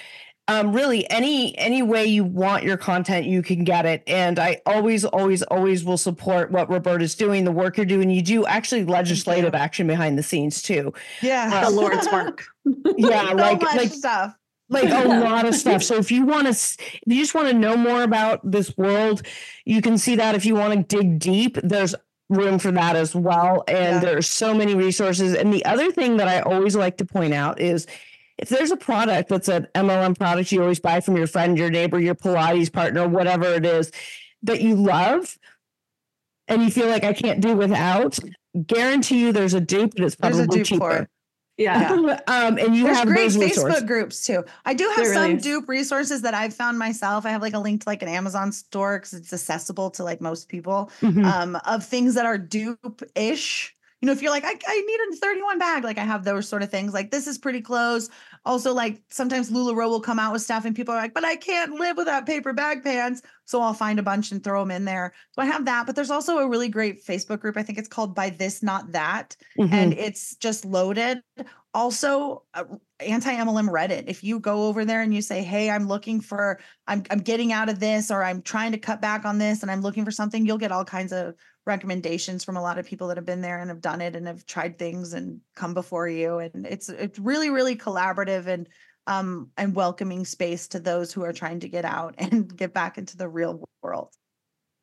um 0.48 0.72
really 0.72 1.08
any 1.10 1.56
any 1.58 1.82
way 1.82 2.04
you 2.06 2.24
want 2.24 2.62
your 2.62 2.76
content 2.76 3.26
you 3.26 3.42
can 3.42 3.64
get 3.64 3.84
it. 3.86 4.02
And 4.06 4.38
i 4.38 4.60
always 4.66 5.04
always 5.04 5.42
always 5.44 5.84
will 5.84 5.98
support 5.98 6.50
what 6.52 6.70
roberta's 6.70 7.14
doing 7.14 7.44
the 7.44 7.52
work 7.52 7.76
you're 7.76 7.86
doing. 7.86 8.10
You 8.10 8.22
do 8.22 8.46
actually 8.46 8.84
legislative 8.84 9.54
action 9.54 9.86
behind 9.86 10.16
the 10.18 10.22
scenes 10.22 10.62
too. 10.62 10.92
Yeah. 11.22 11.64
The 11.64 11.70
Lord's 11.70 12.06
work. 12.12 12.44
yeah 12.96 13.30
so 13.30 13.34
like 13.36 13.60
much 13.62 13.76
like 13.76 13.90
stuff. 13.92 14.36
like 14.68 14.90
a 14.90 15.08
lot 15.20 15.46
of 15.46 15.54
stuff. 15.54 15.82
So 15.82 15.96
if 15.96 16.10
you 16.12 16.24
want 16.24 16.44
to 16.44 16.50
if 16.50 17.00
you 17.06 17.22
just 17.22 17.34
want 17.34 17.48
to 17.48 17.54
know 17.54 17.76
more 17.76 18.02
about 18.02 18.48
this 18.48 18.76
world 18.76 19.22
you 19.64 19.82
can 19.82 19.98
see 19.98 20.16
that. 20.16 20.34
If 20.34 20.44
you 20.44 20.54
want 20.54 20.74
to 20.88 20.96
dig 20.96 21.18
deep 21.18 21.56
there's 21.62 21.94
room 22.28 22.58
for 22.58 22.70
that 22.72 22.96
as 22.96 23.14
well. 23.14 23.64
And 23.68 23.94
Yeah. 23.96 23.98
there's 24.00 24.28
so 24.28 24.52
many 24.54 24.74
resources. 24.74 25.34
And 25.34 25.52
the 25.52 25.64
other 25.64 25.90
thing 25.92 26.16
that 26.18 26.28
i 26.28 26.40
always 26.40 26.74
like 26.76 26.96
to 26.98 27.04
point 27.04 27.34
out 27.34 27.60
is 27.60 27.86
if 28.38 28.48
there's 28.48 28.70
a 28.70 28.76
product 28.76 29.28
that's 29.28 29.48
an 29.48 29.66
mlm 29.74 30.16
product 30.18 30.52
you 30.52 30.60
always 30.62 30.80
buy 30.80 31.00
from 31.00 31.16
your 31.16 31.26
friend 31.26 31.56
your 31.58 31.70
neighbor 31.70 31.98
your 31.98 32.14
pilates 32.14 32.72
partner 32.72 33.08
whatever 33.08 33.44
it 33.46 33.64
is 33.64 33.90
that 34.42 34.60
you 34.60 34.74
love 34.74 35.36
and 36.48 36.62
you 36.62 36.70
feel 36.70 36.88
like 36.88 37.04
i 37.04 37.12
can't 37.12 37.40
do 37.40 37.56
without 37.56 38.18
guarantee 38.66 39.20
you 39.20 39.32
there's 39.32 39.54
a 39.54 39.60
dupe 39.60 39.94
and 39.96 40.04
it's 40.04 40.16
there's 40.16 40.36
probably 40.36 40.44
a 40.44 40.46
dupe 40.46 40.66
cheaper 40.66 40.80
for 40.90 40.96
it 41.02 41.08
Yeah. 41.58 41.90
um 42.26 42.58
and 42.58 42.74
you 42.76 42.84
There's 42.84 42.98
have 42.98 43.06
great 43.08 43.22
those 43.24 43.38
resources 43.38 43.64
Facebook 43.82 43.86
groups 43.86 44.26
too. 44.26 44.44
I 44.66 44.74
do 44.74 44.84
have 44.88 44.96
There 44.96 45.04
really 45.10 45.14
some 45.28 45.36
is. 45.38 45.42
dupe 45.42 45.68
resources 45.68 46.20
that 46.22 46.34
I've 46.34 46.52
found 46.52 46.78
myself. 46.78 47.24
I 47.24 47.30
have 47.30 47.40
like 47.40 47.54
a 47.54 47.58
link 47.58 47.82
to 47.84 47.88
like 47.88 48.02
an 48.02 48.08
Amazon 48.08 48.52
store 48.52 48.98
because 48.98 49.14
it's 49.14 49.32
accessible 49.32 49.90
to 49.92 50.04
like 50.04 50.20
most 50.20 50.48
people 50.50 50.90
Mhm. 51.00 51.24
um, 51.24 51.56
of 51.64 51.82
things 51.82 52.14
that 52.14 52.26
are 52.26 52.36
dupe 52.36 53.02
ish. 53.14 53.74
You 54.02 54.06
know, 54.06 54.12
if 54.12 54.20
you're 54.20 54.30
like, 54.30 54.44
I, 54.44 54.54
I 54.66 54.80
need 54.80 55.14
a 55.14 55.16
31 55.16 55.58
bag, 55.58 55.82
like 55.82 55.96
I 55.96 56.04
have 56.04 56.22
those 56.22 56.46
sort 56.46 56.62
of 56.62 56.70
things. 56.70 56.92
Like 56.92 57.10
this 57.10 57.26
is 57.26 57.38
pretty 57.38 57.62
close. 57.62 58.10
Also, 58.44 58.74
like 58.74 59.02
sometimes 59.10 59.50
LuLaRoe 59.50 59.88
will 59.88 60.00
come 60.00 60.18
out 60.18 60.32
with 60.32 60.42
stuff 60.42 60.66
and 60.66 60.76
people 60.76 60.92
are 60.94 60.98
like, 61.00 61.14
but 61.14 61.24
I 61.24 61.36
can't 61.36 61.72
live 61.72 61.96
without 61.96 62.26
paper 62.26 62.52
bag 62.52 62.84
pants. 62.84 63.22
So 63.46 63.62
I'll 63.62 63.72
find 63.74 63.98
a 63.98 64.02
bunch 64.02 64.32
and 64.32 64.44
throw 64.44 64.60
them 64.60 64.70
in 64.70 64.84
there. 64.84 65.14
So 65.32 65.40
I 65.42 65.46
have 65.46 65.64
that. 65.64 65.86
But 65.86 65.96
there's 65.96 66.10
also 66.10 66.38
a 66.38 66.48
really 66.48 66.68
great 66.68 67.04
Facebook 67.04 67.40
group. 67.40 67.56
I 67.56 67.62
think 67.62 67.78
it's 67.78 67.88
called 67.88 68.14
Buy 68.14 68.30
This 68.30 68.62
Not 68.62 68.92
That. 68.92 69.34
Mhm. 69.58 69.72
And 69.72 69.92
it's 69.94 70.36
just 70.36 70.64
loaded. 70.64 71.22
Also, 71.72 72.42
uh, 72.54 72.64
anti 73.00 73.32
MLM 73.32 73.68
Reddit. 73.68 74.04
If 74.06 74.24
you 74.24 74.40
go 74.40 74.66
over 74.66 74.84
there 74.84 75.02
and 75.02 75.14
you 75.14 75.22
say, 75.22 75.42
Hey, 75.42 75.70
I'm 75.70 75.86
looking 75.86 76.20
for, 76.20 76.58
I'm, 76.86 77.02
I'm 77.10 77.18
getting 77.18 77.52
out 77.52 77.68
of 77.68 77.80
this, 77.80 78.10
or 78.10 78.22
I'm 78.22 78.42
trying 78.42 78.72
to 78.72 78.78
cut 78.78 79.00
back 79.00 79.24
on 79.24 79.38
this 79.38 79.62
and 79.62 79.70
I'm 79.70 79.82
looking 79.82 80.04
for 80.04 80.10
something, 80.10 80.46
you'll 80.46 80.58
get 80.58 80.72
all 80.72 80.84
kinds 80.84 81.12
of 81.12 81.34
recommendations 81.66 82.44
from 82.44 82.56
a 82.56 82.62
lot 82.62 82.78
of 82.78 82.86
people 82.86 83.08
that 83.08 83.16
have 83.16 83.26
been 83.26 83.40
there 83.40 83.58
and 83.58 83.70
have 83.70 83.80
done 83.80 84.00
it 84.00 84.16
and 84.16 84.26
have 84.26 84.46
tried 84.46 84.78
things 84.78 85.12
and 85.12 85.40
come 85.54 85.74
before 85.74 86.08
you. 86.08 86.38
And 86.38 86.66
it's, 86.66 86.88
it's 86.88 87.18
really, 87.18 87.50
really 87.50 87.76
collaborative 87.76 88.46
and, 88.46 88.68
um, 89.06 89.50
and 89.56 89.74
welcoming 89.74 90.24
space 90.24 90.68
to 90.68 90.80
those 90.80 91.12
who 91.12 91.22
are 91.22 91.32
trying 91.32 91.60
to 91.60 91.68
get 91.68 91.84
out 91.84 92.14
and 92.18 92.54
get 92.56 92.72
back 92.72 92.98
into 92.98 93.16
the 93.16 93.28
real 93.28 93.68
world. 93.82 94.14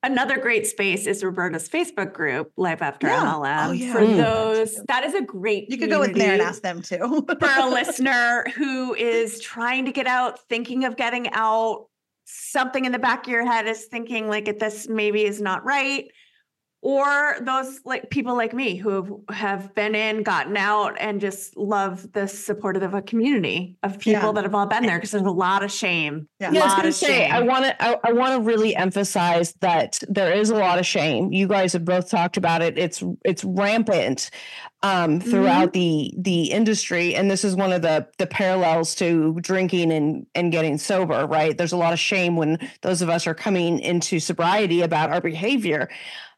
Another 0.03 0.37
great 0.37 0.67
space 0.67 1.07
is 1.07 1.23
Roberta's 1.23 1.69
Facebook 1.69 2.11
group, 2.11 2.51
Life 2.57 2.81
After 2.81 3.07
Yeah. 3.07 3.21
MLM. 3.23 3.67
Oh, 3.69 3.71
yeah. 3.71 3.91
For 3.93 3.99
Mm. 4.01 4.17
those, 4.17 4.83
that 4.89 5.05
is 5.05 5.13
a 5.13 5.21
great. 5.21 5.69
You 5.69 5.77
could 5.77 5.89
go 5.89 6.01
in 6.03 6.11
there 6.11 6.33
and 6.33 6.41
ask 6.41 6.61
them 6.61 6.81
too. 6.81 7.25
for 7.39 7.49
a 7.49 7.65
listener 7.69 8.43
who 8.55 8.93
is 8.95 9.39
trying 9.39 9.85
to 9.85 9.93
get 9.93 10.05
out, 10.05 10.39
thinking 10.49 10.83
of 10.83 10.97
getting 10.97 11.29
out. 11.31 11.85
Something 12.25 12.85
in 12.85 12.93
the 12.93 12.99
back 12.99 13.25
of 13.27 13.31
your 13.31 13.45
head 13.45 13.67
is 13.67 13.85
thinking 13.85 14.29
like, 14.29 14.47
if 14.47 14.57
this 14.57 14.87
maybe 14.87 15.25
is 15.25 15.41
not 15.41 15.63
right. 15.65 16.05
Or 16.85 17.37
those 17.39 17.79
like 17.85 18.09
people 18.09 18.35
like 18.35 18.53
me 18.53 18.75
who 18.75 18.89
have, 19.29 19.37
have 19.37 19.73
been 19.73 19.95
in, 19.95 20.21
gotten 20.21 20.57
out, 20.57 20.97
and 20.99 21.21
just 21.21 21.55
love 21.55 22.11
the 22.11 22.27
supportive 22.27 22.83
of 22.83 22.93
a 22.93 23.01
community 23.01 23.77
of 23.83 23.99
people 23.99 24.21
Yeah. 24.21 24.31
that 24.33 24.43
have 24.43 24.53
all 24.53 24.65
been 24.65 24.85
there 24.85 24.97
because 24.97 25.11
there's 25.11 25.23
a 25.23 25.31
lot 25.31 25.63
of 25.63 25.71
shame. 25.71 26.27
Yeah. 26.41 26.51
Yeah, 26.51 26.59
I 26.59 26.63
was 26.63 26.71
lot 26.71 26.77
gonna 26.79 26.87
of 26.89 26.95
say 26.95 27.29
I 27.29 27.39
want 27.39 27.63
to 27.63 27.81
I, 27.81 27.97
I 28.03 28.11
want 28.11 28.33
to 28.35 28.41
really 28.41 28.75
emphasize 28.75 29.53
that 29.61 30.03
there 30.09 30.33
is 30.33 30.49
a 30.49 30.55
lot 30.55 30.77
of 30.77 30.85
shame. 30.85 31.31
You 31.31 31.47
guys 31.47 31.71
have 31.71 31.85
both 31.85 32.09
talked 32.09 32.35
about 32.35 32.61
it. 32.61 32.77
It's 32.77 33.01
it's 33.23 33.45
rampant 33.45 34.29
um, 34.81 35.21
throughout 35.21 35.71
the 35.71 36.13
the 36.17 36.51
industry, 36.51 37.15
and 37.15 37.31
this 37.31 37.45
is 37.45 37.55
one 37.55 37.71
of 37.71 37.81
the 37.81 38.05
the 38.17 38.27
parallels 38.27 38.93
to 38.95 39.37
drinking 39.39 39.93
and 39.93 40.25
and 40.35 40.51
getting 40.51 40.77
sober. 40.77 41.25
Right? 41.27 41.57
There's 41.57 41.71
a 41.71 41.77
lot 41.77 41.93
of 41.93 41.99
shame 41.99 42.35
when 42.35 42.59
those 42.81 43.01
of 43.01 43.09
us 43.09 43.25
are 43.25 43.33
coming 43.33 43.79
into 43.79 44.19
sobriety 44.19 44.81
about 44.81 45.11
our 45.11 45.21
behavior, 45.21 45.87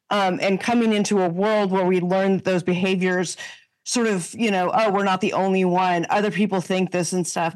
um, 0.09 0.39
and 0.41 0.59
coming 0.59 0.93
into 0.93 1.21
a 1.21 1.29
world 1.29 1.71
where 1.71 1.85
we 1.85 1.99
learn 2.01 2.39
those 2.39 2.63
behaviors. 2.63 3.37
Sort 3.87 4.07
of, 4.07 4.33
you 4.33 4.49
know, 4.49 4.71
oh, 4.73 4.89
we're 4.91 5.03
not 5.03 5.21
the 5.21 5.33
only 5.33 5.63
one. 5.63 6.07
Other 6.09 6.31
people 6.31 6.59
think 6.59 6.89
this 6.89 7.13
and 7.13 7.27
stuff 7.27 7.53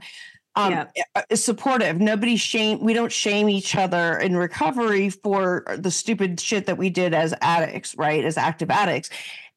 um 0.55 0.71
Yeah. 0.71 0.85
uh, 1.15 1.21
is 1.29 1.43
supportive 1.43 1.99
nobody 1.99 2.35
shame 2.35 2.83
we 2.83 2.93
don't 2.93 3.11
shame 3.11 3.49
each 3.49 3.75
other 3.75 4.17
in 4.17 4.35
recovery 4.35 5.09
for 5.09 5.63
the 5.77 5.91
stupid 5.91 6.39
shit 6.39 6.65
that 6.65 6.77
we 6.77 6.89
did 6.89 7.13
as 7.13 7.33
addicts 7.41 7.95
right 7.97 8.23
as 8.25 8.37
active 8.37 8.69
addicts 8.69 9.09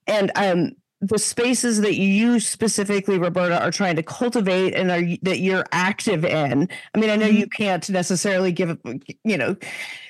and 0.06 0.30
um 0.36 0.72
the 1.00 1.18
spaces 1.18 1.80
that 1.80 1.96
you 1.96 2.38
specifically 2.38 3.18
roberta 3.18 3.60
are 3.60 3.72
trying 3.72 3.96
to 3.96 4.02
cultivate 4.02 4.74
and 4.74 4.90
are 4.90 5.02
that 5.22 5.38
you're 5.38 5.64
active 5.72 6.24
in 6.24 6.68
i 6.94 6.98
mean 6.98 7.10
i 7.10 7.16
know 7.16 7.26
you 7.26 7.46
can't 7.48 7.88
necessarily 7.90 8.52
give 8.52 8.78
you 9.24 9.36
know 9.36 9.56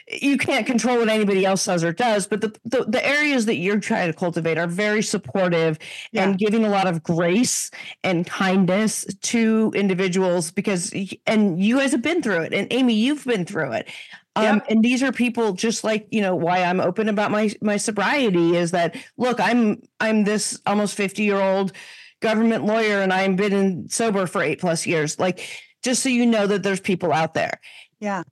you 0.08 0.36
can't 0.36 0.66
control 0.66 0.98
what 0.98 1.08
anybody 1.08 1.44
else 1.46 1.62
says 1.62 1.84
or 1.84 1.92
does 1.92 2.26
but 2.26 2.40
the 2.40 2.54
the, 2.64 2.84
the 2.84 3.06
areas 3.06 3.46
that 3.46 3.56
you're 3.56 3.78
trying 3.80 4.10
to 4.10 4.16
cultivate 4.18 4.58
are 4.58 4.66
very 4.66 5.02
supportive 5.02 5.78
Yeah. 6.12 6.24
and 6.24 6.38
giving 6.38 6.64
a 6.64 6.68
lot 6.68 6.86
of 6.86 7.02
grace 7.02 7.70
and 8.02 8.26
kindness 8.26 9.04
to 9.22 9.72
individuals 9.74 10.50
because 10.50 10.92
and 11.26 11.62
you 11.62 11.78
guys 11.78 11.92
have 11.92 12.02
been 12.02 12.22
through 12.22 12.42
it 12.42 12.52
and 12.52 12.66
Amy 12.72 12.94
you've 12.94 13.24
been 13.24 13.44
through 13.44 13.72
it 13.72 13.88
um 14.34 14.62
and 14.68 14.82
these 14.82 15.02
are 15.02 15.12
people 15.12 15.52
just 15.52 15.84
like 15.84 16.06
you 16.10 16.20
know 16.20 16.34
why 16.34 16.62
I'm 16.62 16.80
open 16.80 17.08
about 17.08 17.30
my 17.30 17.50
my 17.60 17.76
sobriety 17.76 18.56
is 18.56 18.70
that 18.72 18.96
look 19.16 19.38
I'm 19.40 19.82
I'm 20.00 20.24
this 20.24 20.60
almost 20.66 20.94
50 20.96 21.22
year 21.22 21.40
old 21.40 21.72
government 22.20 22.64
lawyer 22.64 23.00
and 23.02 23.12
I've 23.12 23.36
been 23.36 23.52
in 23.52 23.88
sober 23.88 24.26
for 24.26 24.42
8 24.42 24.58
plus 24.60 24.86
years 24.86 25.18
like 25.18 25.46
just 25.82 26.02
so 26.02 26.08
you 26.08 26.24
know 26.24 26.46
that 26.46 26.62
there's 26.62 26.80
people 26.80 27.12
out 27.12 27.34
there 27.34 27.60
Yeah. 28.00 28.22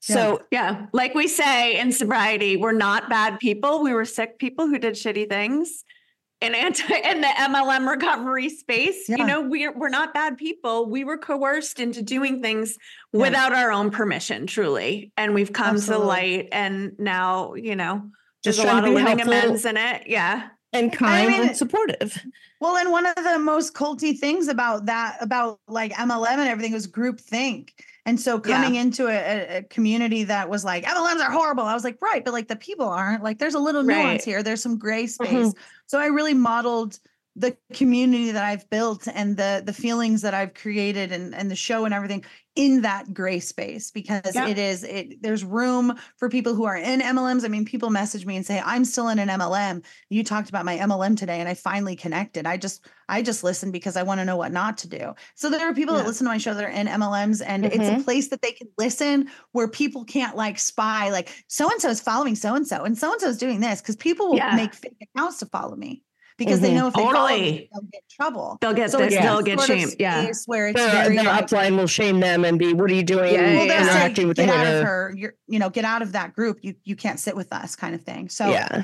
So 0.00 0.42
Yeah. 0.50 0.86
Like 0.92 1.14
we 1.14 1.28
say 1.28 1.78
in 1.78 1.92
sobriety, 1.92 2.56
we're 2.56 2.72
not 2.72 3.08
bad 3.08 3.38
people. 3.38 3.82
We 3.82 3.92
were 3.92 4.04
sick 4.04 4.38
people 4.38 4.66
who 4.66 4.78
did 4.78 4.94
shitty 4.94 5.28
things. 5.28 5.84
In 6.40 6.54
anti 6.54 6.94
in 7.04 7.20
the 7.20 7.26
MLM 7.26 7.86
recovery 7.88 8.48
space, 8.48 9.08
Yeah. 9.08 9.16
you 9.16 9.24
know, 9.26 9.42
we're 9.42 9.76
we're 9.76 9.90
not 9.90 10.14
bad 10.14 10.38
people. 10.38 10.86
We 10.88 11.04
were 11.04 11.18
coerced 11.18 11.80
into 11.80 12.02
doing 12.02 12.40
things 12.40 12.78
Yeah. 13.12 13.20
without 13.20 13.52
our 13.52 13.70
own 13.70 13.90
permission, 13.90 14.46
truly. 14.46 15.12
And 15.18 15.34
we've 15.34 15.52
come 15.52 15.74
Absolutely. 15.76 16.02
to 16.02 16.08
light. 16.08 16.48
And 16.52 16.92
now, 16.98 17.54
you 17.54 17.76
know, 17.76 18.10
just 18.42 18.56
there's 18.56 18.58
a 18.60 18.62
trying 18.62 18.74
lot 18.76 18.80
to 18.82 18.86
of 18.88 18.96
be 18.96 19.02
living 19.02 19.18
helpful 19.18 19.32
amends 19.34 19.64
in 19.66 19.76
it. 19.76 20.02
Yeah. 20.06 20.48
and 20.72 20.92
kind 20.92 21.28
mean, 21.28 21.40
and 21.48 21.56
supportive 21.56 22.16
Well, 22.60 22.76
and 22.76 22.90
one 22.90 23.04
of 23.04 23.16
the 23.16 23.38
most 23.38 23.74
culty 23.74 24.16
things 24.18 24.48
about 24.48 24.86
that, 24.86 25.18
about 25.20 25.58
like 25.68 25.92
MLM 25.92 26.38
and 26.38 26.48
everything, 26.48 26.72
was 26.72 26.86
group 26.86 27.20
think. 27.20 27.74
And 28.06 28.18
so 28.18 28.40
Yeah. 28.44 28.56
coming 28.62 28.76
into 28.76 29.08
a, 29.08 29.58
a- 29.58 29.62
community 29.64 30.24
that 30.24 30.48
was 30.48 30.64
like 30.64 30.84
MLMs 30.84 31.20
are 31.20 31.30
horrible, 31.30 31.64
I 31.64 31.74
was 31.74 31.84
like, 31.84 32.00
right, 32.00 32.24
but 32.24 32.32
like 32.32 32.48
the 32.48 32.56
people 32.56 32.86
aren't. 32.88 33.22
Like, 33.22 33.38
there's 33.38 33.54
a 33.54 33.58
little 33.58 33.84
Right. 33.84 33.96
nuance 34.04 34.24
here. 34.24 34.42
There's 34.42 34.62
some 34.62 34.78
gray 34.78 35.06
space. 35.06 35.30
Mhm. 35.48 35.54
So 35.86 35.98
I 35.98 36.06
really 36.06 36.34
modeled 36.34 36.98
the 37.40 37.56
community 37.72 38.32
that 38.32 38.44
I've 38.44 38.68
built 38.68 39.08
and 39.12 39.34
the 39.36 39.62
the 39.64 39.72
feelings 39.72 40.20
that 40.22 40.34
I've 40.34 40.52
created 40.52 41.10
and 41.10 41.34
and 41.34 41.50
the 41.50 41.56
show 41.56 41.86
and 41.86 41.94
everything 41.94 42.22
in 42.54 42.82
that 42.82 43.14
gray 43.14 43.40
space 43.40 43.90
because 43.90 44.34
Yeah. 44.34 44.48
it 44.48 44.58
is 44.58 44.84
it 44.84 45.22
there's 45.22 45.42
room 45.42 45.96
for 46.18 46.28
people 46.28 46.54
who 46.54 46.64
are 46.64 46.76
in 46.76 47.00
MLMs. 47.00 47.44
I 47.44 47.48
mean, 47.48 47.64
people 47.64 47.88
message 47.88 48.26
me 48.26 48.36
and 48.36 48.44
say, 48.44 48.60
I'm 48.62 48.84
still 48.84 49.08
in 49.08 49.18
an 49.18 49.28
MLM. 49.28 49.82
You 50.10 50.22
talked 50.22 50.50
about 50.50 50.66
my 50.66 50.76
MLM 50.76 51.16
today 51.16 51.40
and 51.40 51.48
I 51.48 51.54
finally 51.54 51.96
connected. 51.96 52.46
I 52.46 52.58
just 52.58 52.84
I 53.08 53.22
just 53.22 53.42
listen 53.42 53.70
because 53.70 53.96
I 53.96 54.02
want 54.02 54.20
to 54.20 54.26
know 54.26 54.36
what 54.36 54.52
not 54.52 54.76
to 54.78 54.88
do. 54.88 55.14
So 55.34 55.48
there 55.48 55.66
are 55.66 55.72
people 55.72 55.94
Yeah. 55.94 56.02
that 56.02 56.08
listen 56.08 56.26
to 56.26 56.32
my 56.32 56.38
show 56.38 56.52
that 56.52 56.64
are 56.64 56.68
in 56.68 56.88
MLMs 56.88 57.42
and 57.44 57.64
it's 57.64 57.76
a 57.76 57.78
mm-hmm. 57.78 58.02
place 58.02 58.28
that 58.28 58.42
they 58.42 58.52
can 58.52 58.68
listen 58.76 59.30
where 59.52 59.68
people 59.68 60.04
can't 60.04 60.36
like 60.36 60.58
spy, 60.58 61.08
like 61.10 61.30
so 61.48 61.70
and 61.70 61.80
so 61.80 61.88
is 61.88 62.00
following 62.00 62.34
so 62.34 62.54
and 62.54 62.66
so 62.66 62.84
and 62.84 62.98
so 62.98 63.12
and 63.12 63.20
so 63.22 63.28
is 63.28 63.38
doing 63.38 63.60
this 63.60 63.80
because 63.80 63.96
people 63.96 64.28
will 64.28 64.36
Yeah. 64.36 64.54
make 64.56 64.74
fake 64.74 64.96
accounts 65.14 65.38
to 65.38 65.46
follow 65.46 65.76
me 65.76 66.02
because 66.40 66.60
they 66.60 66.70
Mhm. 66.72 66.74
know 66.74 66.86
if 66.88 66.94
they 66.94 67.02
follow 67.02 67.28
me, 67.28 67.34
Totally. 67.36 67.70
they'll 67.72 67.88
get 67.92 68.02
trouble. 68.10 68.58
They'll 68.60 68.72
get 68.74 68.90
So 68.90 68.98
this, 68.98 69.14
yeah. 69.14 69.22
they'll 69.22 69.42
get 69.42 69.58
sort 69.60 69.70
of 69.70 69.78
shamed. 69.78 69.96
Yeah. 70.00 70.22
space 70.24 70.42
Where 70.46 70.68
it's 70.68 70.80
their, 70.80 70.90
very 70.90 71.14
their 71.16 71.24
like, 71.26 71.46
upline 71.46 71.76
will 71.76 71.86
shame 71.86 72.18
them 72.20 72.44
and 72.44 72.58
be 72.58 72.72
what 72.74 72.90
are 72.90 72.94
you 72.94 73.02
doing 73.04 73.32
Yeah, 73.34 73.56
well, 73.56 73.68
they'll 73.68 73.84
say, 73.84 73.90
interacting 73.90 74.26
with 74.28 74.36
the 74.38 74.46
get 74.46 74.56
out 74.56 74.66
of 74.66 74.84
her. 74.84 75.14
You're, 75.16 75.34
you 75.46 75.58
know, 75.58 75.70
get 75.70 75.84
out 75.84 76.02
of 76.02 76.12
that 76.12 76.34
group. 76.34 76.58
You 76.62 76.74
you 76.84 76.96
can't 76.96 77.20
sit 77.20 77.36
with 77.36 77.52
us, 77.52 77.76
kind 77.76 77.94
of 77.94 78.02
thing. 78.02 78.28
So 78.28 78.50
yeah 78.50 78.82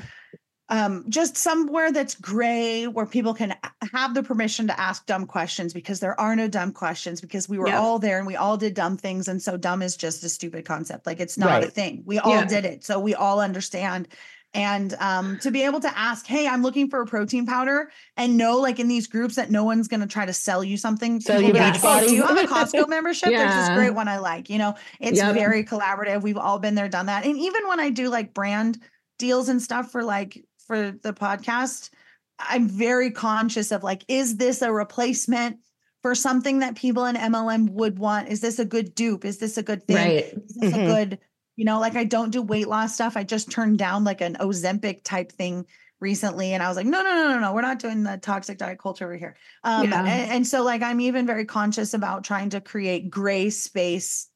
um, 0.69 1.05
just 1.07 1.37
somewhere 1.37 1.93
that's 1.93 2.13
gray 2.15 2.87
where 2.87 3.05
people 3.05 3.33
can 3.33 3.55
have 3.93 4.13
the 4.13 4.21
permission 4.21 4.67
to 4.67 4.77
ask 4.77 5.05
dumb 5.05 5.25
questions 5.25 5.71
because 5.73 6.01
there 6.01 6.19
are 6.19 6.35
no 6.35 6.49
dumb 6.49 6.73
questions 6.73 7.21
because 7.21 7.47
we 7.47 7.57
were 7.57 7.69
Yeah. 7.69 7.79
all 7.79 7.99
there 7.99 8.17
and 8.17 8.27
we 8.27 8.35
all 8.35 8.57
did 8.57 8.73
dumb 8.73 8.97
things. 8.97 9.29
And 9.29 9.41
so 9.41 9.55
dumb 9.55 9.81
is 9.81 9.95
just 9.95 10.25
a 10.25 10.29
stupid 10.29 10.65
concept. 10.65 11.05
Like 11.05 11.21
it's 11.21 11.37
not 11.37 11.63
a 11.63 11.67
thing. 11.67 12.03
We 12.05 12.19
all 12.19 12.31
Yeah. 12.31 12.45
did 12.45 12.65
it. 12.65 12.83
So 12.83 12.99
we 12.99 13.15
all 13.15 13.39
understand. 13.39 14.09
And 14.57 14.95
um, 14.95 15.37
to 15.39 15.51
be 15.51 15.61
able 15.63 15.79
to 15.81 15.97
ask, 15.97 16.25
hey, 16.25 16.47
I'm 16.47 16.63
looking 16.63 16.89
for 16.89 16.99
a 17.01 17.05
protein 17.05 17.45
powder 17.45 17.91
and 18.17 18.37
know 18.37 18.57
like 18.57 18.79
in 18.79 18.87
these 18.87 19.05
groups 19.05 19.35
that 19.35 19.51
no 19.51 19.63
one's 19.63 19.87
going 19.87 19.99
to 19.99 20.07
try 20.07 20.25
to 20.25 20.33
sell 20.33 20.63
you 20.63 20.77
something. 20.77 21.19
Sell 21.21 21.39
you 21.41 21.53
be 21.53 21.59
like, 21.59 21.79
"Oh, 21.83 21.99
do 22.07 22.11
you 22.15 22.25
have 22.25 22.37
a 22.37 22.47
Costco 22.47 22.89
membership? 22.89 23.29
There's 23.29 23.55
this 23.55 23.69
great 23.69 23.91
one 23.93 24.07
I 24.07 24.17
like. 24.17 24.49
You 24.49 24.57
know, 24.57 24.75
it's 24.99 25.19
Yep. 25.19 25.35
very 25.35 25.63
collaborative. 25.63 26.23
We've 26.23 26.37
all 26.37 26.57
been 26.57 26.73
there, 26.73 26.89
done 26.89 27.05
that. 27.05 27.23
And 27.25 27.37
even 27.37 27.67
when 27.67 27.79
I 27.79 27.91
do 27.91 28.09
like 28.09 28.33
brand 28.33 28.79
deals 29.19 29.47
and 29.47 29.61
stuff 29.61 29.91
for 29.91 30.03
like 30.03 30.43
for 30.65 30.91
the 30.91 31.13
podcast, 31.13 31.91
I'm 32.39 32.67
very 32.67 33.11
conscious 33.11 33.71
of 33.71 33.83
like, 33.83 34.03
is 34.07 34.37
this 34.37 34.63
a 34.63 34.71
replacement 34.71 35.57
for 36.01 36.15
something 36.15 36.59
that 36.59 36.75
people 36.75 37.05
in 37.05 37.15
MLM 37.15 37.69
would 37.69 37.99
want? 37.99 38.29
Is 38.29 38.41
this 38.41 38.57
a 38.57 38.65
good 38.65 38.95
dupe? 38.95 39.23
Is 39.23 39.37
this 39.37 39.57
a 39.57 39.63
good 39.63 39.85
thing? 39.87 39.95
Right. 39.97 40.33
Is 40.49 40.55
this 40.55 40.73
Mhm. 40.73 40.81
a 40.83 40.85
good, 40.85 41.19
you 41.57 41.65
know, 41.65 41.79
like 41.81 41.95
I 41.97 42.05
don't 42.05 42.29
do 42.29 42.41
weight 42.41 42.67
loss 42.69 42.93
stuff. 42.93 43.17
I 43.17 43.23
just 43.23 43.51
turned 43.51 43.77
down 43.79 44.03
like 44.05 44.21
an 44.21 44.35
Ozempic 44.39 45.03
type 45.03 45.31
thing 45.33 45.65
recently. 45.99 46.53
And 46.53 46.61
I 46.61 46.67
was 46.67 46.77
like, 46.77 46.85
no, 46.85 47.01
no, 47.01 47.13
no, 47.15 47.29
no, 47.33 47.39
no. 47.39 47.53
We're 47.53 47.61
not 47.63 47.79
doing 47.79 48.03
the 48.03 48.17
toxic 48.17 48.59
diet 48.59 48.77
culture 48.79 49.05
over 49.05 49.17
here. 49.17 49.35
Um, 49.63 49.89
Yeah. 49.89 50.01
and, 50.05 50.31
and 50.31 50.47
so 50.47 50.63
like 50.63 50.83
I'm 50.83 51.01
even 51.01 51.25
very 51.25 51.43
conscious 51.45 51.93
about 51.95 52.23
trying 52.23 52.51
to 52.51 52.61
create 52.61 53.09
gray 53.09 53.49
space 53.49 54.29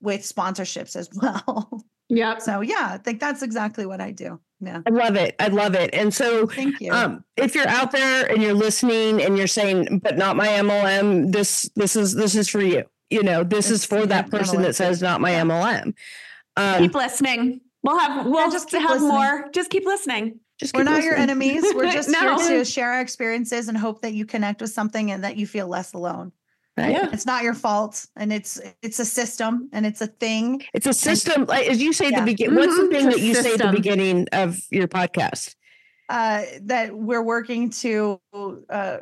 with 0.00 0.20
sponsorships 0.22 0.94
as 0.96 1.10
well. 1.20 1.84
Yeah. 2.08 2.38
so 2.38 2.60
yeah, 2.60 2.90
I 2.92 2.98
think 2.98 3.18
that's 3.20 3.42
exactly 3.42 3.84
what 3.84 4.00
I 4.00 4.12
do. 4.12 4.40
Yeah. 4.64 4.80
i 4.86 4.90
love 4.90 5.16
it 5.16 5.34
i 5.40 5.48
love 5.48 5.74
it 5.74 5.90
and 5.92 6.14
so 6.14 6.46
Thank 6.46 6.80
you. 6.80 6.92
um 6.92 7.24
if 7.36 7.56
you're 7.56 7.66
out 7.66 7.90
there 7.90 8.30
and 8.30 8.40
you're 8.40 8.54
listening 8.54 9.20
and 9.20 9.36
you're 9.36 9.48
saying 9.48 9.98
but 9.98 10.16
not 10.16 10.36
my 10.36 10.46
mlm 10.46 11.32
this 11.32 11.68
this 11.74 11.96
is 11.96 12.14
this 12.14 12.36
is 12.36 12.48
for 12.48 12.60
you 12.60 12.84
you 13.10 13.24
know 13.24 13.42
this 13.42 13.72
is 13.72 13.84
for 13.84 14.06
that 14.06 14.30
person 14.30 14.62
that 14.62 14.76
says 14.76 15.02
not 15.02 15.20
my 15.20 15.32
mlm 15.32 15.94
um 16.56 16.78
Keep 16.82 16.94
listening. 16.94 17.60
We'll 17.82 17.98
have 17.98 18.26
we'll 18.26 18.50
just 18.50 18.70
just 18.70 18.82
have 18.82 18.90
listening. 18.92 19.08
more. 19.08 19.48
Just 19.52 19.70
keep 19.70 19.84
listening. 19.84 20.40
Just 20.58 20.74
We're 20.74 20.82
keep 20.84 20.90
not 20.92 21.02
your 21.02 21.16
enemies. 21.16 21.64
We're 21.74 21.90
just 21.92 22.08
No. 22.08 22.38
here 22.38 22.58
to 22.58 22.64
share 22.64 22.92
our 22.92 23.00
experiences 23.00 23.68
and 23.68 23.76
hope 23.76 24.02
that 24.02 24.12
you 24.14 24.24
connect 24.26 24.60
with 24.60 24.70
something 24.70 25.10
and 25.10 25.24
that 25.24 25.36
you 25.36 25.46
feel 25.46 25.66
less 25.66 25.92
alone. 25.92 26.32
Right? 26.76 26.92
Yeah. 26.92 27.10
It's 27.12 27.26
not 27.26 27.42
your 27.42 27.52
fault, 27.54 28.06
and 28.16 28.32
it's 28.32 28.60
it's 28.82 28.98
a 28.98 29.04
system 29.04 29.68
and 29.72 29.84
it's 29.84 30.00
a 30.00 30.06
thing. 30.06 30.62
It's 30.72 30.86
a 30.86 30.94
system, 30.94 31.44
like 31.46 31.66
as 31.68 31.82
you 31.82 31.92
say 31.92 32.06
at 32.06 32.12
Yeah. 32.12 32.20
the 32.20 32.26
beginning. 32.26 32.54
What's 32.56 32.76
the 32.76 32.82
Mhm. 32.84 32.90
thing 32.92 33.04
that 33.06 33.16
a 33.16 33.20
you 33.20 33.34
say 33.34 33.52
at 33.54 33.58
the 33.58 33.72
beginning 33.72 34.26
of 34.32 34.58
your 34.70 34.88
podcast? 34.88 35.54
Uh, 36.12 36.44
that 36.60 36.94
we're 36.94 37.22
working 37.22 37.70
to. 37.70 38.20
Uh, 38.34 38.98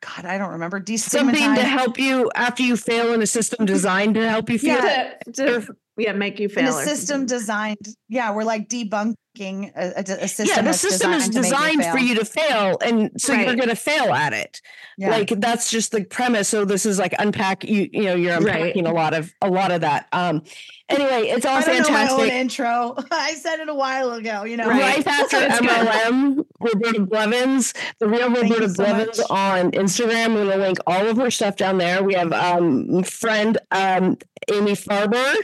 God, 0.00 0.24
I 0.24 0.38
don't 0.38 0.52
remember. 0.52 0.82
Something 0.96 1.54
to 1.56 1.62
help 1.62 1.98
you 1.98 2.30
after 2.34 2.62
you 2.62 2.78
fail 2.78 3.12
in 3.12 3.20
a 3.20 3.26
system 3.26 3.66
designed 3.66 4.14
to 4.14 4.26
help 4.26 4.48
you 4.48 4.58
feel. 4.58 4.76
Yeah. 4.76 5.12
To, 5.26 5.32
to, 5.32 5.76
yeah, 5.98 6.12
make 6.12 6.40
you 6.40 6.48
in 6.48 6.54
fail. 6.54 6.78
a 6.78 6.82
system 6.84 7.26
designed. 7.26 7.86
Yeah, 8.08 8.34
we're 8.34 8.44
like 8.44 8.70
debunking 8.70 9.72
a, 9.76 10.22
a, 10.22 10.26
system. 10.26 10.46
Yeah, 10.56 10.62
the 10.62 10.72
system 10.72 11.12
is 11.12 11.28
designed 11.28 11.84
for 11.84 11.98
you 11.98 12.14
to 12.14 12.24
fail, 12.24 12.78
and 12.82 13.10
so 13.20 13.34
you're 13.34 13.56
going 13.56 13.68
to 13.68 13.76
fail 13.76 14.14
at 14.14 14.32
it. 14.32 14.62
Yeah. 14.96 15.10
Like 15.10 15.28
that's 15.36 15.70
just 15.70 15.92
the 15.92 16.04
premise. 16.04 16.48
So 16.48 16.64
this 16.64 16.86
is 16.86 16.98
like 16.98 17.14
unpack. 17.18 17.64
You 17.64 17.90
you 17.92 18.04
know 18.04 18.14
you're 18.14 18.40
Right. 18.40 18.56
unpacking 18.56 18.86
a 18.86 18.92
lot 18.94 19.12
of 19.12 19.34
a 19.42 19.50
lot 19.50 19.70
of 19.70 19.82
that. 19.82 20.08
Um. 20.12 20.44
Anyway, 20.94 21.28
it's 21.28 21.44
all 21.46 21.56
I 21.56 21.62
don't 21.62 21.82
know 21.82 21.90
my 21.90 22.08
own 22.08 22.28
intro. 22.28 22.94
I 23.10 23.34
said 23.34 23.60
it 23.60 23.68
a 23.68 23.74
while 23.74 24.12
ago. 24.12 24.44
You 24.44 24.56
know, 24.56 24.68
Right. 24.68 24.96
Life 25.04 25.06
after 25.08 25.36
MLM, 25.38 26.44
Roberta 26.60 27.00
Blevins, 27.00 27.74
the 27.98 28.08
real 28.08 28.32
Thank 28.32 28.50
Roberta 28.50 28.68
so 28.68 28.84
Blevins 28.84 29.18
much. 29.18 29.30
on 29.30 29.70
Instagram. 29.72 30.24
I'm 30.26 30.34
going 30.34 30.48
to 30.48 30.56
link 30.56 30.78
all 30.86 31.06
of 31.06 31.16
her 31.18 31.30
stuff 31.30 31.56
down 31.56 31.78
there. 31.78 32.02
We 32.02 32.14
have 32.14 32.32
um 32.32 33.02
friend 33.04 33.58
um 33.70 34.16
Amy 34.52 34.72
Farber, 34.72 35.34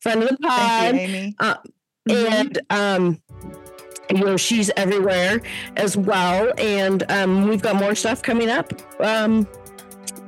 friend 0.00 0.22
of 0.22 0.28
the 0.30 0.36
pod, 0.38 0.94
Thank 0.94 1.10
you, 1.10 1.16
Amy. 1.16 1.36
Mhm. 2.08 2.30
and 2.32 2.58
um 2.70 3.22
you 4.10 4.24
know 4.24 4.36
she's 4.36 4.70
everywhere 4.76 5.40
as 5.76 5.96
well 5.96 6.52
and 6.58 7.04
um 7.12 7.46
we've 7.46 7.62
got 7.62 7.76
more 7.76 7.94
stuff 7.94 8.22
coming 8.22 8.48
up 8.50 8.72
um 9.00 9.46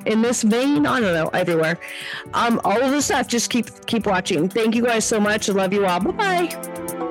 in 0.05 0.21
this 0.21 0.43
vein 0.43 0.87
i 0.87 0.99
don't 1.01 1.15
know 1.15 1.29
everywhere. 1.29 1.79
Um 2.35 2.61
all 2.65 2.81
of 2.83 2.91
the 2.91 3.01
stuff 3.01 3.29
just 3.29 3.51
keep 3.51 3.67
keep 3.87 4.07
watching. 4.07 4.49
Thank 4.49 4.75
you 4.75 4.83
guys 4.85 5.05
so 5.05 5.21
much. 5.21 5.49
I 5.49 5.53
love 5.53 5.73
you 5.73 5.87
all. 5.87 6.01
Bye 6.01 6.11
bye 6.13 7.03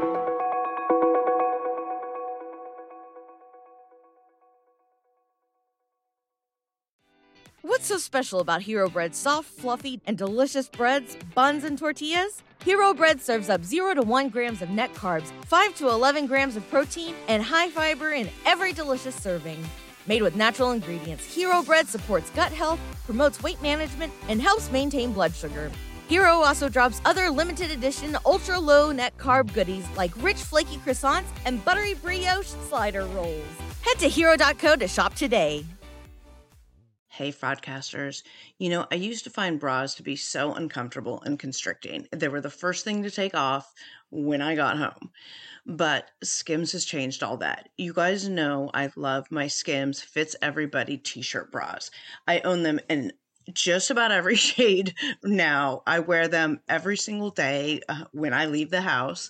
What's 7.63 7.85
so 7.85 7.97
special 7.97 8.41
about 8.41 8.61
Hero 8.63 8.89
Bread's 8.89 9.17
soft, 9.17 9.47
fluffy, 9.47 10.01
and 10.05 10.17
delicious 10.17 10.67
breads, 10.67 11.15
buns, 11.33 11.63
and 11.63 11.77
tortillas? 11.77 12.43
Hero 12.63 12.93
Bread 12.93 13.21
serves 13.21 13.49
up 13.49 13.63
0 13.63 13.95
to 13.95 14.01
1 14.03 14.29
grams 14.29 14.61
of 14.61 14.69
net 14.69 14.93
carbs, 14.93 15.31
5 15.45 15.75
to 15.75 15.89
11 15.89 16.27
grams 16.27 16.55
of 16.55 16.69
protein, 16.69 17.15
and 17.27 17.41
high 17.41 17.69
fiber 17.69 18.11
in 18.11 18.29
every 18.45 18.73
delicious 18.73 19.15
serving. 19.15 19.63
Made 20.07 20.23
with 20.23 20.35
natural 20.35 20.71
ingredients, 20.71 21.25
Hero 21.25 21.61
Bread 21.61 21.87
supports 21.87 22.29
gut 22.31 22.51
health, 22.51 22.79
promotes 23.05 23.41
weight 23.43 23.61
management, 23.61 24.11
and 24.29 24.41
helps 24.41 24.71
maintain 24.71 25.13
blood 25.13 25.33
sugar. 25.33 25.71
Hero 26.07 26.39
also 26.39 26.67
drops 26.67 26.99
other 27.05 27.29
limited 27.29 27.71
edition 27.71 28.17
ultra 28.25 28.59
low 28.59 28.91
net 28.91 29.17
carb 29.17 29.53
goodies 29.53 29.85
like 29.95 30.11
rich 30.21 30.37
flaky 30.37 30.77
croissants 30.77 31.29
and 31.45 31.63
buttery 31.63 31.93
brioche 31.93 32.47
slider 32.67 33.05
rolls. 33.05 33.45
Head 33.81 33.99
to 33.99 34.09
hero.co 34.09 34.75
to 34.75 34.87
shop 34.87 35.13
today. 35.15 35.65
Hey, 37.07 37.31
fraudcasters. 37.31 38.23
You 38.57 38.69
know, 38.69 38.87
I 38.91 38.95
used 38.95 39.25
to 39.25 39.29
find 39.29 39.59
bras 39.59 39.95
to 39.95 40.03
be 40.03 40.15
so 40.15 40.53
uncomfortable 40.53 41.21
and 41.25 41.37
constricting. 41.37 42.07
They 42.11 42.27
were 42.27 42.41
the 42.41 42.49
first 42.49 42.83
thing 42.83 43.03
to 43.03 43.11
take 43.11 43.35
off 43.35 43.73
when 44.09 44.41
I 44.41 44.55
got 44.55 44.77
home. 44.77 45.11
But 45.65 46.09
Skims 46.23 46.71
has 46.71 46.85
changed 46.85 47.21
all 47.21 47.37
that. 47.37 47.69
You 47.77 47.93
guys 47.93 48.27
know 48.27 48.71
I 48.73 48.89
love 48.95 49.27
my 49.29 49.47
Skims 49.47 50.01
Fits 50.01 50.35
Everybody 50.41 50.97
t 50.97 51.21
shirt 51.21 51.51
bras. 51.51 51.91
I 52.27 52.39
own 52.39 52.63
them 52.63 52.79
in 52.89 53.13
just 53.53 53.91
about 53.91 54.11
every 54.11 54.35
shade 54.49 54.95
now. 55.23 55.83
I 55.85 55.99
wear 55.99 56.27
them 56.27 56.61
every 56.67 56.97
single 56.97 57.29
day 57.29 57.81
uh, 57.87 58.05
when 58.11 58.33
I 58.33 58.45
leave 58.47 58.71
the 58.71 58.81
house 58.81 59.29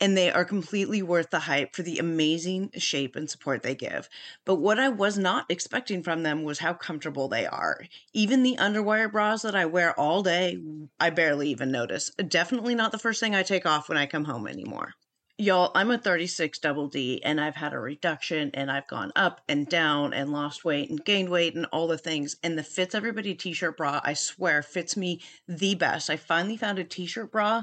and 0.00 0.16
they 0.16 0.30
are 0.30 0.44
completely 0.44 1.02
worth 1.02 1.30
the 1.30 1.40
hype 1.40 1.76
for 1.76 1.82
the 1.82 1.98
amazing 1.98 2.70
shape 2.78 3.16
and 3.16 3.28
support 3.28 3.62
they 3.62 3.74
give. 3.74 4.08
But 4.44 4.56
what 4.56 4.78
I 4.78 4.88
was 4.88 5.18
not 5.18 5.46
expecting 5.50 6.02
from 6.02 6.22
them 6.22 6.42
was 6.42 6.58
how 6.60 6.72
comfortable 6.72 7.28
they 7.28 7.46
are. 7.46 7.84
Even 8.14 8.42
the 8.42 8.56
underwire 8.56 9.10
bras 9.12 9.42
that 9.42 9.54
I 9.54 9.66
wear 9.66 9.98
all 9.98 10.22
day, 10.22 10.58
I 10.98 11.10
barely 11.10 11.50
even 11.50 11.70
notice. 11.70 12.10
Definitely 12.28 12.74
not 12.74 12.92
the 12.92 12.98
first 12.98 13.20
thing 13.20 13.34
I 13.34 13.42
take 13.42 13.66
off 13.66 13.88
when 13.88 13.98
I 13.98 14.06
come 14.06 14.24
home 14.24 14.46
anymore. 14.46 14.94
Y'all, 15.40 15.72
I'm 15.74 15.90
a 15.90 15.96
36 15.96 16.58
double 16.58 16.86
D 16.86 17.22
and 17.24 17.40
I've 17.40 17.54
had 17.54 17.72
a 17.72 17.78
reduction 17.78 18.50
and 18.52 18.70
I've 18.70 18.86
gone 18.86 19.10
up 19.16 19.40
and 19.48 19.66
down 19.66 20.12
and 20.12 20.30
lost 20.30 20.66
weight 20.66 20.90
and 20.90 21.02
gained 21.02 21.30
weight 21.30 21.54
and 21.54 21.64
all 21.72 21.88
the 21.88 21.96
things. 21.96 22.36
And 22.42 22.58
the 22.58 22.62
Fits 22.62 22.94
Everybody 22.94 23.34
t 23.34 23.54
shirt 23.54 23.78
bra, 23.78 24.02
I 24.04 24.12
swear, 24.12 24.62
fits 24.62 24.98
me 24.98 25.22
the 25.48 25.74
best. 25.76 26.10
I 26.10 26.18
finally 26.18 26.58
found 26.58 26.78
a 26.78 26.84
t 26.84 27.06
shirt 27.06 27.32
bra 27.32 27.62